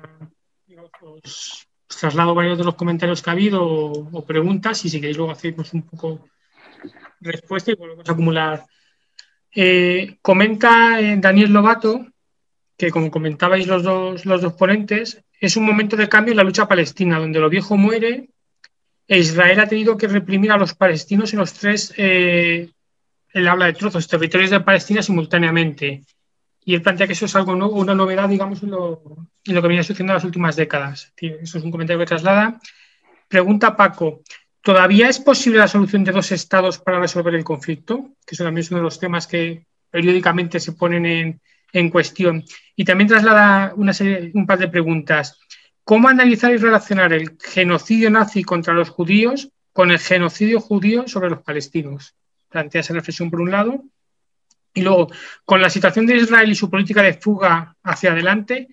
traslado 1.86 2.34
varios 2.34 2.58
de 2.58 2.64
los 2.64 2.74
comentarios 2.74 3.22
que 3.22 3.30
ha 3.30 3.32
habido 3.34 3.62
o, 3.64 4.24
preguntas 4.24 4.84
y 4.84 4.88
si 4.88 5.00
queréis 5.00 5.16
luego 5.16 5.32
hacemos 5.32 5.72
un 5.72 5.82
poco 5.82 6.28
respuesta 7.20 7.70
y 7.70 7.74
volvemos 7.74 8.08
a 8.08 8.12
acumular. 8.12 8.64
Eh, 9.54 10.18
comenta 10.20 11.00
eh, 11.00 11.16
Daniel 11.18 11.52
Lobato 11.52 12.06
que 12.76 12.90
como 12.90 13.10
comentabais 13.10 13.66
los 13.66 13.82
dos, 13.82 14.26
los 14.26 14.40
dos 14.42 14.54
ponentes, 14.54 15.22
es 15.40 15.56
un 15.56 15.64
momento 15.64 15.96
de 15.96 16.08
cambio 16.08 16.32
en 16.32 16.38
la 16.38 16.44
lucha 16.44 16.66
palestina, 16.66 17.18
donde 17.18 17.38
lo 17.38 17.48
viejo 17.48 17.76
muere 17.76 18.28
e 19.06 19.18
Israel 19.18 19.60
ha 19.60 19.68
tenido 19.68 19.96
que 19.96 20.08
reprimir 20.08 20.50
a 20.50 20.56
los 20.56 20.74
palestinos 20.74 21.32
en 21.32 21.38
los 21.38 21.52
tres, 21.52 21.92
eh, 21.96 22.70
él 23.32 23.48
habla 23.48 23.66
de 23.66 23.74
trozos, 23.74 24.08
territorios 24.08 24.50
de 24.50 24.60
Palestina 24.60 25.02
simultáneamente 25.02 26.02
y 26.64 26.74
él 26.74 26.82
plantea 26.82 27.06
que 27.06 27.12
eso 27.12 27.26
es 27.26 27.36
algo 27.36 27.52
una 27.52 27.94
novedad, 27.94 28.28
digamos, 28.28 28.62
en 28.62 28.70
lo, 28.70 29.02
que 29.44 29.52
viene 29.52 29.82
sucediendo 29.82 30.12
en 30.12 30.16
las 30.16 30.24
últimas 30.24 30.56
décadas. 30.56 31.12
Eso 31.16 31.58
es 31.58 31.64
un 31.64 31.70
comentario 31.70 32.00
que 32.00 32.06
traslada. 32.06 32.58
Pregunta 33.28 33.76
Paco, 33.76 34.22
¿todavía 34.62 35.08
es 35.08 35.18
posible 35.20 35.58
la 35.58 35.68
solución 35.68 36.04
de 36.04 36.12
dos 36.12 36.32
estados 36.32 36.78
para 36.78 37.00
resolver 37.00 37.34
el 37.34 37.44
conflicto? 37.44 38.12
Que 38.26 38.34
eso 38.34 38.44
también 38.44 38.62
es 38.62 38.70
uno 38.70 38.78
de 38.78 38.84
los 38.84 38.98
temas 38.98 39.26
que 39.26 39.66
periódicamente 39.90 40.58
se 40.58 40.72
ponen 40.72 41.04
en, 41.04 41.40
en 41.72 41.90
cuestión. 41.90 42.44
Y 42.74 42.84
también 42.84 43.08
traslada 43.08 43.74
una 43.76 43.92
serie, 43.92 44.30
un 44.32 44.46
par 44.46 44.58
de 44.58 44.68
preguntas. 44.68 45.38
¿Cómo 45.84 46.08
analizar 46.08 46.50
y 46.50 46.56
relacionar 46.56 47.12
el 47.12 47.36
genocidio 47.38 48.10
nazi 48.10 48.42
contra 48.42 48.72
los 48.72 48.88
judíos 48.88 49.50
con 49.74 49.90
el 49.90 49.98
genocidio 49.98 50.60
judío 50.60 51.06
sobre 51.08 51.28
los 51.28 51.42
palestinos? 51.42 52.14
Plantea 52.48 52.80
esa 52.80 52.94
reflexión 52.94 53.30
por 53.30 53.42
un 53.42 53.50
lado. 53.50 53.84
Y 54.74 54.82
luego, 54.82 55.08
con 55.44 55.62
la 55.62 55.70
situación 55.70 56.04
de 56.04 56.16
Israel 56.16 56.50
y 56.50 56.56
su 56.56 56.68
política 56.68 57.00
de 57.00 57.14
fuga 57.14 57.76
hacia 57.84 58.10
adelante, 58.10 58.68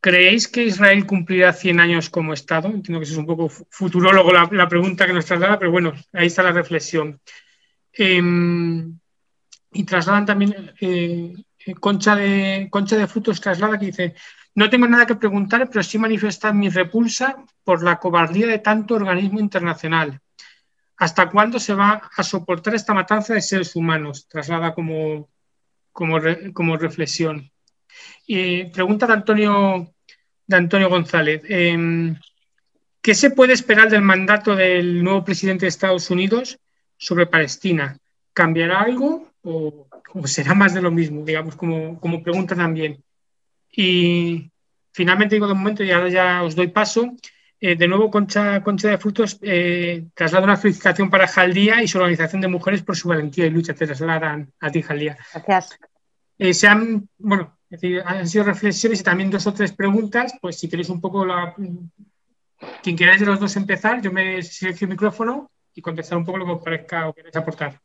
¿creéis 0.00 0.48
que 0.48 0.64
Israel 0.64 1.06
cumplirá 1.06 1.54
100 1.54 1.80
años 1.80 2.10
como 2.10 2.34
Estado? 2.34 2.68
Entiendo 2.68 3.00
que 3.00 3.04
eso 3.04 3.14
es 3.14 3.18
un 3.18 3.26
poco 3.26 3.48
futurólogo 3.48 4.32
la, 4.32 4.68
pregunta 4.68 5.06
que 5.06 5.14
nos 5.14 5.24
traslada, 5.24 5.58
pero 5.58 5.70
bueno, 5.70 5.94
ahí 6.12 6.26
está 6.26 6.42
la 6.42 6.52
reflexión. 6.52 7.20
Em, 7.92 8.98
y 9.72 9.84
trasladan 9.84 10.26
también, 10.26 10.72
eh, 10.80 11.34
Concha, 11.80 12.14
de, 12.14 12.68
Concha 12.70 12.96
de 12.96 13.06
Frutos 13.06 13.40
traslada 13.40 13.78
que 13.78 13.86
dice, 13.86 14.14
no 14.54 14.68
tengo 14.68 14.86
nada 14.88 15.06
que 15.06 15.16
preguntar, 15.16 15.68
pero 15.70 15.82
sí 15.82 15.98
manifestar 15.98 16.54
mi 16.54 16.68
repulsa 16.68 17.44
por 17.64 17.82
la 17.82 17.98
cobardía 17.98 18.46
de 18.46 18.58
tanto 18.58 18.94
organismo 18.94 19.40
internacional 19.40 20.20
¿Hasta 20.98 21.30
cuándo 21.30 21.60
se 21.60 21.74
va 21.74 22.10
a 22.16 22.22
soportar 22.24 22.74
esta 22.74 22.92
matanza 22.92 23.32
de 23.32 23.40
seres 23.40 23.76
humanos? 23.76 24.26
Traslada 24.28 24.74
como, 24.74 25.30
como, 25.92 26.76
reflexión. 26.76 27.50
Y 28.26 28.64
pregunta 28.64 29.06
de 29.06 29.12
Antonio, 29.12 29.94
de 30.46 30.56
Antonio 30.56 30.88
González. 30.88 31.42
Em, 31.48 32.16
¿Qué 33.00 33.14
se 33.14 33.30
puede 33.30 33.52
esperar 33.52 33.88
del 33.88 34.02
mandato 34.02 34.56
del 34.56 35.02
nuevo 35.04 35.24
presidente 35.24 35.64
de 35.66 35.68
Estados 35.68 36.10
Unidos 36.10 36.58
sobre 36.96 37.26
Palestina? 37.26 37.96
¿Cambiará 38.32 38.80
algo 38.80 39.30
o, 39.42 39.86
será 40.24 40.54
más 40.54 40.74
de 40.74 40.82
lo 40.82 40.90
mismo? 40.90 41.24
Digamos, 41.24 41.54
como, 41.54 42.00
como 42.00 42.24
pregunta 42.24 42.56
también. 42.56 43.02
Y 43.70 44.50
finalmente 44.92 45.36
digo 45.36 45.46
de 45.46 45.54
momento, 45.54 45.84
y 45.84 45.92
ahora 45.92 46.08
ya 46.08 46.42
os 46.42 46.56
doy 46.56 46.68
paso, 46.68 47.14
eh, 47.60 47.74
de 47.74 47.88
nuevo, 47.88 48.10
Concha, 48.10 48.62
Concha 48.62 48.88
de 48.88 48.98
Frutos 48.98 49.38
eh, 49.42 50.06
traslada 50.14 50.44
una 50.44 50.56
felicitación 50.56 51.10
para 51.10 51.26
Jaldía 51.26 51.82
y 51.82 51.88
su 51.88 51.98
organización 51.98 52.40
de 52.40 52.48
mujeres 52.48 52.82
por 52.82 52.96
su 52.96 53.08
valentía 53.08 53.46
y 53.46 53.50
lucha. 53.50 53.74
Te 53.74 53.86
trasladan 53.86 54.52
a 54.60 54.70
ti, 54.70 54.82
Jaldía. 54.82 55.16
Gracias. 55.46 55.80
Eh, 56.38 56.54
se 56.54 56.68
han, 56.68 57.08
bueno, 57.18 57.58
han 58.04 58.28
sido 58.28 58.44
reflexiones 58.44 59.00
y 59.00 59.02
también 59.02 59.30
dos 59.30 59.46
o 59.46 59.52
tres 59.52 59.72
preguntas. 59.72 60.34
Pues 60.40 60.58
si 60.58 60.68
queréis 60.68 60.88
un 60.88 61.00
poco 61.00 61.26
la. 61.26 61.54
Quien 62.82 62.96
queráis 62.96 63.20
de 63.20 63.26
los 63.26 63.40
dos 63.40 63.56
empezar, 63.56 64.00
yo 64.00 64.12
me 64.12 64.42
selecciono 64.42 64.92
el 64.92 64.96
micrófono 64.96 65.50
y 65.74 65.82
contestar 65.82 66.18
un 66.18 66.24
poco 66.24 66.38
lo 66.38 66.46
que 66.46 66.52
os 66.52 66.62
parezca 66.62 67.08
o 67.08 67.12
queréis 67.12 67.36
aportar. 67.36 67.80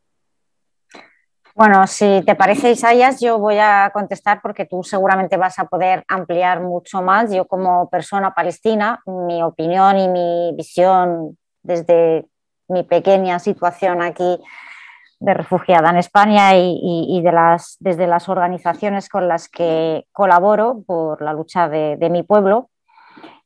Bueno, 1.56 1.86
si 1.86 2.20
te 2.26 2.34
parece, 2.34 2.72
Isaías, 2.72 3.20
yo 3.20 3.38
voy 3.38 3.58
a 3.58 3.88
contestar 3.94 4.42
porque 4.42 4.64
tú 4.64 4.82
seguramente 4.82 5.36
vas 5.36 5.56
a 5.60 5.66
poder 5.66 6.04
ampliar 6.08 6.60
mucho 6.60 7.00
más. 7.00 7.32
Yo 7.32 7.46
como 7.46 7.88
persona 7.90 8.34
palestina, 8.34 9.00
mi 9.06 9.40
opinión 9.40 9.96
y 9.96 10.08
mi 10.08 10.52
visión 10.56 11.38
desde 11.62 12.26
mi 12.66 12.82
pequeña 12.82 13.38
situación 13.38 14.02
aquí 14.02 14.40
de 15.20 15.32
refugiada 15.32 15.90
en 15.90 15.98
España 15.98 16.56
y, 16.56 17.20
de 17.22 17.30
las, 17.30 17.76
desde 17.78 18.08
las 18.08 18.28
organizaciones 18.28 19.08
con 19.08 19.28
las 19.28 19.48
que 19.48 20.06
colaboro 20.10 20.82
por 20.84 21.22
la 21.22 21.32
lucha 21.32 21.68
de, 21.68 21.96
de 21.96 22.10
mi 22.10 22.24
pueblo. 22.24 22.70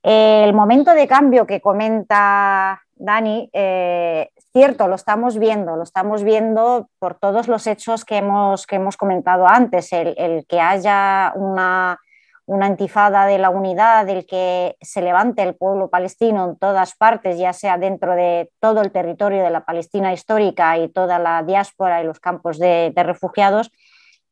El 0.02 0.54
momento 0.54 0.94
de 0.94 1.06
cambio 1.06 1.46
que 1.46 1.60
comenta 1.60 2.80
Dani, 2.98 3.48
eh, 3.52 4.30
cierto, 4.52 4.88
lo 4.88 4.96
estamos 4.96 5.38
viendo, 5.38 5.76
lo 5.76 5.82
estamos 5.82 6.24
viendo 6.24 6.88
por 6.98 7.14
todos 7.14 7.48
los 7.48 7.66
hechos 7.66 8.04
que 8.04 8.16
hemos, 8.16 8.66
que 8.66 8.76
hemos 8.76 8.96
comentado 8.96 9.46
antes, 9.46 9.92
el, 9.92 10.44
que 10.48 10.60
haya 10.60 11.32
una, 11.36 11.98
una 12.46 12.66
intifada 12.66 13.26
de 13.26 13.38
la 13.38 13.50
unidad, 13.50 14.08
el 14.08 14.26
que 14.26 14.76
se 14.80 15.00
levante 15.00 15.42
el 15.42 15.54
pueblo 15.54 15.90
palestino 15.90 16.44
en 16.44 16.56
todas 16.56 16.96
partes, 16.96 17.38
ya 17.38 17.52
sea 17.52 17.78
dentro 17.78 18.14
de 18.14 18.50
todo 18.60 18.82
el 18.82 18.90
territorio 18.90 19.42
de 19.42 19.50
la 19.50 19.64
Palestina 19.64 20.12
histórica 20.12 20.76
y 20.78 20.88
toda 20.88 21.18
la 21.18 21.42
diáspora 21.42 22.02
y 22.02 22.06
los 22.06 22.18
campos 22.18 22.58
de 22.58 22.92
refugiados, 22.96 23.70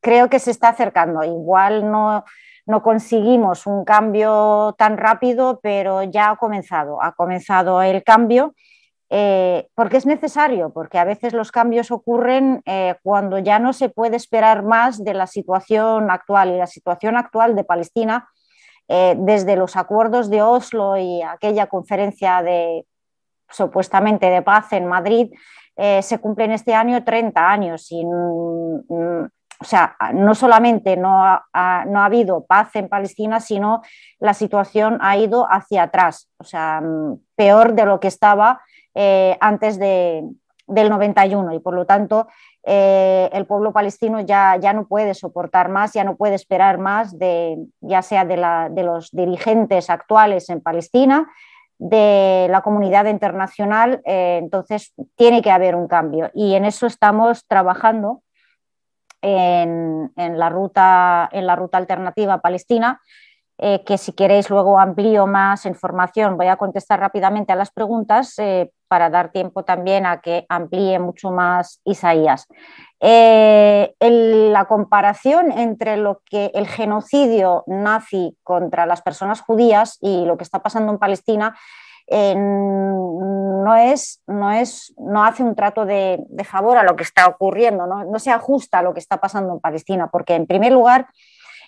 creo 0.01 0.29
que 0.29 0.41
se 0.41 0.51
está 0.51 0.71
acercando. 0.71 1.23
Igual 1.23 1.91
no, 1.91 2.25
no 2.67 2.83
conseguimos 2.83 3.67
un 3.67 3.85
cambio 3.85 4.75
tan 4.77 4.97
rápido, 4.97 5.61
pero 5.63 6.03
ya 6.03 6.31
ha 6.31 6.37
comenzado, 6.37 7.03
ha 7.03 7.13
comenzado 7.13 7.81
el 7.81 8.03
cambio. 8.03 8.55
Eh, 9.09 9.69
porque 9.77 9.99
es 9.99 10.07
necesario, 10.07 10.71
porque 10.71 10.99
a 10.99 11.05
veces 11.05 11.33
los 11.33 11.53
cambios 11.53 11.93
ocurren 11.93 12.61
eh, 12.67 12.97
cuando 13.05 13.39
ya 13.39 13.61
no 13.61 13.73
se 13.73 13.89
puede 13.89 14.17
esperar 14.17 14.65
más 14.65 15.05
de 15.05 15.15
la 15.15 15.29
situación 15.29 16.11
actual. 16.11 16.51
Y 16.51 16.59
la 16.59 16.67
situación 16.67 17.17
actual 17.17 17.55
de 17.55 17.63
Palestina, 17.63 18.29
eh, 18.89 19.15
desde 19.17 19.55
los 19.55 19.77
acuerdos 19.77 20.29
de 20.29 20.43
Oslo 20.43 20.97
y 20.97 21.23
aquella 21.23 21.69
conferencia 21.69 22.43
de 22.43 22.85
supuestamente 23.49 24.27
de 24.27 24.43
paz 24.43 24.73
en 24.73 24.87
Madrid, 24.87 25.33
se 25.77 26.19
cumplen 26.21 26.53
este 26.53 26.73
año 26.73 27.05
30 27.05 27.51
años 27.51 27.93
y 27.93 28.03
o 29.61 29.65
sea, 29.65 29.97
no 30.13 30.35
solamente 30.35 30.97
no 30.97 31.25
ha, 31.25 31.85
no 31.87 32.01
ha, 32.01 32.05
habido 32.05 32.45
paz 32.45 32.77
en 32.77 32.89
Palestina, 32.89 33.41
sino 33.41 33.83
la 34.19 34.35
situación 34.35 34.99
ha 35.01 35.17
ido 35.17 35.47
hacia 35.51 35.85
atrás, 35.85 36.29
o 36.39 36.45
sea, 36.45 36.81
mm, 36.81 37.21
peor 37.37 37.75
de 37.75 37.87
lo 37.87 38.01
que 38.01 38.09
estaba 38.09 38.61
eh, 38.95 39.37
antes 39.41 39.79
de, 39.79 40.25
del 40.67 40.91
91 40.91 41.55
y 41.55 41.59
por 41.61 41.75
lo 41.75 41.87
tanto 41.87 42.29
eh, 42.65 43.31
el 43.33 43.47
pueblo 43.47 43.73
palestino 43.73 44.21
ya, 44.21 44.57
ya 44.57 44.73
no 44.73 44.87
puede 44.87 45.15
soportar 45.15 45.69
más, 45.69 45.93
ya 45.93 46.05
no 46.05 46.17
puede 46.17 46.35
esperar 46.35 46.79
más, 46.79 47.19
de, 47.19 47.59
ya 47.81 48.03
sea 48.03 48.25
de, 48.25 48.37
la, 48.37 48.69
de 48.69 48.83
los 48.83 49.11
dirigentes 49.13 49.89
actuales 49.89 50.51
en 50.51 50.61
Palestina, 50.61 51.31
de 51.79 52.49
la 52.51 52.63
comunidad 52.63 53.05
internacional, 53.07 54.01
eh, 54.05 54.39
entonces 54.43 54.95
tiene 55.15 55.43
que 55.43 55.51
haber 55.51 55.77
un 55.77 55.89
cambio. 55.89 56.31
Y 56.35 56.55
en 56.55 56.65
eso 56.65 56.87
estamos 56.87 57.47
trabajando 57.47 58.23
en, 59.23 60.13
la, 60.17 60.49
ruta, 60.49 61.29
en 61.33 61.47
la 61.47 61.57
ruta 61.57 61.79
alternativa 61.79 62.41
palestina, 62.41 63.01
eh, 63.59 63.83
que 63.85 63.97
si 63.97 64.13
queréis 64.13 64.51
luego 64.51 64.79
amplío 64.79 65.27
más 65.27 65.65
información, 65.65 66.37
voy 66.37 66.49
a 66.49 66.57
contestar 66.57 67.01
rápidamente 67.01 67.55
a 67.55 67.57
las 67.57 67.71
preguntas 67.71 68.35
eh, 68.39 68.71
para 68.87 69.09
dar 69.09 69.33
tiempo 69.33 69.65
también 69.65 70.05
a 70.05 70.21
que 70.21 70.45
amplíe 70.49 70.99
mucho 70.99 71.31
más 71.31 71.81
Isaías. 71.85 72.47
Eh, 73.01 73.95
la 74.01 74.67
comparación 74.67 75.53
entre 75.53 75.97
lo 75.97 76.21
que 76.31 76.51
el 76.55 76.67
genocidio 76.67 77.65
nazi 77.67 78.37
contra 78.43 78.85
las 78.85 79.01
personas 79.01 79.41
judías 79.41 79.99
y 80.01 80.25
lo 80.27 80.37
que 80.37 80.45
está 80.45 80.63
pasando 80.63 80.93
en 80.93 80.99
Palestina 80.99 81.57
no, 82.09 83.77
es, 83.77 84.23
no, 84.27 84.53
es, 84.53 84.95
no 84.99 85.25
hace 85.25 85.43
un 85.43 85.55
trato 85.55 85.85
de, 85.85 86.19
favor 86.45 86.79
a 86.79 86.85
lo 86.85 86.97
que 86.97 87.03
está 87.03 87.27
ocurriendo, 87.27 87.87
¿no? 87.87 88.19
se 88.19 88.31
ajusta 88.31 88.79
a 88.79 88.83
lo 88.83 88.95
que 88.95 89.01
está 89.01 89.19
pasando 89.19 89.53
en 89.53 89.61
Palestina, 89.61 90.09
porque 90.11 90.35
en 90.35 90.47
primer 90.47 90.73
lugar 90.73 91.07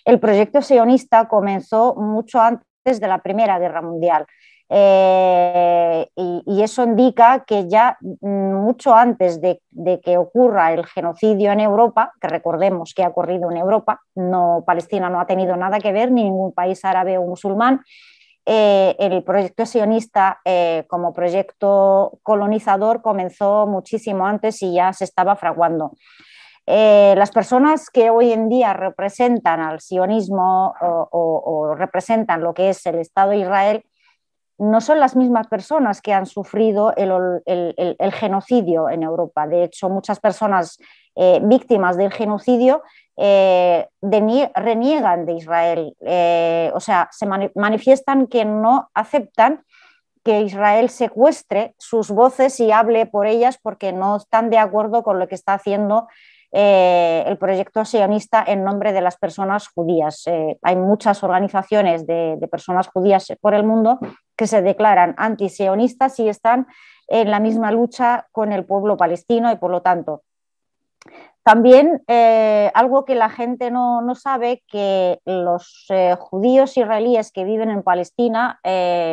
el 0.05 0.19
proyecto 0.19 0.61
sionista 0.61 1.27
comenzó 1.27 1.95
mucho 1.95 2.39
antes 2.39 2.99
de 2.99 3.07
la 3.07 3.19
Primera 3.19 3.59
Guerra 3.59 3.81
Mundial. 3.81 4.25
Eh, 4.71 6.07
y, 6.15 6.61
eso 6.61 6.83
indica 6.83 7.43
que 7.45 7.67
ya 7.67 7.97
mucho 8.21 8.93
antes 8.93 9.41
de, 9.41 9.59
que 10.03 10.17
ocurra 10.17 10.71
el 10.73 10.85
genocidio 10.85 11.51
en 11.51 11.59
Europa, 11.59 12.13
que 12.21 12.27
recordemos 12.27 12.93
que 12.93 13.03
ha 13.03 13.07
ocurrido 13.07 13.49
en 13.49 13.57
Europa, 13.57 14.01
no, 14.13 14.63
Palestina 14.67 15.09
no 15.09 15.19
ha 15.19 15.25
tenido 15.25 15.55
nada 15.55 15.79
que 15.79 15.91
ver, 15.91 16.11
ni 16.11 16.23
ningún 16.23 16.53
país 16.53 16.85
árabe 16.85 17.17
o 17.17 17.23
musulmán, 17.23 17.81
eh, 18.51 18.95
el 18.97 19.23
proyecto 19.23 19.63
sionista 19.67 20.39
eh, 20.43 20.83
como 20.87 21.13
proyecto 21.13 22.17
colonizador 22.23 23.03
comenzó 23.03 23.67
muchísimo 23.67 24.25
antes 24.25 24.63
y 24.63 24.73
ya 24.73 24.91
se 24.91 25.03
estaba 25.03 25.35
fraguando. 25.35 25.91
las 26.65 27.31
personas 27.31 27.89
que 27.89 28.09
hoy 28.09 28.31
en 28.31 28.49
día 28.49 28.73
representan 28.73 29.59
al 29.61 29.79
sionismo 29.81 30.73
o, 30.81 31.75
representan 31.77 32.41
lo 32.41 32.53
que 32.53 32.69
es 32.69 32.85
el 32.87 32.95
Estado 32.99 33.31
de 33.31 33.37
Israel 33.37 33.83
no 34.59 34.81
son 34.81 34.99
las 34.99 35.15
mismas 35.15 35.47
personas 35.47 36.01
que 36.01 36.13
han 36.13 36.25
sufrido 36.25 36.93
el, 36.95 38.11
genocidio 38.13 38.89
en 38.89 39.03
Europa. 39.03 39.47
De 39.47 39.63
hecho, 39.63 39.89
muchas 39.89 40.19
personas 40.19 40.77
eh, 41.15 41.39
víctimas 41.41 41.97
del 41.97 42.11
genocidio 42.11 42.83
eh, 43.17 43.87
reniegan 44.01 45.25
de 45.25 45.33
Israel, 45.33 45.95
eh, 46.01 46.71
o 46.73 46.79
sea, 46.79 47.09
se 47.11 47.25
manifiestan 47.55 48.27
que 48.27 48.45
no 48.45 48.89
aceptan 48.93 49.63
que 50.23 50.41
Israel 50.41 50.89
secuestre 50.89 51.73
sus 51.77 52.11
voces 52.11 52.59
y 52.59 52.71
hable 52.71 53.05
por 53.05 53.27
ellas 53.27 53.57
porque 53.61 53.93
no 53.93 54.17
están 54.17 54.49
de 54.49 54.57
acuerdo 54.57 55.03
con 55.03 55.19
lo 55.19 55.27
que 55.27 55.35
está 55.35 55.53
haciendo 55.53 56.07
eh, 56.51 57.23
el 57.27 57.37
proyecto 57.37 57.85
sionista 57.85 58.43
en 58.45 58.63
nombre 58.63 58.91
de 58.91 59.01
las 59.01 59.17
personas 59.17 59.67
judías. 59.67 60.23
Eh, 60.25 60.57
hay 60.63 60.75
muchas 60.75 61.23
organizaciones 61.23 62.07
de, 62.07 62.37
personas 62.51 62.87
judías 62.87 63.27
por 63.39 63.53
el 63.53 63.63
mundo 63.63 63.99
que 64.35 64.47
se 64.47 64.63
declaran 64.63 65.13
antisionistas 65.17 66.19
y 66.19 66.27
están 66.27 66.65
en 67.07 67.29
la 67.29 67.39
misma 67.39 67.71
lucha 67.71 68.27
con 68.31 68.51
el 68.51 68.65
pueblo 68.65 68.97
palestino 68.97 69.51
y 69.51 69.57
por 69.57 69.69
lo 69.69 69.81
tanto 69.81 70.23
también 71.43 72.03
eh, 72.07 72.71
algo 72.73 73.05
que 73.05 73.15
la 73.15 73.29
gente 73.29 73.71
no, 73.71 74.01
no 74.01 74.15
sabe, 74.15 74.63
que 74.67 75.19
los 75.25 75.87
judíos 76.19 76.77
israelíes 76.77 77.31
que 77.31 77.43
viven 77.43 77.71
en 77.71 77.81
Palestina, 77.81 78.59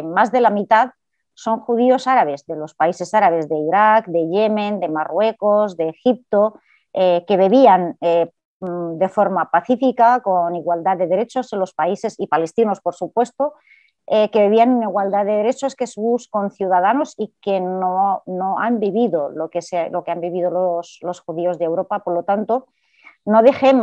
más 0.04 0.32
de 0.32 0.40
la 0.40 0.50
mitad 0.50 0.90
son 1.32 1.60
judíos 1.60 2.06
árabes, 2.06 2.44
de 2.46 2.56
los 2.56 2.74
países 2.74 3.14
árabes 3.14 3.48
de 3.48 3.56
Irak, 3.56 4.06
de 4.06 4.28
Yemen, 4.28 4.80
de 4.80 4.88
Marruecos, 4.88 5.76
de 5.76 5.90
Egipto, 5.90 6.60
eh, 6.98 7.26
que 7.26 7.36
bebían 7.36 7.98
eh, 8.00 8.30
mm, 8.60 8.96
de 8.96 9.08
forma 9.10 9.50
pacífica, 9.50 10.20
con 10.20 10.56
igualdad 10.56 10.96
de 10.96 11.06
derechos 11.06 11.52
en 11.52 11.58
los 11.58 11.74
países 11.74 12.14
y 12.18 12.26
palestinos, 12.26 12.80
por 12.80 12.94
supuesto, 12.94 13.52
eh, 14.06 14.30
que 14.30 14.44
vivían 14.44 14.78
en 14.78 14.84
igualdad 14.84 15.26
de 15.26 15.32
derechos 15.32 15.74
que 15.74 15.86
sus 15.86 16.26
conciudadanos 16.28 17.12
y 17.18 17.34
que 17.42 17.60
no, 17.60 18.22
no 18.24 18.58
han 18.58 18.80
vivido 18.80 19.28
lo 19.28 19.50
que, 19.50 19.60
lo 19.90 20.04
que 20.04 20.10
han 20.10 20.22
vivido 20.22 20.50
los, 20.50 20.98
los, 21.02 21.20
judíos 21.20 21.58
de 21.58 21.66
Europa. 21.66 21.98
Por 21.98 22.14
lo 22.14 22.22
tanto, 22.22 22.68
no, 23.26 23.42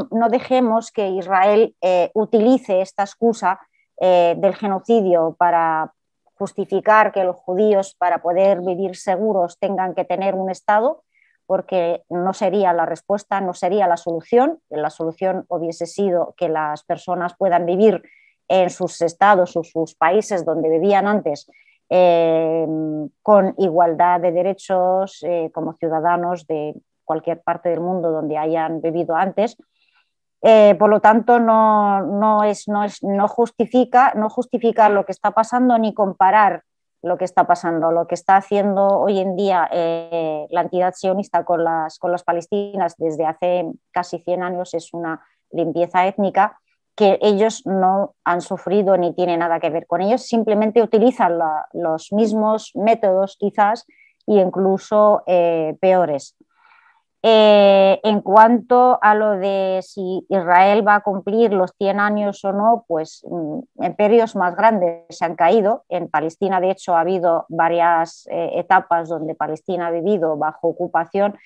no 0.09 0.30
dejemos 0.30 0.91
que 0.91 1.09
Israel 1.09 1.76
utilice 2.16 2.82
esta 2.82 3.03
excusa 3.03 3.59
del 3.99 4.55
genocidio 4.55 5.36
para 5.38 5.93
justificar 6.39 7.11
que 7.11 7.26
los 7.26 7.36
judíos, 7.36 7.93
para 7.95 8.24
poder 8.24 8.61
vivir 8.61 8.95
seguros, 8.95 9.59
tengan 9.59 9.93
que 9.93 10.03
tener 10.03 10.34
un 10.34 10.49
Estado 10.49 11.03
porque 11.54 12.01
no 12.10 12.34
sería 12.34 12.74
la 12.74 12.88
respuesta, 12.88 13.39
no 13.39 13.54
sería 13.54 13.86
la 13.86 13.95
solución. 13.95 14.58
La 14.72 14.89
solución 14.89 15.45
hubiese 15.49 15.86
sido 15.86 16.34
que 16.36 16.49
las 16.49 16.84
personas 16.84 17.36
puedan 17.38 17.68
vivir 17.68 18.01
en 18.47 18.72
sus 18.72 18.99
estados 19.04 19.56
o 19.56 19.64
sus 19.64 19.93
países 19.93 20.45
donde 20.45 20.68
vivían 20.68 21.06
antes 21.06 21.47
eh, 21.91 22.66
con 23.22 23.54
igualdad 23.60 24.20
de 24.20 24.32
derechos 24.32 25.20
eh, 25.22 25.51
como 25.54 25.74
ciudadanos 25.74 26.47
de 26.47 26.74
cualquier 27.06 27.43
parte 27.43 27.70
del 27.70 27.82
mundo 27.82 28.10
donde 28.10 28.36
hayan 28.36 28.82
vivido 28.82 29.16
antes. 29.16 29.56
Eh, 30.41 30.74
por 30.80 30.89
lo 30.89 31.01
tanto, 31.01 31.39
no, 31.39 32.01
no, 32.01 32.43
es, 32.43 32.68
no, 32.68 32.84
es, 32.84 33.04
no, 33.04 33.28
justifica, 33.28 34.16
no 34.16 34.28
lo 34.89 35.06
que 35.06 35.12
está 35.12 35.30
pasando 35.30 35.78
ni 35.78 35.93
comparar 35.93 36.64
lo 37.04 37.18
que 37.18 37.26
está 37.26 37.45
pasando, 37.45 37.91
lo 37.91 38.08
que 38.08 38.16
está 38.16 38.38
haciendo 38.38 38.88
hoy 38.88 39.20
en 39.20 39.36
día 39.36 39.70
eh, 39.72 40.47
la 40.49 40.62
entidad 40.62 40.93
sionista 40.95 41.43
con 41.43 41.64
las, 41.64 41.99
con 41.99 42.12
las 42.12 42.24
palestinas 42.24 42.95
desde 42.97 43.26
hace 43.26 43.66
casi 43.91 44.20
100 44.20 44.41
años 44.41 44.74
es 44.74 44.93
una 44.93 45.22
limpieza 45.51 46.08
étnica 46.08 46.60
que 46.95 47.20
ellos 47.22 47.64
no 47.66 48.16
han 48.24 48.41
sufrido 48.41 48.97
ni 48.97 49.14
tiene 49.14 49.36
nada 49.36 49.60
que 49.60 49.70
ver 49.70 49.86
con 49.86 50.01
ellos, 50.01 50.26
simplemente 50.26 50.82
utilizan 50.82 51.39
los 51.74 52.14
mismos 52.14 52.72
métodos 52.76 53.36
quizás 53.38 53.86
e 54.26 54.36
incluso 54.36 55.24
eh, 55.28 55.76
peores. 55.82 56.36
Eh, 57.26 58.01
en 58.03 58.19
cuanto 58.19 58.99
a 59.01 59.15
lo 59.15 59.38
de 59.38 59.80
si 59.82 60.26
Israel 60.28 60.86
va 60.86 60.95
a 60.95 60.99
cumplir 60.99 61.53
los 61.53 61.71
100 61.78 62.01
años 62.01 62.43
o 62.43 62.51
no, 62.51 62.84
pues 62.86 63.26
imperios 63.82 64.36
mm, 64.36 64.39
más 64.39 64.57
grandes 64.57 65.05
se 65.09 65.24
han 65.24 65.38
caído. 65.38 65.86
En 65.88 66.09
Palestina, 66.09 66.59
de 66.59 66.71
hecho, 66.71 66.95
ha 66.95 66.99
habido 66.99 67.45
varias 67.47 68.28
eh, 68.30 68.51
etapas 68.55 69.07
donde 69.07 69.36
Palestina 69.36 69.88
ha 69.88 69.91
vivido 69.91 70.36
bajo 70.36 70.67
ocupación. 70.67 71.38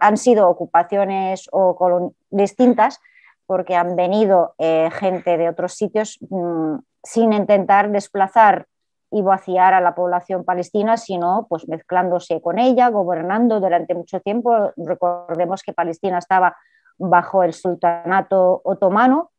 han 0.00 0.16
sido 0.16 0.48
ocupaciones 0.48 1.48
o 1.52 2.12
distintas 2.30 3.00
porque 3.46 3.76
han 3.76 3.94
venido 3.94 4.54
eh, 4.58 4.90
gente 4.92 5.38
de 5.38 5.48
otros 5.48 5.74
sitios 5.74 6.18
mm, 6.28 6.78
sin 7.04 7.32
intentar 7.32 7.90
desplazar 7.92 8.66
y 9.10 9.22
vaciar 9.22 9.74
a 9.74 9.80
la 9.80 9.94
población 9.94 10.44
palestina, 10.44 10.96
sino 10.96 11.46
pues 11.48 11.68
mezclándose 11.68 12.40
con 12.40 12.58
ella, 12.58 12.88
gobernando 12.88 13.60
durante 13.60 13.94
mucho 13.94 14.20
tiempo. 14.20 14.72
Recordemos 14.76 15.62
que 15.62 15.72
Palestina 15.72 16.18
estaba 16.18 16.56
bajo 16.98 17.42
el 17.42 17.52
sultanato 17.52 18.60
otomano 18.64 19.30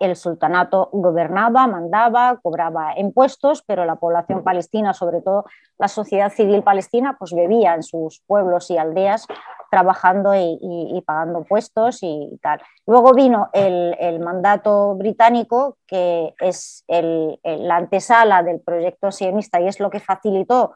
el 0.00 0.16
sultanato 0.16 0.88
gobernaba, 0.92 1.66
mandaba, 1.66 2.40
cobraba 2.42 2.98
impuestos, 2.98 3.62
pero 3.66 3.84
la 3.84 3.96
población 3.96 4.42
palestina, 4.42 4.94
sobre 4.94 5.20
todo 5.20 5.44
la 5.78 5.88
sociedad 5.88 6.32
civil 6.32 6.62
palestina, 6.62 7.16
pues 7.18 7.34
vivía 7.34 7.74
en 7.74 7.82
sus 7.82 8.22
pueblos 8.26 8.70
y 8.70 8.78
aldeas 8.78 9.26
trabajando 9.70 10.32
y, 10.34 11.04
pagando 11.06 11.44
puestos 11.44 11.98
y 12.02 12.38
tal. 12.42 12.60
Luego 12.86 13.12
vino 13.12 13.50
el, 13.52 14.18
mandato 14.20 14.94
británico, 14.94 15.76
que 15.86 16.34
es 16.40 16.82
la 16.88 17.76
antesala 17.76 18.42
del 18.42 18.60
proyecto 18.60 19.12
sionista 19.12 19.60
y 19.60 19.68
es 19.68 19.80
lo 19.80 19.90
que 19.90 20.00
facilitó 20.00 20.74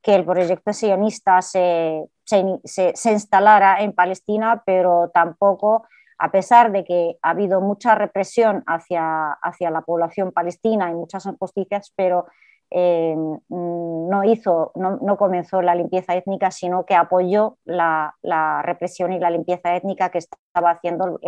que 0.00 0.16
el 0.16 0.24
proyecto 0.24 0.72
sionista 0.72 1.40
se, 1.42 2.04
se 2.24 3.12
instalara 3.12 3.82
en 3.82 3.92
Palestina, 3.92 4.62
pero 4.66 5.10
tampoco 5.14 5.84
a 6.22 6.30
pesar 6.30 6.70
de 6.70 6.84
que 6.84 7.18
ha 7.20 7.30
habido 7.30 7.60
mucha 7.60 7.96
represión 7.96 8.62
hacia, 8.68 9.32
hacia 9.32 9.72
la 9.72 9.80
población 9.80 10.30
palestina 10.30 10.88
y 10.88 10.94
muchas 10.94 11.26
injusticias, 11.26 11.92
pero 11.96 12.26
eh, 12.70 13.16
no, 13.48 14.22
hizo, 14.22 14.70
no, 14.76 15.16
comenzó 15.16 15.62
la 15.62 15.74
limpieza 15.74 16.14
étnica, 16.14 16.52
sino 16.52 16.86
que 16.86 16.94
apoyó 16.94 17.58
la, 17.64 18.14
represión 18.62 19.12
y 19.12 19.18
la 19.18 19.30
limpieza 19.30 19.74
étnica 19.74 20.10
que 20.10 20.18
estaba 20.18 20.70
haciendo 20.70 21.18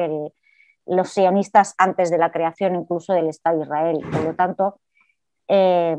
los 0.86 1.08
sionistas 1.08 1.74
antes 1.76 2.08
de 2.08 2.18
la 2.18 2.30
creación 2.30 2.76
incluso 2.76 3.14
del 3.14 3.30
Estado 3.30 3.56
de 3.56 3.64
Israel. 3.64 3.98
Por 4.12 4.22
lo 4.22 4.34
tanto, 4.36 4.78
eh, 5.48 5.96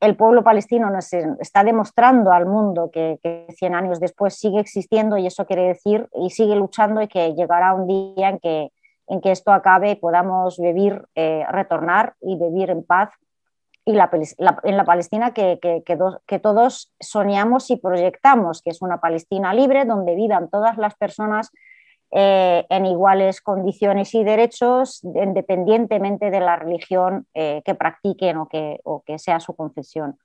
el 0.00 0.16
pueblo 0.16 0.42
palestino 0.42 0.90
nos 0.90 1.12
está 1.12 1.62
demostrando 1.62 2.32
al 2.32 2.46
mundo 2.46 2.90
que, 2.90 3.18
que, 3.22 3.46
100 3.50 3.74
años 3.74 4.00
después 4.00 4.34
sigue 4.34 4.58
existiendo 4.58 5.18
y 5.18 5.26
eso 5.26 5.46
quiere 5.46 5.68
decir 5.68 6.08
y 6.14 6.30
sigue 6.30 6.56
luchando 6.56 7.02
y 7.02 7.08
que 7.08 7.34
llegará 7.34 7.74
un 7.74 7.86
día 7.86 8.30
en 8.30 8.38
que, 8.38 8.72
en 9.10 9.20
que 9.20 9.32
esto 9.32 9.52
acabe 9.52 9.90
y 9.90 9.96
podamos 9.96 10.58
vivir, 10.58 11.04
eh, 11.14 11.44
retornar 11.50 12.14
y 12.20 12.36
vivir 12.36 12.70
en 12.70 12.84
paz. 12.84 13.10
Y 13.84 13.92
la, 13.92 14.10
en 14.62 14.76
la 14.76 14.84
Palestina 14.84 15.32
que, 15.32 15.58
que, 15.60 16.38
todos 16.38 16.92
soñamos 17.00 17.70
y 17.70 17.76
proyectamos, 17.76 18.62
que 18.62 18.70
es 18.70 18.82
una 18.82 19.00
Palestina 19.00 19.52
libre 19.52 19.84
donde 19.84 20.14
vivan 20.14 20.48
todas 20.48 20.76
las 20.76 20.94
personas 20.94 21.50
eh, 22.12 22.66
en 22.68 22.86
iguales 22.86 23.40
condiciones 23.40 24.14
y 24.16 24.24
derechos, 24.24 25.00
independientemente 25.04 26.32
de 26.32 26.40
la 26.40 26.56
religión 26.56 27.28
eh, 27.34 27.62
que 27.64 27.76
practiquen 27.76 28.36
o 28.38 28.48
que, 28.48 28.80
o 28.82 29.02
que, 29.02 29.16
sea 29.20 29.38
su 29.38 29.54
confesión. 29.54 30.18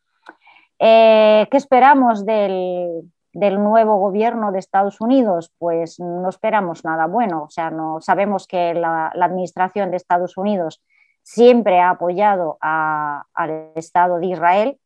Eh, 0.79 1.47
¿Qué 1.51 1.57
esperamos 1.57 2.25
del, 2.25 3.03
del, 3.33 3.63
nuevo 3.63 3.97
gobierno 3.97 4.51
de 4.51 4.57
Estados 4.57 4.99
Unidos? 4.99 5.51
Pues 5.59 5.99
no 5.99 6.27
esperamos 6.27 6.83
nada 6.83 7.05
bueno. 7.05 7.43
O 7.43 7.49
sea, 7.51 7.69
no, 7.69 8.01
sabemos 8.01 8.47
que 8.47 8.73
la, 8.73 9.09
administración 9.09 9.91
de 9.91 9.97
Estados 9.97 10.37
Unidos 10.37 10.81
siempre 11.21 11.81
ha 11.81 11.91
apoyado 11.91 12.57
al 12.61 13.71
Estado 13.75 14.17
de 14.17 14.25
Israel 14.25 14.79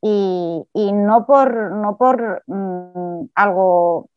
y, 0.00 0.64
y 0.72 0.92
no 0.92 1.26
por, 1.26 1.72
no 1.72 1.96
por 1.96 2.44
mm, 2.46 3.24
algo 3.34 4.08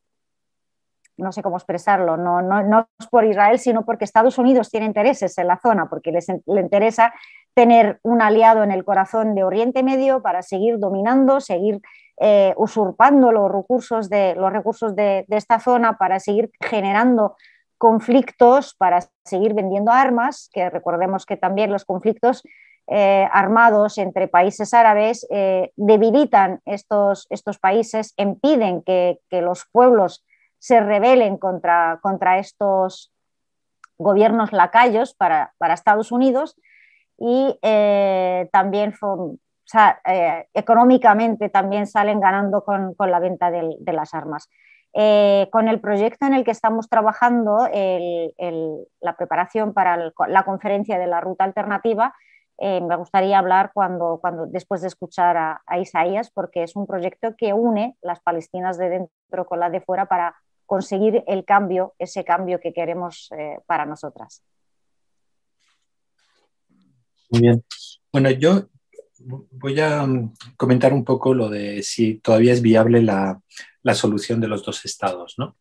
no 1.18 1.32
sé 1.32 1.42
cómo 1.42 1.58
expresarlo, 1.58 2.18
no, 2.18 2.42
no, 2.42 2.64
no, 2.64 2.88
es 3.00 3.08
por 3.08 3.26
Israel, 3.26 3.60
sino 3.60 3.86
porque 3.86 4.06
Estados 4.06 4.38
Unidos 4.38 4.70
tiene 4.70 4.86
intereses 4.86 5.38
en 5.38 5.48
la 5.48 5.60
zona, 5.60 5.90
porque 5.90 6.12
les, 6.12 6.28
le 6.28 6.62
interesa 6.62 7.14
tener 7.54 8.00
un 8.04 8.22
aliado 8.22 8.64
en 8.64 8.72
el 8.72 8.86
corazón 8.86 9.34
de 9.34 9.44
Oriente 9.44 9.82
Medio 9.82 10.22
para 10.22 10.44
seguir 10.44 10.78
dominando, 10.78 11.40
seguir 11.40 11.82
eh, 12.20 12.56
usurpando 12.58 13.32
los 13.32 13.52
recursos, 13.52 14.10
de, 14.10 14.34
los 14.36 14.52
recursos 14.52 14.96
de, 14.96 15.26
esta 15.30 15.60
zona, 15.60 15.98
para 15.98 16.20
seguir 16.20 16.50
generando 16.60 17.36
conflictos, 17.78 18.74
para 18.76 19.00
seguir 19.24 19.54
vendiendo 19.54 19.92
armas, 19.92 20.50
que 20.52 20.68
recordemos 20.72 21.28
que 21.28 21.38
también 21.38 21.72
los 21.72 21.86
conflictos 21.86 22.44
eh, 22.88 23.28
armados 23.32 24.00
entre 24.00 24.28
países 24.28 24.74
árabes 24.74 25.28
eh, 25.30 25.72
debilitan 25.76 26.62
estos, 26.66 27.28
estos, 27.30 27.60
países, 27.60 28.14
impiden 28.18 28.82
que, 28.82 29.20
los 29.30 29.66
pueblos 29.72 30.26
se 30.60 30.80
rebelen 30.80 31.38
contra, 31.38 32.00
contra 32.02 32.40
estos 32.40 33.12
gobiernos 33.98 34.52
lacayos 34.54 35.14
para, 35.14 35.54
para 35.58 35.74
Estados 35.74 36.12
Unidos 36.12 36.56
y 37.18 37.58
eh, 37.62 38.48
también 38.52 38.94
eh, 40.06 40.48
económicamente 40.54 41.50
también 41.50 41.88
salen 41.88 42.20
ganando 42.20 42.64
con, 42.64 42.96
la 43.00 43.20
venta 43.20 43.50
de, 43.52 43.94
las 43.94 44.14
armas. 44.14 44.50
Eh, 44.94 45.50
con 45.52 45.68
el 45.68 45.80
proyecto 45.80 46.26
en 46.26 46.34
el 46.34 46.44
que 46.44 46.52
estamos 46.52 46.90
trabajando, 46.90 47.68
la 47.68 49.18
preparación 49.18 49.74
para 49.74 50.12
la 50.28 50.44
conferencia 50.44 50.98
de 50.98 51.08
la 51.08 51.22
ruta 51.22 51.44
alternativa, 51.44 52.14
me 52.60 52.96
gustaría 52.96 53.38
hablar 53.38 53.70
cuando, 53.72 54.18
cuando, 54.20 54.48
después 54.48 54.82
de 54.82 54.88
escuchar 54.88 55.38
a, 55.38 55.62
a, 55.68 55.78
Isaías, 55.78 56.32
porque 56.32 56.64
es 56.64 56.76
un 56.76 56.88
proyecto 56.88 57.36
que 57.38 57.54
une 57.54 57.96
las 58.02 58.20
palestinas 58.20 58.80
de 58.80 58.90
dentro 58.90 59.46
con 59.46 59.60
las 59.60 59.72
de 59.72 59.82
fuera 59.82 60.06
para 60.06 60.36
conseguir 60.68 61.24
el 61.26 61.44
cambio, 61.44 61.96
ese 61.98 62.24
cambio 62.24 62.60
que 62.60 62.74
queremos 62.74 63.30
para 63.66 63.88
nosotras. 63.88 64.44
Muy 67.30 67.42
bien. 67.42 67.64
Bueno, 68.12 68.30
yo 68.32 68.70
voy 69.20 69.80
a 69.80 70.06
mm, 70.06 70.34
comentar 70.56 70.94
un 70.94 71.04
poco 71.04 71.34
lo 71.34 71.50
de 71.50 71.84
si 71.84 72.16
todavía 72.16 72.54
es 72.54 72.62
viable 72.62 73.02
la, 73.02 73.42
solución 73.94 74.42
de 74.42 74.50
los 74.50 74.66
dos 74.66 74.84
estados, 74.84 75.36
¿no? 75.38 75.58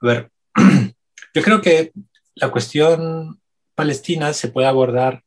A 0.00 0.06
ver, 0.06 0.30
yo 1.34 1.42
creo 1.42 1.60
que 1.60 1.92
la 2.34 2.50
cuestión 2.50 3.38
palestina 3.74 4.32
se 4.32 4.48
puede 4.48 4.66
abordar 4.66 5.22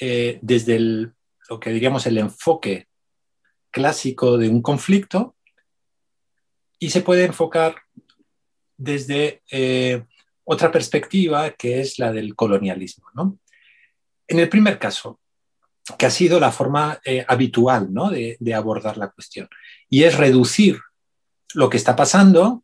eh, 0.00 0.38
desde 0.40 0.78
lo 0.78 1.60
que 1.60 1.70
diríamos 1.70 2.06
el 2.06 2.16
enfoque 2.16 2.88
clásico 3.70 4.38
de 4.38 4.48
un 4.48 4.62
conflicto 4.62 5.36
y 6.78 6.88
se 6.88 7.02
puede 7.02 7.26
enfocar 7.26 7.76
desde 8.78 9.42
eh, 9.50 10.04
otra 10.44 10.72
perspectiva 10.72 11.50
que 11.50 11.80
es 11.80 11.98
la 11.98 12.12
del 12.12 12.34
colonialismo. 12.34 13.06
¿no? 13.14 13.38
En 14.26 14.38
el 14.38 14.48
primer 14.48 14.78
caso, 14.78 15.20
que 15.98 16.06
ha 16.06 16.10
sido 16.10 16.38
la 16.38 16.52
forma 16.52 17.00
eh, 17.04 17.24
habitual 17.26 17.88
de, 18.38 18.54
abordar 18.54 18.96
la 18.96 19.10
cuestión, 19.10 19.48
y 19.88 20.04
es 20.04 20.16
reducir 20.16 20.78
lo 21.54 21.68
que 21.68 21.78
está 21.78 21.96
pasando 21.96 22.62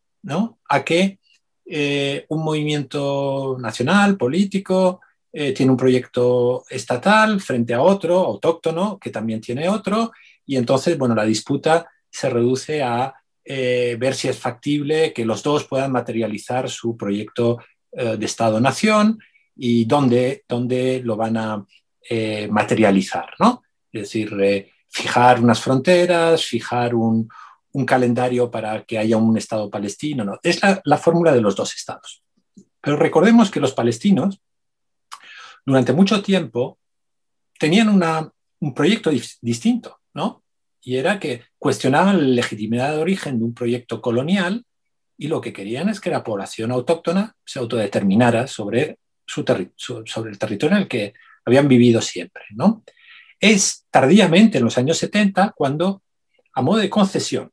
a 0.69 0.85
que 0.85 1.19
eh, 1.67 2.27
un 2.29 2.45
movimiento 2.45 3.57
nacional, 3.59 4.17
político, 4.17 5.01
tiene 5.33 5.73
un 5.73 5.77
proyecto 5.77 6.65
estatal 6.71 7.41
frente 7.41 7.75
a 7.75 7.83
otro, 7.83 8.19
autóctono, 8.19 9.01
que 9.01 9.11
también 9.11 9.41
tiene 9.41 9.69
otro, 9.69 10.13
y 10.47 10.55
entonces, 10.55 10.97
bueno, 10.97 11.17
la 11.17 11.25
disputa 11.25 11.89
se 12.09 12.31
reduce 12.31 12.85
a 12.85 13.13
ver 13.47 14.15
si 14.15 14.29
es 14.29 14.39
factible 14.39 15.13
que 15.13 15.25
los 15.25 15.43
dos 15.43 15.65
puedan 15.65 15.93
materializar 15.93 16.71
su 16.71 16.97
proyecto 16.97 17.59
de 17.93 18.25
Estado-nación 18.25 19.19
y 19.57 19.85
dónde, 19.85 20.45
dónde 20.49 21.01
lo 21.05 21.17
van 21.17 21.37
a 21.37 21.67
eh, 22.09 22.49
materializar, 22.51 23.35
¿no? 23.39 23.63
Es 23.91 24.03
decir, 24.03 24.37
eh, 24.39 24.71
fijar 24.91 25.41
unas 25.41 25.59
fronteras, 25.59 26.45
fijar 26.45 26.95
un, 26.95 27.29
calendario 27.87 28.49
para 28.53 28.85
que 28.85 28.99
haya 28.99 29.17
un 29.17 29.37
Estado 29.37 29.69
palestino, 29.69 30.25
¿no? 30.25 30.39
Es 30.45 30.61
la, 30.85 30.99
fórmula 30.99 31.33
de 31.33 31.41
los 31.41 31.57
dos 31.57 31.75
Estados. 31.75 32.23
Pero 32.81 32.97
recordemos 32.97 33.51
que 33.51 33.59
los 33.59 33.73
palestinos, 33.73 34.41
durante 35.67 35.93
mucho 35.93 36.23
tiempo, 36.23 36.79
tenían 37.59 37.89
un 38.61 38.75
proyecto 38.75 39.11
distinto, 39.41 39.99
¿no? 40.13 40.44
Y 40.85 40.97
era 40.97 41.19
que 41.19 41.43
cuestionaban 41.59 42.19
la 42.19 42.35
legitimidad 42.35 42.93
de 42.93 43.01
origen 43.01 43.39
de 43.39 43.45
un 43.45 43.55
proyecto 43.55 44.01
colonial 44.01 44.65
y 45.17 45.29
lo 45.29 45.41
que 45.41 45.53
querían 45.53 45.89
es 45.89 46.01
que 46.01 46.11
la 46.11 46.23
población 46.23 46.73
autóctona 46.73 47.35
se 47.45 47.59
autodeterminara 47.59 48.47
sobre 48.47 48.99
el 49.37 50.39
territorio 50.39 50.77
en 50.77 50.83
el 50.83 50.89
que 50.89 51.15
habían 51.45 51.69
vivido 51.69 52.01
siempre. 52.01 52.45
¿no? 52.51 52.85
Es 53.41 53.87
tardíamente, 53.91 54.59
en 54.59 54.65
los 54.65 54.79
años 54.79 54.99
70, 54.99 55.53
cuando, 55.57 56.03
a 56.53 56.63
modo 56.63 56.79
de 56.79 56.91
concesión, 56.91 57.51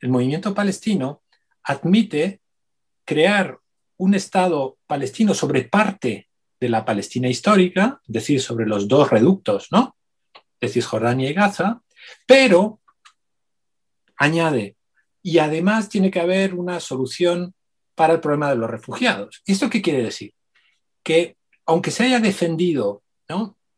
el 0.00 0.10
movimiento 0.10 0.52
palestino 0.52 1.22
admite 1.62 2.42
crear 3.06 3.58
un 3.96 4.14
Estado 4.14 4.76
palestino 4.86 5.32
sobre 5.32 5.62
parte 5.62 6.28
de 6.60 6.68
la 6.68 6.84
Palestina 6.84 7.28
histórica, 7.28 8.02
es 8.06 8.12
decir, 8.12 8.40
sobre 8.42 8.66
los 8.66 8.86
dos 8.86 9.08
reductos, 9.10 9.68
¿no? 9.70 9.96
de 10.60 10.68
Cisjordania 10.68 11.30
y 11.30 11.32
Gaza, 11.32 11.80
pero 12.26 12.80
añade, 14.16 14.76
y 15.22 15.38
además 15.38 15.88
tiene 15.88 16.10
que 16.10 16.20
haber 16.20 16.54
una 16.54 16.80
solución 16.80 17.54
para 17.94 18.14
el 18.14 18.20
problema 18.20 18.50
de 18.50 18.56
los 18.56 18.70
refugiados. 18.70 19.42
¿Esto 19.46 19.70
qué 19.70 19.80
quiere 19.80 20.02
decir? 20.02 20.34
Que 21.02 21.36
aunque 21.66 21.90
se 21.90 22.04
haya 22.04 22.20
defendido 22.20 23.02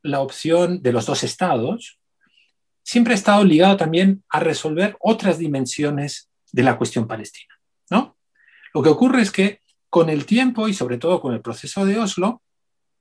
la 0.02 0.20
opción 0.20 0.82
de 0.82 0.92
los 0.92 1.06
dos 1.06 1.22
estados, 1.22 1.98
siempre 2.82 3.14
ha 3.14 3.16
estado 3.16 3.44
ligado 3.44 3.76
también 3.76 4.24
a 4.28 4.40
resolver 4.40 4.96
otras 5.00 5.38
dimensiones 5.38 6.30
de 6.52 6.62
la 6.62 6.76
cuestión 6.78 7.06
palestina. 7.06 7.54
¿no? 7.90 8.16
Lo 8.74 8.82
que 8.82 8.88
ocurre 8.88 9.22
es 9.22 9.30
que 9.30 9.60
con 9.90 10.10
el 10.10 10.26
tiempo 10.26 10.68
y 10.68 10.74
sobre 10.74 10.98
todo 10.98 11.20
con 11.20 11.32
el 11.32 11.40
proceso 11.40 11.84
de 11.84 11.98
Oslo, 11.98 12.42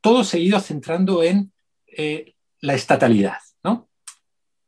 todo 0.01 0.23
se 0.23 0.37
ha 0.37 0.39
ido 0.39 0.59
centrando 0.59 1.23
en 1.23 1.51
eh, 1.87 2.33
la 2.61 2.73
estatalidad. 2.73 3.37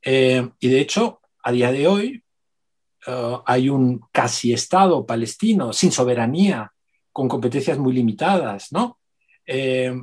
Eh, 0.10 0.50
y 0.60 0.70
de 0.70 0.80
hecho, 0.80 1.20
a 1.44 1.52
día 1.52 1.72
de 1.72 1.88
hoy, 1.88 2.24
Uh, 3.08 3.40
hay 3.46 3.70
un 3.70 4.02
casi 4.12 4.52
Estado 4.52 5.06
palestino 5.06 5.72
sin 5.72 5.94
soberanía, 5.94 6.74
con 7.14 7.30
competencias 7.30 7.78
muy 7.78 7.94
limitadas, 7.94 8.74
¿no? 8.74 9.00
Eh, 9.46 9.96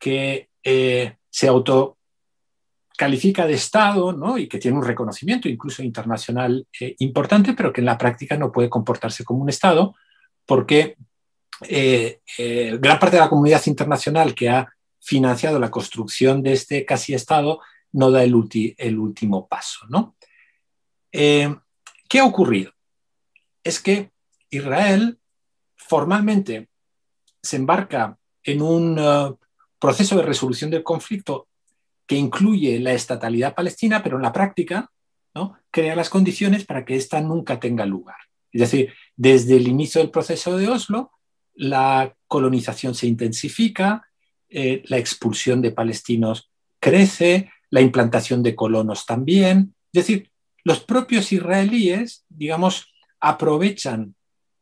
que 0.00 0.48
eh, 0.64 1.16
se 1.30 1.46
autocalifica 1.46 3.46
de 3.46 3.54
Estado 3.54 4.12
¿no? 4.12 4.36
y 4.36 4.48
que 4.48 4.58
tiene 4.58 4.76
un 4.76 4.84
reconocimiento 4.84 5.48
incluso 5.48 5.82
internacional 5.82 6.66
eh, 6.80 6.96
importante, 6.98 7.52
pero 7.52 7.72
que 7.72 7.82
en 7.82 7.86
la 7.86 7.96
práctica 7.96 8.36
no 8.36 8.50
puede 8.50 8.68
comportarse 8.68 9.24
como 9.24 9.42
un 9.42 9.48
Estado 9.48 9.94
porque 10.44 10.96
gran 11.60 12.98
parte 12.98 13.16
de 13.16 13.22
la 13.22 13.28
comunidad 13.28 13.62
internacional 13.66 14.34
que 14.34 14.48
ha 14.48 14.68
financiado 15.00 15.58
la 15.58 15.70
construcción 15.70 16.42
de 16.42 16.52
este 16.52 16.84
casi 16.84 17.14
Estado 17.14 17.60
no 17.92 18.10
da 18.10 18.22
el, 18.22 18.34
el 18.76 18.98
último 18.98 19.48
paso. 19.48 19.86
¿no? 19.88 20.16
¿Qué 21.10 22.18
ha 22.18 22.24
ocurrido? 22.24 22.72
Es 23.62 23.80
que 23.80 24.10
Israel 24.50 25.18
formalmente 25.76 26.68
se 27.42 27.56
embarca 27.56 28.18
en 28.42 28.62
un 28.62 28.98
uh, 28.98 29.38
proceso 29.78 30.16
de 30.16 30.22
resolución 30.22 30.70
del 30.70 30.82
conflicto 30.82 31.48
que 32.06 32.16
incluye 32.16 32.80
la 32.80 32.92
estatalidad 32.92 33.54
palestina, 33.54 34.02
pero 34.02 34.16
en 34.16 34.22
la 34.22 34.32
práctica 34.32 34.90
¿no? 35.34 35.58
crea 35.70 35.94
las 35.94 36.08
condiciones 36.08 36.64
para 36.64 36.84
que 36.84 36.96
ésta 36.96 37.20
nunca 37.20 37.60
tenga 37.60 37.84
lugar. 37.84 38.16
Es 38.50 38.62
decir, 38.62 38.94
desde 39.14 39.56
el 39.56 39.68
inicio 39.68 40.00
del 40.00 40.10
proceso 40.10 40.56
de 40.56 40.68
Oslo, 40.68 41.12
la 41.54 42.14
colonización 42.26 42.94
se 42.94 43.06
intensifica, 43.06 44.08
eh, 44.48 44.82
la 44.86 44.96
expulsión 44.96 45.60
de 45.60 45.72
palestinos 45.72 46.50
crece, 46.80 47.50
la 47.70 47.80
implantación 47.80 48.42
de 48.42 48.54
colonos 48.54 49.06
también. 49.06 49.74
Es 49.92 50.06
decir, 50.06 50.30
los 50.64 50.80
propios 50.80 51.32
israelíes, 51.32 52.24
digamos, 52.28 52.92
aprovechan 53.20 54.14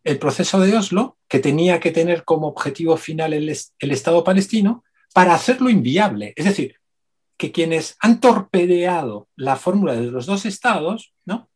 el 0.04 0.18
proceso 0.18 0.60
de 0.60 0.76
Oslo, 0.76 1.18
que 1.28 1.40
tenía 1.40 1.80
que 1.80 1.90
tener 1.90 2.24
como 2.24 2.46
objetivo 2.46 2.96
final 2.96 3.32
el, 3.32 3.48
Estado 3.48 4.22
palestino, 4.22 4.84
para 5.12 5.34
hacerlo 5.34 5.68
inviable. 5.68 6.32
Es 6.36 6.44
decir, 6.44 6.76
que 7.36 7.50
quienes 7.50 7.96
han 8.00 8.20
torpedeado 8.20 9.28
la 9.34 9.56
fórmula 9.56 9.94
de 9.94 10.06
los 10.06 10.26
dos 10.26 10.46
estados, 10.46 11.12
¿no? 11.24 11.50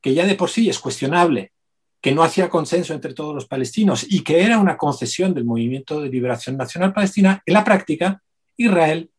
que 0.00 0.14
ya 0.14 0.24
de 0.24 0.36
por 0.36 0.50
sí 0.50 0.70
es 0.70 0.78
cuestionable, 0.78 1.52
que 2.00 2.12
no 2.12 2.22
hacía 2.22 2.48
consenso 2.48 2.94
entre 2.94 3.12
todos 3.12 3.34
los 3.34 3.46
palestinos 3.46 4.06
y 4.08 4.22
que 4.22 4.42
era 4.42 4.58
una 4.58 4.78
concesión 4.78 5.34
del 5.34 5.44
movimiento 5.44 6.00
de 6.00 6.08
liberación 6.08 6.56
nacional 6.56 6.94
palestina, 6.94 7.42
en 7.44 7.54
la 7.54 7.64
práctica 7.64 8.22
Israel 8.56 9.09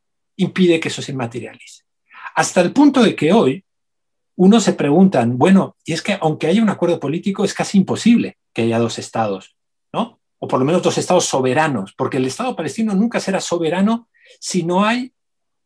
impide 0.43 0.79
que 0.79 0.89
eso 0.89 1.01
se 1.01 1.13
materialice. 1.13 1.83
Hasta 2.35 2.61
el 2.61 2.71
punto 2.71 3.01
de 3.01 3.15
que 3.15 3.33
hoy 3.33 3.63
uno 4.35 4.59
se 4.59 4.73
preguntan, 4.73 5.37
bueno, 5.37 5.75
y 5.85 5.93
es 5.93 6.01
que 6.01 6.17
aunque 6.19 6.47
haya 6.47 6.61
un 6.61 6.69
acuerdo 6.69 6.99
político, 6.99 7.43
es 7.43 7.53
casi 7.53 7.77
imposible 7.77 8.37
que 8.53 8.63
haya 8.63 8.79
dos 8.79 8.97
estados, 8.97 9.55
¿no? 9.93 10.19
O 10.39 10.47
por 10.47 10.59
lo 10.59 10.65
menos 10.65 10.81
dos 10.81 10.97
estados 10.97 11.25
soberanos, 11.25 11.93
porque 11.93 12.17
el 12.17 12.25
Estado 12.25 12.55
palestino 12.55 12.93
nunca 12.95 13.19
será 13.19 13.39
soberano 13.39 14.09
si 14.39 14.63
no 14.63 14.83
hay 14.83 15.13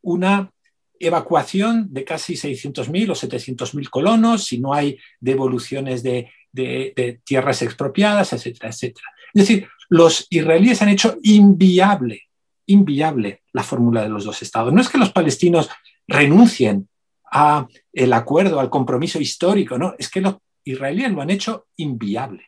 una 0.01 0.51
evacuación 0.99 1.87
de 1.93 2.03
casi 2.03 2.33
600.000 2.33 3.11
o 3.11 3.15
700.000 3.15 3.89
colonos, 3.89 4.45
si 4.45 4.59
no 4.59 4.73
hay 4.73 4.97
devoluciones 5.19 6.03
de, 6.03 6.31
de, 6.51 7.21
tierras 7.23 7.61
expropiadas, 7.61 8.33
etcétera, 8.33 8.69
etcétera. 8.69 9.07
Es 9.33 9.47
decir, 9.47 9.67
los 9.89 10.27
israelíes 10.29 10.81
han 10.81 10.89
hecho 10.89 11.17
inviable, 11.23 12.24
inviable 12.67 13.43
la 13.53 13.63
fórmula 13.63 14.01
de 14.01 14.09
los 14.09 14.25
dos 14.25 14.41
estados. 14.41 14.73
No 14.73 14.81
es 14.81 14.89
que 14.89 14.97
los 14.97 15.11
palestinos 15.11 15.69
renuncien 16.07 16.89
a 17.31 17.67
el 17.93 18.13
acuerdo, 18.13 18.59
al 18.59 18.69
compromiso 18.69 19.19
histórico, 19.19 19.77
no, 19.77 19.93
es 19.97 20.09
que 20.09 20.21
los 20.21 20.37
israelíes 20.63 21.11
lo 21.11 21.21
han 21.21 21.29
hecho 21.29 21.67
inviable, 21.77 22.45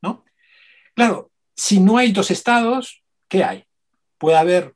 ¿no? 0.00 0.24
Claro, 0.94 1.30
si 1.54 1.80
no 1.80 1.98
hay 1.98 2.12
dos 2.12 2.30
estados, 2.30 3.02
¿qué 3.28 3.44
hay? 3.44 3.64
Puede 4.18 4.36
haber 4.36 4.74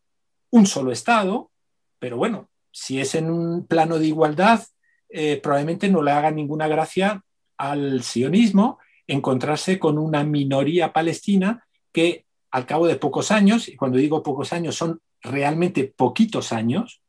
un 0.51 0.67
solo 0.67 0.93
estado, 0.93 1.51
pero 1.99 2.17
bueno, 2.17 2.51
si 2.71 3.01
es 3.01 3.15
en 3.15 3.31
un 3.31 3.67
plano 3.67 3.99
de 3.99 4.07
igualdad, 4.07 4.63
eh, 5.09 5.41
probablemente 5.43 5.89
no 5.89 6.03
le 6.03 6.11
haga 6.11 6.31
ninguna 6.31 6.69
gracia 6.69 7.23
al 7.57 8.03
sionismo 8.03 8.79
encontrarse 9.07 9.79
con 9.79 9.99
una 9.99 10.25
minoría 10.25 10.93
palestina 10.93 11.67
que 11.93 12.26
al 12.51 12.67
cabo 12.67 12.87
de 12.87 12.97
pocos 12.97 13.31
años, 13.31 13.69
y 13.69 13.77
cuando 13.77 13.99
digo 13.99 14.23
pocos 14.23 14.53
años 14.53 14.75
son 14.77 15.01
realmente 15.21 15.85
poquitos 15.85 16.53
años, 16.53 17.03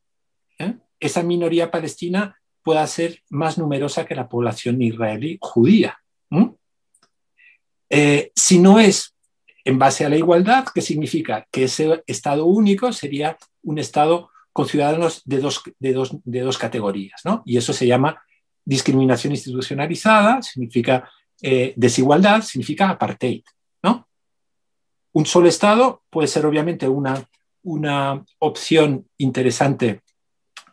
¿eh? 0.59 0.76
esa 0.99 1.23
minoría 1.23 1.72
palestina 1.72 2.39
pueda 2.64 2.85
ser 2.88 3.23
más 3.30 3.57
numerosa 3.57 4.05
que 4.05 4.15
la 4.15 4.27
población 4.27 4.81
israelí 4.81 5.38
judía. 5.39 5.99
Eh, 7.89 8.31
si 8.35 8.59
no 8.59 8.80
es 8.80 9.15
en 9.64 9.80
base 9.80 10.05
a 10.05 10.09
la 10.09 10.18
igualdad, 10.18 10.65
¿qué 10.73 10.81
significa? 10.81 11.47
Que 11.51 11.65
ese 11.65 12.03
Estado 12.07 12.45
único 12.45 12.91
sería 12.91 13.38
un 13.64 13.80
Estado 13.80 14.30
con 14.51 14.68
ciudadanos 14.68 15.22
de 15.26 15.39
dos, 15.39 15.61
de 15.80 15.93
dos, 15.93 16.18
de 16.23 16.41
dos 16.41 16.57
categorías, 16.57 17.22
¿no? 17.23 17.43
Y 17.45 17.57
eso 17.57 17.73
se 17.73 17.85
llama 17.85 18.22
discriminación 18.65 19.31
institucionalizada, 19.34 20.41
significa 20.41 21.09
eh, 21.41 21.73
desigualdad, 21.76 22.41
significa 22.41 22.89
apartheid, 22.89 23.43
¿no? 23.84 24.07
Un 25.14 25.26
solo 25.26 25.48
Estado 25.48 26.04
puede 26.10 26.28
ser 26.28 26.46
obviamente 26.46 26.88
una, 26.88 27.28
una 27.64 28.24
opción 28.40 29.08
interesante 29.18 30.02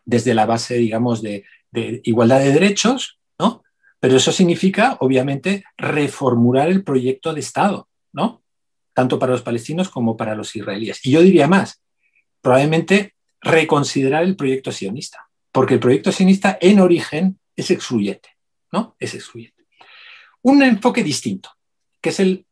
desde 0.04 0.34
la 0.34 0.46
base, 0.46 0.74
digamos, 0.74 1.22
de, 1.22 1.44
de 1.70 2.00
igualdad 2.04 2.40
de 2.40 2.52
derechos, 2.52 3.18
¿no? 3.38 3.62
Pero 4.00 4.16
eso 4.16 4.32
significa, 4.32 4.98
obviamente, 5.00 5.64
reformular 5.78 6.68
el 6.68 6.84
proyecto 6.84 7.32
de 7.32 7.40
Estado, 7.40 7.88
¿no? 8.12 8.44
tanto 8.94 9.18
para 9.18 9.32
los 9.32 9.42
palestinos 9.42 9.90
como 9.90 10.16
para 10.16 10.34
los 10.34 10.54
israelíes. 10.56 11.04
Y 11.04 11.10
yo 11.10 11.20
diría 11.20 11.48
más, 11.48 11.82
probablemente 12.40 13.14
reconsiderar 13.42 14.22
el 14.22 14.36
proyecto 14.36 14.72
sionista, 14.72 15.28
porque 15.52 15.74
el 15.74 15.80
proyecto 15.80 16.12
sionista 16.12 16.56
en 16.60 16.80
origen 16.80 17.38
es 17.56 17.70
excluyente, 17.70 18.30
¿no? 18.72 18.96
Es 18.98 19.14
excluyente. 19.14 19.64
Un 20.42 20.62
enfoque 20.62 21.02
distinto, 21.02 21.50
que 22.00 22.10
es 22.10 22.20
el, 22.20 22.46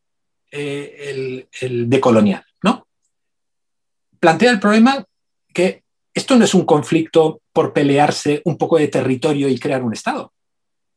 eh, 0.55 1.49
el, 1.63 1.89
decolonial, 1.89 2.45
¿no? 2.63 2.87
Plantea 4.21 4.51
el 4.51 4.61
problema 4.61 5.03
que 5.53 5.83
esto 6.13 6.37
no 6.37 6.45
es 6.45 6.53
un 6.53 6.67
conflicto 6.67 7.41
por 7.55 7.73
pelearse 7.73 8.43
un 8.45 8.59
poco 8.59 8.77
de 8.77 8.89
territorio 8.89 9.49
y 9.49 9.59
crear 9.59 9.83
un 9.83 9.95
Estado. 9.95 10.35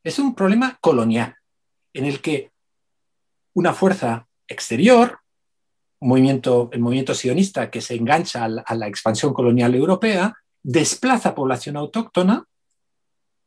Es 0.04 0.20
un 0.20 0.36
problema 0.36 0.78
colonial, 0.82 1.36
en 1.94 2.04
el 2.04 2.20
que 2.20 2.52
una 3.54 3.74
fuerza 3.74 4.28
exterior, 4.46 5.20
movimiento, 6.02 6.70
el 6.74 6.82
movimiento 6.82 7.14
sionista 7.14 7.72
que 7.72 7.80
se 7.80 7.96
engancha 7.96 8.44
a 8.44 8.76
la, 8.76 8.88
expansión 8.88 9.34
colonial 9.34 9.74
europea, 9.74 10.36
desplaza 10.62 11.34
población 11.34 11.78
autóctona 11.78 12.44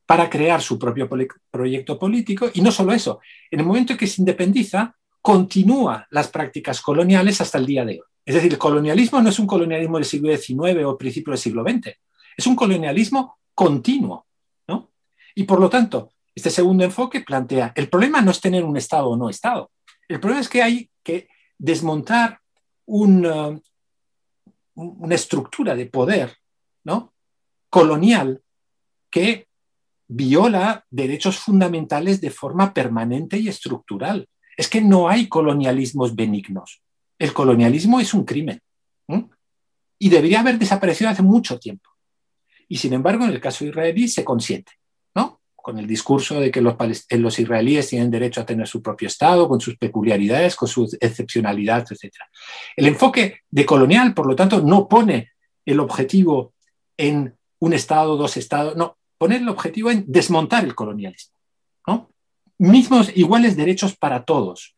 para 0.07 0.27
crear 0.27 0.59
su 0.59 0.79
propio 0.79 1.07
proyecto 1.51 1.99
político 1.99 2.49
y 2.51 2.61
no 2.61 2.71
solo 2.71 2.93
eso, 2.93 3.19
en 3.51 3.59
el 3.59 3.65
momento 3.67 3.93
en 3.93 3.99
que 3.99 4.07
se 4.07 4.23
independiza, 4.23 4.95
continúa 5.21 6.07
las 6.11 6.29
prácticas 6.29 6.81
coloniales 6.81 7.41
hasta 7.41 7.57
el 7.57 7.65
día 7.65 7.85
de 7.85 7.93
hoy. 7.93 8.07
Es 8.25 8.35
decir, 8.35 8.51
el 8.51 8.59
colonialismo 8.59 9.21
no 9.21 9.29
es 9.29 9.39
un 9.39 9.47
colonialismo 9.47 9.97
del 9.97 10.05
siglo 10.05 10.35
XIX 10.35 10.85
o 10.85 10.97
principio 10.97 11.31
del 11.31 11.39
siglo 11.39 11.63
XX, 11.63 11.97
es 12.37 12.47
un 12.47 12.55
colonialismo 12.55 13.39
continuo. 13.53 14.27
¿no? 14.67 14.91
Y 15.35 15.43
por 15.43 15.59
lo 15.59 15.69
tanto, 15.69 16.11
este 16.33 16.49
segundo 16.49 16.83
enfoque 16.83 17.21
plantea, 17.21 17.73
el 17.75 17.89
problema 17.89 18.21
no 18.21 18.31
es 18.31 18.39
tener 18.39 18.63
un 18.63 18.77
Estado 18.77 19.09
o 19.09 19.17
no 19.17 19.29
Estado, 19.29 19.71
el 20.07 20.19
problema 20.19 20.41
es 20.41 20.49
que 20.49 20.61
hay 20.61 20.89
que 21.03 21.27
desmontar 21.57 22.39
una, 22.85 23.59
una 24.75 25.15
estructura 25.15 25.75
de 25.75 25.85
poder 25.87 26.35
¿no? 26.83 27.13
colonial 27.69 28.41
que 29.09 29.47
viola 30.07 30.85
derechos 30.89 31.37
fundamentales 31.37 32.19
de 32.19 32.31
forma 32.31 32.73
permanente 32.73 33.37
y 33.37 33.47
estructural. 33.47 34.27
Es 34.59 34.67
que 34.67 34.81
no 34.81 35.07
hay 35.07 35.29
colonialismos 35.29 36.15
benignos. 36.15 36.81
El 37.17 37.31
colonialismo 37.33 37.99
es 37.99 38.13
un 38.13 38.25
crimen 38.25 38.61
y 39.97 40.09
debería 40.09 40.41
haber 40.41 40.57
desaparecido 40.57 41.09
hace 41.09 41.23
mucho 41.23 41.59
tiempo. 41.59 41.89
Y 42.67 42.77
sin 42.77 42.93
embargo, 42.93 43.23
en 43.25 43.31
el 43.31 43.41
caso 43.41 43.65
israelí 43.65 44.07
se 44.07 44.23
consiente 44.23 44.71
con 45.61 45.77
el 45.77 45.87
discurso 45.87 46.39
de 46.39 46.51
que 46.51 46.61
los, 46.61 46.75
eh, 47.09 47.17
los, 47.17 47.39
israelíes 47.39 47.89
tienen 47.89 48.09
derecho 48.09 48.41
a 48.41 48.45
tener 48.45 48.67
su 48.67 48.81
propio 48.81 49.07
Estado, 49.07 49.47
con 49.47 49.59
sus 49.59 49.77
peculiaridades, 49.77 50.55
con 50.55 50.67
su 50.67 50.89
excepcionalidad, 50.99 51.85
etc. 51.91 52.13
El 52.75 52.87
enfoque 52.87 53.41
de 53.49 53.65
colonial, 53.65 54.13
por 54.13 54.25
lo 54.25 54.35
tanto, 54.35 54.61
no 54.61 54.87
pone 54.87 55.31
el 55.65 55.79
objetivo 55.79 56.53
en 56.97 57.35
un 57.59 57.73
Estado, 57.73 58.15
dos 58.17 58.37
Estados, 58.37 58.75
no, 58.75 58.97
pone 59.17 59.37
el 59.37 59.49
objetivo 59.49 59.91
en 59.91 60.05
desmontar 60.07 60.63
el 60.63 60.75
colonialismo. 60.75 61.37
¿no? 61.87 62.09
Mismos, 62.59 63.11
iguales 63.15 63.55
derechos 63.55 63.97
para 63.97 64.23
todos. 64.23 64.75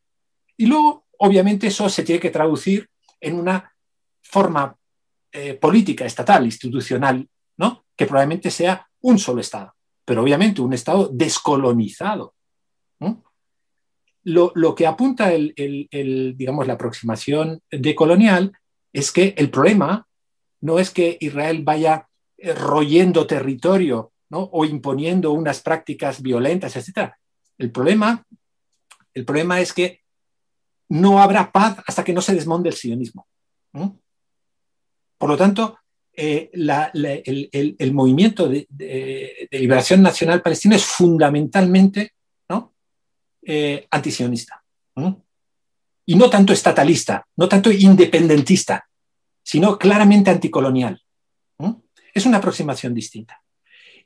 Y 0.56 0.68
luego, 0.68 1.06
obviamente, 1.18 1.68
eso 1.68 1.90
se 1.90 2.04
tiene 2.04 2.22
que 2.22 2.30
traducir 2.30 2.88
en 3.20 3.36
una 3.36 3.74
forma 4.22 4.76
eh, 5.32 5.56
política, 5.56 6.06
estatal, 6.06 6.46
institucional, 6.46 7.28
¿no? 7.58 7.86
que 7.96 8.06
probablemente 8.06 8.50
sea 8.50 8.88
un 9.02 9.18
solo 9.20 9.42
Estado 9.42 9.74
pero 10.12 10.24
obviamente 10.24 10.62
un 10.62 10.74
Estado 10.74 11.10
descolonizado. 11.12 12.36
Lo, 14.24 14.76
que 14.76 14.86
apunta 14.86 15.34
el, 15.34 16.36
digamos, 16.38 16.68
la 16.68 16.74
aproximación 16.74 17.62
decolonial 17.72 18.52
es 18.94 19.12
que 19.12 19.34
el 19.38 19.50
problema 19.50 20.06
no 20.60 20.80
es 20.80 20.92
que 20.92 21.18
Israel 21.22 21.64
vaya 21.64 22.08
eh, 22.38 22.54
royendo 22.54 23.26
territorio 23.26 24.12
o 24.30 24.66
imponiendo 24.66 25.32
unas 25.32 25.62
prácticas 25.62 26.22
violentas, 26.22 26.76
etc. 26.76 27.14
El 27.62 27.70
problema, 27.72 28.26
el 29.14 29.24
problema 29.24 29.62
es 29.62 29.72
que 29.72 30.02
no 30.90 31.22
habrá 31.22 31.52
paz 31.52 31.78
hasta 31.86 32.04
que 32.04 32.12
no 32.12 32.20
se 32.20 32.34
desmonte 32.34 32.70
el 32.70 32.76
sionismo. 32.76 33.28
Por 33.72 35.30
lo 35.30 35.38
tanto, 35.38 35.78
eh, 36.12 36.50
el, 36.52 37.94
movimiento 37.94 38.50
de, 38.50 39.48
liberación 39.52 40.02
nacional 40.02 40.42
palestina 40.42 40.76
es 40.76 40.84
fundamentalmente 40.84 42.14
¿no? 42.50 42.74
Eh, 43.44 43.86
antisionista. 43.92 44.64
Y 46.08 46.16
no 46.16 46.32
tanto 46.32 46.54
estatalista, 46.54 47.28
no 47.36 47.48
tanto 47.48 47.72
independentista, 47.72 48.90
sino 49.44 49.78
claramente 49.78 50.32
anticolonial. 50.32 51.00
Es 52.12 52.26
una 52.26 52.38
aproximación 52.38 52.96
distinta. 52.96 53.41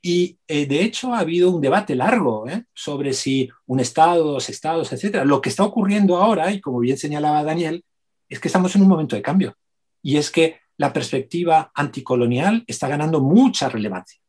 Y 0.08 0.38
eh, 0.48 0.68
de 0.68 0.84
hecho 0.84 1.16
ha 1.16 1.20
habido 1.22 1.50
un 1.50 1.60
debate 1.60 1.96
largo 1.96 2.46
sobre 2.76 3.12
si 3.12 3.50
un 3.66 3.80
Estado, 3.80 4.34
dos 4.34 4.50
Estados, 4.50 4.94
etc. 4.94 5.24
Lo 5.26 5.42
que 5.42 5.50
está 5.50 5.64
ocurriendo 5.64 6.18
ahora, 6.18 6.52
y 6.52 6.62
como 6.62 6.78
bien 6.78 6.96
señalaba 6.96 7.44
Daniel, 7.44 7.84
es 8.30 8.40
que 8.40 8.48
estamos 8.48 8.76
en 8.76 8.84
un 8.84 8.88
momento 8.88 9.16
de 9.16 9.24
cambio. 9.24 9.58
Y 10.04 10.18
es 10.18 10.30
que 10.30 10.60
la 10.78 10.94
perspectiva 10.94 11.72
anticolonial 11.74 12.64
está 12.68 12.88
ganando 12.88 13.20
mucha 13.20 13.68
relevancia. 13.68 14.22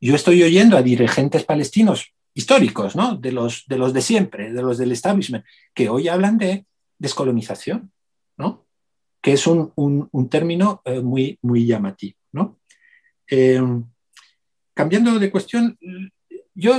Yo 0.00 0.14
estoy 0.14 0.42
oyendo 0.42 0.78
a 0.78 0.82
dirigentes 0.82 1.44
palestinos 1.44 2.14
históricos, 2.32 2.96
¿no? 2.96 3.14
de, 3.14 3.32
los, 3.32 3.64
de 3.66 3.76
los 3.76 3.92
de 3.92 4.00
siempre, 4.00 4.54
de 4.54 4.62
los 4.62 4.78
del 4.78 4.92
establishment, 4.92 5.44
que 5.74 5.90
hoy 5.90 6.08
hablan 6.08 6.38
de 6.38 6.64
descolonización, 6.98 7.92
¿no? 8.38 8.64
que 9.20 9.34
es 9.34 9.46
un, 9.46 9.70
término 10.30 10.80
eh, 10.86 11.00
muy, 11.00 11.38
muy 11.42 11.66
llamativo. 11.66 12.16
¿no? 12.32 12.58
Eh, 13.30 13.60
cambiando 14.74 15.18
de 15.18 15.30
cuestión, 15.30 15.78
yo 16.54 16.74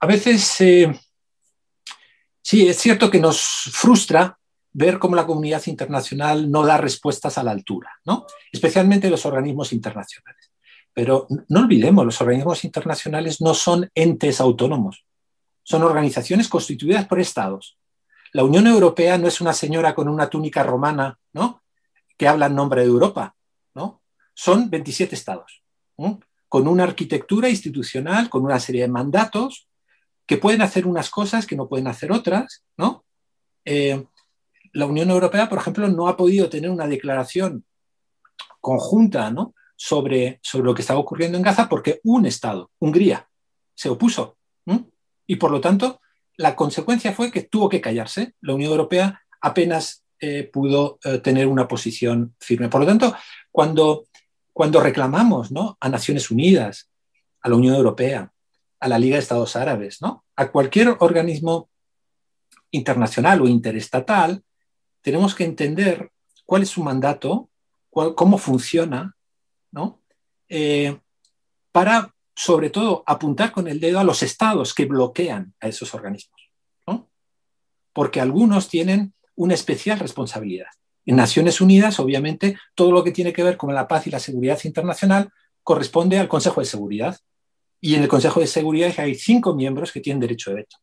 a 0.00 0.06
veces, 0.06 0.60
eh, 0.60 1.00
sí, 2.42 2.68
es 2.68 2.78
cierto 2.78 3.10
que 3.10 3.18
nos 3.18 3.40
frustra 3.72 4.38
ver 4.72 4.98
cómo 4.98 5.16
la 5.16 5.26
comunidad 5.26 5.62
internacional 5.66 6.50
no 6.50 6.64
da 6.64 6.76
respuestas 6.76 7.38
a 7.38 7.42
la 7.42 7.50
altura, 7.50 7.90
¿no? 8.04 8.26
especialmente 8.52 9.10
los 9.10 9.24
organismos 9.26 9.72
internacionales. 9.72 10.52
Pero 10.92 11.26
no 11.48 11.60
olvidemos, 11.60 12.04
los 12.04 12.20
organismos 12.20 12.64
internacionales 12.64 13.40
no 13.40 13.54
son 13.54 13.90
entes 13.94 14.40
autónomos, 14.40 15.04
son 15.62 15.82
organizaciones 15.82 16.48
constituidas 16.48 17.06
por 17.06 17.20
estados. 17.20 17.78
La 18.32 18.44
Unión 18.44 18.66
Europea 18.66 19.18
no 19.18 19.28
es 19.28 19.40
una 19.40 19.52
señora 19.52 19.94
con 19.94 20.08
una 20.08 20.28
túnica 20.28 20.62
romana 20.62 21.18
¿no? 21.32 21.62
que 22.16 22.28
habla 22.28 22.46
en 22.46 22.54
nombre 22.54 22.82
de 22.82 22.88
Europa. 22.88 23.34
¿no? 23.74 24.02
son 24.36 24.68
27 24.68 25.14
estados, 25.14 25.62
con 26.48 26.68
una 26.68 26.84
arquitectura 26.84 27.48
institucional, 27.48 28.28
con 28.28 28.44
una 28.44 28.60
serie 28.60 28.82
de 28.82 28.88
mandatos 28.88 29.68
que 30.26 30.36
pueden 30.36 30.62
hacer 30.62 30.86
unas 30.86 31.10
cosas 31.10 31.46
que 31.46 31.56
no 31.56 31.68
pueden 31.68 31.86
hacer 31.86 32.12
otras, 32.12 32.64
¿no? 32.76 33.04
Eh, 33.64 34.04
la 34.72 34.86
Unión 34.86 35.10
Europea, 35.10 35.48
por 35.48 35.58
ejemplo, 35.58 35.88
no 35.88 36.08
ha 36.08 36.16
podido 36.16 36.48
tener 36.48 36.70
una 36.70 36.86
declaración 36.86 37.64
conjunta 38.60 39.30
¿no? 39.30 39.54
sobre, 39.76 40.40
sobre 40.42 40.66
lo 40.66 40.74
que 40.74 40.82
estaba 40.82 41.00
ocurriendo 41.00 41.38
en 41.38 41.44
Gaza 41.44 41.68
porque 41.68 42.00
un 42.04 42.26
Estado, 42.26 42.70
Hungría, 42.78 43.28
se 43.74 43.88
opuso. 43.88 44.36
Y 45.28 45.36
por 45.36 45.50
lo 45.50 45.60
tanto, 45.60 46.00
la 46.36 46.54
consecuencia 46.54 47.12
fue 47.12 47.32
que 47.32 47.42
tuvo 47.42 47.68
que 47.68 47.80
callarse. 47.80 48.34
La 48.40 48.54
Unión 48.54 48.70
Europea 48.70 49.22
apenas 49.40 50.04
eh, 50.20 50.48
pudo 50.52 50.98
eh, 51.04 51.18
tener 51.18 51.46
una 51.46 51.66
posición 51.66 52.34
firme. 52.38 52.68
Por 52.68 52.82
lo 52.82 52.86
tanto, 52.86 53.14
cuando, 53.50 54.06
cuando 54.56 54.80
reclamamos 54.80 55.52
¿no? 55.52 55.76
a 55.80 55.90
Naciones 55.90 56.30
Unidas, 56.30 56.90
a 57.42 57.50
la 57.50 57.56
Unión 57.56 57.74
Europea, 57.74 58.32
a 58.80 58.88
la 58.88 58.98
Liga 58.98 59.16
de 59.16 59.20
Estados 59.20 59.54
Árabes, 59.54 60.00
¿no? 60.00 60.24
a 60.34 60.50
cualquier 60.50 60.96
organismo 61.00 61.68
internacional 62.70 63.42
o 63.42 63.48
interestatal, 63.48 64.42
tenemos 65.02 65.34
que 65.34 65.44
entender 65.44 66.10
cuál 66.46 66.62
es 66.62 66.70
su 66.70 66.82
mandato, 66.82 67.50
cómo 67.90 68.38
funciona, 68.38 69.14
¿no? 69.72 70.00
Eh, 70.48 71.00
para, 71.70 72.14
sobre 72.34 72.70
todo, 72.70 73.04
apuntar 73.06 73.52
con 73.52 73.68
el 73.68 73.78
dedo 73.78 74.00
a 74.00 74.04
los 74.04 74.22
estados 74.22 74.72
que 74.72 74.86
bloquean 74.86 75.52
a 75.60 75.68
esos 75.68 75.92
organismos. 75.92 76.40
¿no? 76.86 77.10
Porque 77.92 78.22
algunos 78.22 78.70
tienen 78.70 79.12
una 79.34 79.52
especial 79.52 79.98
responsabilidad. 79.98 80.70
En 81.06 81.16
Naciones 81.16 81.60
Unidas, 81.60 81.98
obviamente, 82.00 82.58
todo 82.74 82.90
lo 82.90 83.02
que 83.04 83.12
tiene 83.12 83.32
que 83.32 83.44
ver 83.44 83.56
con 83.56 83.72
la 83.74 83.88
paz 83.88 84.06
y 84.06 84.10
la 84.10 84.18
seguridad 84.18 84.58
internacional 84.64 85.32
corresponde 85.62 86.18
al 86.18 86.28
Consejo 86.28 86.60
de 86.60 86.66
Seguridad. 86.66 87.18
Y 87.80 87.94
en 87.94 88.02
el 88.02 88.08
Consejo 88.08 88.40
de 88.40 88.46
Seguridad 88.48 88.92
hay 88.98 89.14
cinco 89.14 89.54
miembros 89.54 89.92
que 89.92 90.00
tienen 90.00 90.20
derecho 90.20 90.50
de 90.50 90.56
veto. 90.56 90.76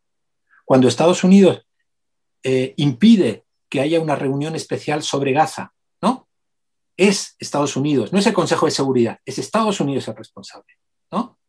Cuando 0.66 0.88
Estados 0.88 1.24
Unidos 1.24 1.66
eh, 2.44 2.74
impide 2.78 3.46
que 3.70 3.82
haya 3.82 4.00
una 4.00 4.16
reunión 4.16 4.56
especial 4.56 5.04
sobre 5.04 5.34
Gaza, 5.34 5.74
¿no? 6.02 6.28
Es 6.96 7.36
Estados 7.40 7.76
Unidos, 7.76 8.14
no 8.14 8.20
es 8.20 8.28
el 8.28 8.34
Consejo 8.34 8.66
de 8.66 8.72
Seguridad, 8.72 9.20
es 9.26 9.40
Estados 9.40 9.80
Unidos 9.80 10.08
el 10.08 10.16
responsable, 10.16 10.74
¿no? 11.12 11.40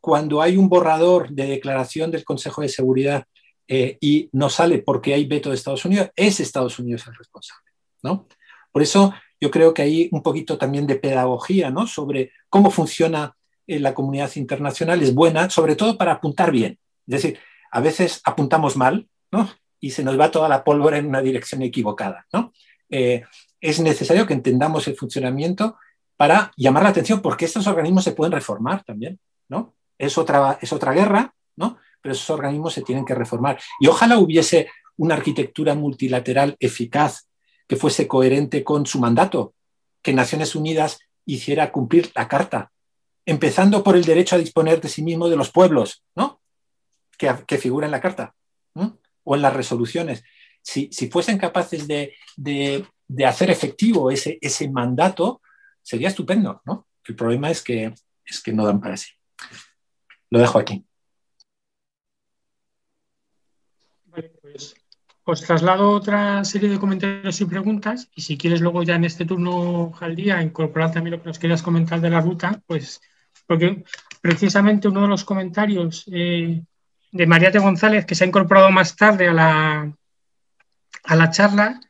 Cuando 0.00 0.42
hay 0.42 0.56
un 0.56 0.68
borrador 0.68 1.30
de 1.30 1.46
declaración 1.46 2.10
del 2.10 2.24
Consejo 2.24 2.62
de 2.62 2.68
Seguridad 2.68 3.24
eh, 3.68 3.96
y 4.00 4.28
no 4.32 4.50
sale 4.50 4.78
porque 4.78 5.14
hay 5.14 5.26
veto 5.26 5.50
de 5.50 5.54
Estados 5.54 5.84
Unidos, 5.84 6.10
es 6.16 6.40
Estados 6.40 6.78
Unidos 6.78 7.06
el 7.06 7.14
responsable, 7.14 7.67
¿no? 8.02 8.26
Por 8.72 8.82
eso 8.82 9.14
yo 9.40 9.50
creo 9.50 9.72
que 9.74 9.82
hay 9.82 10.08
un 10.12 10.22
poquito 10.22 10.58
también 10.58 10.86
de 10.86 10.96
pedagogía, 10.96 11.70
¿no? 11.70 11.86
Sobre 11.86 12.32
cómo 12.48 12.70
funciona 12.70 13.36
eh, 13.66 13.78
la 13.78 13.94
comunidad 13.94 14.34
internacional 14.36 15.02
es 15.02 15.14
buena, 15.14 15.50
sobre 15.50 15.76
todo 15.76 15.96
para 15.96 16.12
apuntar 16.12 16.50
bien. 16.50 16.78
Es 17.06 17.22
decir, 17.22 17.38
a 17.70 17.80
veces 17.80 18.20
apuntamos 18.24 18.76
mal, 18.76 19.08
¿no? 19.30 19.48
y 19.80 19.90
se 19.90 20.02
nos 20.02 20.18
va 20.18 20.30
toda 20.30 20.48
la 20.48 20.64
pólvora 20.64 20.98
en 20.98 21.06
una 21.06 21.20
dirección 21.20 21.62
equivocada. 21.62 22.26
¿no? 22.32 22.52
Eh, 22.90 23.22
es 23.60 23.80
necesario 23.80 24.26
que 24.26 24.34
entendamos 24.34 24.88
el 24.88 24.96
funcionamiento 24.96 25.76
para 26.16 26.52
llamar 26.56 26.82
la 26.82 26.88
atención, 26.88 27.22
porque 27.22 27.44
estos 27.44 27.66
organismos 27.66 28.04
se 28.04 28.12
pueden 28.12 28.32
reformar 28.32 28.82
también. 28.84 29.20
¿no? 29.48 29.74
Es, 29.96 30.18
otra, 30.18 30.58
es 30.60 30.72
otra 30.72 30.92
guerra, 30.92 31.34
¿no? 31.56 31.78
pero 32.00 32.12
esos 32.12 32.30
organismos 32.30 32.72
se 32.72 32.82
tienen 32.82 33.04
que 33.04 33.14
reformar. 33.14 33.58
Y 33.80 33.86
ojalá 33.86 34.18
hubiese 34.18 34.68
una 34.96 35.14
arquitectura 35.14 35.74
multilateral 35.74 36.56
eficaz 36.58 37.27
que 37.68 37.76
fuese 37.76 38.08
coherente 38.08 38.64
con 38.64 38.86
su 38.86 38.98
mandato, 38.98 39.54
que 40.02 40.12
Naciones 40.12 40.56
Unidas 40.56 40.98
hiciera 41.26 41.70
cumplir 41.70 42.10
la 42.14 42.26
Carta, 42.26 42.72
empezando 43.26 43.84
por 43.84 43.94
el 43.94 44.04
derecho 44.04 44.34
a 44.34 44.38
disponer 44.38 44.80
de 44.80 44.88
sí 44.88 45.02
mismo 45.02 45.28
de 45.28 45.36
los 45.36 45.50
pueblos, 45.50 46.02
¿no? 46.16 46.40
que, 47.18 47.32
que 47.46 47.58
figura 47.58 47.86
en 47.86 47.92
la 47.92 48.00
Carta 48.00 48.34
o 49.24 49.36
en 49.36 49.42
las 49.42 49.54
resoluciones, 49.54 50.24
si, 50.62 51.10
fuesen 51.10 51.38
capaces 51.38 51.86
de, 51.86 52.14
hacer 53.26 53.50
efectivo 53.50 54.10
ese, 54.10 54.38
ese 54.40 54.70
mandato, 54.70 55.40
sería 55.82 56.08
estupendo, 56.08 56.62
¿no? 56.64 56.86
El 57.04 57.16
problema 57.16 57.50
es 57.50 57.62
que, 57.62 57.94
es 58.24 58.42
que 58.42 58.52
no 58.52 58.66
dan 58.66 58.80
para 58.80 58.96
sí. 58.96 59.12
Lo 60.30 60.38
dejo 60.38 60.58
aquí. 60.58 60.84
Pues 64.10 64.74
os 65.30 65.42
traslado 65.42 65.90
otra 65.90 66.42
serie 66.42 66.70
de 66.70 66.78
comentarios 66.78 67.40
y 67.42 67.44
preguntas 67.44 68.08
y 68.14 68.22
si 68.22 68.38
quieres 68.38 68.62
luego 68.62 68.82
ya 68.82 68.94
en 68.94 69.04
este 69.04 69.26
turno 69.26 69.92
al 70.00 70.16
día 70.16 70.40
incorporar 70.40 70.90
también 70.90 71.16
lo 71.16 71.22
que 71.22 71.28
nos 71.28 71.38
quieras 71.38 71.62
comentar 71.62 72.00
de 72.00 72.08
la 72.08 72.22
ruta, 72.22 72.62
pues 72.66 73.02
porque 73.46 73.84
precisamente 74.22 74.88
uno 74.88 75.02
de 75.02 75.08
los 75.08 75.24
comentarios 75.24 76.04
eh, 76.10 76.62
de 77.12 77.58
González, 77.58 78.06
que 78.06 78.14
se 78.14 78.24
ha 78.24 78.26
incorporado 78.26 78.70
más 78.70 78.96
tarde 78.96 79.28
a 79.28 79.34
la, 79.34 79.92
a 81.04 81.16
la 81.16 81.30
charla 81.30 81.80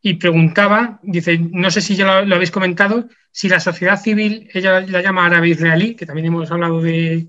y 0.00 0.14
preguntaba, 0.14 0.98
dice, 1.02 1.38
no 1.38 1.70
sé 1.70 1.80
si 1.80 1.94
ya 1.94 2.22
lo, 2.22 2.34
habéis 2.34 2.50
comentado, 2.50 3.08
si 3.30 3.48
la 3.48 3.60
sociedad 3.60 4.00
civil, 4.00 4.48
ella 4.54 4.80
la 4.80 5.02
llama 5.02 5.26
árabe 5.26 5.48
israelí, 5.48 5.94
que 5.94 6.06
también 6.06 6.26
hemos 6.26 6.50
hablado 6.50 6.80
de, 6.80 7.28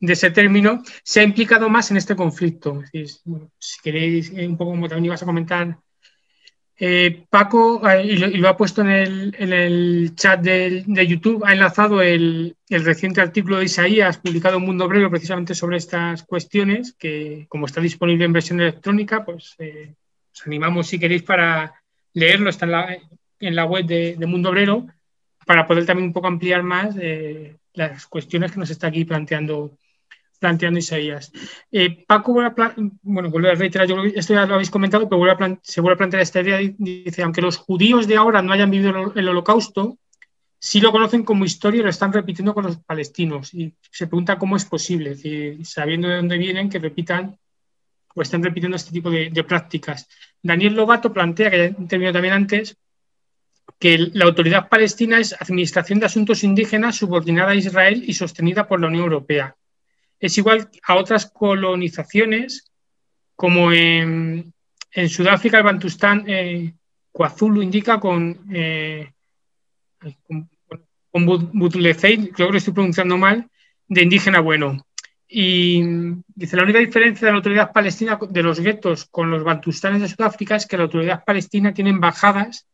ese 0.00 0.30
término, 0.30 0.82
se 1.02 1.20
ha 1.20 1.22
implicado 1.24 1.68
más 1.68 1.90
en 1.90 1.96
este 1.96 2.16
conflicto. 2.16 2.82
si 2.92 3.80
queréis, 3.82 4.30
un 4.30 4.56
poco 4.56 4.72
como 4.72 4.88
también 4.88 5.06
ibas 5.06 5.22
a 5.22 5.26
comentar 5.26 5.78
eh, 6.80 7.24
Paco, 7.28 7.88
eh, 7.88 8.04
y, 8.06 8.16
lo, 8.16 8.48
ha 8.48 8.56
puesto 8.56 8.82
en 8.82 8.88
el, 8.88 10.12
chat 10.14 10.40
de, 10.40 11.06
YouTube, 11.08 11.44
ha 11.44 11.52
enlazado 11.52 12.00
el, 12.00 12.56
reciente 12.68 13.20
artículo 13.20 13.58
de 13.58 13.64
Isaías 13.64 14.18
publicado 14.18 14.58
en 14.58 14.64
Mundo 14.64 14.84
Obrero 14.84 15.10
precisamente 15.10 15.56
sobre 15.56 15.78
estas 15.78 16.22
cuestiones, 16.22 16.94
que 16.96 17.46
como 17.48 17.66
está 17.66 17.80
disponible 17.80 18.24
en 18.24 18.32
versión 18.32 18.60
electrónica, 18.60 19.24
pues 19.24 19.56
eh, 19.58 19.94
os 20.32 20.46
animamos 20.46 20.86
si 20.86 21.00
queréis 21.00 21.24
para 21.24 21.74
leerlo, 22.14 22.48
está 22.48 22.66
en 23.40 23.56
la, 23.56 23.64
web 23.64 23.84
de, 23.84 24.16
Mundo 24.28 24.50
Obrero, 24.50 24.86
para 25.46 25.66
poder 25.66 25.84
también 25.84 26.06
un 26.06 26.12
poco 26.12 26.28
ampliar 26.28 26.62
más 26.62 26.94
las 27.72 28.06
cuestiones 28.06 28.52
que 28.52 28.60
nos 28.60 28.70
está 28.70 28.86
aquí 28.86 29.04
planteando 29.04 29.78
planteando 30.38 30.78
Isaías. 30.78 31.32
Eh, 31.70 32.04
Paco, 32.06 32.32
bueno, 33.02 33.30
vuelve 33.30 33.50
a 33.50 33.54
reiterar, 33.54 33.88
yo 33.88 34.02
esto 34.04 34.34
ya 34.34 34.46
lo 34.46 34.54
habéis 34.54 34.70
comentado, 34.70 35.08
pero 35.08 35.58
se 35.62 35.80
vuelve 35.80 35.94
a 35.94 35.98
plantear 35.98 36.22
esta 36.22 36.40
idea, 36.40 36.58
dice, 36.78 37.22
aunque 37.22 37.42
los 37.42 37.56
judíos 37.56 38.06
de 38.06 38.16
ahora 38.16 38.42
no 38.42 38.52
hayan 38.52 38.70
vivido 38.70 39.12
el 39.14 39.28
holocausto, 39.28 39.98
sí 40.58 40.80
lo 40.80 40.92
conocen 40.92 41.24
como 41.24 41.44
historia 41.44 41.80
y 41.80 41.84
lo 41.84 41.90
están 41.90 42.12
repitiendo 42.12 42.54
con 42.54 42.64
los 42.64 42.78
palestinos. 42.78 43.52
Y 43.54 43.74
se 43.90 44.06
pregunta 44.06 44.38
cómo 44.38 44.56
es 44.56 44.64
posible, 44.64 45.16
sabiendo 45.64 46.08
de 46.08 46.16
dónde 46.16 46.38
vienen, 46.38 46.68
que 46.68 46.78
repitan 46.78 47.38
o 48.14 48.22
estén 48.22 48.42
repitiendo 48.42 48.76
este 48.76 48.92
tipo 48.92 49.10
de, 49.10 49.44
prácticas. 49.44 50.08
Daniel 50.42 50.74
Lobato 50.74 51.12
plantea, 51.12 51.50
que 51.50 51.58
ya 51.58 51.64
he 51.64 51.86
terminado 51.86 52.14
también 52.14 52.34
antes, 52.34 52.76
que 53.78 53.98
la 54.12 54.24
autoridad 54.24 54.68
palestina 54.68 55.20
es 55.20 55.34
administración 55.40 56.00
de 56.00 56.06
asuntos 56.06 56.42
indígenas 56.42 56.96
subordinada 56.96 57.52
a 57.52 57.54
Israel 57.54 58.02
y 58.04 58.14
sostenida 58.14 58.66
por 58.66 58.80
la 58.80 58.88
Unión 58.88 59.04
Europea 59.04 59.54
es 60.20 60.38
igual 60.38 60.68
a 60.86 60.96
otras 60.96 61.30
colonizaciones, 61.30 62.70
como 63.36 63.72
en, 63.72 64.52
Sudáfrica, 65.08 65.58
el 65.58 65.64
Bantustán, 65.64 66.24
eh, 66.26 66.74
Kwazulu 67.12 67.62
indica 67.62 68.00
con, 68.00 68.46
eh, 68.52 69.12
con, 70.26 70.48
creo 71.12 71.70
que 71.70 72.52
lo 72.52 72.56
estoy 72.56 72.74
pronunciando 72.74 73.16
mal, 73.16 73.48
de 73.86 74.02
indígena 74.02 74.40
bueno. 74.40 74.84
Y 75.28 75.82
dice, 76.34 76.56
la 76.56 76.62
única 76.62 76.78
diferencia 76.78 77.26
de 77.26 77.32
la 77.32 77.36
autoridad 77.36 77.72
palestina 77.72 78.18
de 78.28 78.42
los 78.42 78.60
guetos 78.60 79.04
con 79.04 79.30
los 79.30 79.44
bantustanes 79.44 80.00
de 80.00 80.08
Sudáfrica 80.08 80.56
es 80.56 80.66
que 80.66 80.76
la 80.76 80.84
autoridad 80.84 81.22
palestina 81.24 81.74
tiene 81.74 81.90
embajadas 81.90 82.66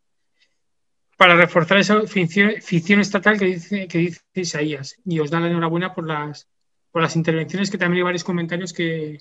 para 1.17 1.37
reforzar 1.37 1.79
esa 1.79 2.03
ficción, 2.07 3.01
estatal 3.01 3.39
que 3.39 3.47
dice, 3.47 3.89
que 3.89 3.99
dice 3.99 4.21
Isaías. 4.35 4.97
Y 5.05 5.19
os 5.19 5.31
da 5.31 5.41
la 5.41 5.49
enhorabuena 5.49 5.95
por 5.95 6.07
las, 6.07 6.49
por 6.95 7.03
las 7.03 7.17
intervenciones, 7.17 7.73
que 7.73 7.77
también 7.77 7.99
hay 7.99 8.05
varios 8.05 8.23
comentarios 8.23 8.73
que, 8.73 9.21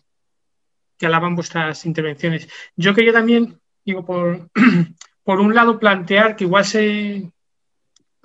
que 0.95 1.05
alaban 1.07 1.33
vuestras 1.33 1.87
intervenciones. 1.87 2.47
Yo 2.75 2.93
quería 2.93 3.11
también, 3.11 3.59
digo, 3.83 4.05
por, 4.05 4.47
por 5.23 5.39
un 5.39 5.55
lado, 5.55 5.79
plantear 5.79 6.35
que 6.35 6.43
igual 6.43 6.65
se, 6.65 7.31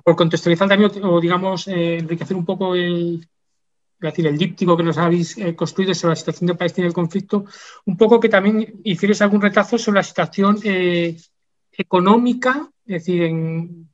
por 0.05 0.17
contextualizar 0.17 0.69
también, 0.69 0.91
o 1.03 1.19
digamos, 1.19 1.67
eh, 1.67 1.97
enriquecer 1.97 2.37
un 2.37 2.45
poco 2.45 2.75
el, 2.75 3.27
decir, 3.99 4.27
el 4.27 4.37
díptico 4.37 4.77
que 4.77 4.83
nos 4.83 4.99
habéis 4.99 5.39
eh, 5.39 5.57
construido 5.57 5.95
sobre 5.95 6.13
la 6.13 6.17
situación 6.17 6.49
de 6.49 6.55
Palestina 6.55 6.85
y 6.85 6.89
el 6.89 6.95
conflicto, 6.95 7.47
un 7.87 7.97
poco 7.97 8.21
que 8.21 8.29
también 8.29 8.83
hicierais 8.85 9.23
algún 9.23 9.41
retazo 9.41 9.79
sobre 9.79 10.01
la 10.01 10.03
situación 10.03 10.59
eh, 10.63 11.17
económica, 11.73 12.71
es 12.85 13.03
decir, 13.03 13.23
en, 13.23 13.89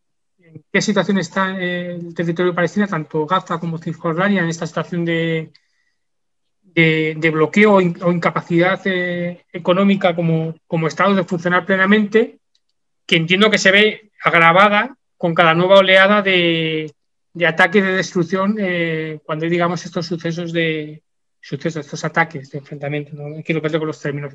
qué 0.73 0.81
situación 0.83 1.19
está 1.19 1.57
el 1.59 2.15
territorio 2.15 2.53
de 2.53 2.57
Palestina, 2.57 2.87
tanto 2.87 3.27
Gaza 3.27 3.59
como 3.59 3.79
Cisjordania, 3.79 4.43
en 4.43 4.49
esta 4.49 4.67
situación 4.67 5.05
de, 5.05 5.53
de, 6.75 7.31
bloqueo 7.31 7.75
o, 7.75 7.81
incapacidad 7.81 8.81
eh, 8.87 9.45
económica 9.53 10.17
como, 10.17 10.55
como 10.67 10.89
Estado 10.89 11.15
de 11.15 11.25
funcionar 11.25 11.65
plenamente, 11.65 12.39
que 13.07 13.17
entiendo 13.17 13.51
que 13.51 13.59
se 13.59 13.71
ve 13.71 14.11
agravada 14.23 14.97
con 15.17 15.35
cada 15.35 15.55
nueva 15.55 15.79
oleada 15.79 16.23
de, 16.23 16.93
de 17.33 17.47
ataque 17.47 17.81
de 17.81 17.93
destrucción 17.93 18.57
eh, 18.59 19.21
cuando 19.25 19.45
hay, 19.45 19.51
digamos, 19.51 19.85
estos 19.85 20.07
sucesos 20.07 20.53
de 20.53 21.04
sucesos, 21.45 21.85
estos 21.85 22.05
ataques 22.05 22.51
de 22.51 22.59
enfrentamiento. 22.59 23.15
No 23.15 23.43
quiero 23.43 23.61
perder 23.61 23.79
con 23.79 23.89
los 23.89 24.01
términos. 24.01 24.35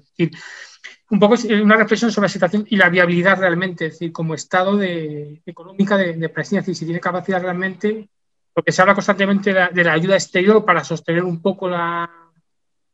un 1.10 1.20
poco 1.20 1.36
una 1.64 1.76
reflexión 1.76 2.12
sobre 2.12 2.26
la 2.26 2.30
situación 2.30 2.66
y 2.70 2.78
la 2.78 2.90
viabilidad 2.90 3.40
realmente, 3.40 3.88
es 3.88 3.94
decir, 3.94 4.12
como 4.12 4.36
estado 4.36 4.78
de, 4.78 5.42
económica 5.44 5.98
de, 5.98 6.14
de 6.14 6.26
es 6.28 6.50
decir, 6.52 6.76
si 6.76 6.86
tiene 6.86 7.00
capacidad 7.00 7.42
realmente, 7.42 8.10
porque 8.54 8.72
se 8.72 8.82
habla 8.82 8.94
constantemente 8.94 9.52
de 9.52 9.84
la, 9.84 9.94
ayuda 9.94 10.14
exterior 10.14 10.64
para 10.64 10.84
sostener 10.84 11.24
un 11.24 11.42
poco 11.42 11.68
la, 11.68 12.12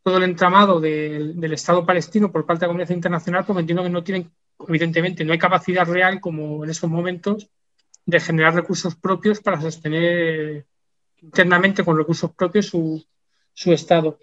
todo 0.02 0.18
el 0.18 0.24
entramado 0.24 0.80
del, 0.80 1.38
del 1.38 1.54
Estado 1.54 1.86
palestino 1.86 2.32
por 2.32 2.46
parte 2.46 2.62
de 2.62 2.68
la 2.68 2.70
comunidad 2.70 2.96
internacional, 2.96 3.44
porque 3.46 3.62
entiendo 3.62 3.84
que 3.84 3.90
no 3.90 4.04
tienen, 4.04 4.32
evidentemente, 4.66 5.26
no 5.26 5.34
hay 5.34 5.40
capacidad 5.40 5.86
real 5.86 6.22
como 6.22 6.64
en 6.64 6.70
esos 6.70 6.90
momentos 6.90 7.50
de 8.06 8.20
generar 8.22 8.56
recursos 8.56 8.96
propios 8.96 9.42
para 9.42 9.60
sostener 9.60 10.66
internamente 11.22 11.84
con 11.84 11.98
recursos 11.98 12.32
propios 12.34 12.68
su, 12.68 13.04
su 13.56 13.73
Estado. 13.73 14.19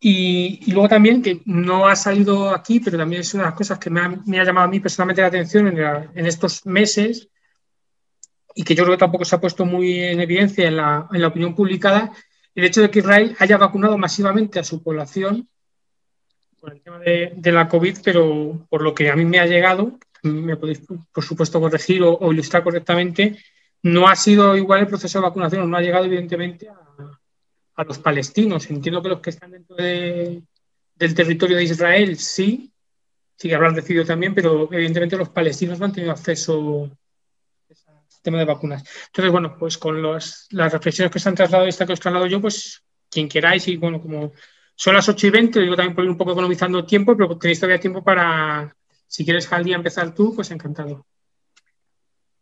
Y, 0.00 0.70
luego 0.70 0.88
también, 0.88 1.22
que 1.22 1.42
no 1.44 1.88
ha 1.88 1.96
salido 1.96 2.50
aquí, 2.50 2.78
pero 2.78 2.96
también 2.96 3.22
es 3.22 3.34
una 3.34 3.44
de 3.44 3.48
las 3.48 3.58
cosas 3.58 3.80
que 3.80 3.90
me 3.90 4.00
ha, 4.00 4.08
me 4.26 4.38
ha 4.38 4.44
llamado 4.44 4.68
a 4.68 4.70
mí 4.70 4.78
personalmente 4.78 5.22
la 5.22 5.28
atención 5.28 5.66
en, 5.66 5.78
en, 6.14 6.26
estos 6.26 6.64
meses 6.66 7.28
y 8.54 8.62
que 8.62 8.76
yo 8.76 8.84
creo 8.84 8.96
que 8.96 9.00
tampoco 9.00 9.24
se 9.24 9.34
ha 9.34 9.40
puesto 9.40 9.64
muy 9.64 9.98
en 9.98 10.20
evidencia 10.20 10.68
en 10.68 10.76
la, 10.76 11.08
en 11.12 11.20
la 11.20 11.28
opinión 11.28 11.56
publicada, 11.56 12.12
el 12.54 12.64
hecho 12.64 12.80
de 12.80 12.90
que 12.90 13.00
Israel 13.00 13.34
haya 13.40 13.56
vacunado 13.56 13.98
masivamente 13.98 14.60
a 14.60 14.64
su 14.64 14.82
población 14.82 15.48
por 16.60 16.72
el 16.72 16.80
tema 16.80 16.98
de, 17.00 17.32
de 17.34 17.52
la 17.52 17.68
COVID, 17.68 17.98
pero 18.04 18.66
por 18.68 18.82
lo 18.82 18.94
que 18.94 19.10
a 19.10 19.16
mí 19.16 19.24
me 19.24 19.40
ha 19.40 19.46
llegado, 19.46 19.98
me 20.22 20.56
podéis, 20.56 20.82
por 21.12 21.24
supuesto, 21.24 21.60
corregir 21.60 22.02
o, 22.04 22.32
ilustrar 22.32 22.62
correctamente, 22.62 23.36
no 23.82 24.08
ha 24.08 24.16
sido 24.16 24.56
igual 24.56 24.80
el 24.80 24.86
proceso 24.86 25.18
de 25.18 25.24
vacunación, 25.24 25.70
no 25.70 25.76
ha 25.76 25.80
llegado 25.80 26.04
evidentemente 26.04 26.68
a, 26.68 26.87
a 27.78 27.84
los 27.84 27.98
palestinos. 28.00 28.68
Entiendo 28.70 29.00
que 29.00 29.08
los 29.08 29.20
que 29.20 29.30
están 29.30 29.52
dentro 29.52 29.76
de, 29.76 30.42
del 30.96 31.14
territorio 31.14 31.56
de 31.56 31.62
Israel 31.62 32.18
sí, 32.18 32.72
sí 33.36 33.48
que 33.48 33.54
habrán 33.54 33.76
recibido 33.76 34.04
también, 34.04 34.34
pero 34.34 34.68
evidentemente 34.72 35.16
los 35.16 35.28
palestinos 35.28 35.78
no 35.78 35.86
han 35.86 35.92
tenido 35.92 36.10
acceso 36.10 36.90
al 37.86 38.08
sistema 38.08 38.38
de 38.38 38.44
vacunas. 38.44 38.84
Entonces, 39.06 39.30
bueno, 39.30 39.56
pues 39.56 39.78
con 39.78 40.02
los, 40.02 40.48
las 40.50 40.72
reflexiones 40.72 41.12
que 41.12 41.20
se 41.20 41.28
han 41.28 41.36
trasladado 41.36 41.66
y 41.66 41.68
esta 41.68 41.86
que 41.86 41.92
os 41.92 42.00
he 42.00 42.02
trasladado 42.02 42.28
yo, 42.28 42.40
pues 42.40 42.82
quien 43.08 43.28
queráis 43.28 43.68
y 43.68 43.76
bueno, 43.76 44.00
como 44.00 44.32
son 44.74 44.94
las 44.94 45.08
8 45.08 45.28
y 45.28 45.30
20, 45.30 45.60
digo 45.60 45.76
también 45.76 45.94
por 45.94 46.04
ir 46.04 46.10
un 46.10 46.18
poco 46.18 46.32
economizando 46.32 46.84
tiempo, 46.84 47.16
pero 47.16 47.38
tenéis 47.38 47.60
todavía 47.60 47.80
tiempo 47.80 48.02
para, 48.02 48.74
si 49.06 49.24
quieres, 49.24 49.46
Jaldi, 49.46 49.72
empezar 49.72 50.12
tú, 50.12 50.34
pues 50.34 50.50
encantado. 50.50 51.06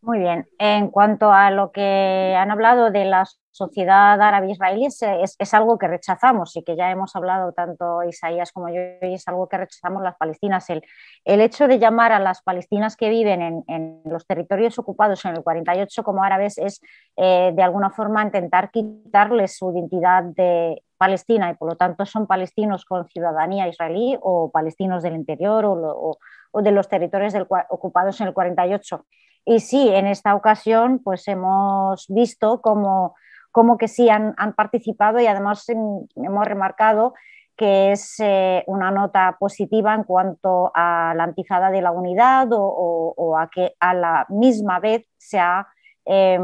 Muy 0.00 0.20
bien. 0.20 0.48
En 0.58 0.88
cuanto 0.88 1.30
a 1.30 1.50
lo 1.50 1.72
que 1.72 2.34
han 2.38 2.50
hablado 2.50 2.90
de 2.90 3.04
la 3.04 3.26
sociedad 3.56 4.20
árabe 4.20 4.50
israelí, 4.50 4.86
es, 4.86 5.02
es, 5.02 5.54
algo 5.54 5.78
que 5.78 5.88
rechazamos 5.88 6.54
y 6.56 6.62
que 6.62 6.76
ya 6.76 6.90
hemos 6.90 7.16
hablado 7.16 7.52
tanto 7.52 8.02
Isaías 8.02 8.52
como 8.52 8.68
yo, 8.68 8.80
y 9.00 9.14
es 9.14 9.26
algo 9.28 9.48
que 9.48 9.56
rechazamos 9.56 10.02
las 10.02 10.16
palestinas. 10.16 10.68
El, 10.68 10.82
el 11.24 11.40
hecho 11.40 11.66
de 11.66 11.78
llamar 11.78 12.12
a 12.12 12.20
las 12.20 12.42
palestinas 12.42 12.96
que 12.96 13.08
viven 13.08 13.40
en, 13.40 13.64
en, 13.66 14.02
los 14.04 14.26
territorios 14.26 14.78
ocupados 14.78 15.24
en 15.24 15.36
el 15.36 15.42
48 15.42 16.02
como 16.02 16.22
árabes 16.22 16.58
es, 16.58 16.80
eh, 17.16 17.52
de 17.54 17.62
alguna 17.62 17.90
forma, 17.90 18.22
intentar 18.22 18.70
quitarles 18.70 19.56
su 19.56 19.72
identidad 19.72 20.22
de 20.22 20.82
palestina 20.98 21.50
y, 21.50 21.54
por 21.54 21.70
lo 21.70 21.76
tanto, 21.76 22.04
son 22.04 22.26
palestinos 22.26 22.84
con 22.84 23.08
ciudadanía 23.08 23.68
israelí 23.68 24.18
o 24.20 24.50
palestinos 24.50 25.02
del 25.02 25.14
interior 25.14 25.64
o, 25.64 25.72
o, 25.72 26.18
o 26.50 26.62
de 26.62 26.72
los 26.72 26.88
territorios 26.88 27.32
del, 27.32 27.46
ocupados 27.70 28.20
en 28.20 28.28
el 28.28 28.34
48. 28.34 29.06
Y 29.48 29.60
sí, 29.60 29.88
en 29.88 30.08
esta 30.08 30.34
ocasión 30.34 30.98
pues 30.98 31.28
hemos 31.28 32.06
visto 32.08 32.60
como, 32.60 33.14
como 33.56 33.78
que 33.78 33.88
sí 33.88 34.10
han, 34.10 34.34
participado 34.54 35.18
y 35.18 35.26
además 35.26 35.64
hemos 35.70 36.46
remarcado 36.46 37.14
que 37.56 37.92
es 37.92 38.16
eh, 38.18 38.62
una 38.66 38.90
nota 38.90 39.38
positiva 39.40 39.94
en 39.94 40.04
cuanto 40.04 40.70
a 40.74 41.14
la 41.16 41.24
antijada 41.24 41.70
de 41.70 41.80
la 41.80 41.90
unidad 41.90 42.48
o, 42.52 43.34
a 43.38 43.48
que 43.48 43.72
a 43.80 43.94
la 43.94 44.26
misma 44.28 44.78
vez 44.78 45.06
se 45.16 45.38
ha 45.38 45.68
eh, 46.04 46.38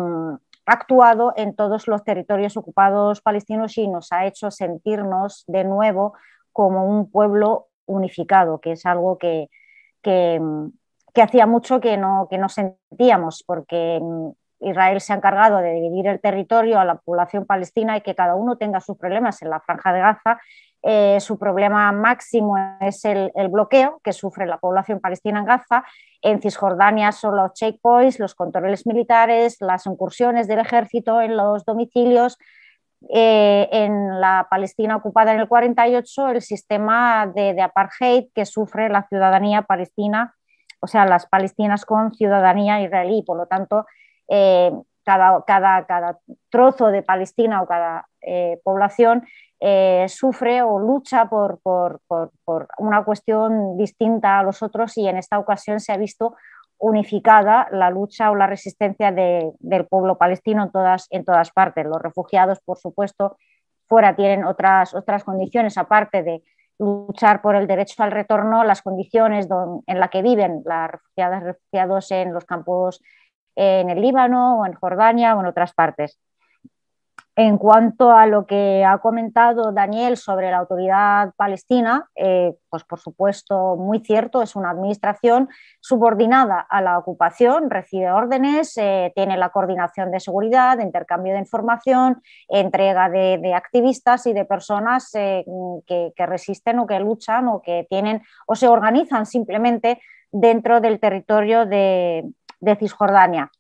actuado 0.65 1.35
en 1.37 1.55
todos 1.55 1.87
los 1.87 2.03
territorios 2.03 2.57
ocupados 2.57 3.21
palestinos 3.21 3.77
y 3.77 3.89
nos 3.89 4.11
ha 4.11 4.25
hecho 4.25 4.51
sentirnos 4.51 5.45
de 5.49 5.65
nuevo 5.65 6.15
como 6.51 6.87
un 6.87 7.11
pueblo 7.11 7.67
unificado, 7.85 8.59
que 8.59 8.73
es 8.73 8.87
algo 8.87 9.19
que, 9.19 9.51
que, 10.01 10.41
que 11.13 11.21
hacía 11.21 11.45
mucho 11.45 11.79
que 11.79 11.99
no, 11.99 12.27
que 12.31 12.39
no 12.39 12.49
sentíamos, 12.49 13.45
porque 13.47 14.01
Israel 14.63 15.01
se 15.01 15.13
ha 15.13 15.17
encargado 15.17 15.59
de 15.59 15.73
dividir 15.75 16.07
el 16.07 16.21
territorio 16.21 16.79
a 16.79 16.85
la 16.85 16.97
población 16.97 17.47
palestina 17.47 17.97
y 17.97 18.01
que 18.01 18.15
cada 18.15 18.35
uno 18.35 18.57
tenga 18.57 18.81
sus 18.81 18.97
problemas 18.97 19.43
en 19.43 19.51
la 19.51 19.61
franja 19.61 19.93
de 19.93 20.01
Gaza. 20.01 20.41
Eh, 20.83 21.19
su 21.21 21.39
problema 21.39 21.93
máximo 21.93 22.57
es 22.81 23.05
el, 23.05 23.31
bloqueo 23.49 24.01
que 24.03 24.13
sufre 24.13 24.47
la 24.47 24.59
población 24.59 25.01
palestina 25.01 25.41
en 25.41 25.47
Gaza. 25.47 25.85
En 26.23 26.41
Cisjordania 26.41 27.13
son 27.13 27.37
los 27.37 27.53
checkpoints, 27.53 28.19
los 28.19 28.35
controles 28.35 28.87
militares, 28.87 29.57
las 29.61 29.87
incursiones 29.87 30.49
del 30.49 30.59
ejército 30.59 31.21
en 31.21 31.37
los 31.37 31.65
domicilios. 31.65 32.39
Eh, 33.11 33.69
en 33.73 34.21
la 34.21 34.47
Palestina 34.49 34.95
ocupada 34.95 35.35
en 35.35 35.41
el 35.41 35.49
48, 35.49 36.29
el 36.29 36.41
sistema 36.41 37.27
de, 37.27 37.53
de 37.53 37.63
apartheid 37.63 38.27
que 38.33 38.47
sufre 38.47 38.89
la 38.89 39.07
ciudadanía 39.09 39.63
palestina 39.63 40.37
o 40.83 40.89
sea, 40.89 41.07
las 41.07 41.27
palestinas 41.27 41.85
con 41.85 42.13
ciudadanía 42.13 42.83
israelí. 42.83 43.23
Por 43.23 43.37
lo 43.37 43.47
tanto, 43.47 43.87
eh, 44.35 44.73
cada, 45.05 45.45
cada, 45.45 45.85
cada, 45.85 46.19
trozo 46.49 46.87
de 46.87 47.03
Palestina 47.03 47.61
o 47.61 47.67
cada 47.67 48.09
eh, 48.23 48.59
población 48.65 49.27
eh, 49.61 50.07
sufre 50.09 50.63
o 50.63 50.79
lucha 50.79 51.29
por, 51.29 51.61
por, 51.63 52.01
por, 52.07 52.69
una 52.79 53.05
cuestión 53.05 53.77
distinta 53.77 54.39
a 54.39 54.43
los 54.43 54.63
otros 54.63 54.97
y 54.97 55.07
en 55.07 55.19
esta 55.19 55.39
ocasión 55.39 55.81
se 55.81 55.93
ha 55.93 55.99
visto 55.99 56.35
unificada 56.79 57.69
la 57.73 57.91
lucha 57.91 58.31
o 58.31 58.35
la 58.35 58.47
resistencia 58.47 59.13
de, 59.13 59.53
del 59.59 59.87
pueblo 59.87 60.17
palestino 60.17 60.63
en 60.63 60.71
todas, 60.71 61.09
en 61.11 61.27
todas 61.27 61.51
partes. 61.51 61.85
Los 61.85 62.01
refugiados, 62.01 62.61
por 62.65 62.79
supuesto, 62.79 63.37
fuera 63.87 64.17
tienen 64.17 64.47
otras, 64.47 64.95
otras 64.95 65.25
condiciones 65.25 65.77
aparte 65.77 66.23
de 66.23 66.43
luchar 66.79 67.43
por 67.43 67.55
el 67.55 67.67
derecho 67.67 68.03
al 68.03 68.13
retorno, 68.13 68.65
las 68.65 68.81
condiciones 68.81 69.47
en 69.87 70.01
las 70.01 70.09
que 70.09 70.23
viven 70.23 70.63
las 70.65 70.91
refugiadas 70.91 71.43
refugiados 71.43 72.11
en 72.11 72.33
los 72.33 72.47
campos 72.47 73.03
en 73.57 73.91
el 73.91 74.01
Líbano 74.01 74.61
o 74.61 74.67
en 74.67 74.75
Jordania 74.75 75.37
o 75.37 75.41
en 75.41 75.47
otras 75.47 75.73
partes. 75.75 76.19
En 77.35 77.57
cuanto 77.57 78.13
a 78.13 78.27
lo 78.27 78.47
que 78.47 78.85
ha 78.85 78.99
comentado 78.99 79.73
Daniel 79.73 80.19
sobre 80.19 80.51
la 80.51 80.59
autoridad 80.59 81.33
palestina, 81.35 82.11
eh, 82.15 82.53
pues 82.69 82.85
por 82.85 82.99
supuesto 82.99 83.77
muy 83.77 84.01
cierto, 84.01 84.43
es 84.43 84.55
una 84.55 84.69
administración 84.69 85.49
subordinada 85.81 86.61
a 86.61 86.83
la 86.83 86.99
ocupación, 86.99 87.71
recibe 87.71 88.11
órdenes, 88.11 88.77
eh, 88.77 89.13
tiene 89.15 89.39
la 89.39 89.49
coordinación 89.49 90.11
de 90.11 90.21
seguridad, 90.21 90.79
intercambio 90.81 91.33
de 91.33 91.39
información, 91.39 92.23
entrega 92.49 93.09
de, 93.09 93.55
activistas 93.55 94.27
y 94.27 94.35
de 94.35 94.45
personas 94.45 95.09
eh, 95.15 95.43
que, 95.87 96.13
resisten 96.27 96.81
o 96.81 96.87
que 96.87 97.01
luchan 97.01 97.49
o 97.49 97.63
que 97.63 97.87
tienen 97.89 98.21
o 98.47 98.55
se 98.55 98.69
organizan 98.69 99.25
simplemente 99.25 100.03
dentro 100.33 100.83
del 100.83 101.01
territorio 101.01 101.65
de, 101.65 102.25
de 102.63 102.77
Cisjordania. 102.77 103.51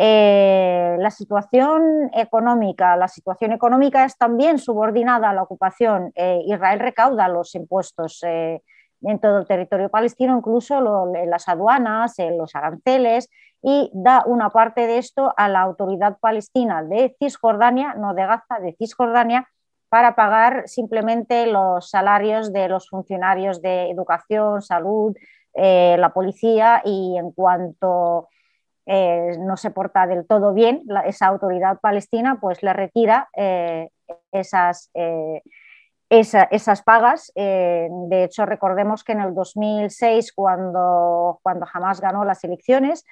Eh, 0.00 0.96
la 1.00 1.10
situación 1.10 2.08
económica, 2.14 2.96
la 2.96 3.08
situación 3.08 3.50
económica 3.50 4.04
es 4.04 4.16
también 4.16 4.58
subordinada 4.58 5.30
a 5.30 5.34
la 5.34 5.42
ocupación. 5.42 6.12
Eh, 6.14 6.40
Israel 6.46 6.78
recauda 6.78 7.26
los 7.26 7.52
impuestos 7.56 8.22
eh, 8.24 8.62
en 9.02 9.18
todo 9.18 9.38
el 9.38 9.46
territorio 9.48 9.88
palestino, 9.88 10.36
incluso 10.36 10.80
lo, 10.80 11.12
las 11.26 11.48
aduanas, 11.48 12.14
los 12.36 12.54
aranceles, 12.54 13.28
y 13.60 13.90
da 13.92 14.22
una 14.24 14.50
parte 14.50 14.86
de 14.86 14.98
esto 14.98 15.34
a 15.36 15.48
la 15.48 15.62
autoridad 15.62 16.18
palestina 16.20 16.84
de 16.84 17.16
Cisjordania, 17.18 17.94
no 17.94 18.14
de 18.14 18.24
Gaza, 18.24 18.60
de 18.60 18.76
Cisjordania, 18.78 19.48
para 19.88 20.14
pagar 20.14 20.68
simplemente 20.68 21.46
los 21.46 21.90
salarios 21.90 22.52
de 22.52 22.68
los 22.68 22.88
funcionarios 22.88 23.60
de 23.62 23.90
educación, 23.90 24.62
salud, 24.62 25.16
la 25.54 26.12
policía 26.14 26.82
y 26.84 27.16
en 27.18 27.32
cuanto 27.32 28.28
eh, 28.90 29.36
no 29.38 29.58
se 29.58 29.70
porta 29.70 30.06
del 30.06 30.26
todo 30.26 30.54
bien, 30.54 30.82
esa 31.04 31.26
autoridad 31.26 31.78
palestina 31.78 32.38
pues 32.40 32.62
le 32.62 32.72
retira 32.72 33.28
eh, 33.36 33.90
esas, 34.32 34.90
eh, 34.94 35.42
esa, 36.08 36.44
esas, 36.44 36.80
pagas. 36.80 37.30
De 37.34 38.24
hecho, 38.24 38.46
recordemos 38.46 39.04
que 39.04 39.12
en 39.12 39.20
el 39.20 39.34
2006, 39.34 40.32
cuando, 40.32 41.38
cuando 41.42 41.66
Hamas 41.70 42.00
ganó 42.00 42.24
las 42.24 42.42
elecciones, 42.44 43.04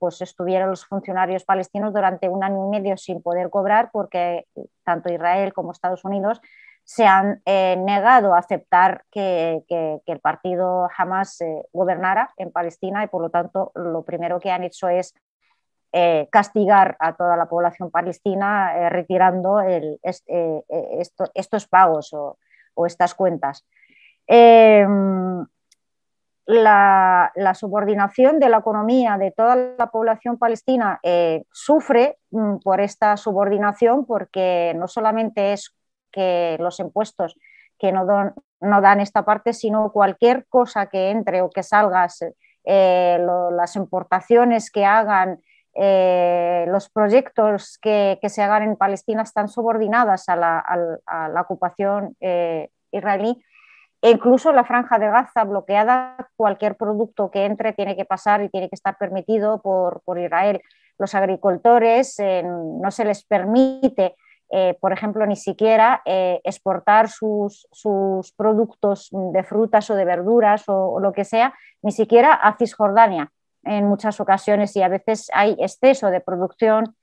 pues 0.00 0.20
estuvieron 0.22 0.70
los 0.70 0.84
funcionarios 0.84 1.44
palestinos 1.44 1.94
durante 1.94 2.28
un 2.28 2.42
año 2.42 2.66
y 2.66 2.68
medio 2.68 2.96
sin 2.96 3.22
poder 3.22 3.48
cobrar 3.48 3.90
porque 3.92 4.46
tanto 4.84 5.12
Israel 5.12 5.52
como 5.52 5.70
Estados 5.70 6.04
Unidos 6.04 6.40
se 6.86 7.04
han 7.04 7.42
eh, 7.44 7.76
negado 7.76 8.32
a 8.32 8.38
aceptar 8.38 9.04
que, 9.10 9.64
el 10.06 10.20
partido 10.20 10.88
jamás 10.92 11.40
eh, 11.40 11.64
gobernara 11.72 12.32
en 12.36 12.52
Palestina 12.52 13.02
y 13.02 13.08
por 13.08 13.22
lo 13.22 13.30
tanto 13.30 13.72
lo 13.74 14.04
primero 14.04 14.38
que 14.38 14.52
han 14.52 14.62
hecho 14.62 14.88
es 14.88 15.12
eh, 15.92 16.28
castigar 16.30 16.96
a 17.00 17.14
toda 17.16 17.36
la 17.36 17.48
población 17.48 17.90
palestina 17.90 18.88
retirando 18.88 19.60
estos 21.34 21.66
pagos 21.66 22.12
o, 22.12 22.38
estas 22.86 23.14
cuentas. 23.14 23.66
Em, 24.28 25.44
la, 26.46 27.32
subordinación 27.54 28.38
de 28.38 28.48
la 28.48 28.58
economía 28.58 29.18
de 29.18 29.32
toda 29.32 29.56
la 29.56 29.90
población 29.90 30.38
palestina 30.38 31.00
sufre 31.50 32.18
mm, 32.30 32.58
por 32.58 32.80
esta 32.80 33.16
subordinación 33.16 34.06
porque 34.06 34.72
no 34.76 34.86
solamente 34.86 35.52
es 35.52 35.75
que 36.16 36.56
los 36.58 36.80
impuestos 36.80 37.36
que 37.78 37.92
no, 37.92 38.06
no 38.60 38.80
dan 38.80 39.00
esta 39.00 39.24
parte, 39.24 39.52
sino 39.52 39.92
cualquier 39.92 40.46
cosa 40.48 40.86
que 40.86 41.10
entre 41.10 41.42
o 41.42 41.50
que 41.50 41.62
salga, 41.62 42.08
eh, 42.64 43.18
las 43.52 43.76
importaciones 43.76 44.70
que 44.70 44.84
hagan, 44.84 45.40
eh, 45.74 46.64
los 46.68 46.88
proyectos 46.88 47.78
que, 47.80 48.18
se 48.28 48.42
hagan 48.42 48.62
en 48.62 48.76
Palestina 48.76 49.22
están 49.22 49.48
subordinadas 49.48 50.28
a 50.28 50.36
la, 50.36 51.40
ocupación 51.42 52.16
eh, 52.20 52.70
israelí. 52.90 53.42
E 54.02 54.10
incluso 54.10 54.52
la 54.52 54.64
franja 54.64 54.98
de 54.98 55.08
Gaza 55.08 55.44
bloqueada, 55.44 56.28
cualquier 56.36 56.76
producto 56.76 57.30
que 57.30 57.44
entre 57.44 57.72
tiene 57.72 57.96
que 57.96 58.04
pasar 58.04 58.42
y 58.42 58.48
tiene 58.48 58.68
que 58.68 58.74
estar 58.74 58.96
permitido 58.98 59.60
por, 59.60 60.02
por 60.04 60.18
Israel. 60.18 60.62
Los 60.98 61.14
agricultores 61.14 62.16
no 62.44 62.90
se 62.90 63.04
les 63.04 63.24
permite 63.24 64.16
eh, 64.50 64.76
por 64.80 64.92
ejemplo, 64.92 65.26
ni 65.26 65.36
siquiera 65.36 66.02
eh, 66.04 66.40
exportar 66.44 67.08
sus, 67.08 67.66
productos 68.36 69.08
de 69.10 69.42
frutas 69.42 69.90
o 69.90 69.94
de 69.94 70.04
verduras 70.04 70.64
o, 70.68 71.00
lo 71.00 71.12
que 71.12 71.24
sea, 71.24 71.54
ni 71.82 71.92
siquiera 71.92 72.32
a 72.32 72.56
Cisjordania. 72.56 73.32
En 73.64 73.88
muchas 73.88 74.20
ocasiones 74.20 74.76
y 74.76 74.82
a 74.82 74.88
veces 74.88 75.28
hay 75.34 75.56
exceso 75.58 76.10
de 76.10 76.20
producción 76.20 76.94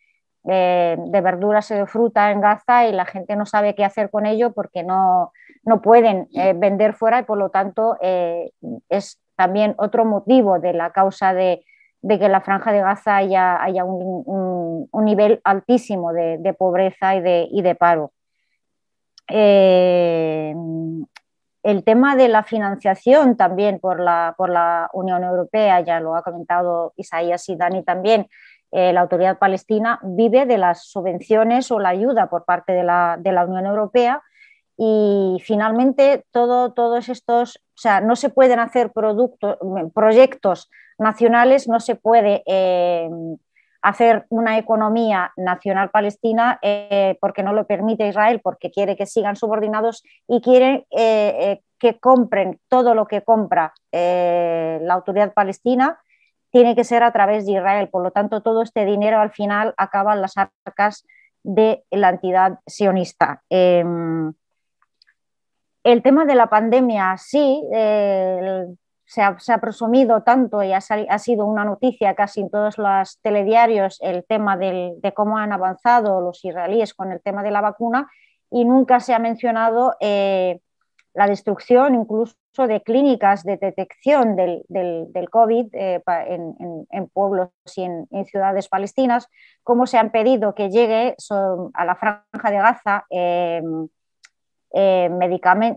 eh, 0.45 0.95
de 0.97 1.21
verduras 1.21 1.69
y 1.71 1.75
de 1.75 1.85
fruta 1.85 2.31
en 2.31 2.39
Gaza 2.39 2.87
y 2.87 2.93
la 2.93 3.05
gente 3.05 3.35
no 3.35 3.45
sabe 3.45 3.75
qué 3.75 3.83
hacer 3.83 4.09
con 4.09 4.25
ello 4.25 4.53
porque 4.53 4.83
no, 4.83 5.33
no 5.63 5.81
pueden 5.81 6.29
vender 6.55 6.93
fuera 6.93 7.19
y 7.19 7.23
por 7.23 7.37
lo 7.37 7.49
tanto 7.49 7.97
es 8.01 9.19
también 9.35 9.75
otro 9.77 10.05
motivo 10.05 10.59
de 10.59 10.73
la 10.73 10.91
causa 10.91 11.33
de, 11.33 11.65
de 12.03 12.19
que 12.19 12.25
en 12.25 12.33
la 12.33 12.41
franja 12.41 12.71
de 12.73 12.81
Gaza 12.81 13.15
haya, 13.15 13.63
haya 13.63 13.85
un, 13.85 14.89
nivel 15.05 15.39
altísimo 15.43 16.11
de, 16.11 16.55
pobreza 16.57 17.15
y 17.15 17.21
de, 17.61 17.75
paro. 17.75 18.11
Eh, 19.29 20.53
el 21.63 21.83
tema 21.85 22.17
de 22.17 22.27
la 22.27 22.43
financiación 22.43 23.37
también 23.37 23.79
por 23.79 24.01
la, 24.01 24.35
por 24.37 24.49
la, 24.49 24.89
Unión 24.91 25.23
Europea, 25.23 25.79
ya 25.79 26.01
lo 26.01 26.15
ha 26.15 26.23
comentado 26.23 26.93
Isaías 26.97 27.47
y 27.47 27.55
Dani 27.55 27.83
también, 27.83 28.27
eh, 28.71 28.91
la 28.91 29.01
autoridad 29.01 29.39
palestina 29.39 29.99
vive 30.03 30.45
de 30.45 30.57
las 30.57 30.83
subvenciones 30.83 31.71
o 31.71 31.79
la 31.79 31.89
ayuda 31.89 32.29
por 32.29 32.43
parte 32.43 32.73
de 32.73 32.83
la, 32.83 33.15
de 33.17 33.31
la 33.31 33.45
Unión 33.45 33.65
Europea 33.65 34.21
y 34.77 35.37
finalmente 35.45 36.25
todo, 36.31 36.73
todos 36.73 37.07
estos, 37.07 37.57
o 37.57 37.77
sea, 37.79 38.01
no 38.01 38.17
se 38.17 38.29
pueden 38.29 38.59
hacer 38.59 38.91
proyectos 39.93 40.69
nacionales, 41.03 41.67
no 41.67 41.79
se 41.79 41.95
puede 41.95 42.41
eh, 42.47 43.09
hacer 43.81 44.25
una 44.29 44.57
economía 44.57 45.31
nacional 45.37 45.91
palestina 45.91 46.57
eh, 46.61 47.17
porque 47.21 47.43
no 47.43 47.53
lo 47.53 47.67
permite 47.67 48.07
Israel, 48.07 48.39
porque 48.41 48.71
quiere 48.71 48.95
que 48.95 49.05
sigan 49.05 49.35
subordinados 49.35 50.03
y 50.27 50.41
quiere 50.41 50.87
eh, 50.89 51.61
que 51.77 51.99
compren 51.99 52.59
todo 52.69 52.95
lo 52.95 53.05
que 53.05 53.21
compra 53.21 53.73
la 53.91 54.93
autoridad 54.93 55.33
palestina, 55.33 55.99
tiene 56.49 56.75
que 56.75 56.83
ser 56.83 57.03
a 57.03 57.11
través 57.11 57.45
de 57.45 57.53
Israel. 57.53 57.89
Por 57.89 58.03
lo 58.03 58.11
tanto, 58.11 58.41
todo 58.41 58.61
este 58.61 58.85
dinero 58.85 59.19
al 59.19 59.31
final 59.31 59.73
acaba 59.77 60.13
en 60.13 60.21
las 60.21 60.35
arcas 60.37 61.05
de 61.43 61.83
la 61.91 62.09
entidad 62.09 62.59
sionista. 62.65 63.43
Em, 63.49 64.33
el 65.83 66.01
tema 66.01 66.23
de 66.23 66.35
la 66.35 66.47
pandemia, 66.47 67.17
sí, 67.17 67.61
se, 69.05 69.21
ha, 69.21 69.57
presumido 69.59 70.23
tanto 70.23 70.63
y 70.63 70.73
ha, 70.73 70.81
sido 71.19 71.45
una 71.45 71.65
noticia 71.65 72.15
casi 72.15 72.41
en 72.41 72.49
todos 72.49 72.77
los 72.77 73.19
telediarios 73.21 73.99
el 74.01 74.25
tema 74.25 74.57
de 74.57 75.13
cómo 75.15 75.37
han 75.37 75.53
avanzado 75.53 76.21
los 76.21 76.43
israelíes 76.43 76.93
con 76.93 77.11
el 77.11 77.21
tema 77.21 77.43
de 77.43 77.51
la 77.51 77.61
vacuna 77.61 78.09
y 78.49 78.65
nunca 78.65 78.99
se 78.99 79.13
ha 79.13 79.19
mencionado 79.19 79.95
eh, 79.99 80.59
la 81.13 81.27
destrucción 81.27 81.95
incluso 81.95 82.35
de 82.67 82.81
clínicas 82.81 83.43
de 83.43 83.57
detección 83.57 84.35
del, 84.35 84.63
COVID 85.31 85.67
eh, 85.73 86.01
en, 86.27 87.07
pueblos 87.09 87.49
y 87.75 87.83
en, 87.83 88.25
ciudades 88.25 88.67
palestinas, 88.67 89.27
cómo 89.63 89.87
se 89.87 89.97
han 89.97 90.11
pedido 90.11 90.53
que 90.53 90.69
llegue 90.69 91.15
a 91.73 91.85
la 91.85 91.95
franja 91.95 92.51
de 92.51 92.57
Gaza. 92.57 93.05
Eh, 93.09 93.61
eh, 94.73 95.09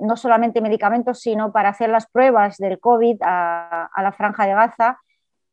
no 0.01 0.17
solamente 0.17 0.63
medicamentos, 0.63 1.21
sino 1.21 1.53
para 1.53 1.69
hacer 1.69 1.91
las 1.91 2.07
pruebas 2.07 2.57
del 2.57 2.81
COVID 2.81 3.19
a, 3.21 3.91
la 3.97 4.13
franja 4.13 4.47
de 4.47 4.55
Gaza 4.55 4.99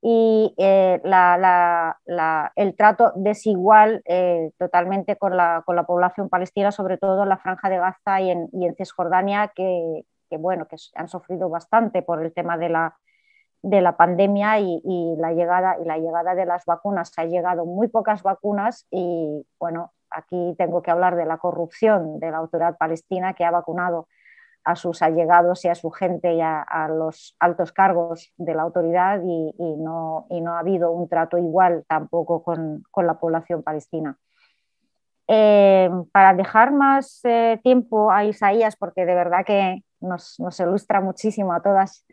y 0.01 0.53
eh, 0.57 1.01
el 2.55 2.75
trato 2.75 3.11
desigual 3.15 4.01
eh, 4.05 4.51
totalmente 4.57 5.17
con 5.17 5.35
la, 5.35 5.63
población 5.65 6.29
palestina, 6.29 6.71
sobre 6.71 6.97
todo 6.97 7.23
en 7.23 7.29
la 7.29 7.37
franja 7.37 7.69
de 7.69 7.77
Gaza 7.77 8.21
y 8.21 8.31
en, 8.31 8.75
Cisjordania, 8.77 9.51
que, 9.53 10.05
bueno, 10.39 10.65
que 10.67 10.77
han 10.95 11.09
sufrido 11.09 11.49
bastante 11.49 12.01
por 12.01 12.23
el 12.23 12.33
tema 12.33 12.57
de 12.57 12.69
la, 12.69 12.97
de 13.61 13.81
la 13.81 13.97
pandemia 13.97 14.59
y, 14.59 15.15
la 15.17 15.33
llegada, 15.33 15.77
y 15.81 15.85
la 15.85 15.97
llegada 15.97 16.33
de 16.33 16.45
las 16.45 16.65
vacunas. 16.65 17.11
Ha 17.17 17.25
llegado 17.25 17.65
muy 17.65 17.89
pocas 17.89 18.23
vacunas 18.23 18.87
y 18.89 19.45
bueno, 19.59 19.91
aquí 20.13 20.55
tengo 20.57 20.81
que 20.81 20.91
hablar 20.91 21.15
de 21.15 21.25
la 21.25 21.37
corrupción 21.37 22.19
de 22.19 22.31
la 22.31 22.37
autoridad 22.37 22.77
palestina 22.77 23.33
que 23.33 23.45
ha 23.45 23.51
vacunado 23.51 24.07
a 24.63 24.75
sus 24.75 25.01
allegados 25.01 25.65
y 25.65 25.67
a 25.67 25.75
su 25.75 25.91
gente 25.91 26.35
y 26.35 26.41
a, 26.41 26.87
los 26.89 27.35
altos 27.39 27.71
cargos 27.73 28.31
de 28.37 28.53
la 28.53 28.63
autoridad 28.63 29.21
y, 29.23 29.53
no, 29.77 30.27
ha 30.47 30.59
habido 30.59 30.91
un 30.91 31.09
trato 31.09 31.37
igual 31.37 31.83
tampoco 31.87 32.43
con, 32.43 32.83
la 32.95 33.19
población 33.19 33.63
palestina. 33.63 34.17
Eh, 35.27 35.89
para 36.11 36.33
dejar 36.33 36.71
más 36.71 37.21
eh, 37.23 37.59
tiempo 37.63 38.11
a 38.11 38.25
Isaías, 38.25 38.75
porque 38.75 39.05
de 39.05 39.15
verdad 39.15 39.45
que 39.45 39.83
nos, 39.99 40.37
ilustra 40.59 41.01
muchísimo 41.01 41.53
a 41.53 41.61
todas, 41.61 42.05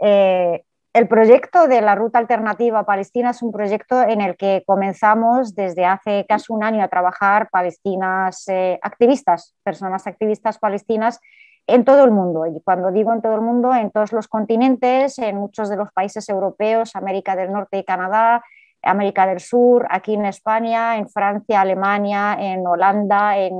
eh, 0.00 0.64
el 0.98 1.06
proyecto 1.06 1.68
de 1.68 1.80
la 1.80 1.94
Ruta 1.94 2.18
Alternativa 2.18 2.84
Palestina 2.84 3.30
es 3.30 3.40
un 3.40 3.52
proyecto 3.52 4.02
en 4.02 4.20
el 4.20 4.36
que 4.36 4.64
comenzamos 4.66 5.54
desde 5.54 5.86
hace 5.86 6.26
casi 6.28 6.52
un 6.52 6.64
año 6.64 6.82
a 6.82 6.88
trabajar 6.88 7.50
palestinas 7.50 8.48
eh, 8.48 8.80
activistas, 8.82 9.54
personas 9.62 10.08
activistas 10.08 10.58
palestinas 10.58 11.20
en 11.68 11.84
todo 11.84 12.02
el 12.04 12.10
mundo. 12.10 12.46
Y 12.46 12.60
cuando 12.64 12.90
digo 12.90 13.12
en 13.12 13.22
todo 13.22 13.36
el 13.36 13.42
mundo, 13.42 13.72
en 13.76 13.92
todos 13.92 14.12
los 14.12 14.26
continentes, 14.26 15.20
en 15.20 15.36
muchos 15.36 15.68
de 15.68 15.76
los 15.76 15.92
países 15.92 16.28
europeos, 16.28 16.96
América 16.96 17.36
del 17.36 17.52
Norte 17.52 17.78
y 17.78 17.84
Canadá, 17.84 18.42
América 18.82 19.24
del 19.24 19.38
Sur, 19.38 19.86
aquí 19.90 20.14
en 20.14 20.26
España, 20.26 20.96
en 20.96 21.08
Francia, 21.08 21.60
Alemania, 21.60 22.36
en 22.40 22.66
Holanda, 22.66 23.38
en 23.38 23.54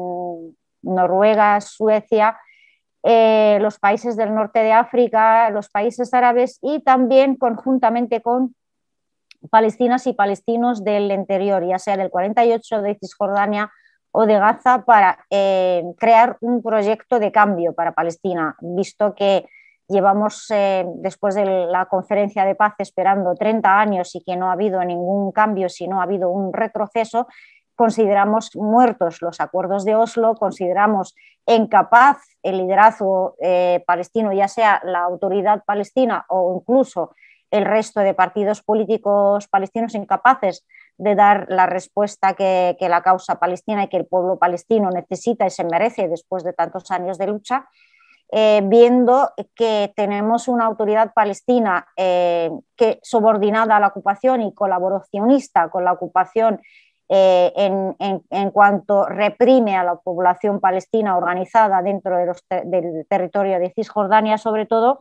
Noruega, 0.83 1.61
Suecia 1.61 2.37
eh, 3.05 3.59
los 3.61 3.79
países 3.79 4.17
del 4.17 4.35
norte 4.35 4.61
de 4.61 4.73
África, 4.73 5.51
los 5.51 5.69
países 5.69 6.13
árabes 6.13 6.59
y 6.63 6.81
también 6.81 7.37
conjuntamente 7.37 8.21
con 8.21 8.55
palestinas 9.51 10.07
y 10.07 10.15
palestinos 10.15 10.85
del 10.85 11.13
interior, 11.13 11.65
ya 11.65 11.79
sea 11.79 11.97
del 11.97 12.11
48 12.11 12.83
de 12.83 12.99
Cisjordania 13.01 13.71
o 14.11 14.27
de 14.27 14.39
Gaza, 14.39 14.85
para 14.85 15.25
eh, 15.31 15.85
crear 15.97 16.39
un 16.41 16.63
proyecto 16.63 17.19
de 17.19 17.31
cambio 17.31 17.73
para 17.73 17.93
Palestina, 17.93 18.57
visto 18.61 19.15
que 19.15 19.47
llevamos 19.89 20.51
eh, 20.51 20.85
después 20.97 21.35
de 21.35 21.45
la 21.45 21.87
conferencia 21.87 22.45
de 22.45 22.55
paz 22.55 22.75
esperando 22.79 23.35
30 23.35 23.81
años 23.81 24.15
y 24.15 24.23
que 24.23 24.37
no 24.37 24.51
ha 24.51 24.53
habido 24.53 24.85
ningún 24.85 25.33
cambio, 25.33 25.69
sino 25.69 26.01
ha 26.01 26.05
habido 26.05 26.31
un 26.31 26.53
retroceso, 26.53 27.27
consideramos 27.79 28.57
muertos 28.57 29.23
los 29.23 29.41
acuerdos 29.41 29.85
de 29.85 29.95
Oslo, 29.95 30.35
consideramos 30.35 31.15
incapaz 31.47 32.19
el 32.43 32.59
liderazgo 32.59 33.37
eh, 33.41 33.85
palestino, 33.87 34.33
ya 34.33 34.49
sea 34.49 34.81
la 34.85 35.05
autoridad 35.05 35.63
palestina 35.65 36.27
o 36.29 36.57
incluso 36.57 37.15
el 37.53 37.65
resto 37.65 38.01
de 38.01 38.15
partidos 38.15 38.63
políticos 38.63 39.47
palestinos 39.47 39.95
incapaces 39.95 40.67
de 40.97 41.15
dar 41.15 41.47
la 41.51 41.67
respuesta 41.67 42.35
que, 42.35 42.77
la 42.81 43.03
causa 43.03 43.37
palestina 43.37 43.85
y 43.85 43.89
que 43.89 43.99
el 43.99 44.07
pueblo 44.07 44.41
palestino 44.41 44.91
necesita 44.91 45.47
y 45.47 45.51
se 45.51 45.63
merece 45.63 46.09
después 46.09 46.43
de 46.43 46.55
tantos 46.55 46.91
años 46.91 47.17
de 47.17 47.29
lucha, 47.29 47.69
eh, 48.33 48.61
viendo 48.65 49.31
que 49.55 49.93
tenemos 49.95 50.49
una 50.49 50.67
autoridad 50.67 51.15
palestina 51.15 51.87
eh, 51.97 52.51
que 52.77 52.99
subordinada 53.05 53.77
a 53.77 53.81
la 53.81 53.87
ocupación 53.87 54.43
y 54.43 54.53
colaboracionista 54.53 55.71
con 55.71 55.85
la 55.85 55.93
ocupación 55.93 56.61
eh, 57.09 57.53
en, 57.57 58.51
cuanto 58.51 59.07
reprime 59.07 59.77
a 59.77 59.85
la 59.85 59.97
población 59.97 60.61
palestina 60.61 61.17
organizada 61.17 61.81
dentro 61.83 62.17
del 62.17 63.07
territorio 63.09 63.59
de 63.59 63.73
Cisjordania, 63.75 64.37
sobre 64.37 64.67
todo, 64.67 65.01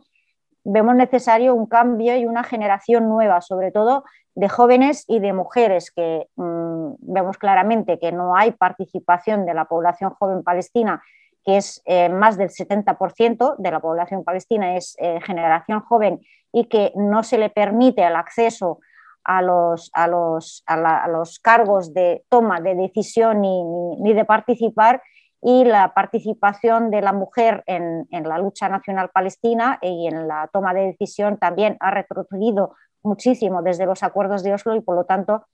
vemos 0.64 0.94
necesario 0.94 1.54
un 1.54 1.66
cambio 1.66 2.16
y 2.16 2.24
una 2.24 2.44
generación 2.44 3.08
nueva, 3.08 3.40
sobre 3.40 3.72
todo 3.72 4.04
de 4.34 4.48
jóvenes 4.48 5.04
y 5.08 5.18
de 5.18 5.32
mujeres, 5.32 5.90
que 5.90 6.28
mm, 6.36 6.92
vemos 7.00 7.36
claramente 7.38 7.98
que 7.98 8.12
no 8.12 8.36
hay 8.36 8.52
participación 8.52 9.44
de 9.44 9.54
la 9.54 9.66
población 9.66 10.10
joven 10.10 10.42
palestina, 10.42 11.02
que 11.44 11.56
es 11.56 11.82
eh, 11.86 12.08
más 12.08 12.38
del 12.38 12.48
70% 12.48 13.56
de 13.58 13.70
la 13.70 13.80
población 13.80 14.24
palestina, 14.24 14.76
es 14.76 14.96
eh, 14.98 15.20
generación 15.22 15.80
joven 15.80 16.20
y 16.52 16.64
que 16.66 16.92
no 16.94 17.22
se 17.22 17.36
le 17.36 17.50
permite 17.50 18.06
el 18.06 18.16
acceso 18.16 18.80
a 19.28 19.42
los, 19.42 19.90
a 19.92 20.08
los, 20.08 20.64
a 20.66 21.06
los 21.06 21.38
cargos 21.38 21.92
de 21.92 22.24
toma 22.30 22.62
de 22.62 22.74
decisión 22.74 23.42
ni, 23.42 23.62
ni 24.00 24.14
de 24.14 24.24
participar 24.24 25.02
y 25.42 25.64
la 25.64 25.92
participación 25.92 26.90
de 26.90 27.02
la 27.02 27.12
mujer 27.12 27.62
en, 27.66 28.08
la 28.10 28.38
lucha 28.38 28.70
nacional 28.70 29.10
palestina 29.10 29.78
y 29.82 30.06
en 30.06 30.26
la 30.26 30.48
toma 30.50 30.72
de 30.72 30.86
decisión 30.86 31.36
también 31.36 31.76
ha 31.80 31.90
retrocedido 31.90 32.74
muchísimo 33.02 33.60
desde 33.60 33.84
los 33.84 34.02
acuerdos 34.02 34.42
de 34.42 34.54
Oslo 34.54 34.74
y 34.74 34.80
por 34.80 34.96
lo 34.96 35.04
tanto 35.04 35.44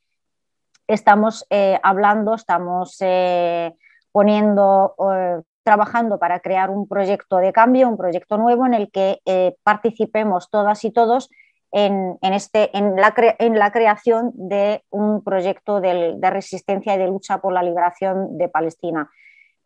estamos 0.87 1.45
eh, 1.51 1.81
hablando, 1.83 2.35
estamos 2.35 2.97
eh, 3.01 3.75
poniendo, 4.13 4.95
eh, 5.13 5.43
trabajando 5.65 6.21
para 6.21 6.39
crear 6.39 6.71
un 6.71 6.87
proyecto 6.87 7.39
de 7.39 7.53
cambio, 7.53 7.89
un 7.89 7.97
proyecto 7.97 8.39
nuevo 8.39 8.67
en 8.67 8.75
el 8.75 8.93
que 8.93 9.21
participemos 9.65 10.49
todas 10.49 10.85
y 10.85 10.93
todos 10.93 11.29
en, 11.77 12.19
este, 12.23 12.77
en, 12.77 12.95
la, 12.95 13.13
en 13.41 13.59
la, 13.59 13.73
creación 13.73 14.31
de 14.35 14.85
un 14.91 15.25
proyecto 15.25 15.81
de 15.81 16.31
resistencia 16.31 16.95
y 16.95 16.99
de 16.99 17.09
lucha 17.09 17.39
por 17.39 17.53
la 17.53 17.65
liberación 17.65 18.39
de 18.39 18.49
Palestina. 18.49 19.11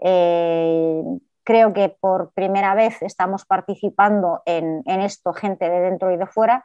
Eh, 0.01 1.03
creo 1.45 1.73
que 1.75 1.91
por 1.91 2.33
primera 2.33 2.75
vez 2.75 3.03
estamos 3.03 3.45
participando 3.45 4.43
en, 4.47 4.83
esto 4.87 5.35
gente 5.35 5.69
de 5.69 5.81
dentro 5.81 6.11
y 6.11 6.17
de 6.17 6.27
fuera. 6.27 6.65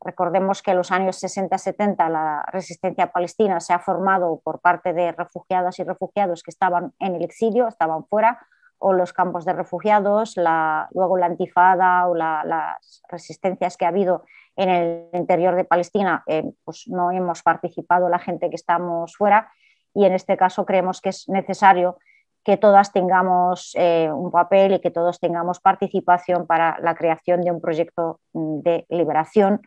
Recordemos 0.00 0.62
que 0.62 0.70
en 0.70 0.76
los 0.76 0.92
años 0.92 1.20
60-70 1.20 2.08
la 2.08 2.44
resistencia 2.52 3.10
palestina 3.10 3.58
se 3.58 3.72
ha 3.72 3.80
formado 3.80 4.40
por 4.44 4.60
parte 4.60 4.92
de 4.92 5.10
refugiadas 5.10 5.76
y 5.80 5.84
refugiados 5.84 6.44
que 6.44 6.52
estaban 6.52 6.92
en 7.00 7.16
el 7.16 7.24
exilio, 7.24 7.66
estaban 7.66 8.04
fuera, 8.06 8.46
o 8.86 8.92
los 8.92 9.14
campos 9.14 9.46
de 9.46 9.54
refugiados, 9.54 10.36
luego 10.36 11.16
la 11.16 11.24
antifada 11.24 12.06
o 12.06 12.14
las 12.14 13.02
resistencias 13.08 13.78
que 13.78 13.86
ha 13.86 13.88
habido 13.88 14.24
en 14.56 14.68
el 14.68 15.08
interior 15.14 15.56
de 15.56 15.64
Palestina, 15.64 16.22
eh, 16.26 16.44
pues 16.64 16.84
no 16.86 17.10
hemos 17.10 17.42
participado 17.42 18.10
la 18.10 18.18
gente 18.18 18.50
que 18.50 18.56
estamos 18.56 19.16
fuera 19.16 19.50
y 19.94 20.04
en 20.04 20.12
este 20.12 20.36
caso 20.36 20.66
creemos 20.66 21.00
que 21.00 21.08
es 21.08 21.26
necesario 21.30 21.96
que 22.44 22.58
todas 22.58 22.92
tengamos 22.92 23.72
eh, 23.74 24.10
un 24.12 24.30
papel 24.30 24.74
y 24.74 24.80
que 24.80 24.90
todos 24.90 25.18
tengamos 25.18 25.60
participación 25.60 26.46
para 26.46 26.76
la 26.80 26.94
creación 26.94 27.40
de 27.40 27.52
un 27.52 27.62
proyecto 27.62 28.20
mm, 28.34 28.60
de 28.60 28.86
liberación 28.90 29.62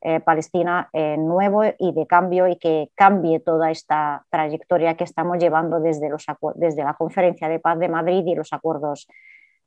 eh, 0.00 0.20
palestina 0.20 0.88
eh, 0.92 1.16
nuevo 1.16 1.62
y 1.64 1.92
de 1.92 2.06
cambio 2.06 2.46
y 2.48 2.56
que 2.56 2.90
cambie 2.94 3.40
toda 3.40 3.70
esta 3.70 4.24
trayectoria 4.30 4.96
que 4.96 5.04
estamos 5.04 5.38
llevando 5.38 5.80
desde, 5.80 6.08
los, 6.08 6.24
desde 6.54 6.84
la 6.84 6.94
Conferencia 6.94 7.48
de 7.48 7.58
Paz 7.58 7.78
de 7.78 7.88
Madrid 7.88 8.24
y 8.26 8.34
los 8.34 8.52
acuerdos 8.52 9.08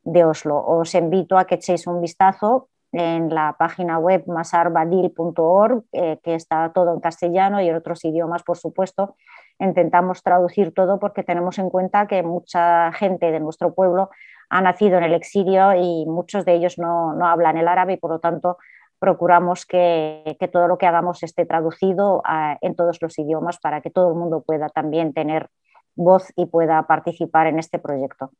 de 0.03 0.23
Oslo. 0.23 0.57
Os 0.57 0.95
invito 0.95 1.37
a 1.37 1.45
que 1.45 1.55
echéis 1.55 1.85
un 1.87 2.01
vistazo 2.01 2.69
en 2.93 3.33
la 3.33 3.55
página 3.57 3.99
web 3.99 4.23
masarbadil.org, 4.27 5.85
que 5.91 6.35
está 6.35 6.71
todo 6.73 6.93
en 6.93 6.99
castellano 6.99 7.61
y 7.61 7.69
en 7.69 7.75
otros 7.75 8.03
idiomas, 8.03 8.43
por 8.43 8.57
supuesto, 8.57 9.15
intentamos 9.59 10.23
traducir 10.23 10.73
todo 10.73 10.99
porque 10.99 11.23
tenemos 11.23 11.57
en 11.57 11.69
cuenta 11.69 12.07
que 12.07 12.21
mucha 12.23 12.91
gente 12.91 13.31
de 13.31 13.39
nuestro 13.39 13.73
pueblo 13.73 14.09
ha 14.51 14.61
nacido 14.61 14.97
en 14.97 15.05
el 15.05 15.13
exilio 15.13 15.73
y 15.75 16.05
muchos 16.05 16.43
de 16.43 16.53
ellos 16.53 16.77
no, 16.77 17.15
hablan 17.25 17.57
el 17.57 17.69
árabe 17.69 17.93
y 17.93 17.97
por 17.97 18.11
lo 18.11 18.19
tanto 18.19 18.57
procuramos 19.01 19.65
que, 19.65 20.37
todo 20.53 20.67
lo 20.69 20.77
que 20.77 20.85
hagamos 20.85 21.23
esté 21.23 21.45
traducido 21.45 22.21
ah, 22.23 22.57
en 22.61 22.75
todos 22.75 22.99
los 23.01 23.17
idiomas 23.19 23.59
para 23.59 23.81
que 23.81 23.89
todo 23.89 24.09
el 24.09 24.15
mundo 24.15 24.43
pueda 24.45 24.69
también 24.69 25.11
tener 25.13 25.49
voz 25.95 26.31
y 26.37 26.45
pueda 26.45 26.87
participar 26.87 27.47
en 27.47 27.59
este 27.59 27.79
proyecto 27.79 28.31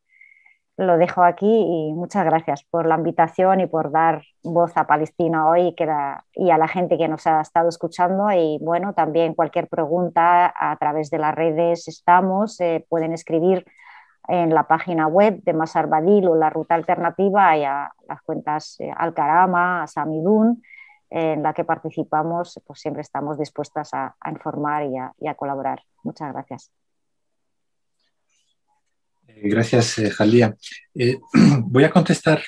lo 0.78 0.98
dejo 0.98 1.24
aquí 1.24 1.48
y 1.48 1.94
muchas 1.94 2.26
gracias 2.26 2.64
por 2.64 2.88
la 2.88 2.96
invitación 2.96 3.60
y 3.60 3.68
por 3.68 3.92
dar 3.92 4.24
voz 4.44 4.76
a 4.78 4.88
Palestina 4.88 5.48
hoy 5.48 5.76
y 6.34 6.50
a 6.50 6.58
la 6.58 6.68
gente 6.68 6.98
que 6.98 7.08
nos 7.08 7.28
ha 7.28 7.42
estado 7.42 7.70
escuchando. 7.70 8.32
Y 8.32 8.58
bueno, 8.62 8.94
también 8.94 9.36
cualquier 9.36 9.68
pregunta 9.68 10.52
a 10.58 10.76
través 10.78 11.10
de 11.10 11.20
las 11.20 11.36
redes 11.36 11.88
estamos, 11.88 12.60
eh, 12.62 12.86
pueden 12.90 13.14
escribir 13.14 13.66
en 14.32 14.54
la 14.54 14.66
página 14.66 15.08
web 15.08 15.44
de 15.44 15.52
Masar 15.52 15.88
Badil 15.88 16.28
o 16.30 16.36
la 16.36 16.50
ruta 16.50 16.76
alternativa 16.76 17.58
y 17.58 17.66
a 17.66 17.92
las 18.08 18.22
cuentas 18.22 18.78
eh, 18.80 18.90
Alcarama, 18.96 19.86
Samidun, 19.88 20.64
en 21.10 21.44
la 21.44 21.54
que 21.54 21.66
participamos, 21.66 22.58
pues 22.66 22.80
siempre 22.80 23.02
estamos 23.02 23.38
dispuestas 23.38 23.94
a, 23.94 24.16
informar 24.32 24.88
y 25.20 25.28
a 25.28 25.36
colaborar. 25.36 25.82
Muchas 26.04 26.32
gracias. 26.32 26.72
Eh, 29.28 29.50
gracias, 29.50 29.98
eh, 30.00 30.10
Jalía. 30.10 30.56
Voy 31.64 31.84
a 31.84 31.92
contestar 31.92 32.42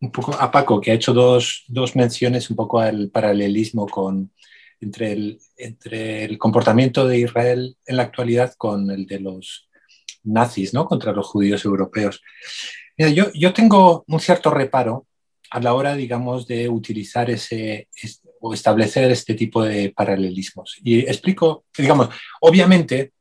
un 0.00 0.10
poco 0.10 0.32
a 0.32 0.50
Paco, 0.50 0.80
que 0.80 0.92
ha 0.92 0.94
hecho 0.94 1.12
dos, 1.12 1.66
menciones 1.94 2.50
un 2.50 2.56
poco 2.56 2.78
al 2.78 3.10
paralelismo 3.10 3.86
con, 3.86 4.32
entre, 4.80 5.12
el, 5.12 5.38
entre 5.56 6.24
el 6.24 6.38
comportamiento 6.38 7.06
de 7.06 7.18
Israel 7.18 7.76
en 7.84 7.96
la 7.96 8.04
actualidad 8.04 8.54
con 8.56 8.90
el 8.90 9.06
de 9.06 9.20
los 9.20 9.67
nazis, 10.24 10.74
¿no? 10.74 10.86
Contra 10.86 11.12
los 11.12 11.26
judíos 11.26 11.64
europeos. 11.64 12.22
yo, 12.96 13.32
yo 13.32 13.52
tengo 13.52 14.04
un 14.06 14.20
cierto 14.20 14.50
reparo 14.50 15.06
a 15.50 15.60
la 15.60 15.74
hora, 15.74 15.94
digamos, 15.94 16.46
de 16.46 16.68
utilizar 16.68 17.30
ese, 17.30 17.88
o 18.40 18.54
establecer 18.54 19.10
este 19.10 19.34
tipo 19.34 19.62
de 19.62 19.92
paralelismos. 19.96 20.78
Y 20.82 21.00
explico, 21.00 21.64
digamos, 21.76 22.08
obviamente, 22.40 23.12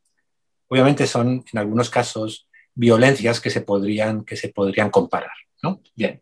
obviamente 0.67 1.07
son 1.07 1.43
en 1.51 1.59
algunos 1.59 1.89
casos 1.89 2.47
violencias 2.73 3.39
que 3.39 3.49
se 3.49 3.61
podrían, 3.61 4.23
que 4.23 4.35
se 4.35 4.49
podrían 4.49 4.89
comparar. 4.89 5.31
¿no? 5.63 5.81
Bien. 5.95 6.21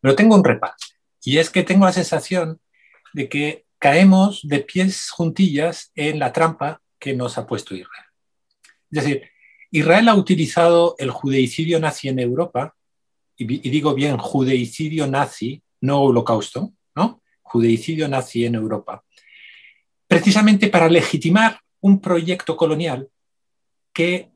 Pero 0.00 0.14
tengo 0.14 0.34
un 0.34 0.44
reparo. 0.44 0.74
Y 1.22 1.38
es 1.38 1.50
que 1.50 1.62
tengo 1.62 1.84
la 1.84 1.92
sensación 1.92 2.60
de 3.12 3.28
que 3.28 3.64
caemos 3.78 4.40
de 4.44 4.60
pies 4.60 5.10
juntillas 5.10 5.90
en 5.94 6.18
la 6.18 6.32
trampa 6.32 6.80
que 6.98 7.14
nos 7.14 7.36
ha 7.38 7.46
puesto 7.46 7.74
Israel. 7.74 8.06
Es 8.90 9.04
decir, 9.04 9.30
Israel 9.74 10.08
ha 10.08 10.14
utilizado 10.14 10.94
el 10.98 11.10
judeicidio 11.10 11.80
nazi 11.80 12.08
en 12.08 12.20
Europa, 12.20 12.76
y, 13.36 13.44
digo 13.44 13.92
bien 13.92 14.18
judeicidio 14.18 15.08
nazi, 15.08 15.64
no 15.80 16.00
holocausto, 16.02 16.72
¿no? 16.94 17.20
Judeicidio 17.42 18.06
nazi 18.08 18.44
en 18.44 18.54
Europa, 18.54 19.02
precisamente 20.06 20.68
para 20.68 20.88
legitimar 20.88 21.58
un 21.80 22.00
proyecto 22.00 22.56
colonial 22.56 23.08
que 23.92 24.30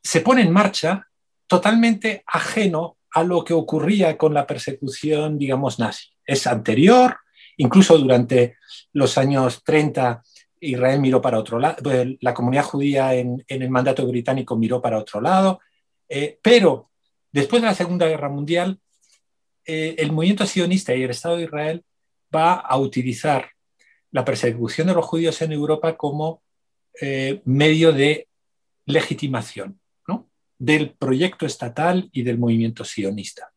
se 0.00 0.20
pone 0.20 0.42
en 0.42 0.52
marcha 0.52 1.08
totalmente 1.48 2.22
ajeno 2.28 2.98
a 3.10 3.24
lo 3.24 3.42
que 3.42 3.52
ocurría 3.52 4.16
con 4.16 4.32
la 4.32 4.46
persecución, 4.46 5.38
digamos, 5.38 5.80
nazi. 5.80 6.06
Es 6.24 6.46
anterior, 6.46 7.16
incluso 7.56 7.98
durante 7.98 8.58
los 8.92 9.18
años 9.18 9.64
30 9.64 10.22
Israel 10.64 11.00
miró 11.00 11.20
para 11.20 11.38
otro 11.38 11.58
lado, 11.58 11.76
la 12.20 12.34
comunidad 12.34 12.64
judía 12.64 13.14
en, 13.14 13.44
el 13.46 13.70
mandato 13.70 14.06
británico 14.06 14.56
miró 14.56 14.80
para 14.80 14.98
otro 14.98 15.20
lado, 15.20 15.60
eh, 16.08 16.38
pero 16.42 16.90
después 17.32 17.62
de 17.62 17.68
la 17.68 17.74
Segunda 17.74 18.06
Guerra 18.06 18.28
Mundial, 18.28 18.80
eh, 19.66 19.94
el 19.98 20.12
movimiento 20.12 20.46
sionista 20.46 20.94
y 20.94 21.02
el 21.02 21.10
Estado 21.10 21.36
de 21.36 21.44
Israel 21.44 21.84
va 22.34 22.54
a 22.54 22.76
utilizar 22.78 23.50
la 24.10 24.24
persecución 24.24 24.86
de 24.86 24.94
los 24.94 25.04
judíos 25.04 25.40
en 25.42 25.52
Europa 25.52 25.96
como 25.96 26.42
eh, 27.00 27.42
medio 27.44 27.92
de 27.92 28.28
legitimación 28.86 29.80
del 30.58 30.94
proyecto 30.94 31.46
estatal 31.46 32.08
y 32.12 32.22
del 32.22 32.38
movimiento 32.38 32.84
sionista. 32.84 33.52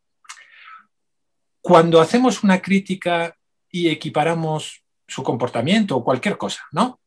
Cuando 1.62 2.02
hacemos 2.02 2.44
una 2.44 2.62
crítica 2.62 3.38
y 3.70 3.90
equiparamos 3.90 4.84
su 5.08 5.24
comportamiento 5.24 5.96
o 5.96 6.04
cualquier 6.04 6.38
cosa, 6.38 6.62
¿no? 6.72 7.00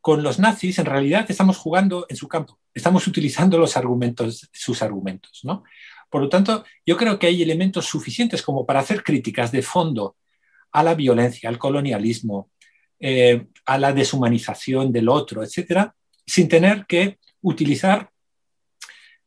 Con 0.00 0.22
los 0.22 0.38
nazis, 0.38 0.78
en 0.78 0.86
realidad 0.86 1.26
estamos 1.28 1.58
jugando 1.58 2.06
en 2.08 2.16
su 2.16 2.28
campo, 2.28 2.58
estamos 2.72 3.06
utilizando 3.06 3.58
los 3.58 3.76
argumentos, 3.76 4.48
sus 4.52 4.82
argumentos, 4.82 5.40
¿no? 5.42 5.64
Por 6.08 6.22
lo 6.22 6.28
tanto, 6.28 6.64
yo 6.84 6.96
creo 6.96 7.18
que 7.18 7.28
hay 7.28 7.42
elementos 7.42 7.86
suficientes 7.86 8.42
como 8.42 8.66
para 8.66 8.80
hacer 8.80 9.04
críticas 9.04 9.52
de 9.52 9.62
fondo 9.62 10.16
a 10.72 10.82
la 10.82 10.94
violencia, 10.94 11.48
al 11.48 11.58
colonialismo, 11.58 12.50
eh, 12.98 13.46
a 13.66 13.78
la 13.78 13.92
deshumanización 13.92 14.92
del 14.92 15.08
otro, 15.08 15.42
etcétera, 15.42 15.94
sin 16.26 16.48
tener 16.48 16.86
que 16.86 17.18
utilizar 17.42 18.10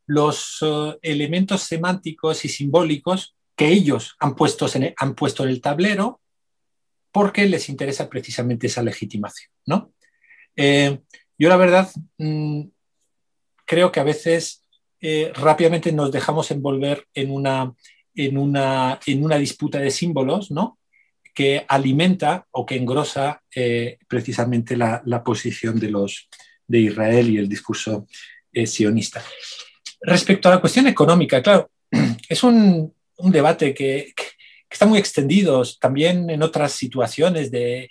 los 0.06 0.60
eh, 0.62 0.98
elementos 1.02 1.64
semánticos 1.64 2.46
y 2.46 2.50
simbólicos 2.50 3.36
que 3.56 3.68
ellos 3.68 4.16
han 4.20 4.36
puesto, 4.36 4.68
en 4.74 4.94
han 4.98 5.16
puesto 5.16 5.44
en 5.44 5.50
el 5.50 5.62
tablero 5.62 6.22
porque 7.14 7.46
les 7.46 7.70
interesa 7.70 8.10
precisamente 8.10 8.68
esa 8.68 8.82
legitimación. 8.82 9.52
¿no? 9.68 9.94
Eh, 10.56 11.00
yo 11.38 11.48
la 11.48 11.58
verdad 11.58 11.90
mm, 12.18 12.64
creo 13.66 13.92
que 13.92 14.00
a 14.00 14.04
veces 14.04 14.64
eh, 15.00 15.32
rápidamente 15.36 15.92
nos 15.92 16.12
dejamos 16.12 16.50
envolver 16.50 17.06
en 17.14 17.32
una, 17.32 17.72
en, 18.16 18.38
una, 18.38 19.00
en 19.06 19.24
una 19.24 19.38
disputa 19.38 19.80
de 19.80 19.92
símbolos, 19.92 20.50
¿no? 20.50 20.80
que 21.36 21.66
alimenta 21.68 22.48
o 22.52 22.66
que 22.66 22.76
engrosa 22.76 23.42
eh, 23.56 24.00
precisamente 24.08 24.76
la, 24.76 25.24
posición 25.24 25.80
de, 25.80 25.92
los, 25.92 26.28
de 26.68 26.80
Israel 26.80 27.30
y 27.30 27.38
el 27.38 27.48
discurso 27.48 28.08
sionista. 28.66 29.24
Respecto 30.02 30.50
a 30.50 30.52
la 30.56 30.62
cuestión 30.62 30.88
económica, 30.88 31.42
claro, 31.42 31.72
es 32.30 32.44
un, 32.44 32.94
debate 33.18 33.74
que, 33.74 34.14
está 34.74 34.86
muy 34.86 35.00
extendido 35.00 35.64
también 35.80 36.30
en 36.30 36.44
otras 36.44 36.74
situaciones 36.74 37.52
de, 37.52 37.90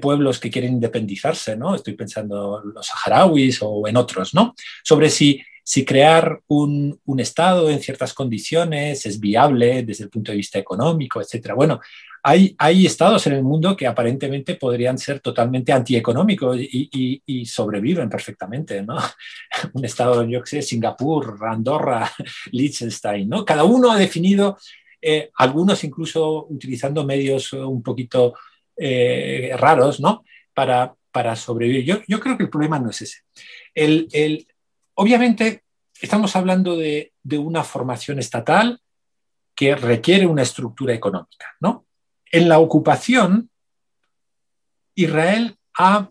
pueblos 0.00 0.40
que 0.40 0.50
quieren 0.50 0.74
independizarse, 0.74 1.56
¿no? 1.56 1.74
Estoy 1.74 1.92
pensando 1.94 2.62
en 2.64 2.72
los 2.72 2.86
saharauis 2.86 3.58
o 3.60 3.86
en 3.86 3.96
otros, 3.98 4.32
¿no? 4.32 4.54
Sobre 4.82 5.10
si, 5.10 5.42
si 5.62 5.84
crear 5.84 6.40
un, 6.46 6.98
un, 7.04 7.20
Estado 7.20 7.68
en 7.68 7.80
ciertas 7.80 8.14
condiciones 8.14 9.04
es 9.04 9.20
viable 9.20 9.82
desde 9.82 10.04
el 10.04 10.10
punto 10.10 10.32
de 10.32 10.38
vista 10.38 10.58
económico, 10.58 11.20
etcétera. 11.20 11.54
Bueno, 11.54 11.80
hay, 12.26 12.56
hay 12.56 12.86
estados 12.86 13.26
en 13.26 13.34
el 13.34 13.42
mundo 13.42 13.76
que 13.76 13.86
aparentemente 13.86 14.54
podrían 14.54 14.96
ser 14.96 15.20
totalmente 15.20 15.72
antieconómicos 15.72 16.56
y, 16.58 17.20
y, 17.26 17.44
sobreviven 17.44 18.08
perfectamente, 18.08 18.82
¿no? 18.82 18.96
Un 19.74 19.84
estado, 19.84 20.24
yo 20.24 20.40
qué 20.40 20.46
sé, 20.46 20.62
Singapur, 20.62 21.36
Andorra, 21.46 22.10
Liechtenstein, 22.50 23.28
¿no? 23.28 23.44
Cada 23.44 23.64
uno 23.64 23.92
ha 23.92 23.98
definido, 23.98 24.56
eh, 25.06 25.30
algunos 25.36 25.84
incluso 25.84 26.46
utilizando 26.48 27.04
medios 27.04 27.52
un 27.52 27.82
poquito 27.82 28.34
eh, 28.76 29.54
raros, 29.58 30.00
¿no? 30.00 30.24
Para, 30.52 30.94
para 31.10 31.36
sobrevivir. 31.36 31.84
Yo, 31.84 31.98
yo, 32.08 32.20
creo 32.20 32.36
que 32.36 32.44
el 32.44 32.50
problema 32.50 32.78
no 32.78 32.90
es 32.90 33.02
ese. 33.02 33.18
El, 33.74 34.08
el, 34.12 34.46
obviamente, 34.94 35.62
estamos 36.00 36.34
hablando 36.36 36.76
de, 36.76 37.12
de 37.22 37.38
una 37.38 37.64
formación 37.64 38.18
estatal 38.18 38.80
que 39.54 39.76
requiere 39.76 40.26
una 40.26 40.42
estructura 40.42 40.94
económica, 40.94 41.54
¿no? 41.60 41.86
En 42.32 42.48
la 42.48 42.58
ocupación, 42.58 43.50
Israel 44.94 45.56
ha 45.76 46.10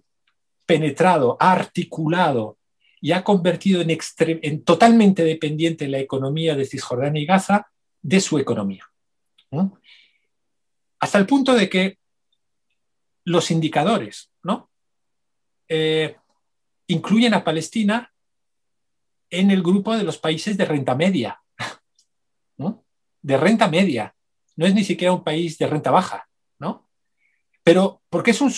penetrado, 0.65 1.35
ha 1.39 1.51
articulado 1.51 2.57
y 3.01 3.11
ha 3.11 3.23
convertido 3.23 3.81
en, 3.81 4.63
totalmente 4.63 5.25
dependiente 5.25 5.89
la 5.89 5.99
economía 5.99 6.55
de 6.55 6.65
Cisjordania 6.65 7.21
y 7.21 7.25
Gaza 7.25 7.67
de 8.03 8.21
su 8.21 8.37
economía. 8.37 8.85
Hasta 10.99 11.17
el 11.17 11.25
punto 11.25 11.53
de 11.55 11.69
que 11.69 11.97
los 13.25 13.49
indicadores 13.49 14.31
¿no? 14.43 14.69
Eh, 15.67 16.15
incluyen 16.87 17.33
a 17.33 17.43
Palestina 17.43 18.11
en 19.29 19.49
el 19.49 19.63
grupo 19.63 19.95
de 19.97 20.03
los 20.03 20.17
países 20.17 20.57
de 20.57 20.65
renta 20.65 20.95
media. 20.95 21.41
De 23.21 23.37
renta 23.37 23.69
media 23.69 24.13
no 24.57 24.65
es 24.65 24.75
ni 24.75 24.83
siquiera 24.83 25.13
un 25.13 25.23
país 25.23 25.57
de 25.57 25.65
renta 25.65 25.91
baja, 25.91 26.27
¿no? 26.59 26.89
Pero 27.63 28.01
porque 28.09 28.31
es 28.31 28.41
un 28.41 28.51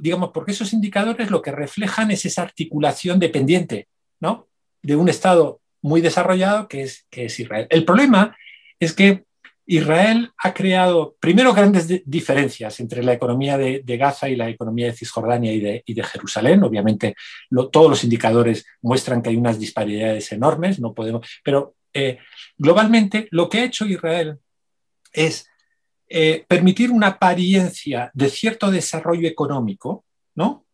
digamos, 0.00 0.30
porque 0.32 0.52
esos 0.52 0.72
indicadores 0.72 1.30
lo 1.30 1.42
que 1.42 1.52
reflejan 1.52 2.10
es 2.10 2.24
esa 2.24 2.40
articulación 2.40 3.18
dependiente, 3.18 3.88
¿no? 4.18 4.48
De 4.82 4.96
un 4.96 5.10
Estado 5.10 5.60
muy 5.82 6.00
desarrollado 6.00 6.66
que 6.66 6.82
es, 6.82 7.06
que 7.10 7.26
es 7.26 7.38
Israel. 7.38 7.66
El 7.68 7.84
problema 7.84 8.34
es 8.78 8.92
que 8.92 9.24
Israel 9.68 10.30
ha 10.38 10.54
creado, 10.54 11.16
primero, 11.18 11.52
grandes 11.52 11.88
diferencias 12.04 12.78
entre 12.78 13.02
la 13.02 13.12
economía 13.12 13.58
de, 13.58 13.96
Gaza 13.96 14.28
y 14.28 14.36
la 14.36 14.48
economía 14.48 14.86
de 14.86 14.92
Cisjordania 14.92 15.52
y 15.52 15.60
de, 15.60 16.04
Jerusalén. 16.04 16.62
Obviamente, 16.62 17.16
todos 17.72 17.90
los 17.90 18.04
indicadores 18.04 18.64
muestran 18.82 19.20
que 19.20 19.30
hay 19.30 19.36
unas 19.36 19.58
disparidades 19.58 20.30
enormes, 20.30 20.78
no 20.78 20.94
podemos, 20.94 21.26
pero 21.42 21.74
eh, 21.92 22.18
globalmente 22.56 23.26
lo 23.32 23.48
que 23.48 23.58
ha 23.58 23.64
hecho 23.64 23.86
Israel 23.86 24.38
es 25.12 25.48
eh, 26.08 26.44
permitir 26.46 26.92
una 26.92 27.08
apariencia 27.08 28.10
de 28.14 28.28
cierto 28.28 28.70
desarrollo 28.70 29.26
económico, 29.26 30.04
¿no? 30.36 30.64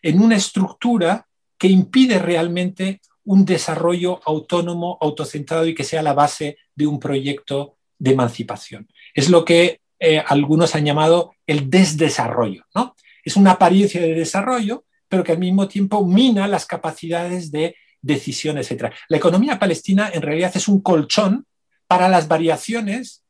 En 0.00 0.22
una 0.22 0.36
estructura 0.36 1.26
que 1.58 1.68
impide 1.68 2.18
realmente 2.18 3.02
un 3.28 3.44
desarrollo 3.44 4.20
autónomo, 4.24 4.96
autocentrado 5.02 5.66
y 5.66 5.74
que 5.74 5.84
sea 5.84 6.02
la 6.02 6.14
base 6.14 6.56
de 6.74 6.86
un 6.86 6.98
proyecto 6.98 7.76
de 7.98 8.12
emancipación. 8.12 8.88
Es 9.12 9.28
lo 9.28 9.44
que 9.44 9.80
eh, 10.00 10.22
algunos 10.26 10.74
han 10.74 10.86
llamado 10.86 11.34
el 11.46 11.68
desdesarrollo, 11.68 12.64
¿no? 12.74 12.96
Es 13.22 13.36
una 13.36 13.52
apariencia 13.52 14.00
de 14.00 14.14
desarrollo, 14.14 14.84
pero 15.08 15.22
que 15.22 15.32
al 15.32 15.38
mismo 15.38 15.68
tiempo 15.68 16.06
mina 16.06 16.48
las 16.48 16.64
capacidades 16.64 17.50
de 17.50 17.76
decisión, 18.00 18.56
etc. 18.56 18.92
La 19.08 19.18
economía 19.18 19.58
palestina 19.58 20.10
en 20.12 20.22
realidad 20.22 20.52
es 20.54 20.66
un 20.66 20.80
colchón 20.80 21.46
para 21.86 22.08
las 22.08 22.28
variaciones 22.28 23.24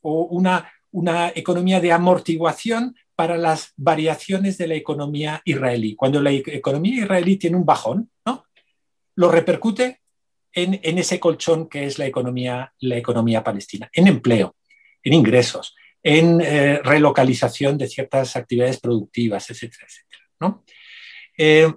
o 0.00 0.22
una, 0.30 0.72
una 0.90 1.28
economía 1.34 1.80
de 1.80 1.92
amortiguación 1.92 2.94
para 3.14 3.36
las 3.36 3.72
variaciones 3.76 4.58
de 4.58 4.68
la 4.68 4.74
economía 4.74 5.42
israelí. 5.44 5.96
Cuando 5.96 6.20
la 6.20 6.30
economía 6.30 7.02
israelí 7.02 7.36
tiene 7.36 7.56
un 7.56 7.64
bajón, 7.64 8.10
¿no? 8.17 8.17
Lo 9.18 9.32
repercute 9.32 10.00
en, 10.52 10.78
ese 10.96 11.18
colchón 11.18 11.68
que 11.68 11.86
es 11.86 11.98
la 11.98 12.06
economía, 12.06 12.72
la 12.78 12.96
economía 12.96 13.42
palestina, 13.42 13.90
en 13.92 14.06
empleo, 14.06 14.54
en 15.02 15.12
ingresos, 15.12 15.74
en 16.00 16.40
eh, 16.40 16.78
relocalización 16.84 17.76
de 17.78 17.88
ciertas 17.88 18.36
actividades 18.36 18.78
productivas, 18.78 19.50
etcétera, 19.50 19.86
etcétera. 19.88 20.62
Eh, 21.36 21.74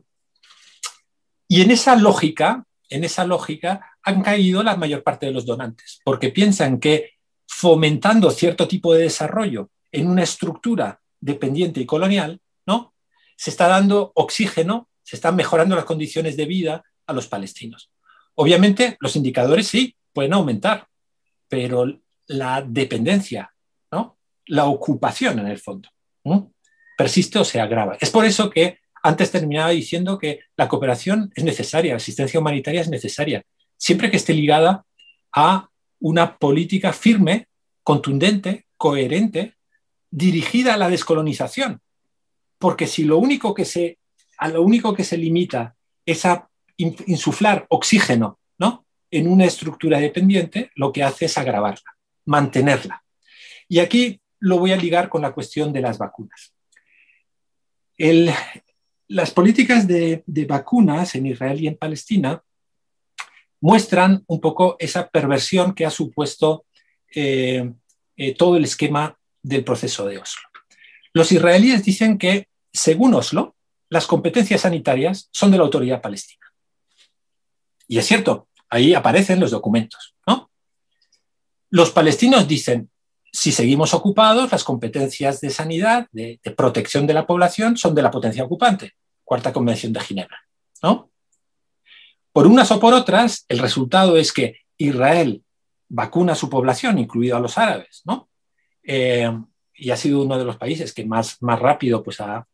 y 1.48 1.62
en 1.62 1.72
esa 1.72 1.96
lógica, 1.96 2.64
en 2.90 3.04
esa 3.06 3.26
lógica 3.26 3.98
han 4.04 4.22
caído 4.22 4.62
la 4.62 4.76
mayor 4.76 5.02
parte 5.02 5.26
de 5.26 5.32
los 5.32 5.48
donantes, 5.48 6.00
porque 6.06 6.30
piensan 6.30 6.80
que 6.80 7.14
fomentando 7.48 8.30
cierto 8.30 8.68
tipo 8.68 8.94
de 8.94 9.04
desarrollo 9.04 9.72
en 9.92 10.08
una 10.08 10.22
estructura 10.22 11.02
dependiente 11.20 11.80
y 11.80 11.88
colonial, 11.88 12.40
¿no? 12.68 12.94
Se 13.36 13.50
está 13.50 13.68
dando 13.68 14.12
oxígeno, 14.14 14.90
se 15.02 15.16
están 15.16 15.36
mejorando 15.36 15.76
las 15.76 15.86
condiciones 15.86 16.38
de 16.38 16.46
vida 16.46 16.84
a 17.12 17.16
los 17.16 17.28
palestinos. 17.28 17.92
Obviamente, 18.36 18.98
los 19.00 19.16
indicadores 19.16 19.68
sí 19.68 19.96
pueden 20.14 20.34
aumentar, 20.34 20.88
pero 21.48 21.86
la 22.28 22.62
dependencia, 22.62 23.54
¿no? 23.92 24.18
La 24.48 24.66
ocupación 24.66 25.40
en 25.40 25.48
el 25.48 25.60
fondo, 25.60 25.90
persiste 26.98 27.40
o 27.40 27.44
se 27.44 27.60
agrava. 27.60 27.98
Es 28.00 28.10
por 28.10 28.26
eso 28.26 28.50
que 28.50 28.80
antes 29.04 29.32
terminaba 29.32 29.72
diciendo 29.72 30.18
que 30.18 30.42
la 30.56 30.68
cooperación 30.68 31.32
es 31.36 31.44
necesaria, 31.44 31.94
la 31.94 31.98
asistencia 31.98 32.40
humanitaria 32.40 32.82
es 32.82 32.90
necesaria, 32.90 33.44
siempre 33.78 34.12
que 34.12 34.18
esté 34.18 34.34
ligada 34.34 34.86
a 35.34 35.70
una 36.00 36.38
política 36.38 36.94
firme 36.94 37.48
contundente, 37.84 38.66
coherente, 38.78 39.56
dirigida 40.10 40.74
a 40.74 40.78
la 40.78 40.90
descolonización. 40.90 41.82
Porque 42.60 42.86
si 42.86 43.04
lo 43.04 43.18
único 43.18 43.54
que 43.54 43.66
se, 43.66 43.98
a 44.38 44.50
lo 44.50 44.62
único 44.62 44.94
que 44.94 45.04
se 45.04 45.18
limita 45.18 45.76
es 46.06 46.26
a 46.26 46.51
insuflar 46.82 47.66
oxígeno 47.70 48.40
¿no? 48.58 48.86
en 49.10 49.28
una 49.28 49.46
estructura 49.46 50.00
dependiente, 50.00 50.72
lo 50.76 50.92
que 50.92 51.04
hace 51.04 51.26
es 51.26 51.38
agravarla, 51.38 51.96
mantenerla. 52.26 53.04
Y 53.68 53.80
aquí 53.80 54.22
lo 54.40 54.60
voy 54.60 54.72
a 54.72 54.78
ligar 54.78 55.10
con 55.10 55.22
la 55.22 55.32
cuestión 55.32 55.72
de 55.72 55.82
las 55.82 55.98
vacunas. 55.98 56.54
las 59.08 59.32
políticas 59.32 59.88
de, 59.88 60.24
vacunas 60.48 61.16
en 61.16 61.28
Israel 61.28 61.62
y 61.62 61.68
en 61.68 61.78
Palestina 61.78 62.42
muestran 63.60 64.24
un 64.28 64.42
poco 64.42 64.76
esa 64.80 65.10
perversión 65.10 65.76
que 65.76 65.86
ha 65.86 65.92
supuesto 65.92 66.66
eh, 67.14 67.72
eh, 68.16 68.34
todo 68.36 68.58
el 68.58 68.64
esquema 68.64 69.18
del 69.44 69.64
proceso 69.64 70.06
de 70.06 70.18
Oslo. 70.18 70.42
Los 71.14 71.32
israelíes 71.32 71.84
dicen 71.84 72.18
que, 72.18 72.48
según 72.72 73.14
Oslo, 73.14 73.56
las 73.90 74.08
competencias 74.08 74.62
sanitarias 74.62 75.30
son 75.32 75.52
de 75.52 75.58
la 75.58 75.64
autoridad 75.64 76.02
palestina. 76.02 76.51
Y 77.92 77.98
es 77.98 78.08
cierto, 78.08 78.48
ahí 78.70 78.94
aparecen 78.94 79.42
los 79.42 79.52
documentos. 79.52 80.16
Los 81.70 81.92
palestinos 81.92 82.48
dicen, 82.48 82.90
si 83.34 83.52
seguimos 83.52 83.94
ocupados, 83.94 84.50
las 84.50 84.64
competencias 84.64 85.42
de 85.42 85.50
sanidad, 85.50 86.08
de, 86.14 86.40
protección 86.56 87.06
de 87.06 87.14
la 87.14 87.28
población, 87.28 87.76
son 87.76 87.94
de 87.94 88.02
la 88.02 88.10
potencia 88.10 88.46
ocupante, 88.46 88.94
Cuarta 89.26 89.52
Convención 89.52 89.92
de 89.92 90.00
Ginebra. 90.00 90.40
Por 92.32 92.48
unas 92.48 92.72
o 92.72 92.80
por 92.80 92.94
otras, 92.94 93.44
el 93.50 93.60
resultado 93.60 94.16
es 94.16 94.32
que 94.32 94.60
Israel 94.78 95.44
vacuna 95.90 96.32
a 96.32 96.38
su 96.38 96.50
población, 96.50 96.98
incluido 96.98 97.36
a 97.36 97.42
los 97.42 97.58
árabes, 97.58 98.04
¿no? 98.06 98.30
Eh, 98.84 99.38
y 99.76 99.92
ha 99.92 99.98
sido 99.98 100.24
uno 100.24 100.38
de 100.38 100.46
los 100.46 100.56
países 100.56 100.94
que 100.94 101.04
más, 101.04 101.42
más 101.42 101.60
rápido 101.60 102.04
pues, 102.04 102.22
ha, 102.22 102.48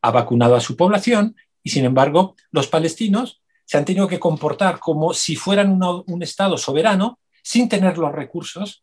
vacunado 0.00 0.56
a 0.56 0.60
su 0.60 0.78
población, 0.78 1.36
y 1.62 1.68
sin 1.68 1.84
embargo, 1.84 2.36
los 2.52 2.68
palestinos 2.68 3.42
se 3.66 3.76
han 3.76 3.84
tenido 3.84 4.08
que 4.08 4.18
comportar 4.18 4.78
como 4.78 5.12
si 5.12 5.36
fueran 5.36 5.78
un 6.06 6.22
Estado 6.22 6.56
soberano, 6.56 7.18
sin 7.42 7.68
tener 7.68 7.98
los 7.98 8.12
recursos, 8.12 8.82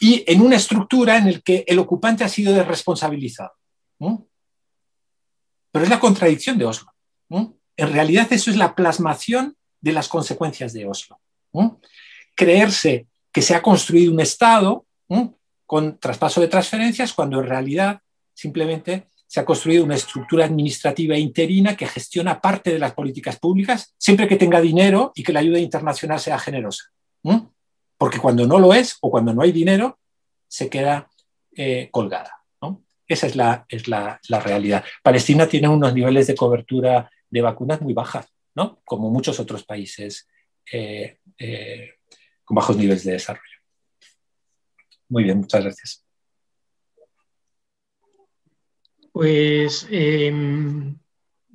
y 0.00 0.22
en 0.30 0.42
una 0.42 0.56
estructura 0.56 1.16
en 1.16 1.32
la 1.32 1.40
que 1.40 1.64
el 1.66 1.78
ocupante 1.78 2.24
ha 2.24 2.28
sido 2.28 2.52
desresponsabilizado. 2.52 3.52
Pero 5.70 5.84
es 5.84 5.88
la 5.88 5.98
contradicción 5.98 6.58
de 6.58 6.66
Oslo. 6.66 6.92
En 7.30 7.92
realidad 7.92 8.30
eso 8.30 8.50
es 8.50 8.56
la 8.56 8.74
plasmación 8.74 9.56
de 9.80 9.92
las 9.92 10.08
consecuencias 10.08 10.74
de 10.74 10.86
Oslo 10.86 11.18
creerse 12.38 13.08
que 13.32 13.42
se 13.42 13.56
ha 13.56 13.62
construido 13.62 14.12
un 14.12 14.20
Estado 14.20 14.86
con 15.66 15.98
traspaso 15.98 16.40
de 16.40 16.46
transferencias 16.46 17.12
cuando 17.12 17.40
en 17.40 17.48
realidad 17.48 18.00
simplemente 18.32 19.08
se 19.28 19.40
ha 19.40 19.44
construido 19.44 19.84
una 19.84 19.94
estructura 19.94 20.46
administrativa 20.46 21.16
interina 21.16 21.76
que 21.76 21.86
gestiona 21.86 22.40
parte 22.40 22.72
de 22.72 22.78
las 22.78 22.94
políticas 22.94 23.38
públicas 23.38 23.94
siempre 23.98 24.26
que 24.26 24.36
tenga 24.36 24.58
dinero 24.58 25.12
y 25.14 25.22
que 25.22 25.34
la 25.34 25.40
ayuda 25.40 25.58
internacional 25.58 26.18
sea 26.18 26.38
generosa. 26.38 26.84
Porque 27.98 28.18
cuando 28.18 28.46
no 28.46 28.58
lo 28.58 28.72
es 28.72 28.96
o 29.02 29.10
cuando 29.10 29.34
no 29.34 29.42
hay 29.42 29.52
dinero, 29.52 29.98
se 30.48 30.70
queda 30.70 31.10
eh, 31.54 31.88
colgada. 31.92 32.32
Esa 33.06 33.26
es, 33.26 33.36
la, 33.36 33.64
es 33.68 33.88
la, 33.88 34.20
realidad. 34.44 34.84
Palestina 35.02 35.48
tiene 35.48 35.66
unos 35.68 35.94
niveles 35.94 36.26
de 36.26 36.34
cobertura 36.34 37.10
de 37.30 37.40
vacunas 37.40 37.80
muy 37.80 37.94
bajas, 37.94 38.30
¿no? 38.54 38.80
como 38.84 39.10
muchos 39.10 39.40
otros 39.40 39.64
países 39.64 40.28
eh, 40.70 41.18
eh, 41.38 41.94
con 42.44 42.54
bajos 42.54 42.76
niveles 42.76 43.04
de 43.04 43.12
desarrollo. 43.12 43.58
Muy 45.08 45.24
bien, 45.24 45.38
muchas 45.38 45.64
gracias. 45.64 46.07
Pues 49.18 49.84
em, 49.90 50.96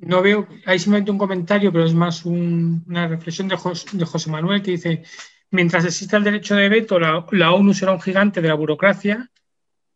no 0.02 0.22
veo, 0.22 0.45
hay 0.65 0.80
simplemente 0.80 1.11
un 1.11 1.18
comentario, 1.18 1.72
pero 1.72 1.85
es 1.85 1.94
más 1.94 2.26
una 2.26 3.07
reflexión 3.07 3.48
de, 3.48 3.56
José 3.56 4.30
Manuel 4.30 4.61
que 4.61 4.72
dice, 4.72 5.03
mientras 5.49 5.85
exista 5.85 6.18
el 6.18 6.26
derecho 6.26 6.56
de 6.56 6.68
veto, 6.68 6.99
la, 6.99 7.52
ONU 7.53 7.73
será 7.73 7.94
un 7.94 8.02
gigante 8.02 8.41
de 8.41 8.49
la 8.49 8.56
burocracia 8.56 9.31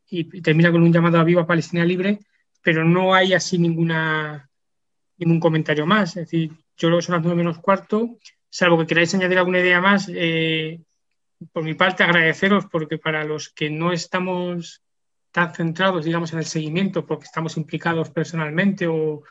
y, 0.09 0.41
termina 0.41 0.71
con 0.71 0.81
un 0.81 0.93
llamado 0.93 1.19
a 1.19 1.25
viva 1.25 1.45
Palestina 1.45 1.83
libre, 1.83 2.19
pero 2.61 2.85
no 2.85 3.13
hay 3.13 3.33
así 3.33 3.57
ninguna, 3.57 4.49
ningún 5.17 5.41
comentario 5.41 5.85
más. 5.85 6.11
Es 6.11 6.23
decir, 6.31 6.51
yo 6.77 6.87
creo 6.87 6.99
que 6.99 7.05
son 7.05 7.15
las 7.15 7.23
nueve 7.23 7.35
menos 7.35 7.59
cuarto, 7.59 8.17
salvo 8.49 8.77
que 8.77 8.87
queráis 8.87 9.13
añadir 9.13 9.39
alguna 9.39 9.59
idea 9.59 9.81
más, 9.81 10.09
eh, 10.09 10.79
por 11.51 11.63
mi 11.63 11.73
parte 11.73 12.05
agradeceros 12.05 12.67
porque 12.71 12.97
para 12.97 13.25
los 13.25 13.49
que 13.49 13.69
no 13.69 13.91
estamos 13.91 14.86
tan 15.31 15.53
centrados, 15.53 16.05
digamos, 16.05 16.33
en 16.33 16.39
el 16.39 16.45
seguimiento, 16.45 17.05
porque 17.05 17.25
estamos 17.25 17.57
implicados 17.57 18.09
personalmente 18.09 18.87
o 18.87 19.23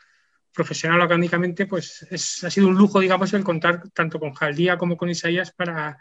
profesional 0.53 1.01
o 1.01 1.03
académicamente, 1.03 1.65
pues 1.67 2.07
ha 2.43 2.49
sido 2.49 2.67
un 2.67 2.75
lujo, 2.75 2.99
digamos, 2.99 3.33
el 3.33 3.43
contar 3.43 3.89
tanto 3.91 4.19
con 4.19 4.33
Jaldía 4.33 4.77
como 4.77 4.97
con 4.97 5.09
Isaías 5.09 5.51
para, 5.51 5.97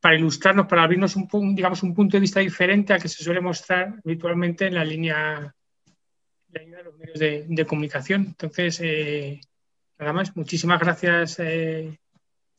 para 0.00 0.16
ilustrarnos, 0.16 0.66
para 0.66 0.84
abrirnos 0.84 1.16
un, 1.16 1.54
digamos, 1.54 1.82
un 1.82 1.94
punto 1.94 2.16
de 2.16 2.20
vista 2.20 2.40
diferente 2.40 2.92
al 2.92 3.02
que 3.02 3.08
se 3.08 3.22
suele 3.22 3.40
mostrar 3.40 3.94
habitualmente 4.04 4.66
en 4.66 4.74
la 4.74 4.84
línea, 4.84 5.54
de 6.48 6.82
los 6.84 6.96
medios 6.96 7.18
de, 7.18 7.66
comunicación. 7.66 8.26
Entonces, 8.28 8.80
eh, 8.82 9.40
nada 9.98 10.12
más, 10.12 10.34
muchísimas 10.36 10.80
gracias 10.80 11.38
eh, 11.40 11.98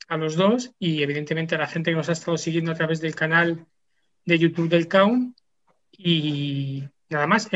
a 0.08 0.18
los 0.18 0.36
dos 0.36 0.72
y 0.78 1.02
evidentemente 1.02 1.56
a 1.56 1.60
la 1.60 1.68
gente 1.68 1.92
que 1.92 1.98
nos 1.98 2.10
ha 2.10 2.14
estado 2.14 2.38
siguiendo 2.38 2.72
a 2.72 2.76
través 2.76 3.02
del 3.02 3.16
canal 3.16 3.66
de 4.26 4.38
YouTube 4.38 4.70
del 4.70 4.88
CAUN 4.88 5.36
y 5.98 6.90
nada 7.10 7.28
más. 7.28 7.50